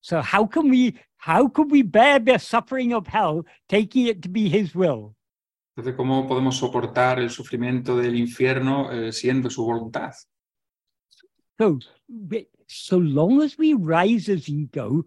So 0.00 0.22
how 0.22 0.46
can 0.46 0.70
we 0.70 0.94
how 1.18 1.48
could 1.48 1.70
we 1.70 1.82
bear 1.82 2.20
the 2.20 2.38
suffering 2.38 2.94
of 2.94 3.08
hell, 3.08 3.44
taking 3.68 4.06
it 4.06 4.22
to 4.22 4.28
be 4.28 4.48
his 4.48 4.74
will? 4.74 5.14
Entonces, 5.80 5.96
¿cómo 5.96 6.28
podemos 6.28 6.58
soportar 6.58 7.20
el 7.20 7.30
sufrimiento 7.30 7.96
del 7.96 8.14
infierno 8.14 8.92
eh, 8.92 9.12
siendo 9.12 9.48
su 9.48 9.64
voluntad? 9.64 10.12
So 11.58 11.78
so 12.66 12.98
long 12.98 13.40
as 13.40 13.58
we 13.58 13.74
rise 13.74 14.30
as 14.30 14.46
ego, 14.50 15.06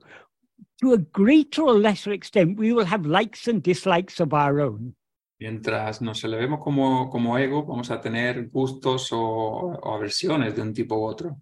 to 0.81 0.93
a 0.93 0.97
greater 0.97 1.61
or 1.61 1.77
lesser 1.77 2.11
extent, 2.11 2.57
we 2.57 2.73
will 2.73 2.87
have 2.87 3.05
likes 3.05 3.47
and 3.47 3.61
dislikes 3.61 4.19
of 4.19 4.33
our 4.33 4.61
own. 4.61 4.95
Mientras 5.39 6.01
nos 6.01 6.23
elevemos 6.23 6.59
como, 6.63 7.07
como 7.11 7.37
ego, 7.37 7.63
vamos 7.63 7.91
a 7.91 8.01
tener 8.01 8.49
gustos 8.49 9.11
o, 9.11 9.19
o 9.19 9.93
aversiones 9.93 10.55
de 10.55 10.61
un 10.63 10.73
tipo 10.73 10.95
u 10.95 11.05
otro. 11.05 11.39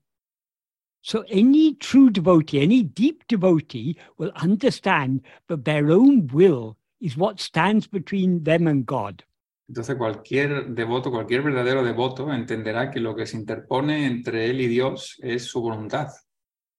So 1.02 1.24
any 1.32 1.76
true 1.76 2.10
devotee, 2.10 2.64
any 2.64 2.84
deep 2.84 3.24
devotee 3.30 3.98
will 4.18 4.34
understand 4.36 5.22
that 5.48 5.64
their 5.64 5.90
own 5.90 6.28
will 6.34 6.76
is 7.02 7.18
what 7.18 7.40
stands 7.40 7.88
between 7.88 8.44
them 8.44 8.68
and 8.68 8.86
God. 8.86 9.24
Entonces, 9.68 9.96
cualquier 9.96 10.66
devoto, 10.74 11.12
cualquier 11.12 11.42
verdadero 11.44 11.84
devoto 11.84 12.32
entenderá 12.32 12.92
que 12.92 13.00
lo 13.00 13.16
que 13.16 13.26
se 13.26 13.38
interpone 13.38 14.06
entre 14.06 14.50
él 14.50 14.62
y 14.62 14.68
Dios 14.68 15.18
es 15.22 15.46
su 15.46 15.62
voluntad. 15.62 16.10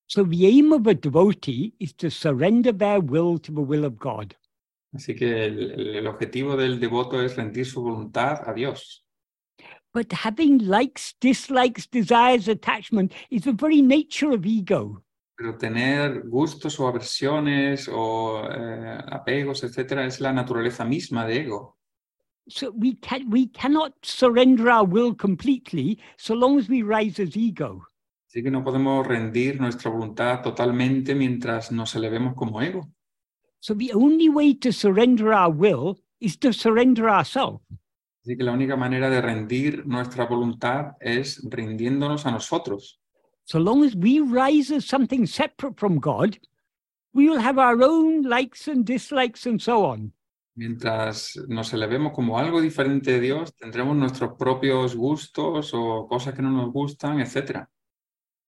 So 0.07 0.25
the 0.25 0.47
aim 0.47 0.73
of 0.73 0.87
a 0.87 0.95
devotee 0.95 1.75
is 1.79 1.95
to 1.97 2.11
surrender 2.11 2.73
their 2.73 3.01
will 3.01 3.39
to 3.39 3.53
the 3.53 3.63
will 3.63 3.85
of 3.85 3.99
God. 3.99 4.35
Así 4.93 5.15
que 5.15 5.47
el, 5.47 5.97
el- 5.97 6.07
objetivo 6.07 6.55
del 6.55 6.79
devoto 6.79 7.23
es 7.23 7.35
rendir 7.37 7.65
su 7.65 7.81
voluntad 7.83 8.47
a 8.47 8.53
Dios. 8.53 9.03
But 9.95 10.13
having 10.13 10.59
likes, 10.59 11.15
dislikes, 11.19 11.87
desires, 11.87 12.47
attachment 12.49 13.13
is 13.31 13.45
the 13.45 13.53
very 13.53 13.81
nature 13.81 14.33
of 14.35 14.45
ego. 14.45 15.03
Pero 15.43 15.59
tener 15.59 16.23
gustos 16.29 16.79
o 16.79 16.87
aversiones 16.87 17.91
o 17.93 18.45
eh, 18.49 18.99
apegos, 19.11 19.65
etcétera, 19.65 20.07
es 20.07 20.21
la 20.21 20.33
naturaleza 20.33 20.85
misma 20.85 21.27
de 21.27 21.41
ego. 21.41 21.79
So 22.47 22.71
we 22.71 22.97
can 23.01 23.29
we 23.29 23.51
cannot 23.51 23.93
surrender 24.03 24.69
our 24.69 24.87
will 24.89 25.17
completely 25.17 25.99
so 26.17 26.37
long 26.37 26.61
as 26.61 26.69
we 26.69 26.85
rise 26.85 27.21
as 27.21 27.37
ego. 27.37 27.83
Así 28.29 28.41
que 28.41 28.53
no 28.53 28.63
podemos 28.63 29.05
rendir 29.05 29.61
nuestra 29.61 29.91
voluntad 29.91 30.43
totalmente 30.43 31.13
mientras 31.17 31.73
nos 31.73 31.93
elevemos 31.97 32.35
como 32.37 32.63
ego. 32.63 32.89
So 33.59 33.75
the 33.75 33.91
only 33.95 34.29
way 34.29 34.55
to 34.55 34.71
surrender 34.71 35.33
our 35.33 35.53
will 35.53 35.99
is 36.21 36.39
to 36.39 36.53
surrender 36.53 37.09
ourselves. 37.09 37.67
Así 38.21 38.37
que 38.37 38.45
la 38.45 38.53
única 38.53 38.77
manera 38.77 39.11
de 39.11 39.21
rendir 39.21 39.85
nuestra 39.89 40.25
voluntad 40.27 40.93
es 41.01 41.43
rindiéndonos 41.51 42.27
a 42.27 42.31
nosotros. 42.31 43.02
So 43.53 43.59
long 43.59 43.85
as 43.85 43.95
we 43.95 44.19
rise 44.19 44.71
as 44.71 44.87
something 44.87 45.27
separate 45.27 45.79
from 45.79 45.99
God, 45.99 46.39
we 47.13 47.29
will 47.29 47.39
have 47.39 47.59
our 47.59 47.83
own 47.83 48.23
likes 48.23 48.67
and 48.67 48.83
dislikes 48.83 49.45
and 49.45 49.61
so 49.61 49.85
on. 49.85 50.15
Mientras 50.57 51.37
nos 51.49 51.75
elevemos 51.75 52.15
como 52.15 52.39
algo 52.39 52.63
diferente 52.63 53.13
de 53.13 53.21
Dios, 53.21 53.53
tendremos 53.53 53.95
nuestros 53.95 54.39
propios 54.39 54.97
gustos 54.97 55.75
o 55.75 56.07
cosas 56.09 56.33
que 56.33 56.41
no 56.41 56.51
nos 56.51 56.73
gustan, 56.73 57.21
etcétera. 57.21 57.69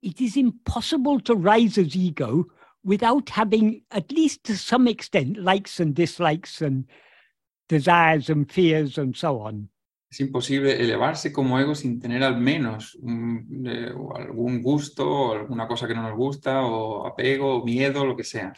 It 0.00 0.22
is 0.22 0.38
impossible 0.38 1.20
to 1.20 1.34
rise 1.34 1.76
as 1.76 1.94
ego 1.94 2.46
without 2.82 3.28
having, 3.28 3.82
at 3.90 4.10
least 4.10 4.44
to 4.44 4.56
some 4.56 4.88
extent, 4.88 5.36
likes 5.36 5.80
and 5.80 5.94
dislikes 5.94 6.62
and 6.62 6.86
desires 7.68 8.30
and 8.30 8.50
fears 8.50 8.96
and 8.96 9.14
so 9.14 9.40
on. 9.40 9.68
Es 10.14 10.20
imposible 10.20 10.80
elevarse 10.80 11.32
como 11.32 11.58
ego 11.58 11.74
sin 11.74 11.98
tener 11.98 12.22
al 12.22 12.36
menos 12.40 12.94
un- 13.02 13.64
eh, 13.66 13.92
algún 14.14 14.62
gusto 14.62 15.10
o 15.10 15.32
alguna 15.32 15.66
cosa 15.66 15.88
que 15.88 15.94
no 15.96 16.02
nos 16.02 16.16
gusta 16.16 16.62
o 16.62 17.04
apego 17.04 17.56
o 17.56 17.64
miedo, 17.64 18.06
lo 18.06 18.14
que 18.14 18.22
sea. 18.22 18.52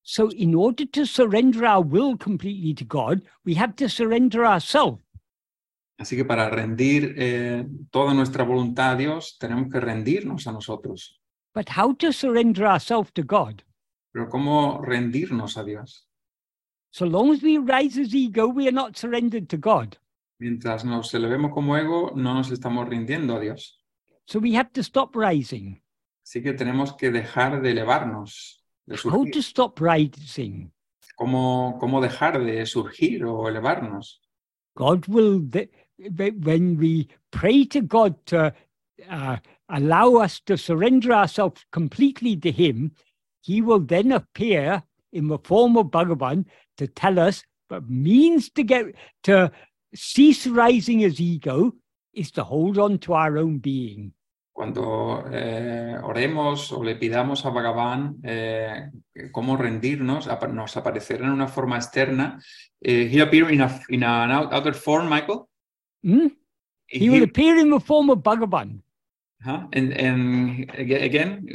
So, 0.00 0.30
in 0.34 0.54
order 0.54 0.86
to 0.88 1.04
surrender 1.04 1.64
our 1.66 1.84
will 1.86 2.16
completely 2.16 2.72
to 2.72 2.86
God, 2.86 3.20
we 3.44 3.54
have 3.58 3.74
to 3.74 3.86
surrender 3.90 4.46
ourselves. 4.46 5.04
Así 5.98 6.16
que 6.16 6.24
para 6.24 6.48
rendir 6.48 7.16
eh, 7.18 7.66
toda 7.90 8.14
nuestra 8.14 8.42
voluntad 8.42 8.92
a 8.92 8.96
Dios, 8.96 9.36
tenemos 9.38 9.70
que 9.70 9.78
rendirnos 9.78 10.46
a 10.46 10.52
nosotros. 10.52 11.20
But 11.54 11.68
how 11.76 11.94
to 11.96 12.14
surrender 12.14 12.64
ourselves 12.64 13.12
to 13.12 13.22
God? 13.24 13.60
Pero 14.10 14.26
¿cómo 14.30 14.80
rendirnos 14.82 15.58
a 15.58 15.64
Dios? 15.64 16.08
So 16.90 17.04
long 17.04 17.30
as 17.30 17.42
we 17.42 17.58
rise 17.58 18.00
as 18.00 18.14
ego, 18.14 18.48
we 18.48 18.66
are 18.68 18.72
not 18.74 18.96
surrendered 18.96 19.48
to 19.48 19.58
God. 19.58 19.98
Mientras 20.42 20.84
nos 20.84 21.14
elevemos 21.14 21.52
como 21.52 21.76
ego, 21.76 22.10
no 22.16 22.34
nos 22.34 22.50
estamos 22.50 22.88
rindiendo 22.88 23.36
a 23.36 23.38
Dios. 23.38 23.78
So 24.26 24.40
we 24.40 24.56
have 24.56 24.70
to 24.72 24.80
stop 24.80 25.14
rising. 25.14 25.80
Así 26.24 26.42
que 26.42 26.52
tenemos 26.52 26.94
que 26.94 27.12
dejar 27.12 27.62
de 27.62 27.70
elevarnos, 27.70 28.60
de 28.84 28.96
How 29.04 29.24
to 29.30 29.38
stop 29.38 29.78
rising? 29.80 30.72
¿Cómo, 31.14 31.76
cómo 31.78 32.00
dejar 32.00 32.42
de 32.42 32.66
surgir 32.66 33.24
o 33.24 33.48
elevarnos? 33.48 34.20
God 34.74 35.06
will, 35.06 35.48
when 36.42 36.76
we 36.76 37.06
pray 37.30 37.64
to 37.66 37.80
God 37.80 38.16
to 38.26 38.52
uh, 39.08 39.36
allow 39.68 40.16
us 40.16 40.40
to 40.46 40.56
surrender 40.56 41.12
ourselves 41.12 41.64
completely 41.70 42.36
to 42.38 42.50
Him, 42.50 42.90
He 43.42 43.60
will 43.60 43.78
then 43.78 44.10
appear 44.10 44.82
in 45.12 45.28
the 45.28 45.38
form 45.38 45.76
of 45.76 45.92
Bhagavan 45.92 46.46
to 46.78 46.88
tell 46.88 47.20
us 47.20 47.44
the 47.68 47.80
means 47.82 48.50
to 48.50 48.64
get 48.64 48.86
to 49.22 49.52
cease 49.94 50.46
rising 50.46 51.04
as 51.04 51.20
ego 51.20 51.74
is 52.12 52.30
to 52.32 52.44
hold 52.44 52.78
on 52.78 52.98
to 52.98 53.14
our 53.14 53.38
own 53.38 53.58
being. 53.58 54.12
Cuando 54.54 55.24
eh, 55.32 55.96
oremos 56.02 56.72
o 56.72 56.82
le 56.82 56.96
pidamos 56.96 57.44
a 57.46 57.50
Bhagavan 57.50 58.16
eh, 58.22 58.90
cómo 59.32 59.56
rendirnos, 59.56 60.28
nos 60.52 60.76
aparecerá 60.76 61.24
en 61.24 61.32
una 61.32 61.48
forma 61.48 61.76
externa. 61.76 62.38
Eh, 62.80 63.08
he'll 63.10 63.22
appear 63.22 63.50
in, 63.50 63.62
a, 63.62 63.80
in 63.88 64.02
an 64.02 64.30
out- 64.30 64.52
outer 64.52 64.74
form, 64.74 65.08
Michael. 65.08 65.48
Hmm? 66.02 66.28
He 66.86 67.08
will 67.08 67.22
appear 67.22 67.56
in 67.56 67.70
the 67.70 67.80
form 67.80 68.10
of 68.10 68.18
Bhagavan 68.18 68.82
Ajá, 69.42 69.68
and, 69.72 69.92
and 69.94 70.70
aga- 70.78 71.02
again, 71.02 71.46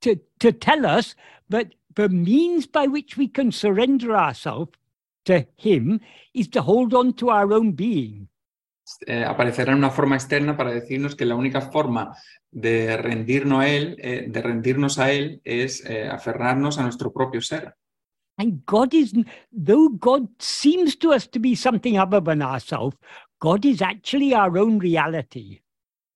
to, 0.00 0.18
to 0.40 0.52
tell 0.52 0.86
us 0.86 1.14
that 1.50 1.74
the 1.94 2.08
means 2.08 2.66
by 2.66 2.86
which 2.86 3.18
we 3.18 3.28
can 3.28 3.52
surrender 3.52 4.16
ourselves 4.16 4.72
to 5.24 5.46
Him 5.56 6.00
is 6.32 6.48
to 6.50 6.60
hold 6.60 6.94
on 6.94 7.12
to 7.14 7.30
our 7.30 7.52
own 7.52 7.74
being. 7.74 8.28
eh, 9.06 9.24
aparecerá 9.24 9.72
en 9.72 9.78
una 9.78 9.90
forma 9.90 10.16
externa 10.16 10.56
para 10.56 10.72
decirnos 10.72 11.14
que 11.14 11.24
la 11.24 11.34
única 11.36 11.60
forma 11.60 12.14
de 12.50 12.96
rendirnos 12.96 13.60
a 13.60 13.68
Él, 13.68 13.96
eh, 13.98 14.26
de 14.28 14.42
rendirnos 14.42 14.98
a 14.98 15.10
Él 15.12 15.40
es 15.44 15.84
eh, 15.86 16.08
aferrarnos 16.08 16.78
a 16.78 16.82
nuestro 16.82 17.12
propio 17.12 17.40
ser. 17.40 17.74
And 18.38 18.62
God 18.66 18.92
is, 18.94 19.12
though 19.52 19.88
God 19.90 20.28
seems 20.38 20.98
to 20.98 21.12
us 21.12 21.28
to 21.30 21.38
be 21.38 21.54
something 21.54 21.98
other 21.98 22.20
than 22.22 22.42
ourselves, 22.42 22.96
God 23.38 23.64
is 23.64 23.82
actually 23.82 24.34
our 24.34 24.58
own 24.58 24.80
reality. 24.80 25.60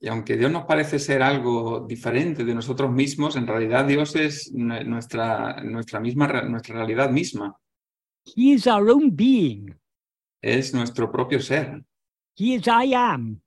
Y 0.01 0.09
aunque 0.09 0.37
Dios 0.37 0.51
nos 0.51 0.65
parece 0.66 0.99
ser 0.99 1.23
algo 1.23 1.87
diferente 1.87 2.45
de 2.45 2.55
nosotros 2.55 2.91
mismos, 2.91 3.37
en 3.37 3.47
realidad 3.47 3.87
Dios 3.87 4.15
es 4.16 4.53
nu- 4.53 4.83
nuestra, 4.85 5.62
nuestra 5.62 6.01
misma 6.01 6.27
nuestra 6.43 6.74
realidad 6.74 7.11
misma. 7.11 7.57
He 8.27 8.53
is 8.53 8.66
our 8.66 8.90
own 8.90 9.11
being. 9.11 9.74
es 10.43 10.74
nuestro 10.74 11.11
propio 11.11 11.40
ser. 11.40 11.82
He 12.36 12.55
is 12.55 12.66
I 12.66 12.93
am. 12.94 13.40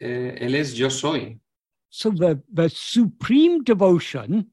Eh, 0.00 0.36
él 0.40 0.54
es 0.54 0.74
yo 0.74 0.88
soy. 0.90 1.38
So 1.88 2.10
the, 2.10 2.40
the 2.52 2.68
supreme 2.70 3.62
devotion 3.64 4.50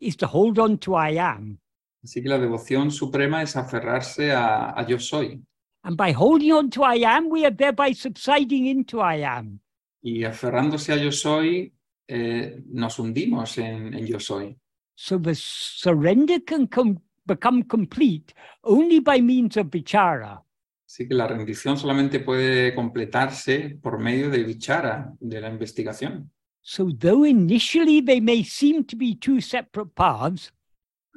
is 0.00 0.16
to 0.16 0.26
hold 0.26 0.58
on 0.58 0.78
to 0.78 0.94
I 0.94 1.16
am. 1.18 1.58
Así 2.04 2.22
que 2.22 2.28
la 2.28 2.38
devoción 2.38 2.90
suprema 2.90 3.42
es 3.42 3.56
aferrarse 3.56 4.30
a, 4.32 4.78
a 4.78 4.86
yo 4.86 4.98
soy. 4.98 5.40
And 5.84 5.96
by 5.96 6.12
holding 6.12 6.52
on 6.52 6.70
to 6.70 6.82
I 6.84 6.96
am, 7.04 7.28
we 7.30 7.44
are 7.44 7.54
thereby 7.54 7.92
subsiding 7.92 8.66
into 8.66 9.00
I 9.00 9.22
am. 9.22 9.60
Y 10.02 10.24
aferrándose 10.24 10.92
a 10.92 10.96
yo 10.96 11.10
soy, 11.10 11.72
eh, 12.06 12.60
nos 12.68 12.98
hundimos 12.98 13.58
en, 13.58 13.94
en 13.94 14.06
yo 14.06 14.18
soy. 14.20 14.56
So 14.94 15.18
the 15.18 15.34
surrender 15.34 16.40
can 16.40 16.66
com- 16.66 17.00
become 17.28 17.62
complete 17.62 18.34
only 18.64 18.98
by 19.00 19.20
means 19.20 19.56
of 19.56 19.68
vichara. 19.70 20.42
Así 20.84 21.06
que 21.06 21.14
la 21.14 21.28
rendición 21.28 21.76
solamente 21.76 22.18
puede 22.18 22.74
completarse 22.74 23.78
por 23.80 23.98
medio 23.98 24.30
de 24.30 24.42
vichara, 24.42 25.12
de 25.20 25.40
la 25.40 25.48
investigación. 25.48 26.30
So 26.60 26.90
though 26.90 27.24
initially 27.24 28.00
they 28.02 28.20
may 28.20 28.42
seem 28.42 28.84
to 28.84 28.96
be 28.96 29.14
two 29.14 29.40
separate 29.40 29.94
paths, 29.94 30.52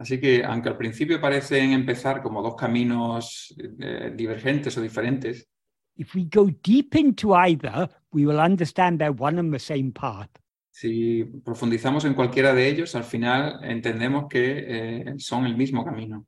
Así 0.01 0.19
que 0.19 0.43
aunque 0.43 0.69
al 0.69 0.77
principio 0.77 1.21
parecen 1.21 1.73
empezar 1.73 2.23
como 2.23 2.41
dos 2.41 2.55
caminos 2.55 3.53
eh, 3.79 4.11
divergentes 4.15 4.75
o 4.75 4.81
diferentes, 4.81 5.47
if 5.95 6.15
we 6.15 6.25
go 6.25 6.49
deep 6.63 6.95
into 6.95 7.35
either, 7.35 7.88
we 8.11 8.25
will 8.25 8.39
understand 8.39 8.97
they're 8.97 9.11
one 9.11 9.38
and 9.38 9.53
the 9.53 9.59
same 9.59 9.91
path. 9.91 10.29
Si 10.72 11.23
profundizamos 11.43 12.06
en 12.06 12.14
cualquiera 12.14 12.53
de 12.53 12.68
ellos, 12.68 12.95
al 12.95 13.03
final 13.03 13.60
entendemos 13.64 14.26
que 14.30 14.65
eh, 14.68 15.14
son 15.18 15.45
el 15.45 15.56
mismo 15.57 15.84
camino. 15.85 16.26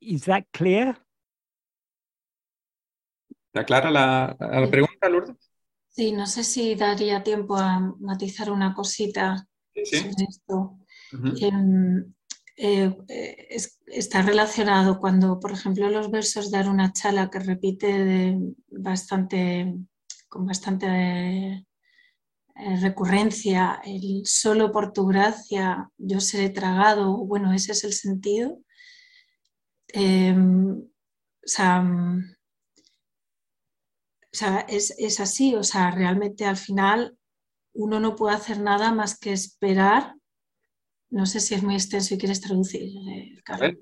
Is 0.00 0.24
that 0.24 0.44
clear? 0.50 1.02
¿Está 3.46 3.64
clara 3.64 3.90
la, 3.90 4.36
la 4.38 4.70
pregunta, 4.70 5.08
Lourdes? 5.08 5.36
Sí, 5.88 6.12
no 6.12 6.26
sé 6.26 6.44
si 6.44 6.74
daría 6.74 7.22
tiempo 7.22 7.56
a 7.56 7.80
matizar 8.00 8.50
una 8.50 8.74
cosita 8.74 9.46
Sí. 9.84 9.96
sobre 9.98 10.24
esto. 10.28 10.78
Em, 11.40 12.12
eh, 12.56 12.94
eh, 13.08 13.46
es- 13.50 13.80
está 13.86 14.22
relacionado 14.22 14.98
cuando, 14.98 15.38
por 15.38 15.52
ejemplo, 15.52 15.88
los 15.90 16.10
versos 16.10 16.50
de 16.50 16.58
Aruna 16.58 16.92
Chala 16.92 17.30
que 17.30 17.38
repite 17.38 17.86
de 17.86 18.38
bastante, 18.70 19.74
con 20.28 20.44
bastante 20.46 21.64
eh, 22.58 22.76
recurrencia, 22.80 23.80
el 23.84 24.22
solo 24.24 24.72
por 24.72 24.92
tu 24.92 25.06
gracia 25.06 25.90
yo 25.98 26.20
seré 26.20 26.50
tragado, 26.50 27.16
bueno, 27.26 27.52
ese 27.52 27.72
es 27.72 27.84
el 27.84 27.92
sentido. 27.92 28.58
Em, 29.88 30.78
o 30.80 30.88
sea, 31.48 31.80
mm, 31.80 32.34
o 34.32 34.36
sea, 34.38 34.60
es, 34.68 34.94
es 34.98 35.20
así, 35.20 35.54
o 35.54 35.62
sea, 35.62 35.90
realmente 35.90 36.44
al 36.44 36.56
final 36.56 37.16
uno 37.74 38.00
no 38.00 38.16
puede 38.16 38.36
hacer 38.36 38.60
nada 38.60 38.92
más 38.92 39.18
que 39.18 39.32
esperar. 39.32 40.14
No 41.08 41.24
sé 41.24 41.40
si 41.40 41.54
es 41.54 41.62
muy 41.62 41.74
extenso 41.74 42.14
y 42.14 42.18
quieres 42.18 42.40
traducir. 42.40 42.82
eh, 42.82 43.38
A 43.38 43.42
Carlos. 43.44 43.60
ver, 43.60 43.78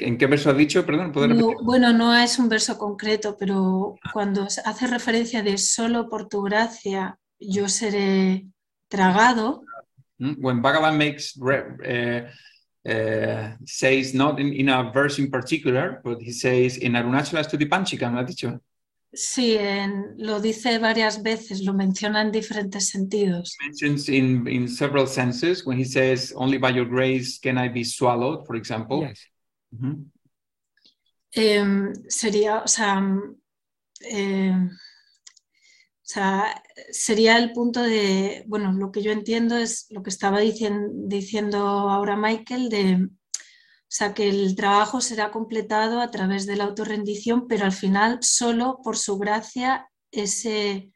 ¿en 0.00 0.18
qué 0.18 0.26
verso 0.26 0.50
has 0.50 0.56
dicho? 0.56 0.84
Perdón, 0.84 1.10
¿puedo 1.10 1.26
No, 1.28 1.34
repetir? 1.34 1.56
bueno, 1.64 1.92
no 1.92 2.14
es 2.14 2.38
un 2.38 2.48
verso 2.48 2.76
concreto, 2.76 3.36
pero 3.38 3.94
cuando 4.12 4.48
se 4.50 4.60
hace 4.64 4.86
referencia 4.86 5.42
de 5.42 5.56
solo 5.58 6.08
por 6.08 6.28
tu 6.28 6.42
gracia 6.42 7.18
yo 7.38 7.68
seré 7.68 8.46
tragado, 8.88 9.62
Mm, 10.18 10.36
When 10.40 10.62
Bhagavan 10.62 10.96
makes 10.96 11.36
re- 11.36 11.76
eh, 11.84 12.30
eh, 12.86 13.54
says 13.66 14.14
not 14.14 14.40
in, 14.40 14.50
in 14.54 14.70
a 14.70 14.90
verse 14.90 15.18
in 15.18 15.30
particular, 15.30 16.00
but 16.02 16.22
he 16.22 16.32
says 16.32 16.78
in 16.78 16.92
Arunachala 16.92 17.44
Stuti 17.44 17.68
Panchika, 17.68 18.10
¿me 18.10 18.20
has 18.20 18.26
dicho? 18.26 18.58
sí, 19.12 19.56
en- 19.58 20.14
lo 20.16 20.40
dice 20.40 20.78
varias 20.78 21.22
veces, 21.22 21.62
lo 21.64 21.74
menciona 21.74 22.22
en 22.22 22.32
diferentes 22.32 22.88
sentidos. 22.88 23.56
Mentions 23.62 24.08
in, 24.08 24.46
in 24.48 24.68
several 24.68 25.06
senses 25.06 25.66
when 25.66 25.76
he 25.78 25.84
says, 25.84 26.32
only 26.34 26.56
by 26.58 26.70
your 26.70 26.86
grace 26.86 27.38
can 27.38 27.58
I 27.58 27.68
be 27.68 27.84
swallowed, 27.84 28.46
for 28.46 28.56
example. 28.56 29.02
Yes. 29.02 29.20
Ujú. 29.74 30.06
Em, 31.34 31.92
sería, 32.08 32.62
o 32.64 32.68
sea, 32.68 33.00
mm, 33.00 33.36
em, 34.10 34.70
o 36.06 36.08
sea, 36.08 36.62
sería 36.92 37.36
el 37.36 37.50
punto 37.50 37.82
de, 37.82 38.44
bueno, 38.46 38.72
lo 38.72 38.92
que 38.92 39.02
yo 39.02 39.10
entiendo 39.10 39.56
es 39.56 39.88
lo 39.90 40.04
que 40.04 40.10
estaba 40.10 40.40
dicien- 40.40 41.08
diciendo 41.08 41.58
ahora 41.58 42.16
Michael, 42.16 42.68
de, 42.68 43.08
o 43.08 43.88
sea, 43.88 44.14
que 44.14 44.28
el 44.28 44.54
trabajo 44.54 45.00
será 45.00 45.32
completado 45.32 46.00
a 46.00 46.12
través 46.12 46.46
de 46.46 46.54
la 46.54 46.62
autorrendición, 46.62 47.48
pero 47.48 47.64
al 47.64 47.72
final 47.72 48.18
solo 48.20 48.78
por 48.84 48.96
su 48.96 49.18
gracia 49.18 49.88
ese 50.12 50.92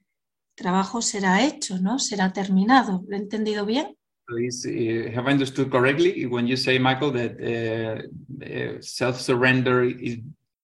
trabajo 0.54 1.02
será 1.02 1.44
hecho, 1.44 1.78
¿no? 1.80 1.98
Será 1.98 2.32
terminado. 2.32 3.02
¿Lo 3.08 3.16
he 3.16 3.18
entendido 3.18 3.66
bien? 3.66 3.96
Please, 4.26 4.64
uh, 4.64 5.10
have 5.18 5.28
I 5.28 5.32
understood 5.32 5.70
correctly 5.70 6.24
when 6.24 6.46
you 6.46 6.56
say, 6.56 6.78
Michael, 6.78 7.10
that 7.14 7.32
uh, 7.40 7.98
uh, 8.44 8.78
self-surrender 8.80 9.82
is 9.82 10.18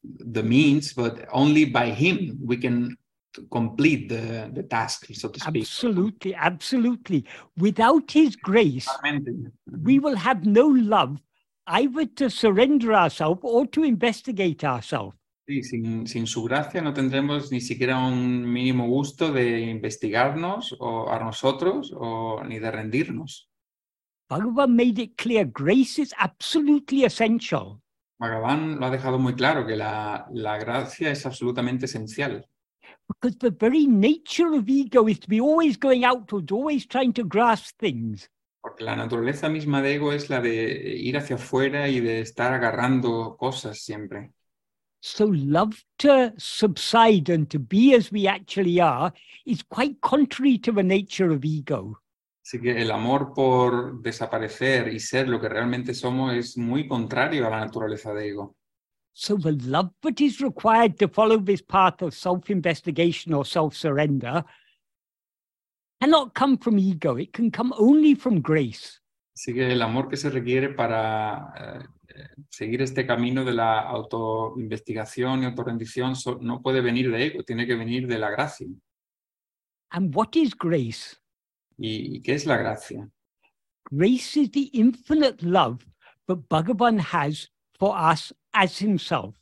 the 0.04 0.44
means, 0.44 0.94
but 0.94 1.26
only 1.32 1.64
by 1.64 1.90
him 1.90 2.38
we 2.40 2.56
can 2.56 2.96
complete 3.50 4.08
the, 4.08 4.50
the 4.52 4.62
task, 4.62 5.06
so 5.14 5.28
to 5.28 5.40
speak. 5.40 5.62
Absolutely, 5.62 6.34
absolutely. 6.34 7.24
Without 7.56 8.10
his 8.10 8.36
grace, 8.36 8.88
we 9.82 9.98
will 9.98 10.16
have 10.16 10.44
no 10.44 10.66
love 10.66 11.20
either 11.66 12.06
to 12.06 12.30
surrender 12.30 12.94
ourselves 12.94 13.40
or 13.42 13.66
to 13.66 13.84
investigate 13.84 14.64
ourselves. 14.64 15.16
Sí, 15.48 15.62
sin, 15.62 16.06
sin 16.08 16.26
su 16.26 16.42
gracia 16.42 16.82
no 16.82 16.92
tendremos 16.92 17.52
ni 17.52 17.60
siquiera 17.60 17.98
un 17.98 18.44
mínimo 18.52 18.88
gusto 18.88 19.32
de 19.32 19.60
investigarnos 19.60 20.74
o 20.80 21.08
a 21.08 21.20
nosotros 21.20 21.92
o 21.96 22.42
ni 22.42 22.58
de 22.58 22.70
rendirnos. 22.70 23.48
Bhagavan 24.28 24.74
made 24.74 25.00
it 25.00 25.16
clear 25.16 25.44
grace 25.44 26.00
is 26.00 26.12
absolutely 26.18 27.04
essential. 27.04 27.80
Bhagavan 28.18 28.80
lo 28.80 28.86
ha 28.86 28.90
dejado 28.90 29.20
muy 29.20 29.34
claro 29.34 29.64
que 29.64 29.76
la, 29.76 30.26
la 30.32 30.58
gracia 30.58 31.12
es 31.12 31.24
absolutamente 31.26 31.84
esencial, 31.84 32.44
Because 33.08 33.36
the 33.38 33.50
very 33.50 33.86
nature 33.86 34.52
of 34.54 34.68
ego 34.68 35.06
is 35.08 35.18
to 35.20 35.28
be 35.28 35.40
always 35.40 35.76
going 35.76 36.04
outwards, 36.04 36.50
always 36.50 36.86
trying 36.86 37.12
to 37.14 37.24
grasp 37.24 37.78
things. 37.78 38.28
porque 38.66 38.82
la 38.82 38.96
naturaleza 38.96 39.48
misma 39.48 39.80
de 39.80 39.94
ego 39.94 40.12
es 40.12 40.28
la 40.28 40.40
de 40.40 40.96
ir 40.98 41.16
hacia 41.16 41.36
afuera 41.36 41.88
y 41.88 42.00
de 42.00 42.18
estar 42.20 42.52
agarrando 42.52 43.36
cosas 43.38 43.78
siempre. 43.78 44.32
So 45.00 45.26
love 45.30 45.76
to 45.98 46.32
subside 46.36 47.32
and 47.32 47.48
to 47.50 47.60
be 47.60 47.94
as 47.94 48.10
we 48.10 48.26
actually 48.26 48.80
are 48.80 49.12
is 49.44 49.62
quite 49.62 50.00
contrary 50.00 50.58
to 50.58 50.72
the 50.72 50.82
nature 50.82 51.32
of 51.32 51.44
ego. 51.44 52.02
Así 52.42 52.60
que 52.60 52.82
el 52.82 52.90
amor 52.90 53.32
por 53.32 54.02
desaparecer 54.02 54.92
y 54.92 54.98
ser 54.98 55.28
lo 55.28 55.40
que 55.40 55.48
realmente 55.48 55.94
somos 55.94 56.34
es 56.34 56.58
muy 56.58 56.88
contrario 56.88 57.46
a 57.46 57.50
la 57.50 57.60
naturaleza 57.60 58.12
de 58.14 58.30
ego. 58.30 58.56
So 59.18 59.38
the 59.38 59.52
love 59.52 59.92
that 60.02 60.20
is 60.20 60.42
required 60.42 60.98
to 60.98 61.08
follow 61.08 61.38
this 61.38 61.62
path 61.62 62.02
of 62.02 62.12
self-investigation 62.12 63.32
or 63.32 63.46
self-surrender 63.46 64.44
cannot 66.02 66.34
come 66.34 66.58
from 66.58 66.78
ego. 66.78 67.16
It 67.16 67.32
can 67.32 67.50
come 67.50 67.72
only 67.78 68.14
from 68.14 68.42
grace. 68.42 69.00
Así 69.34 69.54
que 69.54 69.72
el 69.72 69.80
amor 69.80 70.10
que 70.10 70.18
se 70.18 70.28
requiere 70.28 70.68
para 70.68 71.50
eh, 71.58 72.26
seguir 72.50 72.82
este 72.82 73.06
camino 73.06 73.42
de 73.42 73.54
la 73.54 73.80
autoinvestigación 73.80 75.42
y 75.42 75.46
autorrendición 75.46 76.14
so- 76.14 76.38
no 76.42 76.60
puede 76.60 76.82
venir 76.82 77.10
de 77.10 77.24
ego, 77.24 77.42
tiene 77.42 77.66
que 77.66 77.74
venir 77.74 78.06
de 78.06 78.18
la 78.18 78.28
gracia. 78.28 78.66
And 79.92 80.14
what 80.14 80.34
is 80.34 80.54
grace? 80.54 81.16
¿Y, 81.78 82.16
y 82.16 82.20
qué 82.20 82.34
es 82.34 82.44
la 82.44 82.58
gracia? 82.58 83.08
Grace 83.90 84.36
is 84.36 84.50
the 84.50 84.68
infinite 84.74 85.42
love 85.42 85.86
that 86.26 86.36
Bhagavan 86.50 86.98
has 87.00 87.48
for 87.78 87.96
us 87.96 88.30
as 88.56 88.80
himself. 88.80 89.36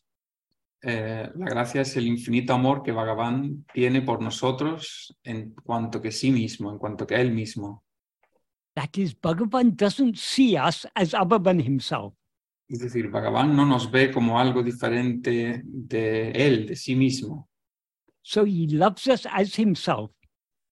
Eh, 0.82 1.30
la 1.36 1.46
gracia 1.46 1.80
es 1.80 1.96
el 1.96 2.06
infinito 2.06 2.52
amor 2.52 2.82
que 2.82 2.92
Bhagavan 2.92 3.64
tiene 3.72 4.02
por 4.02 4.20
nosotros 4.20 5.16
en 5.22 5.54
cuanto 5.54 6.02
que 6.02 6.12
sí 6.12 6.30
mismo, 6.30 6.70
en 6.70 6.78
cuanto 6.78 7.06
que 7.06 7.14
él 7.14 7.32
mismo. 7.32 7.84
That 8.74 8.90
is, 8.96 9.18
Bhagavan 9.18 9.76
doesn't 9.76 10.16
see 10.16 10.58
us 10.58 10.86
as 10.94 11.14
other 11.14 11.40
than 11.40 11.60
himself. 11.60 12.12
Es 12.68 12.80
decir, 12.80 13.08
Bhagavan 13.08 13.56
no 13.56 13.64
nos 13.64 13.90
ve 13.90 14.10
como 14.10 14.38
algo 14.38 14.62
diferente 14.62 15.62
de 15.64 16.30
él, 16.32 16.66
de 16.66 16.76
sí 16.76 16.94
mismo. 16.96 17.48
So 18.22 18.44
he 18.44 18.66
loves 18.68 19.06
us 19.06 19.26
as 19.30 19.58
himself. 19.58 20.10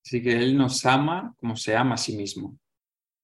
Así 0.05 0.23
que 0.23 0.37
él 0.37 0.57
nos 0.57 0.85
ama 0.85 1.35
como 1.39 1.57
se 1.57 1.75
ama 1.75 1.95
a 1.95 1.99
sí 1.99 2.17
mismo. 2.17 2.59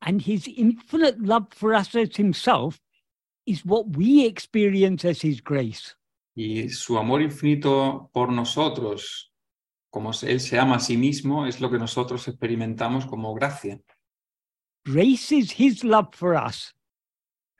And 0.00 0.22
his 0.22 0.46
infinite 0.46 1.18
love 1.18 1.48
for 1.50 1.74
us 1.74 1.94
as 1.94 2.16
himself 2.16 2.80
is 3.48 3.64
what 3.64 3.86
we 3.96 4.26
experience 4.26 5.08
as 5.08 5.24
his 5.24 5.42
grace. 5.42 5.96
Y 6.36 6.68
su 6.68 6.98
amor 6.98 7.22
infinito 7.22 8.10
por 8.12 8.30
nosotros, 8.30 9.32
como 9.90 10.12
él 10.22 10.40
se 10.40 10.58
ama 10.58 10.76
a 10.76 10.80
sí 10.80 10.96
mismo, 10.96 11.46
es 11.46 11.60
lo 11.60 11.70
que 11.70 11.78
nosotros 11.78 12.28
experimentamos 12.28 13.06
como 13.06 13.34
gracia. 13.34 13.80
Grace 14.84 15.34
is 15.34 15.52
his 15.58 15.82
love 15.82 16.08
for 16.12 16.34
us. 16.34 16.74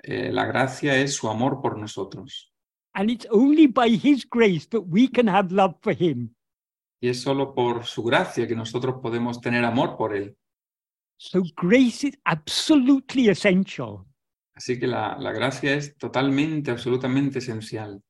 Eh, 0.03 0.31
la 0.33 0.47
gracia 0.47 0.97
es 0.97 1.15
su 1.15 1.29
amor 1.29 1.61
por 1.61 1.77
nosotros. 1.77 2.53
And 2.95 3.11
it's 3.11 3.27
only 3.31 3.67
by 3.67 3.89
his 3.89 4.25
grace 4.25 4.67
that 4.69 4.83
we 4.83 5.09
can 5.09 5.29
have 5.29 5.53
love 5.53 5.77
for 5.81 5.93
him. 5.93 6.35
Y 7.01 7.09
es 7.09 7.21
solo 7.21 7.55
por 7.55 7.85
su 7.85 8.03
gracia 8.03 8.47
que 8.47 8.57
nosotros 8.57 8.97
podemos 9.01 9.41
tener 9.41 9.65
amor 9.65 9.97
por 9.97 10.15
él. 10.15 10.37
So 11.17 11.43
grace 11.57 12.05
is 12.09 12.19
absolutely 12.25 13.29
essential. 13.29 14.08
Así 14.59 14.77
que 14.77 14.89
la, 14.89 15.17
la 15.21 15.31
gracia 15.31 15.75
es 15.77 15.97
totalmente, 15.97 16.73
absolutamente 16.73 17.39
esencial. 17.39 18.03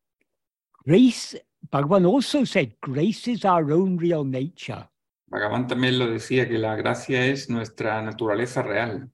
Grace, 0.83 1.45
Bhagavan 1.71 2.07
also 2.07 2.47
said, 2.47 2.75
grace 2.81 3.29
is 3.29 3.45
our 3.45 3.71
own 3.71 3.99
real 3.99 4.25
nature. 4.25 4.89
Bhagavan 5.27 5.67
también 5.67 5.99
lo 5.99 6.07
decía, 6.07 6.49
que 6.49 6.57
la 6.57 6.75
gracia 6.75 7.27
es 7.27 7.51
nuestra 7.51 8.01
naturaleza 8.01 8.63
real. 8.63 9.11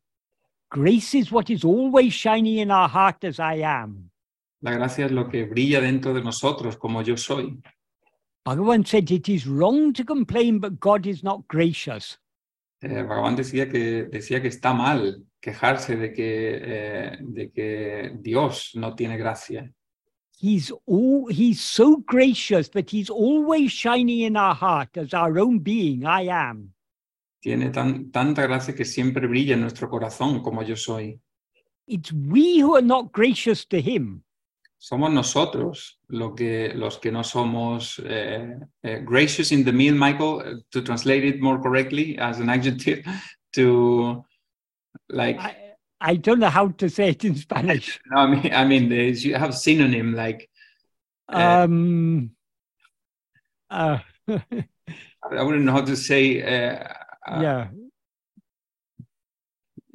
Grace 0.70 1.18
is 1.18 1.32
what 1.32 1.50
is 1.50 1.64
always 1.64 2.12
shining 2.12 2.58
in 2.58 2.70
our 2.70 2.88
heart 2.88 3.24
as 3.24 3.40
I 3.40 3.64
am. 3.64 4.12
La 4.60 4.70
gracia 4.70 5.06
es 5.06 5.10
lo 5.10 5.28
que 5.28 5.44
brilla 5.44 5.80
dentro 5.80 6.14
de 6.14 6.22
nosotros, 6.22 6.76
como 6.76 7.02
yo 7.02 7.16
soy. 7.16 7.60
Bhagavan 8.46 8.86
said 8.86 9.10
it 9.10 9.28
is 9.28 9.44
wrong 9.48 9.92
to 9.92 10.04
complain, 10.04 10.60
but 10.60 10.78
God 10.78 11.04
is 11.06 11.24
not 11.24 11.48
gracious. 11.48 12.16
Eh, 12.80 13.02
Bhagavan 13.02 13.34
decía 13.34 13.68
que, 13.68 14.04
decía 14.04 14.40
que 14.40 14.48
está 14.48 14.72
mal 14.72 15.26
quejarse 15.44 15.96
de 15.96 16.10
que, 16.10 16.60
eh, 16.62 17.18
de 17.20 17.50
que 17.50 18.12
Dios 18.18 18.70
no 18.74 18.94
tiene 18.94 19.18
gracia. 19.18 19.70
He's 20.40 20.72
all, 20.86 21.28
he's 21.28 21.60
so 21.60 21.98
gracious 22.06 22.70
that 22.70 22.90
he's 22.90 23.10
always 23.10 23.70
shining 23.70 24.20
in 24.20 24.36
our 24.36 24.54
heart 24.54 24.96
as 24.96 25.12
our 25.12 25.38
own 25.38 25.58
being, 25.58 26.04
I 26.06 26.28
am. 26.30 26.72
Tiene 27.40 27.70
tan, 27.70 28.10
tanta 28.10 28.46
gracia 28.46 28.74
que 28.74 28.86
siempre 28.86 29.26
brilla 29.26 29.52
en 29.52 29.60
nuestro 29.60 29.90
corazón, 29.90 30.42
como 30.42 30.62
yo 30.62 30.76
soy. 30.76 31.20
It's 31.86 32.10
we 32.10 32.60
who 32.60 32.76
are 32.76 32.86
not 32.86 33.12
gracious 33.12 33.66
to 33.66 33.80
him. 33.80 34.22
Somos 34.78 35.12
nosotros 35.12 35.98
lo 36.08 36.34
que, 36.34 36.72
los 36.74 36.98
que 36.98 37.12
no 37.12 37.22
somos 37.22 38.02
eh, 38.04 38.56
eh, 38.82 39.02
gracious 39.04 39.52
in 39.52 39.64
the 39.64 39.72
meal, 39.72 39.94
Michael, 39.94 40.62
to 40.70 40.82
translate 40.82 41.24
it 41.24 41.40
more 41.40 41.60
correctly 41.60 42.18
as 42.18 42.40
an 42.40 42.48
adjective, 42.48 43.04
to 43.52 44.24
like. 45.08 45.38
I, 45.38 45.56
I 46.00 46.16
don't 46.16 46.38
know 46.40 46.50
how 46.50 46.68
to 46.68 46.90
say 46.90 47.10
it 47.10 47.24
in 47.24 47.34
Spanish. 47.34 48.00
No, 48.10 48.18
I 48.18 48.26
mean, 48.26 48.52
I 48.52 48.64
mean, 48.64 48.90
you 48.90 49.34
have 49.36 49.54
synonym 49.54 50.14
like. 50.14 50.48
Uh, 51.32 51.64
Um, 51.64 52.30
uh, 53.70 53.98
I 54.28 55.42
wouldn't 55.42 55.64
know 55.64 55.72
how 55.72 55.80
to 55.80 55.96
say. 55.96 56.42
Uh, 56.42 56.86
uh, 57.26 57.40
yeah, 57.40 57.68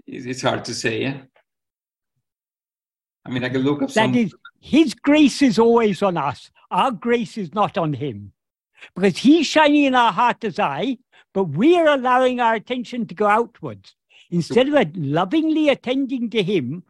it's 0.07 0.41
hard 0.41 0.65
to 0.65 0.73
say. 0.73 1.01
Yeah. 1.03 1.21
I 3.26 3.30
mean, 3.30 3.43
I 3.43 3.49
can 3.49 3.61
look 3.61 3.84
up 3.84 3.91
some. 3.91 4.11
that 4.11 4.19
is, 4.19 4.34
his 4.59 4.95
grace 4.95 5.41
is 5.43 5.59
always 5.59 6.01
on 6.01 6.17
us. 6.17 6.49
Our 6.71 6.91
grace 6.91 7.38
is 7.38 7.53
not 7.53 7.77
on 7.77 7.93
him. 7.93 8.34
Because 8.95 9.17
he's 9.17 9.45
shining 9.45 9.84
in 9.84 9.93
our 9.93 10.11
heart 10.11 10.43
as 10.43 10.57
I, 10.57 10.97
but 11.34 11.43
we're 11.43 11.88
allowing 11.88 12.39
our 12.39 12.55
attention 12.55 13.05
to 13.07 13.13
go 13.13 13.27
outwards. 13.27 13.95
Instead 14.31 14.69
of 14.69 14.95
lovingly 14.95 15.69
attending 15.69 16.30
to 16.30 16.43
him, 16.43 16.84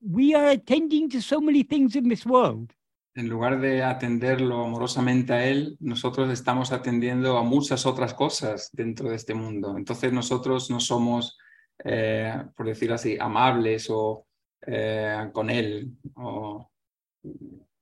we 0.00 0.34
are 0.34 0.50
attending 0.50 1.08
to 1.10 1.20
so 1.20 1.40
many 1.40 1.62
things 1.62 1.96
in 1.96 2.08
this 2.08 2.24
world. 2.24 2.72
En 3.16 3.28
lugar 3.28 3.60
de 3.60 3.82
atenderlo 3.82 4.64
amorosamente 4.64 5.32
a 5.32 5.46
él, 5.46 5.76
nosotros 5.78 6.30
estamos 6.30 6.72
atendiendo 6.72 7.38
a 7.38 7.44
muchas 7.44 7.86
otras 7.86 8.12
cosas 8.12 8.70
dentro 8.72 9.08
de 9.10 9.16
este 9.16 9.34
mundo. 9.34 9.76
Entonces 9.76 10.12
nosotros 10.12 10.68
no 10.68 10.80
somos, 10.80 11.38
eh, 11.84 12.42
por 12.56 12.66
decirlo 12.66 12.96
así, 12.96 13.16
amables 13.20 13.88
o 13.88 14.26
eh, 14.66 15.30
con 15.32 15.48
él. 15.48 15.92
O, 16.16 16.68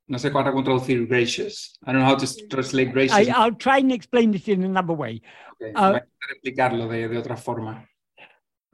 no 0.06 0.18
sé 0.18 0.30
cuál 0.30 0.52
traducir 0.62 1.06
gracious. 1.06 1.78
I 1.86 1.92
don't 1.92 2.02
know 2.02 2.10
how 2.10 2.16
to 2.16 2.26
translate 2.48 2.92
gracious. 2.92 3.28
I, 3.28 3.30
I'll 3.30 3.56
try 3.56 3.78
and 3.78 3.90
explain 3.90 4.34
it 4.34 4.46
in 4.48 4.64
another 4.64 4.94
way. 4.94 5.22
Ok, 5.52 5.72
ah, 5.74 5.90
voy 5.92 6.00
a 6.00 6.32
explicarlo 6.32 6.88
de, 6.88 7.08
de 7.08 7.18
otra 7.18 7.38
forma. 7.38 7.88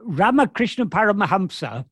Ramakrishna 0.00 0.86
Paramahamsa, 0.86 1.84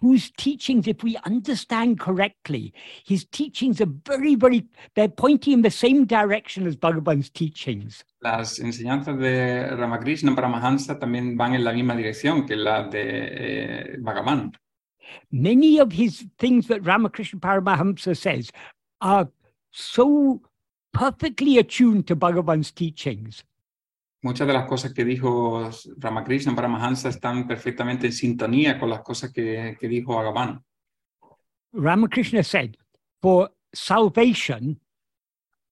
whose 0.00 0.30
teachings, 0.36 0.88
if 0.88 1.02
we 1.02 1.16
understand 1.24 2.00
correctly, 2.00 2.72
his 3.04 3.24
teachings 3.26 3.80
are 3.80 3.92
very, 4.06 4.34
very, 4.34 4.66
they're 4.94 5.08
pointing 5.08 5.52
in 5.54 5.62
the 5.62 5.70
same 5.70 6.04
direction 6.06 6.66
as 6.66 6.76
Bhagavan's 6.76 7.30
teachings. 7.30 8.04
Las 8.20 8.58
enseñanzas 8.58 9.18
de 9.18 9.76
Ramakrishna 9.76 10.34
Paramahansa 10.34 10.98
también 10.98 11.36
van 11.36 11.54
en 11.54 11.64
la 11.64 11.72
misma 11.72 11.94
dirección 11.94 12.46
que 12.46 12.56
las 12.56 12.90
de 12.90 13.02
eh, 13.02 13.96
Bhagavan. 13.98 14.54
Many 15.30 15.78
of 15.78 15.92
his 15.92 16.24
things 16.38 16.68
that 16.68 16.84
Ramakrishna 16.84 17.40
Paramahamsa 17.40 18.16
says 18.16 18.50
are 19.00 19.28
so 19.72 20.40
perfectly 20.92 21.58
attuned 21.58 22.06
to 22.06 22.16
Bhagavan's 22.16 22.70
teachings. 22.70 23.44
Muchas 24.22 24.46
de 24.46 24.52
las 24.52 24.66
cosas 24.66 24.92
que 24.94 25.04
dijo 25.04 25.68
Ramakrishna 25.96 26.54
Paramahansa 26.54 27.08
están 27.08 27.46
perfectamente 27.46 28.06
en 28.06 28.12
sintonía 28.12 28.78
con 28.78 28.88
las 28.88 29.02
cosas 29.02 29.32
que, 29.32 29.76
que 29.78 29.88
dijo 29.88 30.14
Bhagavan. 30.14 30.64
Ramakrishna 31.72 32.44
said, 32.44 32.76
for 33.20 33.50
salvation, 33.74 34.80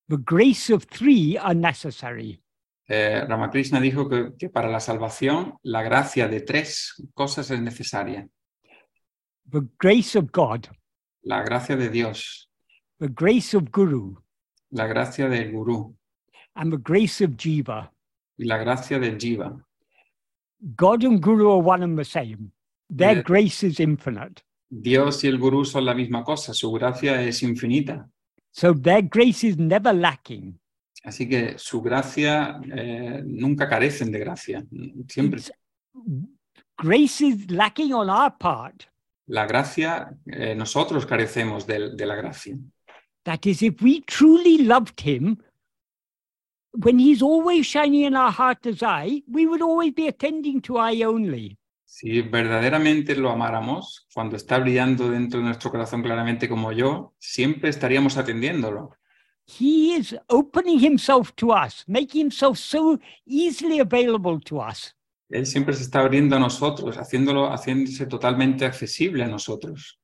the 0.09 0.17
grace 0.17 0.71
of 0.71 0.85
three 0.87 1.37
are 1.37 1.55
necessary. 1.55 2.43
Eh, 2.89 3.25
Ramakrishna 3.29 3.81
dijo 3.81 4.09
que, 4.09 4.33
que 4.37 4.49
para 4.49 4.69
la 4.69 4.81
salvación 4.81 5.59
la 5.63 5.83
gracia 5.83 6.27
de 6.27 6.41
tres 6.41 6.95
cosas 7.15 7.51
es 7.53 7.61
necesaria. 7.61 8.29
The 9.49 9.63
grace 9.79 10.19
of 10.19 10.33
God, 10.33 10.67
La 11.23 11.43
gracia 11.43 11.77
de 11.77 11.89
Dios, 11.89 12.51
the 12.99 13.09
grace 13.09 13.57
of 13.57 13.71
Guru, 13.71 14.17
la 14.71 14.87
gracia 14.87 15.29
del 15.29 15.53
Gurú 15.53 15.95
and 16.57 16.73
the 16.73 16.79
grace 16.79 17.21
of 17.21 17.37
Jiva. 17.37 17.89
Y 18.41 18.45
la 18.47 18.57
gracia 18.59 18.99
del 18.99 19.19
Jiva. 19.19 19.55
God 20.77 21.05
and 21.05 21.21
Guru 21.21 21.51
are 21.53 21.63
one 21.63 21.83
and 21.85 21.99
the 21.99 22.05
same. 22.05 22.53
Their 22.89 23.23
grace 23.23 23.63
is 23.67 23.79
infinite. 23.81 24.43
Dios 24.69 25.23
y 25.25 25.29
el 25.29 25.39
Gurú 25.39 25.65
son 25.65 25.85
la 25.85 25.95
misma 25.95 26.23
cosa, 26.25 26.53
su 26.55 26.71
gracia 26.73 27.21
es 27.23 27.43
infinita. 27.43 28.09
So 28.53 28.75
their 28.75 29.03
grace 29.03 29.45
is 29.47 29.57
never 29.59 29.93
lacking. 29.95 30.59
Así 31.05 31.29
que 31.29 31.57
su 31.59 31.81
gracia 31.81 32.61
eh, 32.75 33.23
nunca 33.25 33.69
carecen 33.69 34.11
de 34.13 34.19
gracia. 34.19 34.65
Siempre 35.09 35.41
It's- 35.41 35.53
grace 36.79 37.21
is 37.25 37.51
lacking 37.51 37.93
on 37.93 38.09
our 38.11 38.37
part. 38.39 38.85
la 39.27 39.47
gracia, 39.47 40.13
eh, 40.27 40.55
nosotros 40.57 41.07
carecemos 41.07 41.65
de, 41.67 41.95
de 41.95 42.07
la 42.07 42.17
gracia. 42.17 42.57
That 43.25 43.41
is, 43.47 43.63
if 43.63 43.81
we 43.83 44.01
truly 44.07 44.59
loved 44.65 45.01
him, 45.01 45.39
when 46.73 46.99
he's 46.99 47.23
always 47.23 47.67
shining 47.67 48.03
in 48.03 48.15
our 48.15 48.31
heart 48.31 48.67
as 48.67 48.83
I, 48.83 49.23
we 49.29 49.47
would 49.47 49.63
always 49.63 49.93
be 49.93 50.09
attending 50.09 50.61
to 50.63 50.79
I 50.79 51.03
only. 51.03 51.57
Si 51.85 52.23
verdaderamente 52.23 53.17
lo 53.17 53.31
amáramos, 53.31 54.07
cuando 54.15 54.37
está 54.37 54.59
brillando 54.59 55.11
dentro 55.11 55.41
de 55.41 55.47
nuestro 55.47 55.71
corazón 55.71 56.03
claramente 56.03 56.49
como 56.49 56.73
yo, 56.73 57.15
siempre 57.19 57.69
estaríamos 57.69 58.17
atendiéndolo. 58.17 58.91
He 59.47 59.97
is 59.97 60.17
opening 60.29 60.79
himself 60.79 61.33
to 61.35 61.53
us, 61.53 61.85
making 61.89 62.27
himself 62.27 62.57
so 62.59 62.99
easily 63.27 63.81
available 63.81 64.39
to 64.45 64.61
us. 64.61 64.95
Él 65.29 65.47
siempre 65.47 65.75
se 65.75 65.83
está 65.83 66.01
abriendo 66.01 66.37
a 66.37 66.39
nosotros, 66.39 66.97
haciéndolo, 66.97 67.53
haciéndose 67.53 68.07
totalmente 68.07 68.65
accesible 68.65 69.25
a 69.25 69.29
nosotros. 69.29 69.99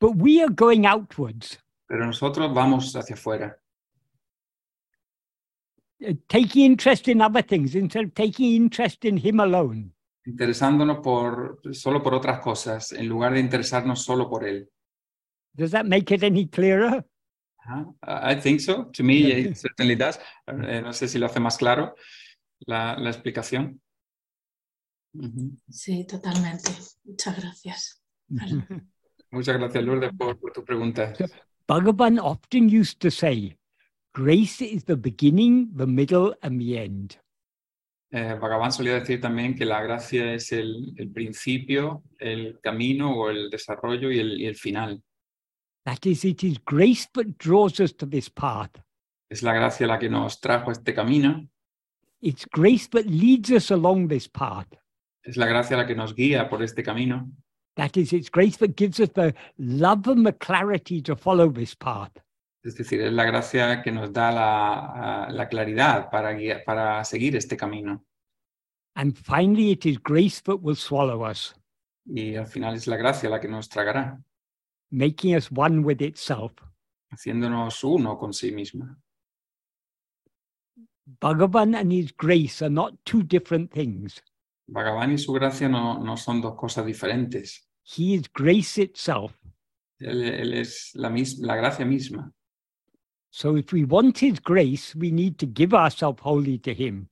But 0.00 0.14
we 0.16 0.42
are 0.42 0.52
going 0.52 0.86
outwards, 0.86 1.58
Pero 1.86 2.06
nosotros 2.06 2.52
vamos 2.52 2.94
hacia 2.96 3.14
afuera, 3.14 3.58
Uh, 6.00 6.14
taking 6.28 6.64
interest 6.72 7.08
in 7.08 7.20
other 7.20 7.42
things 7.42 7.74
instead 7.74 8.04
of 8.06 8.14
taking 8.14 8.54
interest 8.54 9.04
in 9.04 9.16
him 9.16 9.40
alone. 9.40 9.92
interesándonos 10.26 10.98
por, 11.02 11.60
solo 11.72 12.02
por 12.02 12.14
otras 12.14 12.40
cosas, 12.40 12.92
en 12.92 13.08
lugar 13.08 13.34
de 13.34 13.40
interesarnos 13.40 14.02
solo 14.02 14.28
por 14.28 14.46
él. 14.46 14.68
Does 15.52 15.70
that 15.70 15.84
make 15.84 16.12
it 16.14 16.22
any 16.22 16.48
clearer? 16.48 17.04
Ajá. 17.58 17.94
I 18.02 18.34
think 18.40 18.60
so. 18.60 18.86
To 18.92 19.02
me, 19.02 19.30
it 19.30 19.56
certainly 19.56 19.94
does. 19.94 20.18
Eh, 20.46 20.80
no 20.82 20.92
sé 20.92 21.08
si 21.08 21.18
lo 21.18 21.26
hace 21.26 21.40
más 21.40 21.56
claro 21.56 21.94
la, 22.66 22.96
la 22.98 23.10
explicación. 23.10 23.80
Ujú. 25.14 25.56
Sí, 25.68 26.04
totalmente. 26.06 26.70
Muchas 27.04 27.40
gracias. 27.40 28.02
Muchas 29.30 29.58
gracias, 29.58 29.84
Lourdes, 29.84 30.10
por, 30.16 30.38
por 30.38 30.52
tu 30.52 30.64
pregunta. 30.64 31.12
Bhagavan 31.68 32.18
often 32.18 32.68
used 32.68 32.98
to 32.98 33.10
say, 33.10 33.56
grace 34.14 34.62
is 34.62 34.84
the 34.84 34.96
beginning, 34.96 35.68
the 35.74 35.86
middle, 35.86 36.34
and 36.42 36.60
the 36.60 36.78
end. 36.78 37.16
Eh, 38.12 38.36
Bhagavan 38.40 38.70
solía 38.70 38.94
decir 38.94 39.20
también 39.20 39.56
que 39.56 39.64
la 39.64 39.82
gracia 39.82 40.32
es 40.34 40.52
el, 40.52 40.94
el 40.96 41.10
principio, 41.10 42.04
el 42.20 42.60
camino 42.62 43.12
o 43.16 43.28
el 43.30 43.50
desarrollo 43.50 44.10
y 44.12 44.20
el, 44.20 44.40
y 44.40 44.46
el 44.46 44.54
final. 44.54 45.02
That 45.84 46.06
is, 46.06 46.24
it 46.24 46.44
is 46.44 46.58
grace 46.64 47.08
that 47.14 47.36
draws 47.38 47.80
us 47.80 47.92
to 47.96 48.06
this 48.06 48.30
path. 48.30 48.70
Es 49.28 49.42
la 49.42 49.52
gracia 49.52 49.86
la 49.86 49.98
que 49.98 50.08
nos 50.08 50.40
trajo 50.40 50.70
a 50.70 50.72
este 50.72 50.94
camino, 50.94 51.48
It's 52.22 52.46
grace 52.46 52.86
that 52.92 53.04
leads 53.06 53.50
us 53.50 53.70
along 53.70 54.08
this 54.08 54.28
path. 54.28 54.68
es 55.24 55.36
la 55.36 55.46
gracia 55.46 55.76
la 55.76 55.86
que 55.86 55.94
nos 55.94 56.14
guía 56.14 56.48
por 56.48 56.62
este 56.62 56.82
camino, 56.82 57.28
That 57.76 57.96
is, 57.96 58.12
it's 58.12 58.30
grace 58.30 58.56
that 58.58 58.76
gives 58.76 59.00
us 59.00 59.10
the 59.14 59.34
love 59.58 60.06
and 60.06 60.24
the 60.24 60.32
clarity 60.32 61.02
to 61.02 61.16
follow 61.16 61.50
this 61.50 61.74
path. 61.74 62.12
Es 62.64 62.74
decir, 62.76 63.00
es 63.02 63.12
la 63.12 63.24
gracia 63.24 63.82
que 63.82 63.92
nos 63.92 64.10
da 64.12 64.32
la, 64.32 65.28
la 65.30 65.48
claridad 65.48 66.08
para, 66.10 66.32
guiar- 66.32 66.64
para 66.64 67.04
seguir 67.04 67.36
este 67.36 67.56
camino. 67.56 68.04
And 68.96 69.14
finally, 69.16 69.72
it 69.72 69.84
is 69.86 69.98
grace 70.02 70.40
that 70.44 70.56
will 70.62 70.76
swallow 70.76 71.28
us, 71.28 71.54
Y 72.06 72.36
al 72.36 72.46
final 72.46 72.74
es 72.74 72.86
la 72.86 72.96
gracia 72.96 73.28
la 73.28 73.38
que 73.40 73.48
nos 73.48 73.68
tragará, 73.68 74.18
making 74.90 75.34
us 75.36 75.50
one 75.54 75.80
with 75.80 76.00
itself. 76.00 76.52
haciéndonos 77.10 77.82
uno 77.84 78.16
con 78.18 78.32
sí 78.32 78.50
misma. 78.52 78.98
Bhagavan 81.20 81.74
and 81.74 81.92
his 81.92 82.12
grace 82.16 82.62
are 82.62 82.70
not 82.72 82.94
two 83.04 83.22
different 83.22 83.70
things. 83.70 84.22
Bhagavan 84.68 85.12
y 85.12 85.18
su 85.18 85.32
gracia 85.34 85.68
no, 85.68 85.98
no 86.02 86.16
son 86.16 86.40
dos 86.40 86.54
cosas 86.56 86.86
diferentes. 86.86 87.68
He 87.84 88.14
is 88.14 88.22
grace 88.32 88.78
itself. 88.82 89.32
Él, 89.98 90.22
él 90.24 90.54
es 90.54 90.92
la, 90.94 91.10
mis- 91.10 91.38
la 91.40 91.56
gracia 91.56 91.84
misma. 91.84 92.32
So 93.36 93.56
if 93.56 93.72
we 93.72 93.84
want 93.84 94.18
his 94.18 94.38
grace, 94.38 94.94
we 94.94 95.10
need 95.10 95.38
to 95.38 95.46
give 95.46 95.74
ourselves 95.74 96.22
wholly 96.22 96.56
to 96.60 96.72
him. 96.72 97.08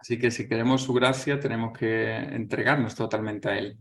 Así 0.00 0.18
que 0.18 0.30
si 0.30 0.48
queremos 0.48 0.80
su 0.80 0.94
gracia, 0.94 1.38
tenemos 1.38 1.76
que 1.76 2.16
entregarnos 2.16 2.94
totalmente 2.94 3.50
a 3.50 3.58
Él. 3.58 3.78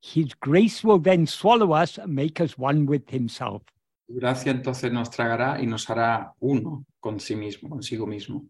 His 0.00 0.36
grace 0.40 0.84
will 0.84 1.02
then 1.02 1.26
swallow 1.26 1.74
us 1.74 1.98
and 1.98 2.14
make 2.14 2.40
us 2.40 2.56
one 2.56 2.86
with 2.86 3.10
himself. 3.10 3.64
Su 4.06 4.14
gracia 4.14 4.52
entonces 4.52 4.92
nos 4.92 5.10
tragará 5.10 5.60
y 5.60 5.66
nos 5.66 5.90
hará 5.90 6.32
uno 6.38 6.86
con 7.00 7.18
sí 7.18 7.34
mismo, 7.34 7.70
consigo 7.70 8.06
mismo. 8.06 8.48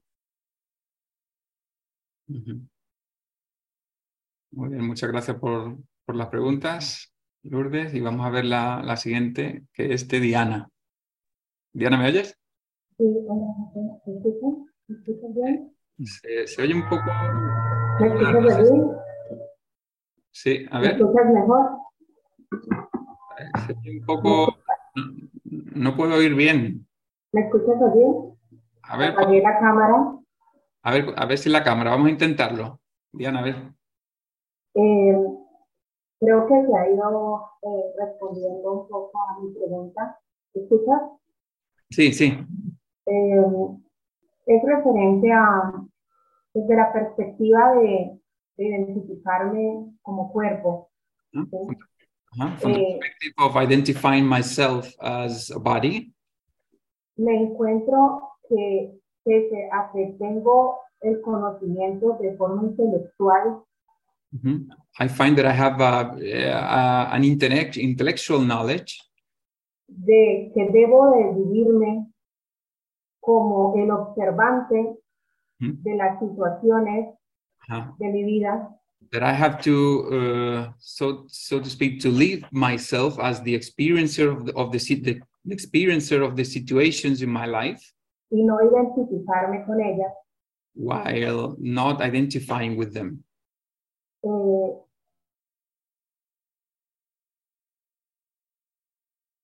Muy 2.28 2.68
bien, 4.68 4.86
muchas 4.86 5.10
gracias 5.10 5.38
por, 5.38 5.78
por 6.04 6.14
las 6.14 6.28
preguntas, 6.28 7.10
Lourdes. 7.42 7.94
Y 7.94 8.00
vamos 8.00 8.26
a 8.26 8.30
ver 8.30 8.44
la, 8.44 8.82
la 8.82 8.98
siguiente, 8.98 9.64
que 9.72 9.94
es 9.94 10.06
de 10.08 10.20
Diana. 10.20 10.68
Diana, 11.72 11.96
¿me 11.96 12.08
oyes? 12.08 12.38
Se, 16.04 16.46
se 16.46 16.62
oye 16.62 16.74
un 16.74 16.88
poco. 16.88 17.10
¿Me 18.00 18.06
escuchas 18.08 18.70
bien? 18.70 18.90
Sí, 20.30 20.66
a 20.70 20.78
¿Me 20.80 20.88
ver, 20.88 20.96
escuchas 20.96 21.26
mejor? 21.32 21.70
se 23.66 23.72
oye 23.72 24.00
un 24.00 24.06
poco. 24.06 24.56
No 25.74 25.96
puedo 25.96 26.14
oír 26.16 26.34
bien. 26.34 26.86
¿Me 27.32 27.42
escuchas 27.42 27.76
bien? 27.94 28.36
A 28.82 28.96
ver, 28.96 29.10
Apagué 29.10 29.40
la 29.42 29.58
cámara. 29.58 30.12
a 30.82 30.92
ver, 30.92 31.06
a 31.16 31.26
ver 31.26 31.38
si 31.38 31.48
la 31.50 31.64
cámara, 31.64 31.90
vamos 31.90 32.06
a 32.06 32.10
intentarlo. 32.10 32.80
Diana, 33.12 33.40
a 33.40 33.42
ver. 33.42 33.56
Eh, 34.74 35.14
creo 36.20 36.46
que 36.46 36.66
se 36.66 36.76
ha 36.76 36.88
ido 36.90 37.40
eh, 37.62 37.94
respondiendo 37.98 38.72
un 38.72 38.88
poco 38.88 39.20
a 39.22 39.40
mi 39.40 39.52
pregunta. 39.54 40.18
¿Me 40.54 40.62
escuchas? 40.62 41.00
Sí, 41.90 42.12
sí. 42.12 42.36
Eh, 43.06 43.44
es 44.46 44.62
referente 44.62 45.32
a, 45.32 45.72
desde 46.54 46.76
la 46.76 46.92
perspectiva 46.92 47.74
de, 47.74 48.20
de 48.56 48.64
identificarme 48.66 49.92
como 50.02 50.32
cuerpo. 50.32 50.90
the 51.32 51.40
Eh, 52.38 52.98
perspective 53.00 53.34
of 53.38 53.56
identifying 53.56 54.26
myself 54.26 54.94
as 55.00 55.50
a 55.50 55.58
body, 55.58 56.12
me 57.16 57.34
encuentro 57.34 58.32
que 58.48 59.00
pese 59.24 59.70
a 59.72 59.90
que 59.92 60.16
tengo 60.18 60.80
el 61.00 61.20
conocimiento 61.22 62.18
de 62.20 62.36
forma 62.36 62.64
intelectual, 62.64 63.62
I 64.98 65.08
find 65.08 65.36
that 65.38 65.46
I 65.46 65.52
have 65.52 65.80
a, 65.80 66.12
uh, 66.12 67.14
an 67.14 67.24
intellect, 67.24 67.78
intellectual 67.78 68.40
knowledge. 68.40 69.00
De 69.88 70.50
que 70.52 70.68
debo 70.72 71.12
de 71.12 71.32
vivirme 71.32 72.12
como 73.26 73.74
el 73.76 73.90
observante 73.90 74.98
Mhm. 75.58 75.82
de 75.82 75.96
las 75.96 76.18
situaciones 76.20 77.14
uh, 77.70 77.96
de 77.98 78.08
mi 78.12 78.22
vida 78.24 78.70
that 79.10 79.22
I 79.22 79.32
have 79.34 79.60
to, 79.62 79.72
uh, 80.10 80.72
so 80.78 81.24
so 81.28 81.58
to 81.60 81.68
speak, 81.68 82.00
to 82.02 82.08
live 82.10 82.44
myself 82.52 83.18
as 83.18 83.42
the 83.42 83.54
experiencer 83.54 84.28
of 84.30 84.44
the, 84.46 84.52
of 84.54 84.70
the, 84.70 84.78
si- 84.78 85.00
the 85.00 85.20
experiencer 85.48 86.22
of 86.22 86.34
the 86.36 86.44
situations 86.44 87.20
in 87.22 87.30
my 87.30 87.46
life, 87.46 87.82
y 88.30 88.42
no 88.44 88.58
identificarme 88.62 89.64
con 89.66 89.80
ellas. 89.80 90.12
while 90.74 91.56
not 91.58 92.00
identifying 92.02 92.76
with 92.76 92.92
them. 92.92 93.24
Eh, 94.22 94.70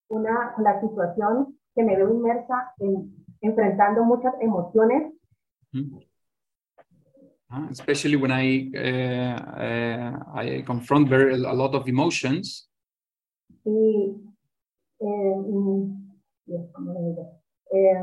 una, 0.09 0.55
la 0.59 0.81
situación 0.81 1.59
que 1.75 1.83
me 1.85 1.97
veo 1.97 2.11
inmersa 2.13 2.75
en 2.81 3.22
enfrentando 3.43 4.05
muchas 4.05 4.35
emociones 4.41 5.13
Mhm. 5.73 6.01
Uh, 7.55 7.69
especially 7.71 8.17
when 8.17 8.31
I 8.33 8.71
uh, 8.75 9.37
uh, 9.61 10.13
I 10.35 10.63
confront 10.65 11.09
very 11.11 11.35
a 11.35 11.53
lot 11.53 11.75
of 11.75 11.87
emotions, 11.87 12.71
y 13.65 14.17
eh, 15.01 15.37
mm. 15.37 15.99
Eh, 17.75 17.97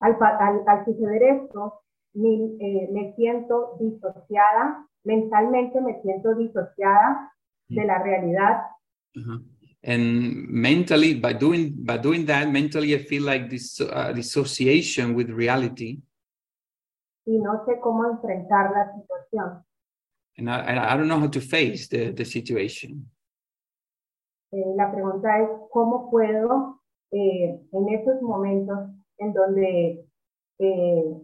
al, 0.00 0.16
al- 0.22 0.64
al 0.66 0.84
suceder 0.84 1.22
esto, 1.22 1.80
mi- 2.14 2.56
eh, 2.60 2.88
me 2.92 3.14
siento 3.16 3.76
disociada, 3.80 4.86
mentalmente 5.04 5.80
me 5.80 6.00
siento 6.02 6.34
disociada 6.34 7.32
de 7.68 7.84
la 7.84 8.02
realidad 8.02 8.62
Uh-huh. 9.16 9.40
And 9.82 10.48
mentally, 10.48 11.14
by 11.14 11.34
doing 11.34 11.72
by 11.84 11.98
doing 11.98 12.26
that, 12.26 12.50
mentally, 12.50 12.94
I 12.94 12.98
feel 12.98 13.22
like 13.22 13.48
this 13.48 13.80
uh, 13.80 14.12
dissociation 14.12 15.14
with 15.14 15.30
reality, 15.30 16.02
y 17.24 17.38
no 17.38 17.64
sé 17.64 17.78
cómo 17.80 18.04
enfrentar 18.10 18.72
la 18.72 18.92
situación. 18.92 19.64
and 20.38 20.48
I, 20.48 20.94
I 20.94 20.96
don't 20.96 21.08
know 21.08 21.18
how 21.18 21.26
to 21.26 21.40
face 21.40 21.88
the, 21.88 22.12
the 22.12 22.24
situation. 22.24 23.10
Eh, 24.52 24.74
la 24.76 24.90
pregunta 24.90 25.28
es, 25.40 25.48
¿cómo 25.70 26.10
puedo 26.10 26.80
eh, 27.10 27.60
en 27.72 27.88
esos 27.88 28.22
momentos 28.22 28.78
en 29.18 29.32
donde 29.32 30.06
eh, 30.58 31.16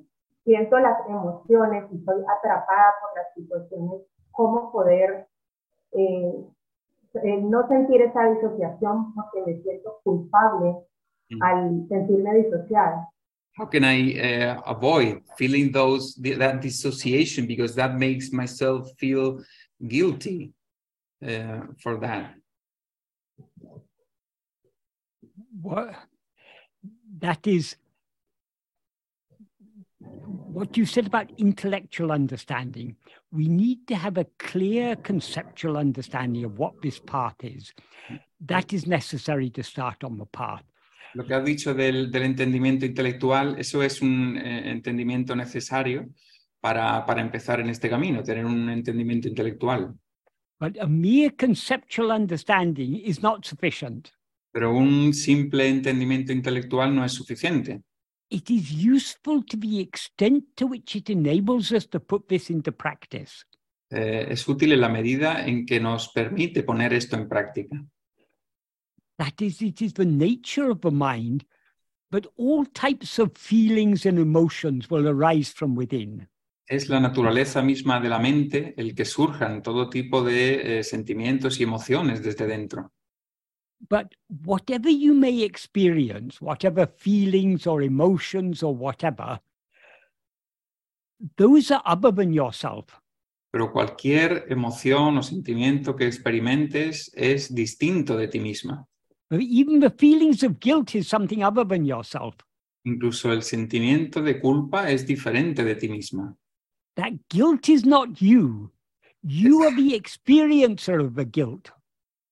siento 0.44 0.78
las 0.78 0.98
emociones 1.08 1.84
y 1.92 1.96
estoy 1.96 2.22
atrapada 2.22 2.94
por 3.00 3.16
las 3.16 3.34
situaciones, 3.34 4.02
cómo 4.32 4.70
poder 4.72 5.28
eh, 5.92 6.44
eh, 7.22 7.40
no 7.40 7.66
sentir 7.68 8.02
esa 8.02 8.28
disociación 8.30 9.14
porque 9.14 9.42
me 9.46 9.62
siento 9.62 10.00
culpable 10.02 10.84
Mm. 11.30 11.42
al 11.42 11.88
sentirme 11.88 12.34
disociada? 12.34 13.08
How 13.56 13.66
can 13.66 13.84
I 13.84 14.18
uh, 14.18 14.62
avoid 14.66 15.22
feeling 15.38 15.70
those 15.70 16.14
that 16.16 16.60
dissociation 16.60 17.46
because 17.46 17.74
that 17.76 17.94
makes 17.96 18.32
myself 18.32 18.90
feel 18.98 19.44
guilty 19.80 20.52
uh, 21.22 21.60
for 21.80 21.98
that? 22.00 22.34
What, 25.62 25.94
that 27.20 27.46
is 27.46 27.76
what 30.52 30.76
you 30.76 30.84
said 30.84 31.06
about 31.06 31.30
intellectual 31.38 32.10
understanding. 32.10 32.96
We 33.34 33.48
need 33.48 33.88
to 33.88 33.96
have 33.96 34.16
a 34.16 34.26
clear 34.38 34.94
conceptual 34.94 35.76
understanding 35.76 36.44
of 36.44 36.56
what 36.56 36.80
this 36.80 37.00
path 37.00 37.42
is. 37.42 37.74
That 38.46 38.72
is 38.72 38.86
necessary 38.86 39.50
to 39.50 39.62
start 39.64 40.04
on 40.04 40.18
the 40.18 40.26
path. 40.26 40.62
Lo 41.14 41.24
que 41.24 41.34
has 41.34 41.44
dicho 41.44 41.74
del, 41.74 42.12
del 42.12 42.22
entendimiento 42.22 42.86
intelectual, 42.86 43.56
eso 43.58 43.82
es 43.82 44.00
un 44.02 44.36
eh, 44.36 44.70
entendimiento 44.70 45.34
necesario 45.34 46.10
para, 46.60 47.04
para 47.04 47.22
empezar 47.22 47.58
en 47.60 47.70
este 47.70 47.90
camino, 47.90 48.22
tener 48.22 48.46
un 48.46 48.70
entendimiento 48.70 49.26
intelectual. 49.26 49.94
But 50.60 50.78
a 50.80 50.86
mere 50.86 51.34
conceptual 51.34 52.12
understanding 52.12 52.94
is 52.94 53.20
not 53.20 53.44
sufficient. 53.44 54.10
Pero 54.52 54.72
un 54.76 55.12
simple 55.12 55.68
entendimiento 55.68 56.32
intelectual 56.32 56.94
no 56.94 57.04
es 57.04 57.12
suficiente. 57.12 57.82
It 58.34 58.50
is 58.50 58.72
useful 58.72 59.44
to 59.44 59.56
the 59.56 59.78
extent 59.78 60.56
to 60.56 60.66
which 60.66 60.96
it 60.96 61.08
enables 61.08 61.70
us 61.70 61.86
to 61.90 62.00
put 62.00 62.26
this 62.26 62.50
into 62.50 62.72
practice. 62.72 63.44
Eh, 63.88 64.26
es 64.28 64.48
útil 64.48 64.72
en 64.72 64.80
la 64.80 64.88
medida 64.88 65.46
en 65.46 65.64
que 65.64 65.78
nos 65.78 66.08
permite 66.08 66.64
poner 66.64 66.92
esto 66.94 67.14
en 67.14 67.28
práctica. 67.28 67.86
That 69.18 69.40
is, 69.40 69.62
it 69.62 69.80
is 69.82 69.94
the 69.94 70.04
nature 70.04 70.68
of 70.68 70.80
the 70.80 70.90
mind, 70.90 71.46
but 72.10 72.26
all 72.36 72.66
types 72.66 73.20
of 73.20 73.36
feelings 73.36 74.04
and 74.04 74.18
emotions 74.18 74.90
will 74.90 75.06
arise 75.06 75.52
from 75.52 75.76
within. 75.76 76.28
Es 76.66 76.88
la 76.88 76.98
naturaleza 76.98 77.62
misma 77.62 78.00
de 78.00 78.08
la 78.08 78.18
mente 78.18 78.74
el 78.76 78.96
que 78.96 79.04
surjan 79.04 79.62
todo 79.62 79.88
tipo 79.88 80.24
de 80.24 80.80
eh, 80.80 80.82
sentimientos 80.82 81.60
y 81.60 81.62
emociones 81.62 82.20
desde 82.20 82.48
dentro. 82.48 82.92
But 83.88 84.14
whatever 84.44 84.88
you 84.88 85.14
may 85.14 85.42
experience, 85.42 86.40
whatever 86.40 86.86
feelings 86.86 87.66
or 87.66 87.82
emotions 87.82 88.62
or 88.62 88.74
whatever, 88.74 89.40
those 91.36 91.70
are 91.70 91.82
other 91.84 92.10
than 92.10 92.32
yourself. 92.32 92.86
Pero 93.50 93.72
cualquier 93.72 94.46
emoción 94.48 95.18
o 95.18 95.22
sentimiento 95.22 95.94
que 95.94 96.06
experimentes 96.06 97.12
es 97.14 97.54
distinto 97.54 98.16
de 98.16 98.28
ti 98.28 98.40
misma. 98.40 98.86
Even 99.30 99.80
the 99.80 99.90
feelings 99.90 100.42
of 100.42 100.58
guilt 100.60 100.94
is 100.94 101.08
something 101.08 101.42
other 101.42 101.64
than 101.64 101.84
yourself. 101.84 102.34
Incluso 102.84 103.32
el 103.32 103.42
sentimiento 103.42 104.22
de 104.22 104.40
culpa 104.40 104.90
es 104.90 105.06
diferente 105.06 105.64
de 105.64 105.76
ti 105.76 105.88
misma. 105.88 106.36
That 106.96 107.12
guilt 107.28 107.68
is 107.68 107.84
not 107.84 108.20
you. 108.20 108.72
You 109.22 109.62
are 109.62 109.74
the 109.74 109.94
experiencer 109.94 111.00
of 111.00 111.14
the 111.14 111.24
guilt. 111.24 111.70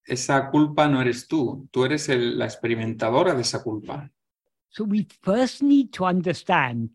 Esa 0.04 0.50
culpa 0.50 0.88
no 0.88 1.00
eres 1.00 1.28
tú, 1.28 1.68
tú 1.70 1.84
eres 1.84 2.08
el- 2.08 2.38
la 2.38 2.46
experimentadora 2.46 3.34
de 3.34 3.42
esa 3.42 3.62
culpa. 3.62 4.10
So 4.68 4.84
we 4.84 5.06
first 5.22 5.62
need 5.62 5.92
to 5.92 6.04
understand 6.06 6.90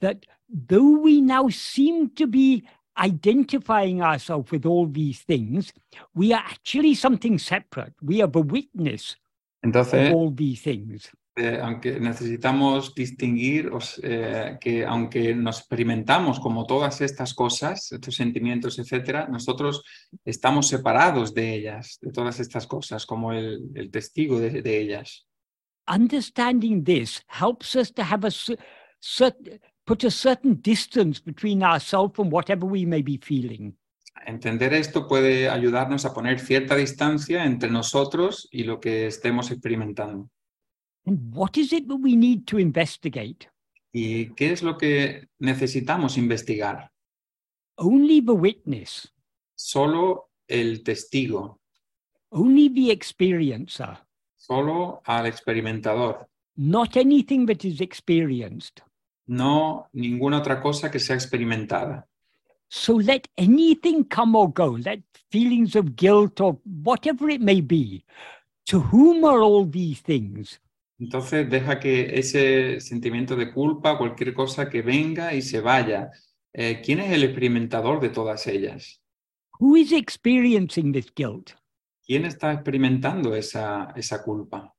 that 0.00 0.24
though 0.48 1.00
we 1.02 1.20
now 1.20 1.48
seem 1.48 2.10
to 2.14 2.26
be 2.26 2.64
identifying 2.96 4.00
ourselves 4.00 4.50
with 4.50 4.64
all 4.64 4.86
these 4.86 5.22
things, 5.24 5.72
we 6.14 6.32
are 6.32 6.42
actually 6.46 6.94
something 6.94 7.38
separate. 7.38 7.94
We 8.00 8.22
are 8.22 8.30
the 8.30 8.40
witness 8.40 9.16
Entonces, 9.62 10.08
of 10.08 10.14
all 10.14 10.30
these 10.30 10.62
things. 10.62 11.10
Eh, 11.36 11.60
aunque 11.62 12.00
necesitamos 12.00 12.94
distinguir 12.94 13.68
os- 13.72 14.00
eh, 14.02 14.56
que 14.60 14.84
aunque 14.86 15.34
nos 15.34 15.58
experimentamos 15.60 16.40
como 16.40 16.64
todas 16.66 17.00
estas 17.02 17.34
cosas, 17.34 17.92
estos 17.92 18.14
sentimientos, 18.16 18.78
etcétera, 18.78 19.28
nosotros 19.28 19.82
estamos 20.24 20.66
separados 20.68 21.34
de 21.34 21.54
ellas, 21.54 21.98
de 22.00 22.10
todas 22.10 22.40
estas 22.40 22.66
cosas, 22.66 23.04
como 23.04 23.32
el, 23.32 23.60
el 23.74 23.90
testigo 23.90 24.40
de, 24.40 24.62
de 24.62 24.80
ellas. 24.80 25.26
Understanding 25.88 26.82
this 26.82 27.22
helps 27.28 27.76
us 27.76 27.92
to 27.92 28.02
have 28.02 28.26
a 28.26 28.30
cer- 28.30 28.58
cer- 29.00 29.60
put 29.84 30.04
a 30.04 30.10
certain 30.10 30.60
distance 30.60 31.20
between 31.24 31.62
ourselves 31.62 32.18
and 32.18 32.32
whatever 32.32 32.64
we 32.68 32.84
may 32.84 33.02
be 33.02 33.18
feeling. 33.22 33.72
Entender 34.26 34.72
esto 34.74 35.06
puede 35.06 35.48
ayudarnos 35.48 36.04
a 36.06 36.12
poner 36.12 36.40
cierta 36.40 36.74
distancia 36.74 37.44
entre 37.44 37.70
nosotros 37.70 38.48
y 38.50 38.64
lo 38.64 38.80
que 38.80 39.06
estemos 39.06 39.50
experimentando. 39.50 40.30
And 41.06 41.32
what 41.32 41.56
is 41.56 41.72
it 41.72 41.86
that 41.88 41.96
we 41.96 42.16
need 42.16 42.46
to 42.48 42.58
investigate? 42.58 43.48
¿Y 43.92 44.34
qué 44.34 44.52
es 44.52 44.62
lo 44.62 44.76
que 44.76 45.28
necesitamos 45.38 46.18
investigar? 46.18 46.90
Only 47.78 48.20
the 48.20 48.32
witness, 48.32 49.12
Solo 49.54 50.30
el 50.48 50.82
testigo, 50.82 51.60
only 52.30 52.68
the 52.68 52.90
experiencer, 52.90 53.96
solo 54.36 55.00
al 55.06 55.26
experimentador, 55.26 56.26
not 56.56 56.96
anything 56.96 57.46
that 57.46 57.64
is 57.64 57.80
experienced. 57.80 58.82
no 59.28 59.88
ninguna 59.92 60.38
otra 60.38 60.60
cosa 60.60 60.90
que 60.90 61.00
sea 61.00 61.14
experimentada. 61.14 62.06
So 62.68 62.98
let 62.98 63.28
anything 63.36 64.04
come 64.04 64.36
or 64.36 64.52
go, 64.52 64.76
let 64.76 65.00
feelings 65.30 65.74
of 65.76 65.96
guilt 65.96 66.40
or 66.40 66.58
whatever 66.64 67.30
it 67.30 67.40
may 67.40 67.60
be. 67.60 68.04
To 68.66 68.80
whom 68.80 69.24
are 69.24 69.40
all 69.40 69.64
these 69.64 70.00
things? 70.02 70.58
Entonces 70.98 71.48
deja 71.50 71.78
que 71.78 72.18
ese 72.18 72.80
sentimiento 72.80 73.36
de 73.36 73.52
culpa, 73.52 73.98
cualquier 73.98 74.32
cosa 74.32 74.70
que 74.70 74.82
venga 74.82 75.34
y 75.34 75.42
se 75.42 75.60
vaya. 75.60 76.10
Eh, 76.52 76.80
¿Quién 76.82 77.00
es 77.00 77.12
el 77.12 77.24
experimentador 77.24 78.00
de 78.00 78.08
todas 78.08 78.46
ellas? 78.46 79.02
Who 79.58 79.76
is 79.76 79.92
experiencing 79.92 80.92
this 80.92 81.12
guilt? 81.14 81.50
¿Quién 82.06 82.24
está 82.24 82.52
experimentando 82.52 83.34
esa, 83.34 83.92
esa 83.96 84.22
culpa? 84.22 84.72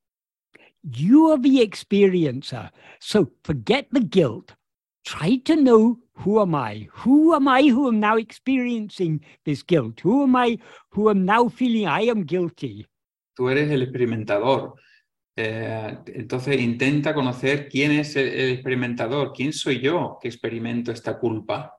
You 0.81 1.31
are 1.31 1.41
the 1.41 1.61
experiencer. 1.61 2.71
So 2.99 3.31
forget 3.43 3.87
the 3.91 3.99
guilt. 3.99 4.53
Try 5.03 5.37
to 5.43 5.55
know 5.55 5.99
who 6.25 6.41
am 6.41 6.55
I? 6.55 6.89
Who 7.05 7.33
am 7.33 7.47
I 7.47 7.69
who 7.69 7.87
am 7.87 7.99
now 7.99 8.17
experiencing 8.17 9.21
this 9.43 9.63
guilt? 9.63 10.01
Who 10.03 10.23
am 10.23 10.35
I 10.35 10.57
who 10.91 11.09
am 11.09 11.25
now 11.25 11.49
feeling 11.49 11.87
I 11.87 12.09
am 12.09 12.25
guilty? 12.25 12.85
Tú 13.35 13.49
eres 13.49 13.69
el 13.69 13.83
experimentador. 13.83 14.75
Eh, 15.39 15.97
entonces 16.07 16.59
intenta 16.59 17.13
conocer 17.13 17.69
quién 17.69 17.91
es 17.91 18.15
el, 18.15 18.27
el 18.27 18.51
experimentador, 18.53 19.31
quién 19.33 19.53
soy 19.53 19.79
yo 19.79 20.17
que 20.19 20.29
experimento 20.29 20.91
esta 20.91 21.19
culpa. 21.19 21.77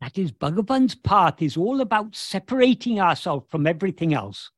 That 0.00 0.16
is, 0.16 0.36
Bhagavan's 0.36 0.96
path 0.96 1.40
is 1.40 1.56
all 1.56 1.80
about 1.80 2.16
separating 2.16 3.00
ourselves 3.00 3.46
from 3.48 3.68
everything 3.68 4.12
else. 4.12 4.50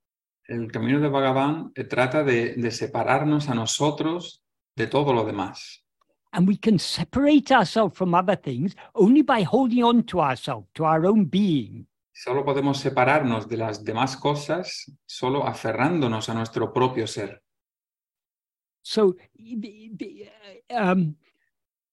El 0.48 0.72
camino 0.72 0.98
de 0.98 1.08
Bhagavan 1.08 1.72
eh, 1.74 1.84
trata 1.84 2.24
de, 2.24 2.54
de 2.54 2.70
separarnos 2.70 3.50
a 3.50 3.54
nosotros 3.54 4.42
de 4.74 4.86
todo 4.86 5.12
lo 5.12 5.26
demás. 5.26 5.84
And 6.32 6.48
we 6.48 6.56
can 6.56 6.78
separate 6.78 7.52
ourselves 7.52 7.94
from 7.96 8.14
other 8.14 8.36
things 8.36 8.74
only 8.94 9.22
by 9.22 9.42
holding 9.42 9.84
on 9.84 10.04
to 10.04 10.20
ourselves, 10.20 10.68
to 10.72 10.86
our 10.86 11.04
own 11.04 11.26
being. 11.26 11.86
Solo 12.14 12.46
podemos 12.46 12.78
separarnos 12.78 13.46
de 13.46 13.58
las 13.58 13.84
demás 13.84 14.16
cosas 14.16 14.90
solo 15.04 15.46
aferrándonos 15.46 16.30
a 16.30 16.34
nuestro 16.34 16.72
propio 16.72 17.06
ser. 17.06 17.42
So, 18.86 19.16
uh, 20.70 20.74
um, 20.76 21.16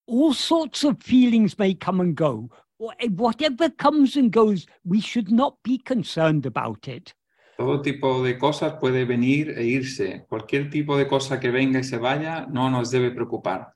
all 0.05 0.31
sorts 0.31 0.83
of 0.83 1.01
feelings 1.01 1.57
may 1.57 1.73
come 1.73 1.99
and 1.99 2.15
go. 2.15 2.51
Whatever 2.77 3.71
comes 3.71 4.15
and 4.15 4.31
goes, 4.31 4.67
we 4.85 5.01
should 5.01 5.31
not 5.31 5.57
be 5.63 5.79
concerned 5.79 6.45
about 6.45 6.87
it. 6.87 7.15
Todo 7.57 7.81
tipo 7.81 8.23
de 8.23 8.37
cosas 8.37 8.73
puede 8.79 9.07
venir 9.07 9.57
e 9.57 9.65
irse. 9.65 10.23
Cualquier 10.29 10.69
tipo 10.69 10.95
de 10.95 11.07
cosa 11.07 11.39
que 11.39 11.49
venga 11.49 11.79
y 11.79 11.83
se 11.83 11.97
vaya 11.97 12.45
no 12.47 12.69
nos 12.69 12.91
debe 12.91 13.09
preocupar. 13.09 13.73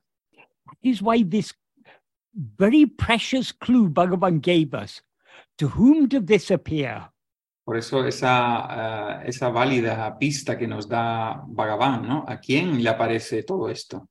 That 0.67 0.77
is 0.83 1.01
why 1.01 1.23
this 1.23 1.55
very 2.35 2.85
precious 2.85 3.51
clue 3.51 3.89
Bhagavan 3.89 4.41
gave 4.41 4.75
us 4.75 5.01
to 5.57 5.69
whom 5.69 6.07
did 6.07 6.27
this 6.27 6.51
appear? 6.51 7.09
Por 7.67 7.75
eso 7.75 8.05
esa, 8.07 9.19
eh, 9.19 9.23
esa 9.27 9.49
válida 9.49 10.17
pista 10.17 10.57
que 10.57 10.65
nos 10.65 10.87
da 10.87 11.43
Bhagavan, 11.45 12.07
¿no? 12.07 12.23
¿A 12.25 12.39
quién 12.39 12.81
le 12.81 12.89
aparece 12.89 13.43
todo 13.43 13.67
esto? 13.67 14.07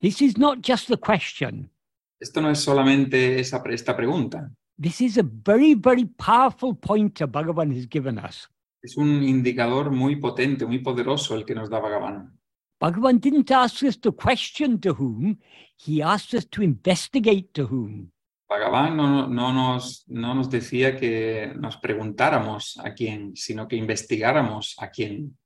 This 0.00 0.22
is 0.22 0.38
not 0.38 0.66
just 0.66 0.88
the 0.88 0.96
question. 0.96 1.70
Esto 2.18 2.40
no 2.40 2.48
es 2.50 2.60
solamente 2.60 3.38
esa, 3.38 3.62
esta 3.68 3.94
pregunta, 3.94 4.50
This 4.80 5.02
is 5.02 5.18
a 5.18 5.22
very, 5.22 5.74
very 5.74 6.06
powerful 6.06 6.74
pointer 6.74 7.26
Bhagavan 7.28 7.76
has 7.76 7.86
given 7.86 8.16
us. 8.18 8.48
es 8.80 8.96
un 8.96 9.22
indicador 9.22 9.90
muy 9.90 10.16
potente, 10.16 10.64
muy 10.64 10.78
poderoso 10.78 11.34
el 11.34 11.44
que 11.44 11.54
nos 11.54 11.68
da 11.68 11.80
Bhagavan. 11.80 12.40
Bhagavan 12.80 13.20
didn't 13.20 13.50
ask 13.50 13.82
us 13.82 14.00
to 14.00 14.12
question 14.12 14.80
to 14.80 14.94
whom, 14.94 15.38
he 15.76 16.00
asked 16.02 16.32
us 16.32 16.46
to 16.46 16.62
investigate 16.62 17.52
to 17.52 17.66
whom. 17.66 18.10
Bhagavan 18.48 18.96
no, 18.96 19.28
no, 19.28 19.52
nos, 19.52 20.08
no 20.08 20.34
nos 20.34 20.48
decía 20.48 20.96
que 20.96 21.52
nos 21.54 21.76
preguntáramos 21.76 22.78
a 22.82 22.94
quién, 22.94 23.36
sino 23.36 23.68
que 23.68 23.76
investigáramos 23.76 24.74
a 24.78 24.90
quién. 24.90 25.36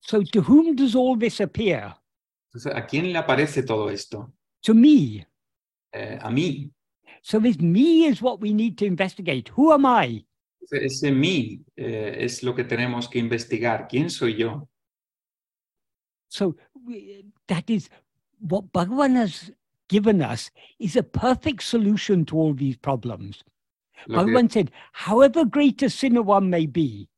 So, 0.00 0.22
to 0.22 0.42
whom 0.42 0.76
does 0.76 0.94
all 0.94 1.18
this 1.18 1.40
appear? 1.40 1.96
Entonces, 2.48 2.74
¿a 2.74 2.86
quién 2.86 3.12
le 3.12 3.18
aparece 3.18 3.62
todo 3.62 3.90
esto? 3.90 4.32
To 4.60 4.74
me. 4.74 5.26
Eh, 5.92 6.18
a 6.20 6.30
mí. 6.30 6.70
So, 7.22 7.40
this 7.40 7.58
me 7.58 8.06
is 8.06 8.20
what 8.20 8.40
we 8.40 8.52
need 8.52 8.76
to 8.76 8.84
investigate. 8.84 9.50
Who 9.56 9.72
am 9.72 9.86
I? 9.86 10.26
Ese 10.70 11.10
mí 11.10 11.64
eh, 11.74 12.16
es 12.20 12.42
lo 12.42 12.54
que 12.54 12.64
tenemos 12.64 13.08
que 13.08 13.18
investigar. 13.18 13.88
¿Quién 13.88 14.10
soy 14.10 14.36
yo? 14.36 14.68
So, 16.28 16.56
that 17.46 17.70
is 17.70 17.88
what 18.38 18.64
Bhagavan 18.72 19.16
has 19.16 19.52
given 19.88 20.22
us 20.22 20.50
is 20.78 20.96
a 20.96 21.02
perfect 21.02 21.62
solution 21.62 22.24
to 22.26 22.36
all 22.36 22.54
these 22.54 22.76
problems. 22.76 23.42
Lo 24.06 24.24
que- 24.24 24.32
Bhagavan 24.32 24.50
said, 24.50 24.70
however 24.92 25.44
great 25.44 25.82
a 25.82 25.90
sinner 25.90 26.22
one 26.22 26.48
may 26.50 26.66
be, 26.66 27.08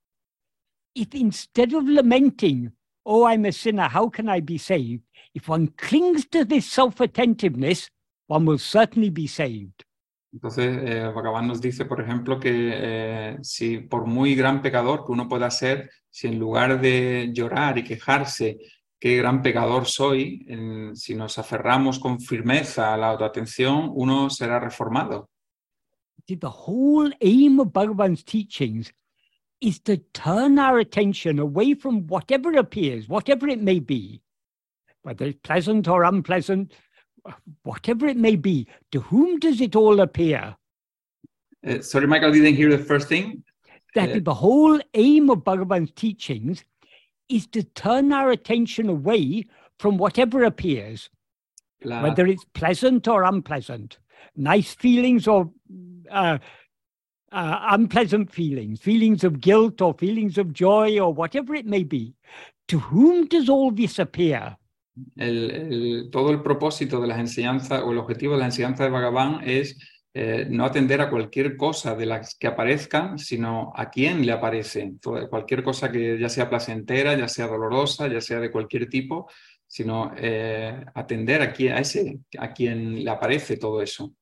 if 0.95 1.15
instead 1.15 1.73
of 1.75 1.85
lamenting, 1.89 2.73
oh, 3.05 3.25
I'm 3.25 3.45
a 3.47 3.53
sinner, 3.53 3.89
how 3.89 4.09
can 4.09 4.29
I 4.29 4.41
be 4.41 4.59
saved? 4.59 5.03
If 5.35 5.49
one 5.49 5.69
clings 5.77 6.27
to 6.31 6.45
this 6.45 6.67
self 6.67 7.01
attentiveness, 7.01 7.89
one 8.27 8.45
will 8.47 8.59
certainly 8.59 9.11
be 9.11 9.27
saved. 9.27 9.85
Entonces, 10.33 10.77
eh, 10.85 11.11
Bhagavan 11.15 11.47
nos 11.47 11.61
dice, 11.61 11.87
por 11.87 12.01
ejemplo, 12.03 12.39
que 12.39 12.71
eh, 12.75 13.39
si 13.43 13.79
por 13.79 14.07
muy 14.07 14.35
gran 14.35 14.61
pecador 14.61 15.05
que 15.07 15.13
uno 15.13 15.27
pueda 15.29 15.51
ser, 15.51 15.91
si 16.11 16.27
en 16.29 16.39
lugar 16.39 16.81
de 16.81 17.31
llorar 17.33 17.79
y 17.79 17.85
quejarse, 17.85 18.59
qué 19.01 19.17
gran 19.19 19.43
pecador 19.43 19.87
soy, 19.87 20.45
en- 20.49 20.97
si 20.97 21.15
nos 21.15 21.39
aferramos 21.39 21.99
con 21.99 22.21
firmeza 22.21 22.93
a 22.95 22.97
la 22.97 23.09
autoatención, 23.11 23.91
uno 23.95 24.29
será 24.31 24.59
reformado. 24.59 25.29
The 26.27 26.39
whole 26.47 27.15
aim 27.21 27.59
of 27.61 27.69
Bhagavan's 27.73 28.23
teachings 28.23 28.93
is 29.61 29.81
to 29.85 29.97
turn 30.13 30.59
our 30.59 30.79
attention 30.79 31.39
away 31.39 31.75
from 31.75 32.07
whatever 32.07 32.57
appears, 32.59 33.09
whatever 33.09 33.49
it 33.49 33.61
may 33.63 33.81
be, 33.81 34.21
whether 35.03 35.25
it's 35.27 35.41
pleasant 35.43 35.89
or 35.89 36.05
unpleasant, 36.05 36.73
whatever 37.63 38.07
it 38.09 38.17
may 38.19 38.37
be. 38.37 38.67
To 38.93 39.01
whom 39.01 39.39
does 39.39 39.61
it 39.63 39.75
all 39.75 40.01
appear? 40.01 40.57
Eh, 41.65 41.81
sorry, 41.81 42.07
Michael, 42.07 42.29
I 42.29 42.33
didn't 42.33 42.57
hear 42.57 42.71
the 42.71 42.85
first 42.85 43.09
thing. 43.09 43.43
That 43.95 44.11
Eh, 44.11 44.21
the 44.23 44.35
whole 44.35 44.79
aim 44.95 45.31
of 45.31 45.39
Bhagavan's 45.45 45.93
teachings 45.93 46.63
is 47.29 47.47
to 47.49 47.63
turn 47.63 48.13
our 48.13 48.31
attention 48.31 48.89
away 48.89 49.47
from 49.79 49.99
whatever 49.99 50.45
appears, 50.45 51.11
la- 51.85 52.03
whether 52.03 52.27
it's 52.27 52.45
pleasant 52.55 53.07
or 53.09 53.23
unpleasant, 53.25 53.99
nice 54.37 54.75
feelings 54.75 55.29
or 55.29 55.51
uh, 56.11 56.39
uh, 57.33 57.59
unpleasant 57.71 58.31
feelings, 58.33 58.81
feelings 58.81 59.23
of 59.25 59.41
guilt 59.41 59.81
or 59.83 59.95
feelings 59.95 60.39
of 60.39 60.53
joy 60.53 60.99
or 60.99 61.13
whatever 61.13 61.55
it 61.55 61.67
may 61.67 61.83
be. 61.85 62.15
to 62.69 62.79
whom 62.79 63.27
does 63.27 63.49
all 63.49 63.71
this 63.73 63.99
appear? 63.99 64.55
El, 65.17 65.51
el- 65.51 66.11
todo 66.11 66.31
el 66.31 66.43
propósito 66.43 67.01
de 67.01 67.07
las 67.07 67.19
enseñanzas 67.19 67.83
o 67.83 67.93
el 67.93 67.99
objetivo 67.99 68.35
de 68.35 68.41
la 68.41 68.47
enseñanza 68.47 68.85
de 68.85 68.91
Bhagavan 68.91 69.41
es 69.43 69.75
eh, 70.15 70.47
no 70.49 70.65
atender 70.65 71.01
a 71.01 71.11
cualquier 71.11 71.57
cosa 71.57 71.95
de 71.95 72.07
las 72.07 72.35
que 72.35 72.47
aparezcan, 72.47 73.19
sino 73.19 73.73
a 73.75 73.91
quién 73.91 74.25
le 74.25 74.33
aparece. 74.33 74.95
Cualquier 75.31 75.63
cosa 75.63 75.93
que 75.93 76.19
ya 76.19 76.29
sea 76.29 76.49
placentera, 76.49 77.17
ya 77.17 77.29
sea 77.29 77.47
dolorosa, 77.47 78.09
ya 78.09 78.21
sea 78.21 78.41
de 78.41 78.51
cualquier 78.51 78.89
tipo, 78.89 79.29
sino 79.67 80.13
eh, 80.17 80.85
atender 80.95 81.43
a, 81.43 81.53
quién, 81.53 81.75
a 81.75 81.81
ese 81.81 82.21
a 82.39 82.53
quien 82.53 83.05
le 83.05 83.11
aparece 83.11 83.59
todo 83.59 83.83
eso. 83.83 84.13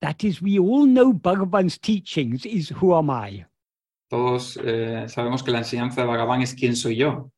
That 0.00 0.16
is, 0.22 0.42
we 0.42 0.58
all 0.58 0.86
know 0.86 1.12
Bhagavan's 1.12 1.78
teachings 1.78 2.44
is 2.44 2.70
who 2.70 2.96
am 2.96 3.10
I? 3.10 3.46
Todos 4.08 4.58
eh, 4.62 5.06
sabemos 5.08 5.42
que 5.42 5.50
la 5.50 5.58
enseñanza 5.58 6.02
de 6.02 6.06
Bhagavan 6.06 6.42
es 6.42 6.54
quién 6.54 6.76
soy 6.76 6.96
yo. 6.96 7.30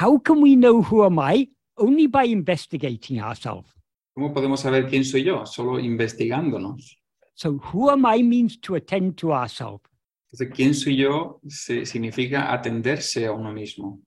How 0.00 0.18
can 0.22 0.42
we 0.42 0.54
know 0.54 0.82
who 0.82 1.04
am 1.04 1.18
I? 1.18 1.50
Only 1.76 2.06
by 2.06 2.24
investigating 2.24 3.20
ourselves. 3.20 3.77
¿Cómo 4.18 4.34
podemos 4.34 4.58
saber 4.58 4.88
quién 4.88 5.04
soy 5.04 5.22
yo? 5.22 5.46
Solo 5.46 5.78
investigándonos. 5.78 7.00
So, 7.34 7.60
who 7.72 7.88
am 7.88 8.04
I 8.04 8.20
means 8.20 8.60
to 8.62 8.74
attend 8.74 9.14
to 9.18 9.32
ourselves. 9.32 9.84
Entonces, 10.24 10.50
quién 10.52 10.74
soy 10.74 10.96
yo 10.96 11.40
se- 11.46 11.86
significa 11.86 12.52
atenderse 12.52 13.26
a 13.26 13.32
uno 13.32 13.52
mismo. 13.52 14.00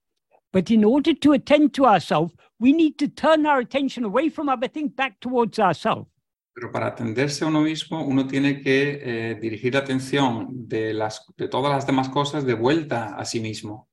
But 0.51 0.69
in 0.69 0.83
order 0.83 1.17
to 1.17 1.31
attend 1.31 1.71
to 1.75 1.85
ourselves, 1.85 2.33
we 2.59 2.73
need 2.73 2.97
to 2.97 3.07
turn 3.07 3.45
our 3.45 3.61
attention 3.61 4.03
away 4.03 4.29
from 4.29 4.49
other 4.49 4.69
things 4.69 4.93
back 4.93 5.17
towards 5.21 5.59
ourselves. 5.59 6.11
Pero 6.53 6.73
para 6.73 6.87
atenderse 6.87 7.45
a 7.45 7.47
uno 7.47 7.61
mismo, 7.61 8.03
uno 8.03 8.27
tiene 8.27 8.59
que 8.61 8.99
eh, 9.01 9.35
dirigir 9.35 9.75
la 9.75 9.79
atención 9.79 10.67
de, 10.67 10.93
las, 10.93 11.25
de 11.37 11.47
todas 11.47 11.71
las 11.71 11.87
demás 11.87 12.09
cosas 12.09 12.45
de 12.45 12.55
vuelta 12.55 13.15
a 13.15 13.23
sí 13.23 13.39
mismo. 13.39 13.87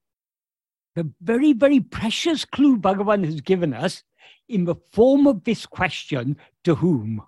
The 0.97 1.05
very, 1.21 1.53
very 1.53 1.79
precious 1.79 2.45
clue 2.45 2.77
Bhagavan 2.77 3.25
has 3.25 3.41
given 3.41 3.73
us 3.73 4.05
in 4.49 4.65
the 4.65 4.75
form 4.91 5.27
of 5.27 5.45
this 5.45 5.67
question 5.67 6.37
to 6.65 6.75
whom? 6.75 7.23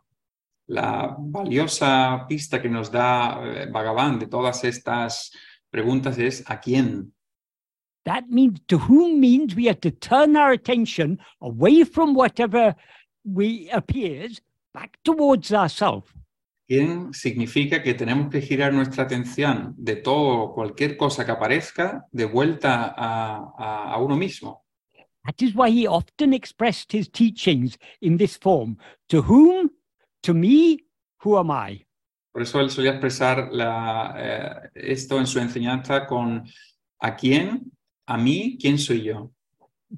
La 0.68 1.16
valiosa 1.18 2.26
pista 2.28 2.60
que 2.60 2.68
nos 2.68 2.90
da 2.90 3.40
eh, 3.44 3.66
Bhagavan 3.70 4.18
de 4.18 4.26
todas 4.26 4.62
estas 4.64 5.32
preguntas 5.70 6.16
es 6.18 6.44
¿a 6.48 6.60
quién? 6.60 7.12
That 8.05 8.24
means 8.28 8.60
to 8.68 8.78
whom 8.78 9.20
means 9.20 9.55
we 9.55 9.66
have 9.68 9.80
to 9.80 9.90
turn 9.90 10.36
our 10.36 10.52
attention 10.52 11.18
away 11.40 11.84
from 11.84 12.14
whatever 12.14 12.74
we 13.24 13.68
appears 13.72 14.40
back 14.72 14.98
towards 15.02 15.52
ourselves. 15.52 16.09
¿Quién 16.66 17.12
significa 17.12 17.82
que 17.82 17.94
tenemos 17.94 18.30
que 18.30 18.40
girar 18.40 18.72
nuestra 18.72 19.02
atención 19.05 19.74
de 19.76 19.97
todo, 19.97 20.55
cualquier 20.55 20.97
cosa 20.97 21.24
que 21.26 21.32
aparezca, 21.32 22.06
de 22.12 22.26
vuelta 22.26 22.94
a, 22.97 23.52
a- 23.59 23.92
a 23.94 23.98
uno 23.98 24.16
mismo? 24.16 24.60
That 25.26 25.42
is 25.42 25.55
why 25.55 25.70
he 25.70 25.86
often 25.86 26.32
expressed 26.32 26.92
his 26.92 27.09
teachings 27.09 27.76
in 28.01 28.16
this 28.16 28.36
form. 28.36 28.78
To 29.10 29.22
whom? 29.22 29.70
To 30.22 30.34
me, 30.34 30.84
who 31.22 31.38
am 31.38 31.51
I? 31.51 31.84
Por 32.32 32.42
eso 32.42 32.60
él 32.60 32.70
solía 32.70 32.92
expresar 32.92 33.48
la, 33.51 34.14
eh, 34.16 34.70
esto 34.74 35.18
en 35.18 35.26
su 35.26 35.40
enseñanza 35.40 36.06
con 36.06 36.47
¿a 37.01 37.16
quién? 37.16 37.72
¿A 38.06 38.16
mí? 38.16 38.56
¿Quién 38.60 38.78
soy 38.78 39.02
yo? 39.02 39.32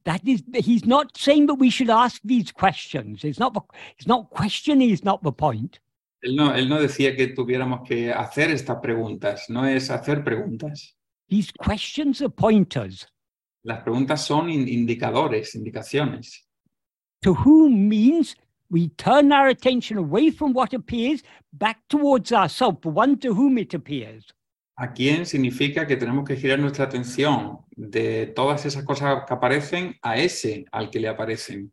That 0.04 0.22
is, 0.24 0.42
he's 0.54 0.86
not 0.86 1.16
saying 1.16 1.46
that 1.48 1.56
we 1.56 1.68
should 1.68 1.90
ask 1.90 2.20
these 2.24 2.50
questions. 2.50 3.24
It's 3.24 3.38
not, 3.38 3.54
it's 3.98 4.06
not 4.06 4.30
questioning, 4.30 4.90
is 4.90 5.04
not 5.04 5.22
the 5.22 5.32
point. 5.32 5.78
Él 6.22 6.36
no, 6.36 6.54
él 6.54 6.68
no 6.68 6.80
decía 6.80 7.14
que 7.16 7.28
tuviéramos 7.28 7.86
que 7.86 8.10
hacer 8.12 8.50
estas 8.50 8.78
preguntas, 8.80 9.50
no 9.50 9.66
es 9.66 9.90
hacer 9.90 10.24
preguntas. 10.24 10.94
These 11.28 11.52
questions 11.52 12.22
are 12.22 12.30
pointers. 12.30 13.06
Las 13.64 13.82
preguntas 13.82 14.24
son 14.26 14.50
in- 14.50 14.68
indicadores, 14.68 15.54
indicaciones. 15.54 16.46
To 17.22 17.34
whom 17.34 17.88
means 17.88 18.34
we 18.70 18.88
turn 18.96 19.32
our 19.32 19.48
attention 19.48 19.98
away 19.98 20.30
from 20.30 20.52
what 20.52 20.74
appears 20.74 21.22
back 21.52 21.80
towards 21.88 22.32
ourselves, 22.32 22.80
the 22.82 22.88
one 22.88 23.16
to 23.18 23.32
whom 23.32 23.58
it 23.58 23.72
appears. 23.74 24.26
¿A 24.76 24.92
quién 24.92 25.26
significa 25.26 25.86
que 25.86 25.96
tenemos 25.96 26.26
que 26.26 26.34
girar 26.36 26.58
nuestra 26.58 26.86
atención 26.86 27.58
de 27.76 28.26
todas 28.34 28.64
esas 28.66 28.84
cosas 28.84 29.24
que 29.26 29.34
aparecen 29.34 29.94
a 30.02 30.16
ese 30.16 30.64
al 30.72 30.90
que 30.90 30.98
le 30.98 31.08
aparecen? 31.08 31.70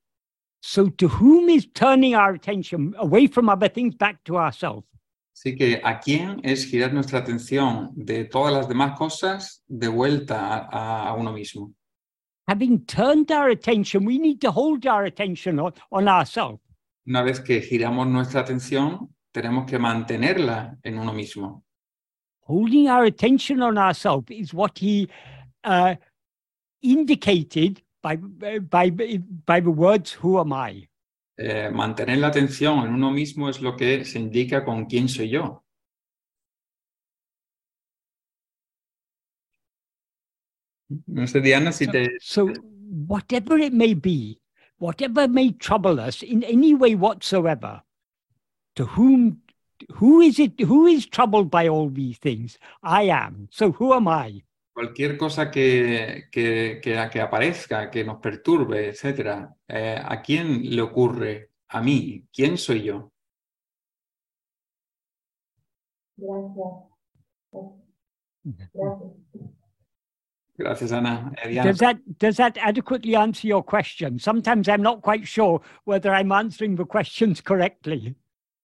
So, 0.61 0.89
to 0.91 1.07
whom 1.07 1.49
is 1.49 1.71
turning 1.71 2.13
our 2.15 2.35
attention 2.35 2.93
away 2.97 3.27
from 3.27 3.47
other 3.49 3.69
things 3.69 3.95
back 3.95 4.21
to 4.25 4.37
ourselves? 4.37 4.83
Así 5.33 5.55
que 5.55 5.79
¿a 5.81 5.99
quién 6.01 6.41
es 6.43 6.65
girar 6.65 6.91
nuestra 6.93 7.19
atención 7.19 7.91
de 7.95 8.25
todas 8.25 8.53
las 8.53 8.67
demás 8.67 8.97
cosas 8.99 9.63
de 9.67 9.87
vuelta 9.87 10.57
a, 10.57 10.57
a- 10.69 11.07
a 11.07 11.13
uno 11.13 11.31
mismo? 11.31 11.73
Having 12.49 12.85
turned 12.87 13.31
our 13.31 13.49
attention, 13.49 14.05
we 14.05 14.17
need 14.17 14.41
to 14.41 14.49
hold 14.49 14.87
our 14.87 15.05
attention 15.05 15.59
on, 15.59 15.71
on 15.91 16.07
ourselves. 16.07 16.59
Una 17.05 17.21
vez 17.21 17.41
que 17.41 17.61
giramos 17.61 18.07
nuestra 18.07 18.41
atención, 18.41 19.13
tenemos 19.31 19.67
que 19.67 19.77
mantenerla 19.77 20.75
en 20.81 20.97
uno 20.97 21.13
mismo. 21.13 21.63
Holding 22.47 22.89
our 22.89 23.03
attention 23.03 23.61
on 23.61 23.77
ourselves 23.77 24.31
is 24.31 24.51
what 24.51 24.79
he 24.79 25.07
uh, 25.63 25.93
indicated 26.81 27.83
by, 28.01 28.15
by, 28.15 28.89
by 29.45 29.59
the 29.59 29.69
words, 29.69 30.13
Who 30.13 30.39
am 30.39 30.51
I? 30.51 30.89
Eh, 31.37 31.69
mantener 31.71 32.17
la 32.17 32.29
atención 32.29 32.79
en 32.79 32.95
uno 32.95 33.11
mismo 33.11 33.47
es 33.47 33.61
lo 33.61 33.75
que 33.75 34.03
se 34.05 34.17
indica 34.17 34.65
con 34.65 34.85
quién 34.87 35.07
soy 35.07 35.29
yo. 35.29 35.63
No 41.07 41.27
sé, 41.27 41.41
Diana, 41.41 41.71
si 41.71 41.85
So- 41.85 41.91
te... 41.91 42.17
So, 42.19 42.53
whatever 43.07 43.59
it 43.59 43.73
may 43.73 43.93
be, 43.93 44.39
whatever 44.77 45.27
may 45.27 45.51
trouble 45.53 45.99
us 45.99 46.23
in 46.23 46.43
any 46.43 46.73
way 46.73 46.95
whatsoever, 46.95 47.83
to 48.75 48.85
whom, 48.85 49.41
who 49.99 50.21
is 50.21 50.39
it, 50.39 50.59
who 50.61 50.87
is 50.87 51.07
troubled 51.07 51.49
by 51.49 51.67
all 51.67 51.89
these 51.89 52.17
things? 52.19 52.57
I 52.81 53.09
am. 53.09 53.47
So, 53.51 53.71
who 53.71 53.93
am 53.93 54.07
I? 54.07 54.43
Cualquier 54.73 55.17
cosa 55.17 55.51
que, 55.51 56.29
que, 56.31 56.79
que, 56.81 57.09
que 57.11 57.21
aparezca, 57.21 57.91
que 57.91 58.03
nos 58.03 58.19
perturbe, 58.19 58.87
etcétera, 58.89 59.53
eh, 59.67 60.01
¿a 60.03 60.21
quién 60.21 60.73
le 60.75 60.81
ocurre? 60.81 61.49
A 61.67 61.81
mí. 61.81 62.25
¿Quién 62.33 62.57
soy 62.57 62.83
yo? 62.83 63.11
Gracias. 66.17 66.67
Gracias. 68.73 69.58
Gracias, 70.59 70.91
Ana. 70.91 71.31
Eh, 71.41 71.61
Does 71.63 71.77
that 71.77 71.97
does 72.19 72.35
that 72.35 72.57
adequately 72.61 73.15
answer 73.15 73.47
your 73.47 73.63
question? 73.63 74.19
Sometimes 74.19 74.67
I'm 74.67 74.81
not 74.81 75.01
quite 75.01 75.25
sure 75.25 75.61
whether 75.85 76.11
I'm 76.11 76.33
answering 76.33 76.75
the 76.75 76.83
questions 76.85 77.41
correctly. 77.41 78.13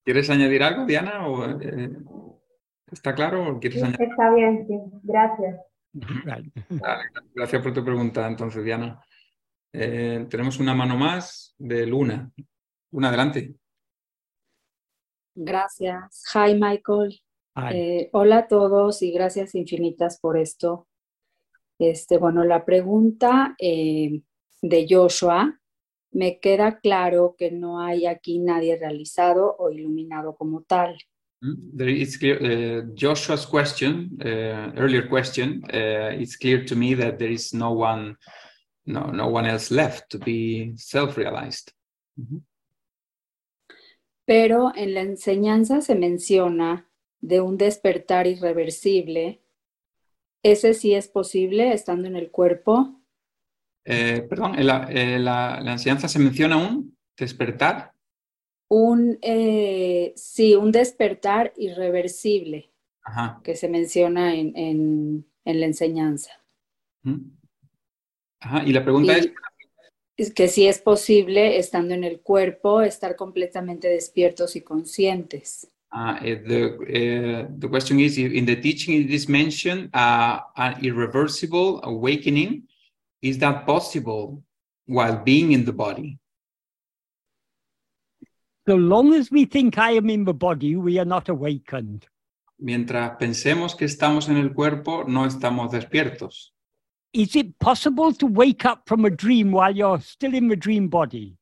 ¿quieres 0.03 0.29
añadir 0.29 0.61
algo, 0.61 0.85
Diana? 0.85 1.25
¿O, 1.25 1.45
eh, 1.61 1.89
¿Está 2.91 3.15
claro 3.15 3.47
o 3.47 3.59
quieres 3.61 3.79
Sí, 3.79 3.85
añadir? 3.85 4.09
está 4.09 4.33
bien, 4.35 4.67
sí. 4.67 4.75
Gracias. 5.03 5.55
Right. 6.25 6.53
Vale, 6.69 7.03
gracias 7.33 7.61
por 7.63 7.73
tu 7.73 7.83
pregunta, 7.83 8.27
entonces, 8.27 8.61
Diana. 8.65 9.01
Eh, 9.71 10.27
tenemos 10.29 10.59
una 10.59 10.73
mano 10.75 10.97
más 10.97 11.55
de 11.57 11.85
Luna. 11.87 12.29
Luna, 12.91 13.07
adelante. 13.07 13.55
Gracias. 15.33 16.23
Hi, 16.33 16.53
Michael. 16.55 17.21
Hi. 17.55 17.71
Eh, 17.73 18.09
hola 18.11 18.39
a 18.39 18.47
todos 18.49 19.01
y 19.01 19.13
gracias 19.13 19.55
infinitas 19.55 20.19
por 20.19 20.37
esto. 20.37 20.87
Este, 21.79 22.17
bueno, 22.17 22.43
la 22.43 22.63
pregunta 22.63 23.55
eh, 23.59 24.21
de 24.61 24.87
Joshua, 24.89 25.59
me 26.11 26.39
queda 26.39 26.79
claro 26.79 27.35
que 27.37 27.51
no 27.51 27.81
hay 27.81 28.05
aquí 28.05 28.39
nadie 28.39 28.77
realizado 28.77 29.55
o 29.59 29.69
iluminado 29.69 30.35
como 30.35 30.63
tal. 30.63 30.97
Mm, 31.41 31.77
There 31.77 31.91
is 31.91 32.17
clear, 32.17 32.41
uh, 32.41 32.93
Joshua's 32.95 33.45
question, 33.45 34.17
uh, 34.21 34.71
earlier 34.77 35.09
question, 35.09 35.61
uh, 35.73 36.15
it's 36.17 36.37
clear 36.37 36.65
to 36.65 36.75
me 36.75 36.95
that 36.95 37.17
there 37.17 37.31
is 37.31 37.53
no 37.53 37.71
one, 37.71 38.15
no, 38.85 39.11
no 39.11 39.27
one 39.27 39.45
else 39.45 39.69
left 39.73 40.09
to 40.09 40.19
be 40.19 40.73
self-realized. 40.77 41.71
Pero 44.25 44.71
en 44.73 44.93
la 44.93 45.01
enseñanza 45.01 45.81
se 45.81 45.95
menciona 45.95 46.89
de 47.19 47.41
un 47.41 47.57
despertar 47.57 48.25
irreversible. 48.25 49.41
¿Ese 50.45 50.75
sí 50.75 50.93
es 50.93 51.07
posible 51.07 51.73
estando 51.73 52.07
en 52.07 52.15
el 52.15 52.29
cuerpo? 52.29 53.01
Eh, 53.83 54.21
perdón, 54.29 54.59
en 54.59 54.67
la, 54.67 54.87
en 54.91 55.25
la, 55.25 55.59
la 55.59 55.71
enseñanza 55.71 56.07
se 56.07 56.19
menciona 56.19 56.55
un 56.57 56.95
despertar. 57.17 57.93
Un, 58.69 59.17
eh, 59.23 60.13
sí, 60.15 60.53
un 60.53 60.71
despertar 60.71 61.51
irreversible 61.57 62.71
Ajá. 63.03 63.41
que 63.43 63.55
se 63.55 63.67
menciona 63.69 64.35
en, 64.35 64.55
en- 64.55 65.25
en 65.45 65.59
la 65.59 65.65
enseñanza. 65.65 66.31
Ajá. 68.39 68.63
Y 68.67 68.71
la 68.71 68.83
pregunta 68.83 69.17
es, 69.17 69.31
Y 70.17 70.21
es 70.21 70.31
que 70.31 70.47
sí 70.47 70.67
es 70.67 70.79
posible 70.79 71.57
estando 71.57 71.95
en 71.95 72.03
el 72.03 72.21
cuerpo 72.21 72.81
estar 72.81 73.15
completamente 73.15 73.87
despiertos 73.87 74.55
y 74.55 74.61
conscientes. 74.61 75.71
Uh, 75.91 76.17
eh, 76.21 76.35
the, 76.45 76.65
uh, 76.65 77.51
the 77.57 77.67
question 77.69 77.99
is, 77.99 78.17
in 78.17 78.45
the 78.45 78.55
teaching 78.55 79.01
it 79.01 79.09
is 79.09 79.29
mentioned 79.29 79.89
uh, 79.93 80.39
an 80.57 80.83
irreversible 80.83 81.79
awakening, 81.83 82.63
Is 83.25 83.39
that 83.39 83.65
possible 83.65 84.43
while 84.85 85.17
being 85.17 85.51
in 85.51 85.65
the 85.65 85.73
body? 85.73 86.19
So 88.67 88.75
long 88.75 89.15
as 89.15 89.31
we 89.31 89.45
think 89.45 89.79
I 89.79 89.91
am 89.91 90.11
in 90.11 90.25
the 90.25 90.33
body, 90.33 90.75
we 90.75 90.99
are 90.99 91.05
not 91.05 91.27
awakened. 91.27 92.05
Mientras 92.59 93.17
pensemos 93.17 93.75
que 93.75 93.87
estamos 93.87 94.29
en 94.29 94.37
el 94.37 94.53
cuerpo, 94.53 95.05
no 95.07 95.25
estamos 95.25 95.71
despiertos. 95.71 96.51
Is 97.13 97.35
it 97.35 97.57
possible 97.57 98.13
to 98.13 98.27
wake 98.27 98.63
up 98.63 98.83
from 98.85 99.05
a 99.05 99.09
dream 99.09 99.51
while 99.51 99.75
you're 99.75 100.01
still 100.01 100.35
in 100.35 100.47
the 100.47 100.55
dream 100.55 100.87
body? 100.87 101.35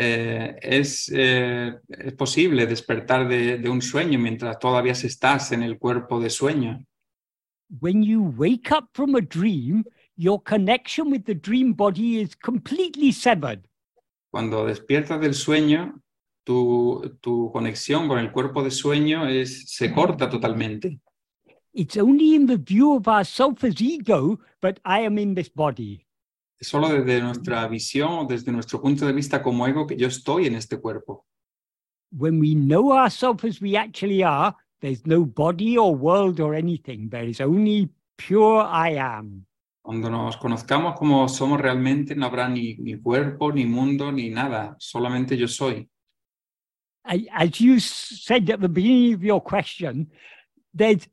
Eh, 0.00 0.56
es, 0.62 1.10
eh, 1.12 1.76
es 1.88 2.12
posible 2.12 2.66
despertar 2.66 3.26
de, 3.26 3.58
de 3.58 3.68
un 3.68 3.82
sueño 3.82 4.16
mientras 4.16 4.56
todavía 4.60 4.92
estás 4.92 5.50
en 5.50 5.64
el 5.64 5.76
cuerpo 5.76 6.20
de 6.20 6.30
sueño. 6.30 6.86
When 7.80 8.04
you 8.04 8.32
wake 8.36 8.70
up 8.70 8.90
from 8.92 9.16
a 9.16 9.20
dream, 9.20 9.84
your 10.16 10.40
connection 10.40 11.10
with 11.10 11.24
the 11.24 11.34
dream 11.34 11.74
body 11.74 12.20
is 12.20 12.36
completely 12.36 13.10
severed. 13.10 13.66
Cuando 14.30 14.66
despiertas 14.66 15.20
del 15.20 15.34
sueño, 15.34 16.00
tu, 16.44 17.18
tu 17.20 17.50
conexión 17.50 18.06
con 18.06 18.20
el 18.20 18.30
cuerpo 18.30 18.62
de 18.62 18.70
sueño 18.70 19.26
es, 19.26 19.68
se 19.68 19.92
corta 19.92 20.30
totalmente. 20.30 21.00
It's 21.72 21.96
only 21.96 22.36
in 22.36 22.46
the 22.46 22.56
view 22.56 22.94
of 22.94 23.08
ourself 23.08 23.64
as 23.64 23.82
ego, 23.82 24.38
but 24.62 24.78
I 24.84 25.00
am 25.00 25.18
in 25.18 25.34
this 25.34 25.50
body. 25.52 26.06
Solo 26.60 26.88
desde 26.88 27.20
nuestra 27.20 27.68
visión, 27.68 28.26
desde 28.26 28.50
nuestro 28.50 28.80
punto 28.80 29.06
de 29.06 29.12
vista 29.12 29.42
como 29.42 29.66
ego, 29.66 29.86
que 29.86 29.96
yo 29.96 30.08
estoy 30.08 30.46
en 30.46 30.56
este 30.56 30.80
cuerpo. 30.80 31.24
When 32.10 32.40
we 32.40 32.54
know 32.54 32.92
ourselves 32.92 33.44
as 33.44 33.60
we 33.60 33.76
actually 33.76 34.22
are, 34.22 34.56
there's 34.80 35.06
no 35.06 35.24
body 35.24 35.76
or 35.76 35.94
world 35.94 36.40
or 36.40 36.54
anything. 36.54 37.08
There 37.10 37.28
is 37.28 37.40
only 37.40 37.90
pure 38.16 38.62
I 38.62 38.96
am. 38.98 39.46
Cuando 39.82 40.10
nos 40.10 40.36
conozcamos 40.36 40.98
como 40.98 41.28
somos 41.28 41.60
realmente, 41.60 42.14
no 42.14 42.26
habrá 42.26 42.48
ni, 42.48 42.74
ni 42.74 42.96
cuerpo, 42.96 43.52
ni 43.52 43.64
mundo, 43.64 44.10
ni 44.10 44.28
nada. 44.28 44.76
Solamente 44.78 45.36
yo 45.36 45.46
soy. 45.46 45.88
As 47.04 47.60
you 47.60 47.78
said 47.80 48.50
at 48.50 48.60
the 48.60 48.68
beginning 48.68 49.14
of 49.14 49.22
your 49.22 49.40
question, 49.40 50.10
there's 50.74 51.08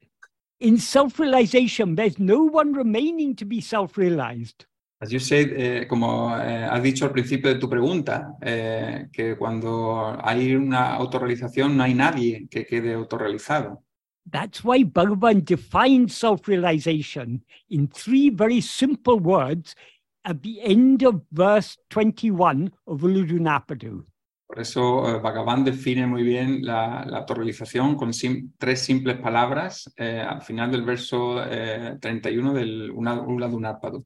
in 0.59 0.77
self 0.77 1.19
realization, 1.19 1.95
there's 1.95 2.19
no 2.19 2.43
one 2.43 2.73
remaining 2.73 3.35
to 3.35 3.45
be 3.45 3.61
self 3.61 3.97
realized. 3.97 4.65
As 5.05 5.11
you 5.11 5.19
said, 5.19 5.51
eh, 5.55 5.85
como 5.87 6.35
eh, 6.35 6.65
has 6.65 6.81
dicho 6.81 7.05
al 7.05 7.11
principio 7.11 7.53
de 7.53 7.59
tu 7.59 7.69
pregunta, 7.69 8.33
eh, 8.41 9.05
que 9.13 9.37
cuando 9.37 10.17
hay 10.19 10.55
una 10.55 10.95
autorrealización 10.95 11.77
no 11.77 11.83
hay 11.83 11.93
nadie 11.93 12.47
que 12.49 12.65
quede 12.65 12.95
autorrealizado. 12.95 13.83
That's 14.31 14.63
why 14.65 14.83
Bhagavan 14.83 15.45
defines 15.45 16.15
self 16.15 16.47
realization 16.47 17.45
in 17.69 17.87
three 17.87 18.31
very 18.31 18.61
simple 18.61 19.19
words 19.19 19.75
at 20.23 20.37
the 20.41 20.59
end 20.63 21.03
of 21.03 21.21
verse 21.29 21.77
21 21.91 22.71
of 22.87 23.03
Uludunapadu. 23.03 24.07
Por 24.47 24.59
eso 24.59 25.07
eh, 25.07 25.19
Bhagavan 25.21 25.63
define 25.63 26.07
muy 26.07 26.23
bien 26.23 26.65
la, 26.65 27.05
la 27.05 27.19
autorrealización 27.19 27.95
con 27.95 28.11
sim- 28.11 28.53
tres 28.57 28.79
simples 28.79 29.17
palabras 29.19 29.93
eh, 29.97 30.19
al 30.27 30.41
final 30.41 30.71
del 30.71 30.81
verso 30.83 31.43
eh, 31.47 31.97
31 32.01 32.53
del 32.53 32.89
Una- 32.89 33.21
Uladunarpadu. 33.21 34.03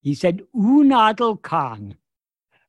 He 0.00 0.14
said, 0.14 0.42
Unadal 0.54 1.40
Khan. 1.42 1.96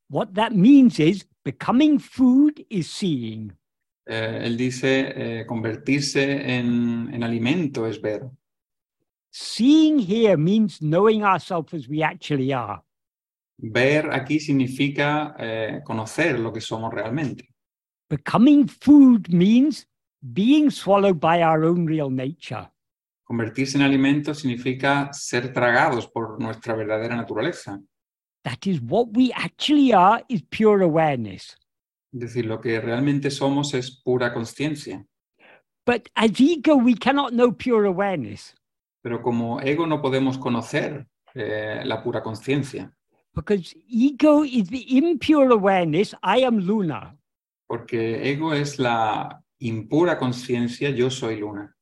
What 0.10 0.34
that 0.36 0.54
means 0.54 1.00
is 1.00 1.26
becoming 1.44 2.00
food 2.00 2.66
is 2.70 2.92
seeing. 2.92 3.54
Eh, 4.06 4.42
él 4.44 4.58
dice, 4.58 5.14
eh, 5.16 5.46
convertirse 5.46 6.58
en, 6.58 7.10
en 7.14 7.24
alimento 7.24 7.86
es 7.86 8.02
ver. 8.02 8.30
Seeing 9.30 10.00
here 10.00 10.36
means 10.36 10.82
knowing 10.82 11.24
ourselves 11.24 11.74
as 11.74 11.88
we 11.88 12.04
actually 12.04 12.52
are. 12.52 12.84
Ver 13.58 14.12
aquí 14.12 14.40
significa 14.40 15.36
eh, 15.40 15.82
conocer 15.86 16.40
lo 16.40 16.52
que 16.52 16.60
somos 16.60 16.92
realmente. 16.94 17.54
Becoming 18.10 18.68
food 18.68 19.30
means 19.30 19.88
being 20.22 20.70
swallowed 20.70 21.20
by 21.20 21.42
our 21.42 21.64
own 21.64 21.86
real 21.86 22.10
nature. 22.10 22.70
Convertirse 23.32 23.78
en 23.78 23.84
alimento 23.84 24.34
significa 24.34 25.14
ser 25.14 25.54
tragados 25.54 26.06
por 26.06 26.38
nuestra 26.42 26.76
verdadera 26.76 27.16
naturaleza. 27.16 27.80
That 28.44 28.58
is 28.66 28.82
what 28.82 29.08
we 29.16 29.32
actually 29.34 29.94
are 29.94 30.26
is 30.28 30.44
pure 30.50 30.84
awareness. 30.84 31.56
Es 32.12 32.20
decir, 32.20 32.46
lo 32.46 32.60
que 32.60 32.82
realmente 32.82 33.32
somos 33.32 33.74
es 33.74 34.02
pura 34.04 34.34
conciencia. 34.34 35.06
But 35.86 36.10
as 36.14 36.42
ego, 36.42 36.76
we 36.76 36.94
cannot 36.94 37.32
know 37.32 37.56
pure 37.56 37.88
awareness 37.88 38.54
Pero 39.02 39.22
como 39.22 39.62
ego 39.62 39.88
no 39.88 40.02
podemos 40.02 40.38
conocer 40.38 41.08
eh, 41.34 41.84
la 41.86 42.04
pura 42.04 42.22
conciencia, 42.22 42.94
because 43.34 43.74
ego 43.90 44.44
is 44.44 44.68
the 44.68 44.84
impure 44.98 45.54
awareness. 45.54 46.14
I 46.22 46.44
am 46.44 46.58
Luna. 46.58 47.18
porque 47.66 48.30
ego 48.30 48.54
es 48.54 48.78
la 48.78 49.42
impura 49.60 50.18
conciencia, 50.20 50.90
yo 50.90 51.10
soy 51.10 51.38
luna. 51.38 51.74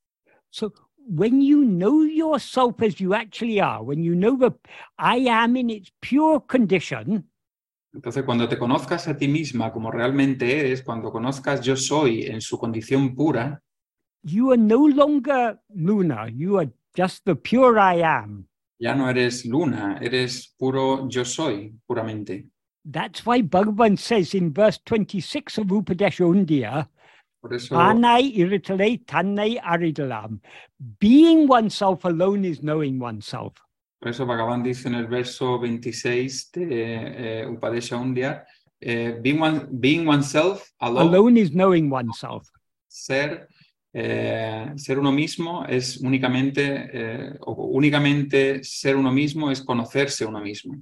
So 0.52 0.72
when 1.10 1.41
you 1.41 1.65
know 1.65 2.03
yourself 2.03 2.81
as 2.81 2.99
you 3.02 3.14
actually 3.15 3.60
are, 3.60 3.81
when 3.84 4.03
you 4.03 4.14
know 4.15 4.38
the 4.38 4.52
I 4.98 5.18
am 5.27 5.56
in 5.57 5.69
its 5.69 5.91
pure 6.02 6.40
condition, 6.41 7.26
Entonces, 7.91 8.23
cuando 8.23 8.48
te 8.48 8.57
conozcas 8.60 9.07
a 9.07 9.18
ti 9.18 9.27
misma 9.27 9.72
como 9.73 9.90
realmente 9.90 10.60
eres, 10.60 10.84
cuando 10.84 11.11
conozcas 11.11 11.61
yo 11.61 11.76
soy 11.76 12.23
en 12.27 12.40
su 12.40 12.60
condición 12.60 13.15
pura, 13.15 13.64
you 14.23 14.52
are 14.52 14.61
no 14.61 14.88
longer 14.88 15.60
Luna. 15.73 16.27
You 16.30 16.60
are 16.60 16.69
just 16.95 17.26
the 17.26 17.36
pure 17.36 17.80
I 17.80 18.03
am. 18.03 18.45
ya 18.81 18.94
no 18.95 19.10
eres 19.10 19.45
luna, 19.45 19.98
eres 20.02 20.53
puro 20.57 21.10
yo 21.10 21.26
soy, 21.26 21.73
puramente. 21.88 22.48
That's 22.86 23.26
why 23.26 23.41
Bhagavan 23.41 23.98
says 23.98 24.34
in 24.34 24.53
verse 24.53 24.80
26 24.86 25.57
of 25.57 25.68
Upadesha 25.68 26.26
Undiya, 26.26 26.88
eso, 26.88 26.90
Anai 27.72 28.36
iritale 28.36 28.99
tannai 29.06 29.60
aridalam. 29.61 30.40
Being 30.99 31.48
oneself 31.48 32.03
alone 32.06 32.45
is 32.45 32.61
knowing 32.61 32.99
oneself. 33.02 33.53
por 34.02 34.10
eso 34.11 34.26
Bhagavan 34.26 34.64
dice 34.64 34.88
en 34.88 34.95
el 34.95 35.07
verso 35.07 35.60
26 35.60 36.52
de 36.53 37.41
eh, 37.41 37.45
Upadesha 37.48 37.98
Undya, 37.98 38.45
eh, 38.80 39.20
being, 39.22 39.41
one- 39.41 39.68
being 39.72 40.07
oneself 40.07 40.72
alone, 40.80 41.10
Alone 41.10 41.38
is 41.38 41.52
knowing 41.52 41.91
oneself. 41.91 42.48
ser, 42.88 43.48
eh, 43.94 44.72
ser 44.78 44.99
uno 44.99 45.11
mismo 45.11 45.66
es 45.68 45.98
únicamente, 45.98 46.90
eh, 46.94 47.38
o 47.41 47.52
únicamente 47.74 48.64
ser 48.64 48.95
uno 48.95 49.11
mismo 49.11 49.52
es 49.52 49.61
conocerse 49.61 50.26
uno 50.26 50.40
mismo. 50.40 50.76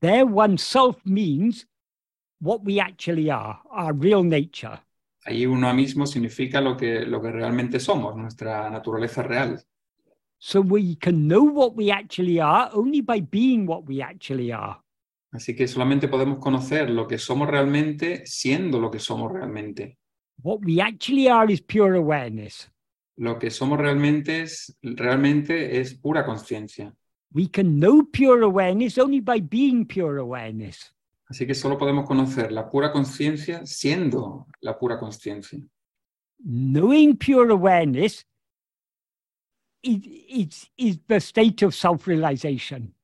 There, 0.00 0.24
oneself 0.24 0.96
means 1.04 1.66
what 2.40 2.64
we 2.64 2.80
actually 2.80 3.30
are, 3.30 3.60
our 3.70 3.92
real 3.92 4.24
nature. 4.24 4.80
Ahí 5.24 5.46
uno 5.46 5.72
mismo 5.72 6.06
significa 6.06 6.60
lo 6.60 6.76
que, 6.76 7.06
lo 7.06 7.20
que 7.20 7.30
realmente 7.30 7.80
somos, 7.80 8.14
nuestra 8.14 8.68
naturaleza 8.68 9.22
real. 9.22 9.58
So 10.38 10.60
we 10.60 10.96
can 10.96 11.26
know 11.26 11.42
what 11.42 11.74
we 11.74 11.90
actually 11.90 12.38
are 12.38 12.70
only 12.74 13.00
by 13.00 13.20
being 13.20 13.66
what 13.66 13.84
we 13.86 14.02
actually 14.02 14.52
are. 14.52 14.78
Así 15.32 15.56
que 15.56 15.66
solamente 15.66 16.06
podemos 16.06 16.38
conocer 16.38 16.90
lo 16.90 17.08
que 17.08 17.18
somos 17.18 17.48
realmente 17.48 18.26
siendo 18.26 18.78
lo 18.78 18.90
que 18.90 18.98
somos 18.98 19.32
realmente. 19.32 19.98
What 20.42 20.60
we 20.64 20.80
actually 20.80 21.28
are 21.28 21.50
is 21.50 21.62
pure 21.62 21.96
awareness. 21.96 22.70
Lo 23.16 23.38
que 23.38 23.50
somos 23.50 23.78
realmente 23.78 24.42
es, 24.42 24.76
realmente 24.82 25.80
es 25.80 25.94
pura 25.94 26.24
conciencia. 26.26 26.94
We 27.32 27.48
can 27.48 27.80
know 27.80 28.04
pure 28.04 28.44
awareness 28.44 28.98
only 28.98 29.20
by 29.20 29.40
being 29.40 29.86
pure 29.86 30.18
awareness. 30.18 30.92
Así 31.26 31.46
que 31.46 31.54
solo 31.54 31.78
podemos 31.78 32.06
conocer 32.06 32.52
la 32.52 32.68
pura 32.68 32.92
conciencia 32.92 33.64
siendo 33.64 34.46
la 34.60 34.78
pura 34.78 34.98
conciencia. 34.98 35.58
Knowing 36.38 37.16
pure 37.16 37.50
awareness 37.52 38.26
is, 39.82 40.00
is, 40.28 40.70
is 40.76 40.98
the 41.06 41.20
state 41.20 41.64
of 41.64 41.74
self 41.74 42.06
realization. 42.06 42.94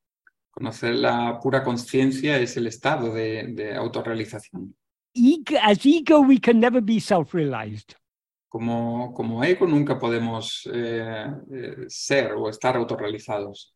Conocer 0.51 0.94
la 0.94 1.38
pura 1.40 1.62
conciencia 1.62 2.38
es 2.38 2.56
el 2.56 2.66
estado 2.66 3.14
de, 3.14 3.47
de 3.55 3.74
autorrealización. 3.74 4.74
Ego, 5.14 5.56
as 5.62 5.84
ego, 5.86 6.20
we 6.20 6.38
can 6.38 6.60
never 6.60 6.82
be 6.82 7.01
self 7.01 7.34
realized. 7.34 7.94
Como, 8.48 9.14
como 9.14 9.42
ego 9.44 9.66
nunca 9.66 9.98
podemos 9.98 10.68
eh, 10.72 11.26
eh, 11.52 11.84
ser 11.88 12.32
o 12.32 12.48
estar 12.48 12.76
autorrealizados. 12.76 13.74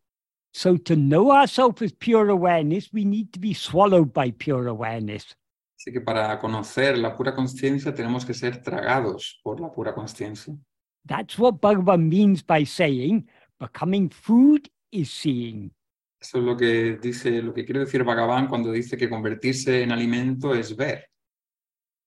So, 0.57 0.77
to 0.77 0.95
know 0.95 1.33
ourselves 1.33 1.83
as 1.83 1.91
pure 1.91 2.29
awareness, 2.29 2.93
we 2.93 3.05
need 3.05 3.33
to 3.33 3.41
be 3.41 3.55
swallowed 3.55 4.13
by 4.13 4.31
pure 4.31 4.69
awareness. 4.69 5.35
Así 5.77 5.93
que 5.93 6.01
para 6.01 6.39
conocer 6.39 6.97
la 6.97 7.17
pura 7.17 7.35
conciencia 7.35 7.93
tenemos 7.93 8.25
que 8.25 8.35
ser 8.35 8.63
tragados 8.63 9.41
por 9.43 9.59
la 9.61 9.73
pura 9.73 9.93
conciencia. 9.93 10.57
That's 11.05 11.37
what 11.41 11.61
Bhagavan 11.61 12.09
means 12.09 12.43
by 12.43 12.65
saying 12.65 13.29
becoming 13.59 14.09
food 14.09 14.71
is 14.93 15.11
seeing. 15.11 15.73
Eso 16.21 16.39
es 16.39 16.45
lo 16.45 16.57
que 16.57 16.99
dice, 17.03 17.43
lo 17.43 17.53
que 17.53 17.65
quiere 17.65 17.81
decir 17.81 18.05
Bhagavan 18.05 18.47
cuando 18.47 18.71
dice 18.71 18.97
que 18.97 19.11
convertirse 19.11 19.83
en 19.83 19.91
alimento 19.91 20.55
es 20.55 20.77
ver. 20.77 21.11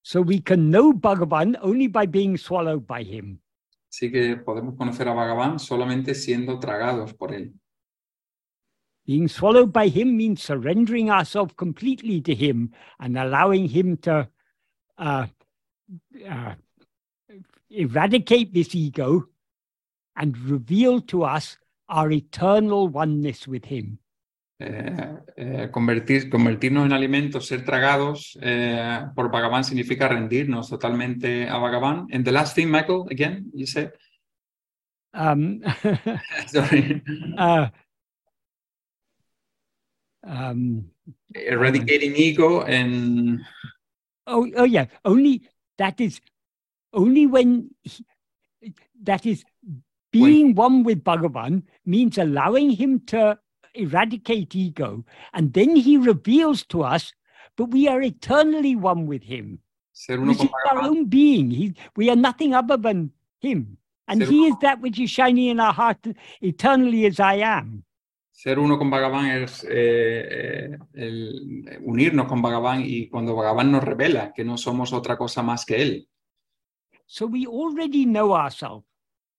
So 0.04 0.22
we 0.22 0.42
can 0.42 0.72
know 0.72 0.94
Bhagavan 0.94 1.58
only 1.62 1.90
by 1.90 2.08
being 2.08 2.38
swallowed 2.38 2.88
by 2.88 3.04
him. 3.04 3.42
Así 3.92 4.10
que 4.10 4.38
podemos 4.38 4.76
conocer 4.76 5.10
a 5.10 5.14
Bhagavan 5.14 5.60
solamente 5.60 6.16
siendo 6.16 6.58
tragados 6.60 7.14
por 7.14 7.34
él. 7.34 7.54
Being 9.08 9.30
swallowed 9.30 9.72
by 9.72 9.88
him 9.88 10.18
means 10.18 10.44
surrendering 10.44 11.10
ourselves 11.10 11.54
completely 11.56 12.20
to 12.22 12.36
him 12.36 12.74
and 13.00 13.18
allowing 13.18 13.70
him 13.70 13.96
to 14.04 14.28
uh, 14.98 15.28
uh, 16.30 16.56
eradicate 17.70 18.54
this 18.54 18.76
ego 18.76 19.30
and 20.18 20.38
reveal 20.38 21.00
to 21.02 21.24
us 21.24 21.58
our 21.88 22.12
eternal 22.12 22.90
oneness 22.90 23.48
with 23.48 23.64
him. 23.64 24.00
Eh, 24.60 25.16
eh, 25.38 25.70
convertir, 25.72 26.30
convertirnos 26.30 26.86
en 26.86 26.92
alimentos, 26.92 27.48
ser 27.48 27.64
tragados 27.64 28.38
eh, 28.42 29.06
por 29.16 29.32
Bhagavan 29.32 29.64
significa 29.64 30.10
rendirnos 30.10 30.68
totalmente 30.68 31.48
a 31.48 31.58
Bhagavan. 31.58 32.08
And 32.12 32.26
the 32.26 32.32
last 32.32 32.56
thing, 32.56 32.70
Michael, 32.70 33.08
again, 33.10 33.52
you 33.54 33.68
said? 33.68 33.94
Um, 35.14 35.62
Sorry. 36.48 37.02
uh, 37.38 37.70
um, 40.28 40.86
Eradicating 41.36 42.16
ego 42.16 42.62
and 42.62 43.42
oh, 44.28 44.50
oh 44.56 44.64
yeah, 44.64 44.86
only 45.06 45.48
that 45.78 46.00
is 46.02 46.20
only 46.94 47.26
when 47.26 47.70
he, 47.84 48.06
that 49.04 49.26
is 49.26 49.44
being 50.12 50.56
one 50.56 50.84
with 50.84 51.04
Bhagavan 51.04 51.64
means 51.86 52.18
allowing 52.18 52.72
him 52.72 53.02
to 53.08 53.38
eradicate 53.74 54.56
ego, 54.56 55.06
and 55.34 55.54
then 55.54 55.76
he 55.76 55.98
reveals 55.98 56.66
to 56.66 56.84
us, 56.84 57.14
but 57.56 57.66
we 57.66 57.88
are 57.88 58.02
eternally 58.02 58.76
one 58.76 59.06
with 59.06 59.24
him. 59.24 59.60
Which 60.30 60.44
is 60.44 60.50
our 60.72 60.82
own 60.82 61.06
being. 61.06 61.50
He, 61.50 61.74
we 61.96 62.10
are 62.10 62.16
nothing 62.16 62.54
other 62.54 62.78
than 62.78 63.12
him. 63.40 63.78
And 64.08 64.22
Ser 64.22 64.30
he 64.30 64.46
is 64.46 64.56
that 64.62 64.80
which 64.80 65.00
is 65.00 65.10
shining 65.10 65.48
in 65.48 65.60
our 65.60 65.74
heart 65.74 66.06
eternally 66.42 67.06
as 67.06 67.20
I 67.20 67.36
am. 67.36 67.84
Ser 68.40 68.60
uno 68.60 68.78
con 68.78 68.92
Bhagavan 68.92 69.32
es 69.32 69.64
eh, 69.64 70.70
eh, 70.70 70.78
el 70.94 71.80
unirnos 71.82 72.28
con 72.28 72.40
Bhagavan 72.40 72.84
y 72.86 73.10
cuando 73.10 73.34
Bhagavan 73.36 73.72
nos 73.72 73.84
revela 73.84 74.32
que 74.32 74.44
no 74.46 74.58
somos 74.60 74.94
otra 74.94 75.18
cosa 75.18 75.42
más 75.42 75.66
que 75.66 75.82
Él. 75.82 76.08
So 77.08 77.26
we 77.26 77.48
already 77.48 78.06
know 78.06 78.36
ourselves. 78.36 78.86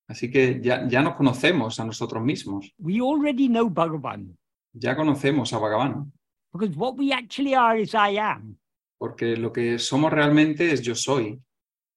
Así 0.09 0.29
que 0.29 0.59
ya, 0.61 0.89
ya 0.89 1.01
nos 1.01 1.15
conocemos 1.15 1.79
a 1.79 1.85
nosotros 1.85 2.25
mismos, 2.25 2.75
We 2.79 3.01
already 3.01 3.47
know 3.47 3.71
Bhagavan. 3.71 4.37
ya 4.73 4.97
conocemos 4.97 5.53
a 5.53 5.59
Bhagavan, 5.59 6.13
Because 6.53 6.77
what 6.77 6.97
we 6.99 7.13
actually 7.13 7.55
are 7.55 7.81
is 7.81 7.95
I 7.95 8.19
am. 8.19 8.59
porque 8.99 9.37
lo 9.37 9.53
que 9.53 9.79
somos 9.79 10.13
realmente 10.13 10.73
es 10.73 10.83
yo 10.83 10.97
soy 10.97 11.41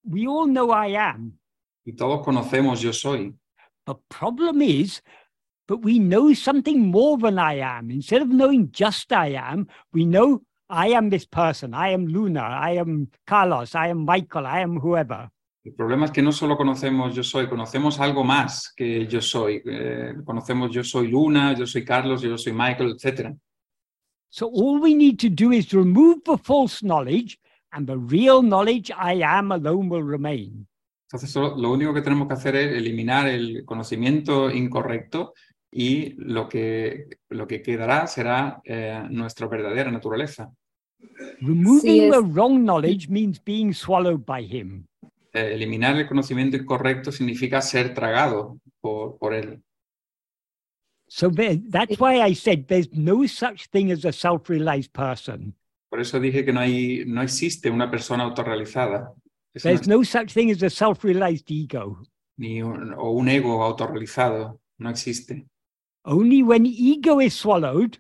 We 0.03 0.27
all 0.27 0.47
know 0.47 0.69
I 0.71 0.95
am. 0.97 1.39
y 1.83 1.93
todos 1.93 2.23
conocemos 2.23 2.79
yo 2.79 2.93
soy. 2.93 3.33
The 3.87 3.95
problem 4.07 4.61
is, 4.61 5.01
but 5.71 5.85
we 5.85 5.99
know 5.99 6.33
something 6.33 6.91
more 6.91 7.17
than 7.17 7.39
I 7.39 7.59
am. 7.59 7.91
Instead 7.91 8.21
of 8.21 8.27
knowing 8.27 8.71
just 8.73 9.13
I 9.13 9.27
am, 9.51 9.69
we 9.93 10.03
know 10.03 10.41
I 10.69 10.87
am 10.89 11.09
this 11.09 11.25
person. 11.25 11.73
I 11.73 11.93
am 11.93 12.07
Luna. 12.07 12.41
I 12.41 12.71
am 12.71 13.07
Carlos. 13.25 13.73
I 13.73 13.87
am 13.87 14.03
Michael. 14.03 14.45
I 14.45 14.59
am 14.59 14.81
whoever. 14.81 15.29
El 15.63 15.73
problema 15.73 16.05
es 16.07 16.11
que 16.11 16.21
no 16.21 16.33
solo 16.33 16.57
conocemos 16.57 17.15
yo 17.15 17.23
soy, 17.23 17.47
conocemos 17.47 18.01
algo 18.01 18.25
más 18.25 18.73
que 18.75 19.07
yo 19.07 19.21
soy. 19.21 19.61
Eh, 19.65 20.15
conocemos 20.25 20.71
yo 20.71 20.83
soy 20.83 21.07
Luna, 21.07 21.53
yo 21.53 21.65
soy 21.65 21.85
Carlos, 21.85 22.21
yo 22.21 22.37
soy 22.37 22.51
Michael, 22.51 22.97
etc. 22.97 23.33
So 24.29 24.47
all 24.47 24.81
we 24.81 24.93
need 24.93 25.19
to 25.19 25.29
do 25.29 25.53
is 25.53 25.71
remove 25.71 26.21
the 26.25 26.37
false 26.37 26.85
knowledge, 26.85 27.39
and 27.71 27.87
the 27.87 27.97
real 27.97 28.41
knowledge 28.41 28.91
I 28.91 29.21
am 29.23 29.53
alone 29.53 29.87
will 29.87 30.03
remain. 30.03 30.67
Entonces, 31.13 31.35
lo 31.35 31.71
único 31.71 31.93
que 31.93 32.01
tenemos 32.01 32.27
que 32.27 32.33
hacer 32.35 32.55
es 32.55 32.71
eliminar 32.73 33.27
el 33.27 33.65
conocimiento 33.65 34.49
incorrecto 34.49 35.33
y 35.71 36.13
lo 36.17 36.49
que, 36.49 37.07
lo 37.29 37.47
que 37.47 37.61
quedará 37.61 38.05
será 38.07 38.61
eh, 38.65 39.03
nuestra 39.09 39.47
verdadera 39.47 39.91
naturaleza. 39.91 40.51
Removing 41.39 42.11
the 42.11 42.21
wrong 42.21 42.63
knowledge 42.63 43.09
means 43.09 43.39
being 43.43 43.73
swallowed 43.73 44.25
by 44.25 44.43
him. 44.43 44.85
Eh, 45.33 45.53
eliminar 45.53 45.97
el 45.97 46.07
conocimiento 46.07 46.57
incorrecto 46.57 47.11
significa 47.11 47.61
ser 47.61 47.93
tragado 47.93 48.59
por, 48.81 49.17
por 49.17 49.33
él. 49.33 49.63
So 51.07 51.29
there, 51.29 51.61
that's 51.69 51.99
why 51.99 52.21
I 52.21 52.33
said 52.33 52.67
there's 52.67 52.89
no 52.93 53.25
such 53.27 53.67
thing 53.69 53.91
as 53.91 54.05
a 54.05 54.11
self-realized 54.11 54.91
person. 54.93 55.55
Por 55.89 55.99
eso 55.99 56.19
dije 56.19 56.45
que 56.45 56.53
no, 56.53 56.61
hay, 56.61 57.03
no 57.05 57.21
existe 57.21 57.69
una 57.69 57.89
persona 57.89 58.23
autorrealizada. 58.23 59.13
There's 59.53 59.87
no 59.87 60.03
such 60.03 60.33
thing 60.33 60.51
as 60.51 60.63
a 60.63 60.69
self-realized 60.69 61.51
ego. 61.51 62.01
ni 62.37 62.61
un, 62.61 62.93
o 62.93 63.11
un 63.11 63.29
ego 63.29 63.63
autorrealizado. 63.63 64.59
No 64.77 64.89
existe. 64.89 65.45
Only 66.05 66.41
when 66.43 66.65
ego 66.65 67.19
is 67.19 67.33
swallowed 67.33 67.99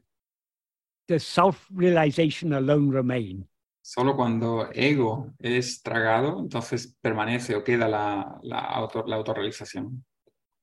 does 1.07 1.25
self-realization 1.25 2.53
alone 2.53 2.89
remain. 2.89 3.47
Solo 3.83 4.15
cuando 4.15 4.69
ego 4.73 5.33
es 5.39 5.81
tragado, 5.81 6.39
entonces 6.39 6.95
permanece 7.01 7.55
o 7.55 7.63
queda 7.63 7.87
la, 7.87 8.39
la, 8.43 8.59
auto- 8.59 9.03
la 9.07 9.15
autorrealización. 9.17 10.03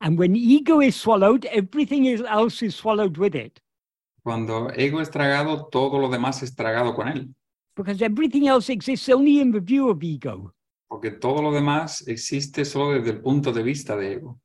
And 0.01 0.19
when 0.19 0.37
ego 0.37 0.81
is 0.81 0.95
swallowed, 0.97 1.45
everything 1.47 2.07
else 2.07 2.63
is 2.65 2.77
swallowed 2.77 3.19
with 3.19 3.35
it. 3.35 3.61
Cuando 4.23 4.71
ego 4.77 5.01
es 5.01 5.11
tragado, 5.11 5.69
todo 5.71 5.99
lo 5.99 6.09
demás 6.09 6.43
es 6.43 6.55
tragado 6.55 6.95
con 6.95 7.09
él. 7.09 7.35
Because 7.77 8.03
everything 8.03 8.47
else 8.49 8.69
exists 8.73 9.09
only 9.09 9.41
in 9.41 9.53
the 9.53 9.61
view 9.61 9.89
of 9.91 10.03
ego. 10.03 10.53
Porque 10.89 11.11
todo 11.11 11.43
lo 11.43 11.53
demás 11.53 12.07
existe 12.07 12.65
solo 12.65 12.93
desde 12.95 13.11
el 13.11 13.21
punto 13.21 13.53
de 13.53 13.63
vista 13.63 13.97
de 13.97 14.15
ego. 14.15 14.41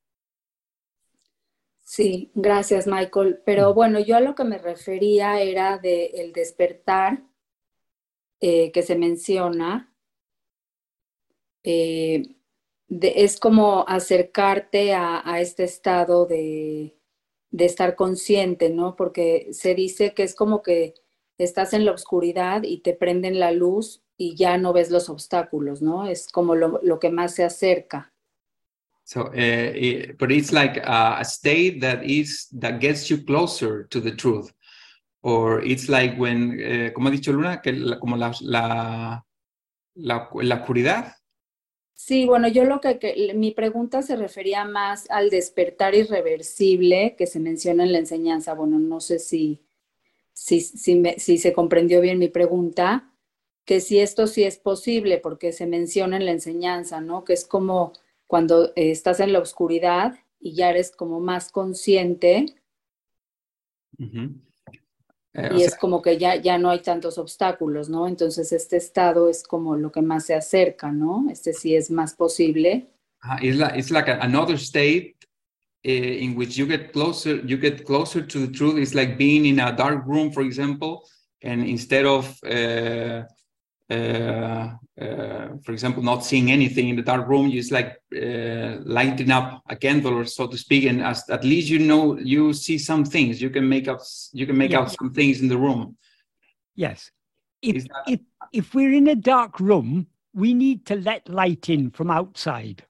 Sí, 1.85 2.29
gracias, 2.35 2.87
Michael. 2.87 3.41
Pero 3.45 3.73
bueno, 3.73 3.97
yo 4.01 4.17
a 4.17 4.19
lo 4.19 4.35
que 4.35 4.43
me 4.43 4.57
refería 4.57 5.39
era 5.41 5.77
de 5.77 6.07
el 6.07 6.33
despertar 6.33 7.23
eh, 8.41 8.71
que 8.71 8.83
se 8.83 8.95
menciona. 8.95 9.91
eh, 11.63 12.35
de- 12.87 13.13
es 13.23 13.39
como 13.39 13.85
acercarte 13.87 14.93
a, 14.93 15.21
a 15.29 15.41
este 15.41 15.63
estado 15.63 16.25
de, 16.25 16.97
de 17.51 17.65
estar 17.65 17.95
consciente, 17.95 18.69
¿no? 18.69 18.95
Porque 18.95 19.49
se 19.53 19.75
dice 19.75 20.13
que 20.13 20.23
es 20.23 20.35
como 20.35 20.61
que 20.63 20.93
estás 21.37 21.73
en 21.73 21.85
la 21.85 21.93
oscuridad 21.93 22.63
y 22.63 22.79
te 22.79 22.93
prenden 22.93 23.39
la 23.39 23.51
luz 23.51 24.03
y 24.17 24.35
ya 24.35 24.57
no 24.57 24.73
ves 24.73 24.91
los 24.91 25.09
obstáculos, 25.09 25.81
¿no? 25.81 26.07
Es 26.07 26.27
como 26.31 26.55
lo, 26.55 26.79
lo 26.83 26.99
que 26.99 27.09
más 27.11 27.33
se 27.35 27.43
acerca. 27.43 28.12
So, 29.13 29.29
eh, 29.35 29.71
it- 29.75 30.17
but 30.17 30.31
it's 30.31 30.51
like 30.51 30.77
a, 30.83 31.19
a 31.19 31.23
state 31.23 31.79
that 31.81 32.03
is 32.03 32.47
that 32.59 32.79
gets 32.79 33.09
you 33.11 33.23
closer 33.23 33.85
to 33.89 34.01
the 34.01 34.11
truth, 34.15 34.51
or 35.21 35.63
it's 35.63 35.87
like 35.87 36.17
when, 36.17 36.57
eh, 36.59 36.91
como 36.95 37.09
ha 37.09 37.11
dicho 37.11 37.31
Luna, 37.31 37.61
que 37.61 37.73
la- 37.73 37.99
como 37.99 38.17
la, 38.17 38.31
la, 38.41 39.23
la, 39.95 40.29
la 40.33 40.55
oscuridad. 40.55 41.13
Sí, 41.93 42.25
bueno, 42.25 42.47
yo 42.47 42.63
lo 42.65 42.81
que, 42.81 42.97
que- 42.97 43.33
mi 43.35 43.51
pregunta 43.51 44.01
se 44.01 44.15
refería 44.15 44.65
más 44.65 45.07
al 45.11 45.29
despertar 45.29 45.93
irreversible 45.93 47.15
que 47.15 47.27
se 47.27 47.39
menciona 47.39 47.83
en 47.83 47.91
la 47.91 47.99
enseñanza. 47.99 48.55
Bueno, 48.55 48.79
no 48.79 48.99
sé 48.99 49.19
si, 49.19 49.61
si, 50.33 50.61
si, 50.61 50.95
me- 50.95 51.19
si 51.19 51.37
se 51.37 51.53
comprendió 51.53 52.01
bien 52.01 52.17
mi 52.17 52.29
pregunta, 52.29 53.11
que 53.65 53.79
si 53.79 53.99
esto 53.99 54.25
sí 54.25 54.43
es 54.43 54.57
posible, 54.57 55.19
porque 55.19 55.53
se 55.53 55.67
menciona 55.67 56.17
en 56.17 56.25
la 56.25 56.31
enseñanza, 56.31 56.99
¿no? 56.99 57.23
Que 57.23 57.33
es 57.33 57.45
como 57.45 57.93
cuando 58.33 58.69
eh, 58.69 58.89
estás 58.89 59.19
en 59.19 59.31
la 59.31 59.37
oscuridad 59.37 60.15
y 60.39 60.55
ya 60.55 60.71
eres 60.71 60.89
como 60.89 61.19
más 61.19 61.51
consciente 61.51 62.55
Ujú. 63.99 64.41
Eh, 65.35 65.49
o 65.51 65.55
y 65.55 65.59
sea, 65.59 65.67
es 65.67 65.75
como 65.75 66.01
que 66.01 66.17
ya, 66.17 66.37
ya 66.37 66.57
no 66.57 66.71
hay 66.71 66.79
tantos 66.79 67.19
obstáculos, 67.19 67.89
¿no? 67.89 68.07
Entonces 68.07 68.51
este 68.51 68.77
estado 68.77 69.29
es 69.29 69.43
como 69.43 69.75
lo 69.75 69.91
que 69.91 70.01
más 70.01 70.25
se 70.25 70.33
acerca, 70.33 70.91
¿no? 70.91 71.27
Este 71.29 71.53
sí 71.53 71.75
es 71.75 71.91
más 71.91 72.15
posible. 72.15 72.87
Uh, 73.23 73.37
it's 73.43 73.91
like 73.91 74.09
a- 74.09 74.17
another 74.23 74.55
state 74.57 75.13
uh, 75.85 75.91
in 75.91 76.35
which 76.35 76.55
you 76.55 76.65
get 76.65 76.91
closer 76.91 77.39
you 77.45 77.57
get 77.59 77.83
closer 77.85 78.25
to 78.25 78.39
the 78.39 78.51
truth 78.51 78.79
it's 78.79 78.95
like 78.95 79.15
being 79.15 79.45
in 79.45 79.59
a 79.59 79.71
dark 79.71 80.07
room 80.07 80.31
for 80.31 80.43
example 80.43 81.03
and 81.43 81.63
instead 81.63 82.05
of 82.05 82.35
uh, 82.43 82.49
uh, 82.49 83.21
uh, 83.21 83.23
for 83.89 85.71
example 85.71 86.03
not 86.03 86.23
seeing 86.23 86.51
anything 86.51 86.89
in 86.89 86.95
the 86.95 87.01
dark 87.01 87.27
room 87.27 87.47
you 87.47 87.59
just 87.61 87.71
like 87.71 87.97
uh, 88.15 88.77
lighting 88.85 89.31
up 89.31 89.61
a 89.69 89.75
candle 89.75 90.13
or 90.13 90.25
so 90.25 90.47
to 90.47 90.57
speak 90.57 90.85
and 90.85 91.01
as, 91.01 91.29
at 91.29 91.43
least 91.43 91.69
you 91.69 91.79
know 91.79 92.17
you 92.19 92.53
see 92.53 92.77
some 92.77 93.03
things 93.05 93.41
you 93.41 93.49
can 93.49 93.67
make 93.67 93.87
up 93.87 93.99
you 94.33 94.45
can 94.45 94.57
make 94.57 94.71
Yeah. 94.71 94.79
out 94.81 94.91
some 94.91 95.11
things 95.13 95.41
in 95.41 95.47
the 95.47 95.57
room 95.57 95.95
Yes. 96.75 97.11
If, 97.61 97.83
that- 97.87 98.03
if, 98.07 98.19
if 98.51 98.73
we're 98.73 98.93
in 98.93 99.07
a 99.09 99.15
dark 99.15 99.59
room, 99.59 100.07
we 100.33 100.53
need 100.55 100.85
to 100.87 100.95
let 100.95 101.29
light 101.29 101.69
in 101.69 101.91
from 101.91 102.09
outside. 102.09 102.83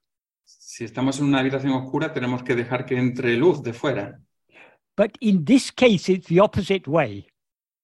si 0.46 0.86
estamos 0.86 1.20
en 1.20 1.26
una 1.26 1.40
habitación 1.40 1.74
oscura 1.74 2.14
tenemos 2.14 2.44
que 2.44 2.56
dejar 2.56 2.86
que 2.86 2.98
entre 2.98 3.36
luz 3.36 3.62
de 3.62 3.74
fuera 3.74 4.20
But 4.96 5.18
in 5.22 5.44
this 5.44 5.72
case, 5.72 6.08
it's 6.08 6.28
the 6.28 6.40
opposite 6.40 6.88
way. 6.90 7.26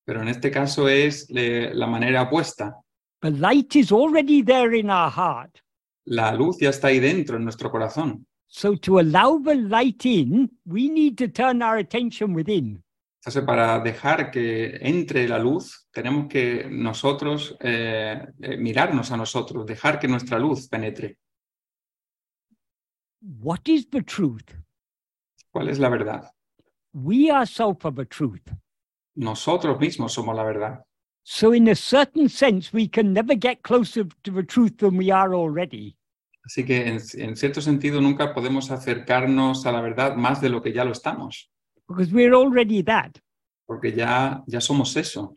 pero 0.06 0.22
en 0.22 0.28
este 0.28 0.50
caso 0.50 0.88
es 0.88 1.26
eh, 1.34 1.70
la 1.74 1.86
manera 1.86 2.22
opuesta 2.22 2.74
The 3.22 3.30
light 3.30 3.76
is 3.76 3.92
already 3.92 4.42
there 4.42 4.74
in 4.74 4.90
our 4.90 5.10
heart. 5.10 5.60
La 6.06 6.32
luz 6.32 6.58
ya 6.58 6.70
está 6.70 6.88
ahí 6.88 7.00
dentro 7.00 7.36
en 7.36 7.44
nuestro 7.44 7.70
corazón. 7.70 8.26
So 8.46 8.76
to 8.76 8.98
allow 8.98 9.38
the 9.38 9.54
light 9.54 10.04
in, 10.06 10.50
we 10.64 10.88
need 10.88 11.16
to 11.18 11.28
turn 11.28 11.62
our 11.62 11.76
attention 11.76 12.34
within. 12.34 12.82
Entonces, 13.20 13.44
para 13.44 13.78
dejar 13.80 14.30
que 14.30 14.78
entre 14.80 15.28
la 15.28 15.38
luz, 15.38 15.86
tenemos 15.92 16.26
que 16.26 16.66
nosotros 16.70 17.54
eh, 17.60 18.26
eh, 18.40 18.56
mirarnos 18.56 19.12
a 19.12 19.16
nosotros, 19.18 19.66
dejar 19.66 19.98
que 19.98 20.08
nuestra 20.08 20.38
luz 20.38 20.68
penetre. 20.68 21.18
What 23.20 23.60
is 23.66 23.90
the 23.90 24.02
truth? 24.02 24.54
¿Cuál 25.52 25.68
es 25.68 25.78
la 25.78 25.90
verdad? 25.90 26.32
We 26.94 27.30
are 27.30 27.46
the 27.46 28.06
truth. 28.06 28.50
Nosotros 29.14 29.78
mismos 29.78 30.14
somos 30.14 30.34
la 30.34 30.42
verdad. 30.42 30.84
So, 31.22 31.52
in 31.52 31.68
a 31.68 31.74
certain 31.74 32.28
sense, 32.28 32.72
we 32.72 32.88
can 32.88 33.12
never 33.12 33.34
get 33.34 33.62
closer 33.62 34.04
to 34.04 34.30
the 34.32 34.42
truth 34.42 34.78
than 34.78 34.96
we 34.96 35.10
are 35.10 35.34
already. 35.34 35.96
Así 36.44 36.64
que 36.64 36.86
en, 36.88 36.98
en 37.14 37.36
cierto 37.36 37.60
sentido 37.60 38.00
nunca 38.00 38.34
podemos 38.34 38.70
acercarnos 38.70 39.66
a 39.66 39.72
la 39.72 39.80
verdad 39.82 40.16
más 40.16 40.40
de 40.40 40.48
lo 40.48 40.62
que 40.62 40.72
ya 40.72 40.84
lo 40.84 40.92
estamos, 40.92 41.50
because 41.86 42.12
we're 42.12 42.34
already 42.34 42.82
that. 42.82 43.18
porque 43.66 43.92
ya, 43.92 44.42
ya 44.46 44.60
somos 44.60 44.96
eso. 44.96 45.36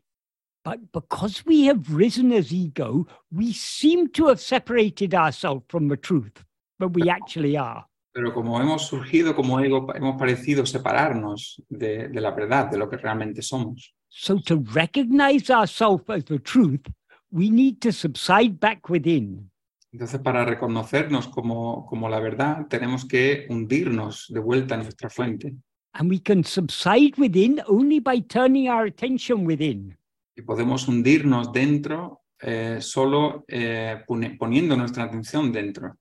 But 0.63 0.91
because 0.91 1.43
we 1.45 1.65
have 1.67 1.93
risen 1.93 2.31
as 2.31 2.51
ego, 2.51 3.05
we 3.31 3.51
seem 3.53 4.07
to 4.13 4.29
have 4.29 4.39
separated 4.39 5.13
ourselves 5.13 5.65
from 5.67 5.89
the 5.89 5.97
truth, 5.97 6.43
but 6.79 6.95
we 6.95 7.09
actually 7.09 7.57
are. 7.57 7.85
Pero 8.13 8.33
como 8.33 8.59
hemos 8.59 8.87
surgido 8.87 9.35
como 9.35 9.59
ego, 9.59 9.93
hemos 9.93 10.17
parecido 10.17 10.65
separarnos 10.65 11.61
de, 11.67 12.07
de 12.07 12.21
la 12.21 12.31
verdad, 12.31 12.71
de 12.71 12.77
lo 12.77 12.89
que 12.89 12.97
realmente 12.97 13.41
somos. 13.41 13.93
So, 14.15 14.37
to 14.45 14.57
recognize 14.73 15.49
ourselves 15.49 16.03
as 16.07 16.23
the 16.25 16.37
truth, 16.37 16.85
we 17.31 17.49
need 17.49 17.81
to 17.81 17.91
subside 17.91 18.59
back 18.59 18.87
within. 18.87 19.49
Entonces, 19.91 20.21
para 20.21 20.45
reconocernos 20.45 21.27
como, 21.27 21.87
como 21.87 22.07
la 22.09 22.19
verdad, 22.19 22.67
tenemos 22.67 23.05
que 23.05 23.47
hundirnos 23.49 24.27
de 24.29 24.39
vuelta 24.39 24.75
en 24.75 24.83
nuestra 24.83 25.09
fuente. 25.09 25.55
And 25.93 26.11
we 26.11 26.19
can 26.19 26.43
subside 26.43 27.17
within 27.17 27.59
only 27.67 27.99
by 27.99 28.21
turning 28.21 28.69
our 28.69 28.85
attention 28.85 29.47
within. 29.47 29.97
Y 30.35 30.43
podemos 30.43 30.87
hundirnos 30.87 31.51
dentro 31.51 32.21
eh, 32.39 32.77
solo 32.81 33.45
eh, 33.47 34.03
poniendo 34.37 34.77
nuestra 34.77 35.05
atención 35.05 35.51
dentro. 35.51 35.97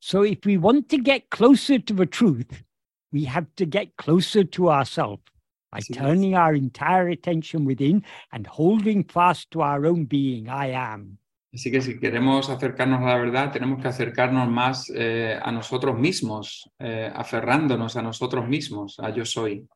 So, 0.00 0.24
if 0.24 0.38
we 0.46 0.56
want 0.56 0.88
to 0.88 0.96
get 0.96 1.28
closer 1.28 1.78
to 1.78 1.94
the 1.94 2.06
truth, 2.06 2.64
we 3.12 3.26
have 3.26 3.46
to 3.56 3.66
get 3.66 3.94
closer 3.96 4.42
to 4.42 4.70
ourselves 4.70 5.31
by 5.72 5.78
es. 5.78 5.88
turning 5.88 6.34
our 6.34 6.54
entire 6.54 7.08
attention 7.08 7.66
within 7.66 8.04
and 8.30 8.46
holding 8.46 9.04
fast 9.04 9.50
to 9.50 9.60
our 9.62 9.86
own 9.86 10.06
being, 10.06 10.48
I 10.48 10.72
am. 10.74 11.18
Así 11.52 11.70
que 11.70 11.82
si 11.82 11.98
queremos 11.98 12.48
acercarnos 12.48 13.02
a 13.02 13.06
la 13.06 13.16
verdad, 13.16 13.52
tenemos 13.52 13.82
que 13.82 13.88
acercarnos 13.88 14.48
más 14.48 14.90
eh, 14.94 15.38
a 15.42 15.52
nosotros 15.52 15.98
mismos, 15.98 16.70
eh, 16.78 17.10
aferrándonos 17.14 17.96
a 17.96 18.02
nosotros 18.02 18.48
mismos, 18.48 18.98
a 19.00 19.10
yo 19.10 19.24
soy. 19.26 19.66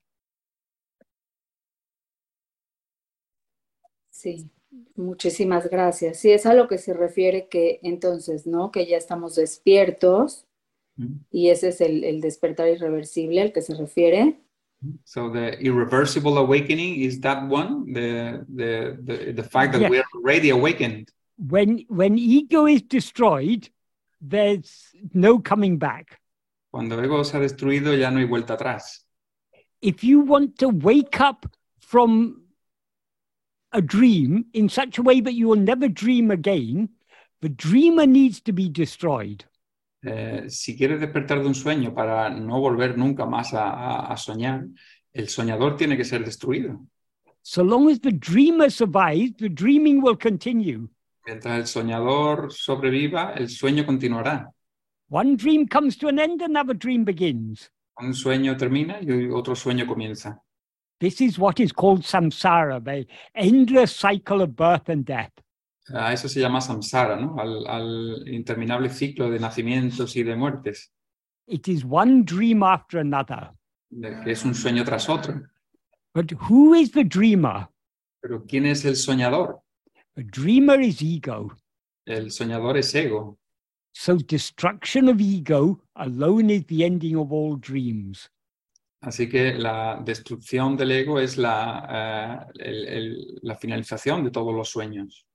Sí, 4.11 4.49
muchísimas 4.95 5.69
gracias. 5.69 6.19
Sí, 6.19 6.31
es 6.31 6.47
a 6.47 6.55
lo 6.55 6.67
que 6.69 6.79
se 6.79 6.95
refiere 6.95 7.49
que 7.49 7.79
entonces, 7.83 8.47
¿no? 8.47 8.71
Que 8.71 8.87
ya 8.87 8.97
estamos 8.97 9.35
despiertos 9.35 10.47
Mm. 10.97 11.17
y 11.31 11.51
ese 11.51 11.69
es 11.69 11.81
el, 11.81 12.05
el 12.05 12.21
despertar 12.21 12.69
irreversible 12.69 13.43
al 13.43 13.53
que 13.53 13.63
se 13.63 13.75
refiere. 13.75 14.41
So 15.05 15.31
the 15.31 15.59
irreversible 15.61 16.39
awakening 16.39 17.01
is 17.01 17.21
that 17.21 17.47
one, 17.47 17.93
the, 17.93 18.45
the, 18.55 18.97
the, 19.03 19.33
the 19.33 19.43
fact 19.43 19.73
that 19.73 19.83
Yeah. 19.83 19.89
we 19.91 19.99
are 19.99 20.05
already 20.15 20.51
awakened. 20.51 21.11
When, 21.39 21.85
when 21.89 22.19
ego 22.19 22.67
is 22.67 22.83
destroyed, 22.83 23.69
there's 24.21 24.89
no 25.13 25.39
coming 25.39 25.79
back. 25.79 26.19
Cuando 26.73 27.03
ego 27.03 27.23
se 27.23 27.33
ha 27.39 27.41
destruido 27.41 27.97
ya 27.99 28.11
no 28.11 28.19
hay 28.19 28.27
vuelta 28.27 28.55
atrás. 28.57 29.03
if 29.83 30.03
you 30.03 30.21
want 30.21 30.59
to 30.59 30.69
wake 30.69 31.21
up 31.21 31.47
from 31.79 32.43
a 33.73 33.83
dream 33.83 34.47
in 34.55 34.69
such 34.69 34.99
a 34.99 35.03
way 35.03 35.21
that 35.21 35.35
you 35.35 35.47
will 35.49 35.57
never 35.73 35.87
dream 35.89 36.31
again, 36.31 36.89
the 37.43 37.49
dreamer 37.49 38.07
needs 38.07 38.41
to 38.41 38.53
be 38.53 38.69
destroyed. 38.69 39.45
Eh, 40.03 40.45
si 40.49 40.77
quieres 40.77 41.01
despertar 41.01 41.41
de 41.41 41.47
un 41.49 41.55
sueño 41.55 41.95
para 41.95 42.29
no 42.31 42.61
volver 42.61 42.97
nunca 42.97 43.27
más 43.27 43.53
a, 43.55 43.71
a- 43.71 44.13
a 44.13 44.17
soñar, 44.17 44.65
el 45.13 45.29
soñador 45.29 45.77
tiene 45.77 45.97
que 45.97 46.05
ser 46.05 46.25
destruido. 46.25 46.87
So 47.43 47.63
long 47.63 47.89
as 47.91 48.01
the 48.01 48.13
dreamer 48.13 48.71
survives, 48.71 49.37
the 49.39 49.49
dreaming 49.49 50.03
will 50.03 50.17
continue. 50.19 50.89
Mientras 51.27 51.59
el 51.59 51.67
soñador 51.67 52.53
sobreviva, 52.53 53.33
el 53.37 53.49
sueño 53.49 53.85
continuará. 53.87 54.51
One 55.09 55.37
dream 55.37 55.67
comes 55.67 55.97
to 55.99 56.09
an 56.09 56.19
end, 56.19 56.43
another 56.43 56.75
dream 56.77 57.05
begins. 57.05 57.71
Un 57.99 58.13
sueño 58.15 58.57
termina 58.57 58.99
y 59.01 59.29
otro 59.31 59.55
sueño 59.55 59.87
comienza. 59.87 60.41
This 60.99 61.21
is 61.21 61.39
what 61.39 61.59
is 61.61 61.73
called 61.73 62.03
samsara, 62.05 62.81
the 62.83 63.07
endless 63.35 63.95
cycle 63.95 64.43
of 64.43 64.55
birth 64.57 64.89
and 64.89 65.05
death. 65.05 65.31
A 65.95 66.13
eso 66.13 66.29
se 66.29 66.41
llama 66.41 66.61
samsara, 66.61 67.17
¿no? 67.17 67.37
Al, 67.39 67.67
al 67.67 68.25
interminable 68.29 68.89
ciclo 68.91 69.31
de 69.31 69.39
nacimientos 69.39 70.17
y 70.17 70.23
de 70.23 70.35
muertes, 70.37 70.93
It 71.49 71.69
is 71.69 71.85
one 71.89 72.25
dream 72.25 72.63
after 72.65 72.99
another. 73.01 73.53
es 74.27 74.45
un 74.45 74.55
sueño 74.55 74.85
tras 74.85 75.09
otro. 75.09 75.43
But 76.13 76.33
who 76.49 76.75
is 76.75 76.91
the 76.91 77.05
dreamer? 77.05 77.69
Pero 78.21 78.45
¿quién 78.47 78.67
es 78.67 78.85
el 78.85 78.97
soñador? 78.97 79.61
The 80.17 80.25
dreamer 80.25 80.81
is 80.81 81.01
ego. 81.03 81.55
El 82.05 82.33
soñador 82.33 82.79
es 82.79 82.93
ego. 82.95 83.39
So 83.93 84.17
destruction 84.17 85.09
of 85.09 85.21
ego 85.21 85.81
alone 85.95 86.51
is 86.51 86.67
the 86.67 86.85
ending 86.85 87.17
of 87.17 87.31
all 87.33 87.57
dreams. 87.61 88.29
Así 89.03 89.29
que 89.29 89.55
la 89.55 90.01
destrucción 90.05 90.77
del 90.77 90.91
ego 90.91 91.21
es 91.21 91.37
la, 91.39 91.87
eh, 91.89 92.53
el- 92.59 92.89
el- 92.89 93.39
la 93.43 93.55
finalización 93.55 94.25
de 94.25 94.31
todos 94.31 94.53
los 94.55 94.69
sueños. 94.69 95.26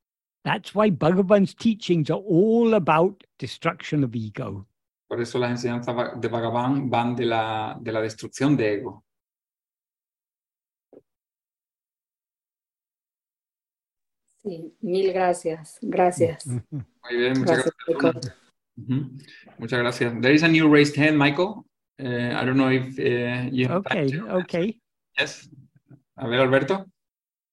That's 0.44 0.74
why 0.74 0.90
Bhagavan's 0.90 1.54
teachings 1.54 2.10
are 2.10 2.20
all 2.20 2.74
about 2.74 3.24
destruction 3.38 4.04
of 4.04 4.16
ego. 4.16 4.66
Por 5.08 5.22
eso 5.22 5.38
las 5.40 5.52
enseñanzas 5.52 6.20
de 6.20 6.28
Bhagavan 6.30 6.90
van 6.90 7.16
de 7.16 7.26
la, 7.26 7.78
de 7.80 7.92
la 7.92 8.02
destrucción 8.02 8.56
de 8.58 8.74
ego. 8.76 9.04
Sí, 14.42 14.74
mil 14.82 15.14
gracias. 15.14 15.78
Gracias. 15.82 16.46
Muy 16.72 17.18
bien, 17.18 17.34
muchas 17.40 17.58
Gracias, 17.58 17.74
gracias. 18.00 18.38
Ujú. 18.78 19.12
Muchas 19.60 19.80
gracias. 19.80 20.14
There 20.22 20.34
is 20.34 20.44
a 20.44 20.48
new 20.48 20.68
raised 20.74 20.96
hand, 20.98 21.18
Michael. 21.18 21.66
Eh, 21.98 22.34
I 22.34 22.46
don't 22.46 22.56
know 22.58 22.70
if 22.72 22.98
eh, 22.98 23.50
you 23.52 23.68
have 23.68 23.84
time 23.84 24.06
Okay, 24.08 24.18
to- 24.18 24.36
okay. 24.38 24.82
Yes. 25.20 25.50
A 26.16 26.28
ver, 26.28 26.40
Alberto. 26.40 26.86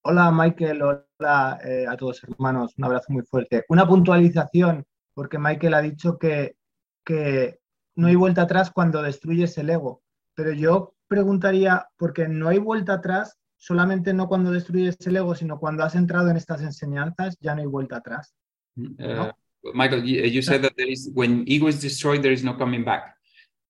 Hola 0.04 0.30
Michael, 0.30 0.80
hola 0.82 1.07
eh, 1.20 1.86
a 1.88 1.96
todos 1.96 2.22
hermanos, 2.24 2.74
un 2.76 2.84
abrazo 2.84 3.12
muy 3.12 3.22
fuerte. 3.22 3.64
Una 3.68 3.86
puntualización, 3.86 4.84
porque 5.14 5.38
Michael 5.38 5.74
ha 5.74 5.82
dicho 5.82 6.18
que, 6.18 6.56
que 7.04 7.58
no 7.96 8.06
hay 8.06 8.14
vuelta 8.14 8.42
atrás 8.42 8.70
cuando 8.70 9.02
destruyes 9.02 9.58
el 9.58 9.70
ego, 9.70 10.02
pero 10.34 10.52
yo 10.52 10.94
preguntaría, 11.08 11.88
porque 11.96 12.28
no 12.28 12.48
hay 12.48 12.58
vuelta 12.58 12.94
atrás 12.94 13.38
solamente 13.56 14.14
no 14.14 14.28
cuando 14.28 14.52
destruyes 14.52 14.96
el 15.06 15.16
ego, 15.16 15.34
sino 15.34 15.58
cuando 15.58 15.82
has 15.82 15.96
entrado 15.96 16.30
en 16.30 16.36
estas 16.36 16.62
enseñanzas, 16.62 17.36
ya 17.40 17.54
no 17.54 17.62
hay 17.62 17.66
vuelta 17.66 17.96
atrás. 17.96 18.34
Uh, 18.76 19.32
Michael, 19.74 20.04
you, 20.04 20.22
you 20.22 20.40
said 20.40 20.62
that 20.62 20.74
there 20.76 20.88
is 20.88 21.10
when 21.14 21.44
ego 21.48 21.66
is 21.66 21.80
destroyed, 21.80 22.22
there 22.22 22.32
is 22.32 22.44
no 22.44 22.56
coming 22.56 22.84
back. 22.84 23.16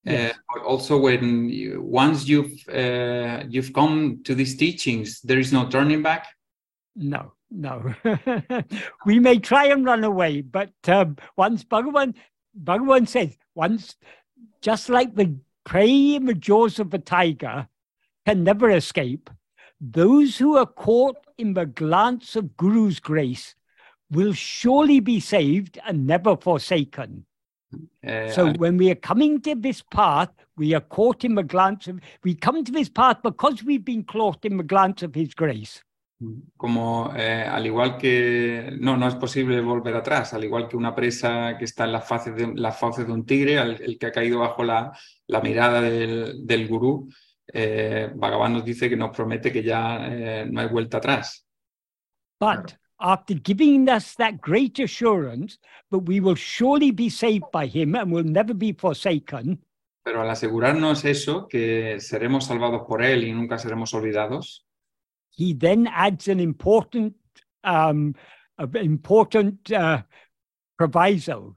Yes. 0.05 0.33
Uh, 0.33 0.39
but 0.55 0.63
also, 0.65 0.99
when 0.99 1.49
you, 1.49 1.83
once 1.83 2.29
you've 2.29 2.53
uh, 2.69 3.45
you've 3.49 3.73
come 3.73 4.23
to 4.25 4.35
these 4.35 4.57
teachings, 4.57 5.21
there 5.23 5.39
is 5.39 5.53
no 5.53 5.69
turning 5.69 6.03
back. 6.03 6.27
No, 6.95 7.33
no. 7.51 7.95
we 9.07 9.19
may 9.19 9.39
try 9.39 9.67
and 9.67 9.85
run 9.85 10.05
away, 10.05 10.41
but 10.43 10.73
um, 10.87 11.17
once 11.37 11.65
Bhagavan, 11.65 12.15
Bhagavan 12.63 13.09
says, 13.09 13.37
once, 13.55 13.97
just 14.61 14.89
like 14.89 15.15
the 15.15 15.37
prey 15.65 16.15
in 16.15 16.27
the 16.27 16.35
jaws 16.35 16.79
of 16.79 16.93
a 16.95 16.99
tiger 16.99 17.69
can 18.27 18.45
never 18.45 18.71
escape, 18.71 19.31
those 19.81 20.37
who 20.37 20.57
are 20.57 20.67
caught 20.67 21.17
in 21.37 21.55
the 21.55 21.67
glance 21.67 22.37
of 22.37 22.57
Guru's 22.57 23.01
grace 23.01 23.55
will 24.11 24.33
surely 24.33 25.01
be 25.01 25.21
saved 25.21 25.79
and 25.87 26.07
never 26.07 26.37
forsaken. 26.37 27.25
Uh, 28.07 28.31
So 28.31 28.53
when 28.55 28.77
we 28.77 28.91
are 28.91 28.97
coming 28.97 29.41
to 29.43 29.55
this 29.55 29.83
path, 29.83 30.31
we 30.57 30.75
are 30.75 30.81
caught 30.81 31.25
in 31.25 31.35
the 31.35 31.43
glance 31.43 31.87
of, 31.87 32.01
we 32.25 32.35
come 32.35 32.65
to 32.65 32.73
this 32.73 32.89
path 32.89 33.19
because 33.23 33.63
we've 33.63 33.85
been 33.85 34.05
caught 34.05 34.45
in 34.45 34.57
the 34.57 34.65
glance 34.65 35.03
of 35.03 35.15
his 35.15 35.35
grace. 35.35 35.83
Como 36.57 37.13
eh, 37.17 37.43
al 37.49 37.65
igual 37.67 37.97
que 37.97 38.77
no, 38.81 38.97
no 38.97 39.07
es 39.07 39.15
posible 39.15 39.61
volver 39.61 39.95
atrás, 39.95 40.35
al 40.35 40.43
igual 40.45 40.67
que 40.69 40.77
una 40.77 40.95
presa 40.95 41.57
que 41.57 41.65
está 41.65 41.85
en 41.85 41.93
las 41.93 42.09
fauces 42.09 42.35
de, 42.35 42.53
las 42.55 42.77
fauces 42.79 43.07
de 43.07 43.13
un 43.13 43.25
tigre, 43.25 43.59
al- 43.59 43.81
el 43.81 43.99
que 43.99 44.07
ha 44.07 44.13
caído 44.13 44.41
bajo 44.41 44.65
la, 44.65 44.93
la 45.29 45.41
mirada 45.41 45.81
del, 45.81 46.45
del 46.47 46.67
gurú, 46.67 47.09
eh, 47.53 48.11
Bhagavan 48.15 48.53
nos 48.55 48.65
dice 48.65 48.89
que 48.89 48.97
nos 48.97 49.17
promete 49.17 49.53
que 49.53 49.63
ya 49.63 50.09
eh, 50.11 50.47
no 50.51 50.61
hay 50.61 50.69
vuelta 50.69 50.97
atrás. 50.99 51.47
But 52.41 52.73
after 52.99 53.37
giving 53.43 53.89
us 53.89 54.15
that 54.17 54.35
great 54.43 54.79
assurance 54.81 55.59
that 55.91 56.01
we 56.07 56.21
will 56.21 56.37
surely 56.37 56.91
be 56.91 57.11
saved 57.11 57.47
by 57.53 57.67
him 57.69 57.95
and 57.95 58.13
will 58.13 58.25
never 58.29 58.55
be 58.55 58.75
forsaken, 58.75 59.65
Pero 60.05 60.23
al 60.23 60.31
asegurarnos 60.31 61.05
eso, 61.05 61.47
que 61.49 62.01
seremos 62.01 62.47
salvados 62.47 62.83
por 62.89 63.03
Él 63.05 63.25
y 63.25 63.33
nunca 63.33 63.59
seremos 63.59 63.93
olvidados, 63.93 64.67
he 65.39 65.53
then 65.53 65.87
adds 65.87 66.27
an 66.27 66.41
important, 66.41 67.15
um, 67.63 68.17
important 68.75 69.73
uh, 69.73 70.03
proviso. 70.77 71.57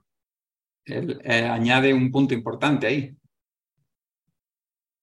Él 0.86 1.20
eh, 1.24 1.48
añade 1.48 1.92
un 1.92 2.10
punto 2.12 2.32
importante 2.32 2.86
ahí. 2.86 3.16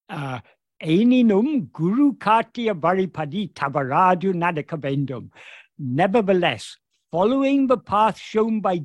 Uh, 0.08 0.40
Eninum 0.82 1.70
guru 1.70 2.14
kartia 2.14 2.72
varipadi 2.74 3.52
tavaradu 3.52 4.32
nadakavendum. 4.32 5.30
Nevertheless, 5.78 6.78
following 7.12 7.66
the 7.66 7.76
path 7.76 8.18
shown 8.18 8.60
by 8.60 8.82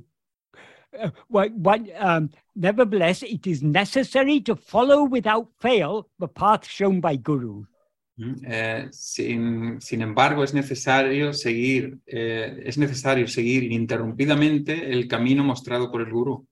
uh, 1.00 1.10
what, 1.30 1.54
what, 1.54 1.82
um, 1.98 2.32
nevertheless, 2.54 3.24
it 3.24 3.48
is 3.48 3.64
necessary 3.64 4.42
to 4.42 4.58
follow 4.58 5.06
without 5.06 5.48
fail 5.62 6.10
the 6.20 6.28
path 6.28 6.68
shown 6.68 7.00
by 7.00 7.16
Guru. 7.16 7.64
Eh, 8.18 8.88
sin, 8.92 9.82
sin, 9.82 10.02
embargo, 10.02 10.44
es 10.44 10.54
necesario 10.54 11.34
seguir, 11.34 12.00
eh, 12.06 12.64
es 12.66 12.78
necesario 12.78 13.28
seguir 13.28 13.64
ininterrumpidamente 13.64 14.92
el 14.92 15.08
camino 15.08 15.44
mostrado 15.44 15.92
por 15.92 16.02
el 16.02 16.12
Guru. 16.12 16.48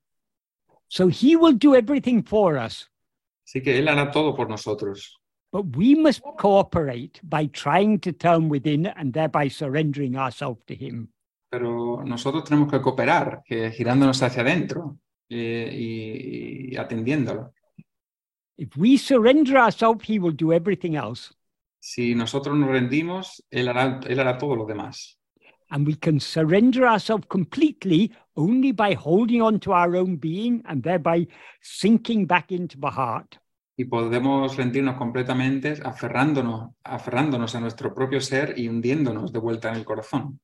So 0.90 1.08
he 1.08 1.36
will 1.36 1.58
do 1.58 1.74
everything 1.76 2.22
for 2.22 2.58
us. 2.58 2.90
Así 3.46 3.62
que 3.62 3.80
él 3.80 3.88
hará 3.88 4.12
todo 4.12 4.36
por 4.36 4.50
nosotros. 4.50 5.20
But 5.52 5.76
we 5.78 5.96
must 5.96 6.22
cooperate 6.38 7.20
by 7.24 7.48
trying 7.48 8.00
to 8.00 8.12
turn 8.12 8.50
within 8.50 8.88
and 8.88 9.14
thereby 9.14 9.50
surrendering 9.50 10.18
ourselves 10.18 10.64
to 10.66 10.74
him. 10.74 11.10
Pero 11.50 12.04
nosotros 12.04 12.44
tenemos 12.44 12.70
que 12.72 12.82
cooperar, 12.82 13.44
que 13.46 13.72
girándonos 13.72 14.22
hacia 14.22 14.42
adentro 14.42 14.98
eh, 15.30 15.70
y, 15.72 16.74
y 16.74 16.78
atendiéndolo. 16.78 17.54
If 18.58 18.76
we 18.76 18.98
surrender 18.98 19.58
ourselves, 19.58 20.04
he 20.10 20.20
will 20.20 20.36
do 20.36 20.52
everything 20.52 20.96
else. 20.96 21.34
Si 21.86 22.16
nosotros 22.16 22.56
nos 22.56 22.70
rendimos, 22.70 23.44
él 23.52 23.68
hará, 23.68 24.00
él 24.08 24.18
hará 24.18 24.38
todo 24.38 24.56
lo 24.56 24.66
demás. 24.66 25.20
And 25.70 25.86
we 25.86 25.98
can 25.98 26.18
surrender 26.18 26.86
ourselves 26.86 27.26
completely 27.28 28.10
only 28.36 28.72
by 28.72 28.96
holding 28.96 29.42
on 29.42 29.60
to 29.60 29.74
our 29.74 29.94
own 29.98 30.16
being 30.16 30.62
and 30.66 30.82
thereby 30.82 31.28
sinking 31.62 32.26
back 32.26 32.54
into 32.54 32.80
the 32.80 32.90
heart. 32.90 33.36
Y 33.76 33.84
podemos 33.84 34.56
rendirnos 34.56 34.96
completamente 34.96 35.74
aferrándonos, 35.84 36.72
aferrándonos 36.86 37.54
a 37.54 37.60
nuestro 37.60 37.94
propio 37.94 38.22
ser 38.22 38.58
y 38.58 38.70
hundiéndonos 38.70 39.34
de 39.34 39.40
vuelta 39.40 39.68
en 39.68 39.76
el 39.76 39.84
corazón. 39.84 40.40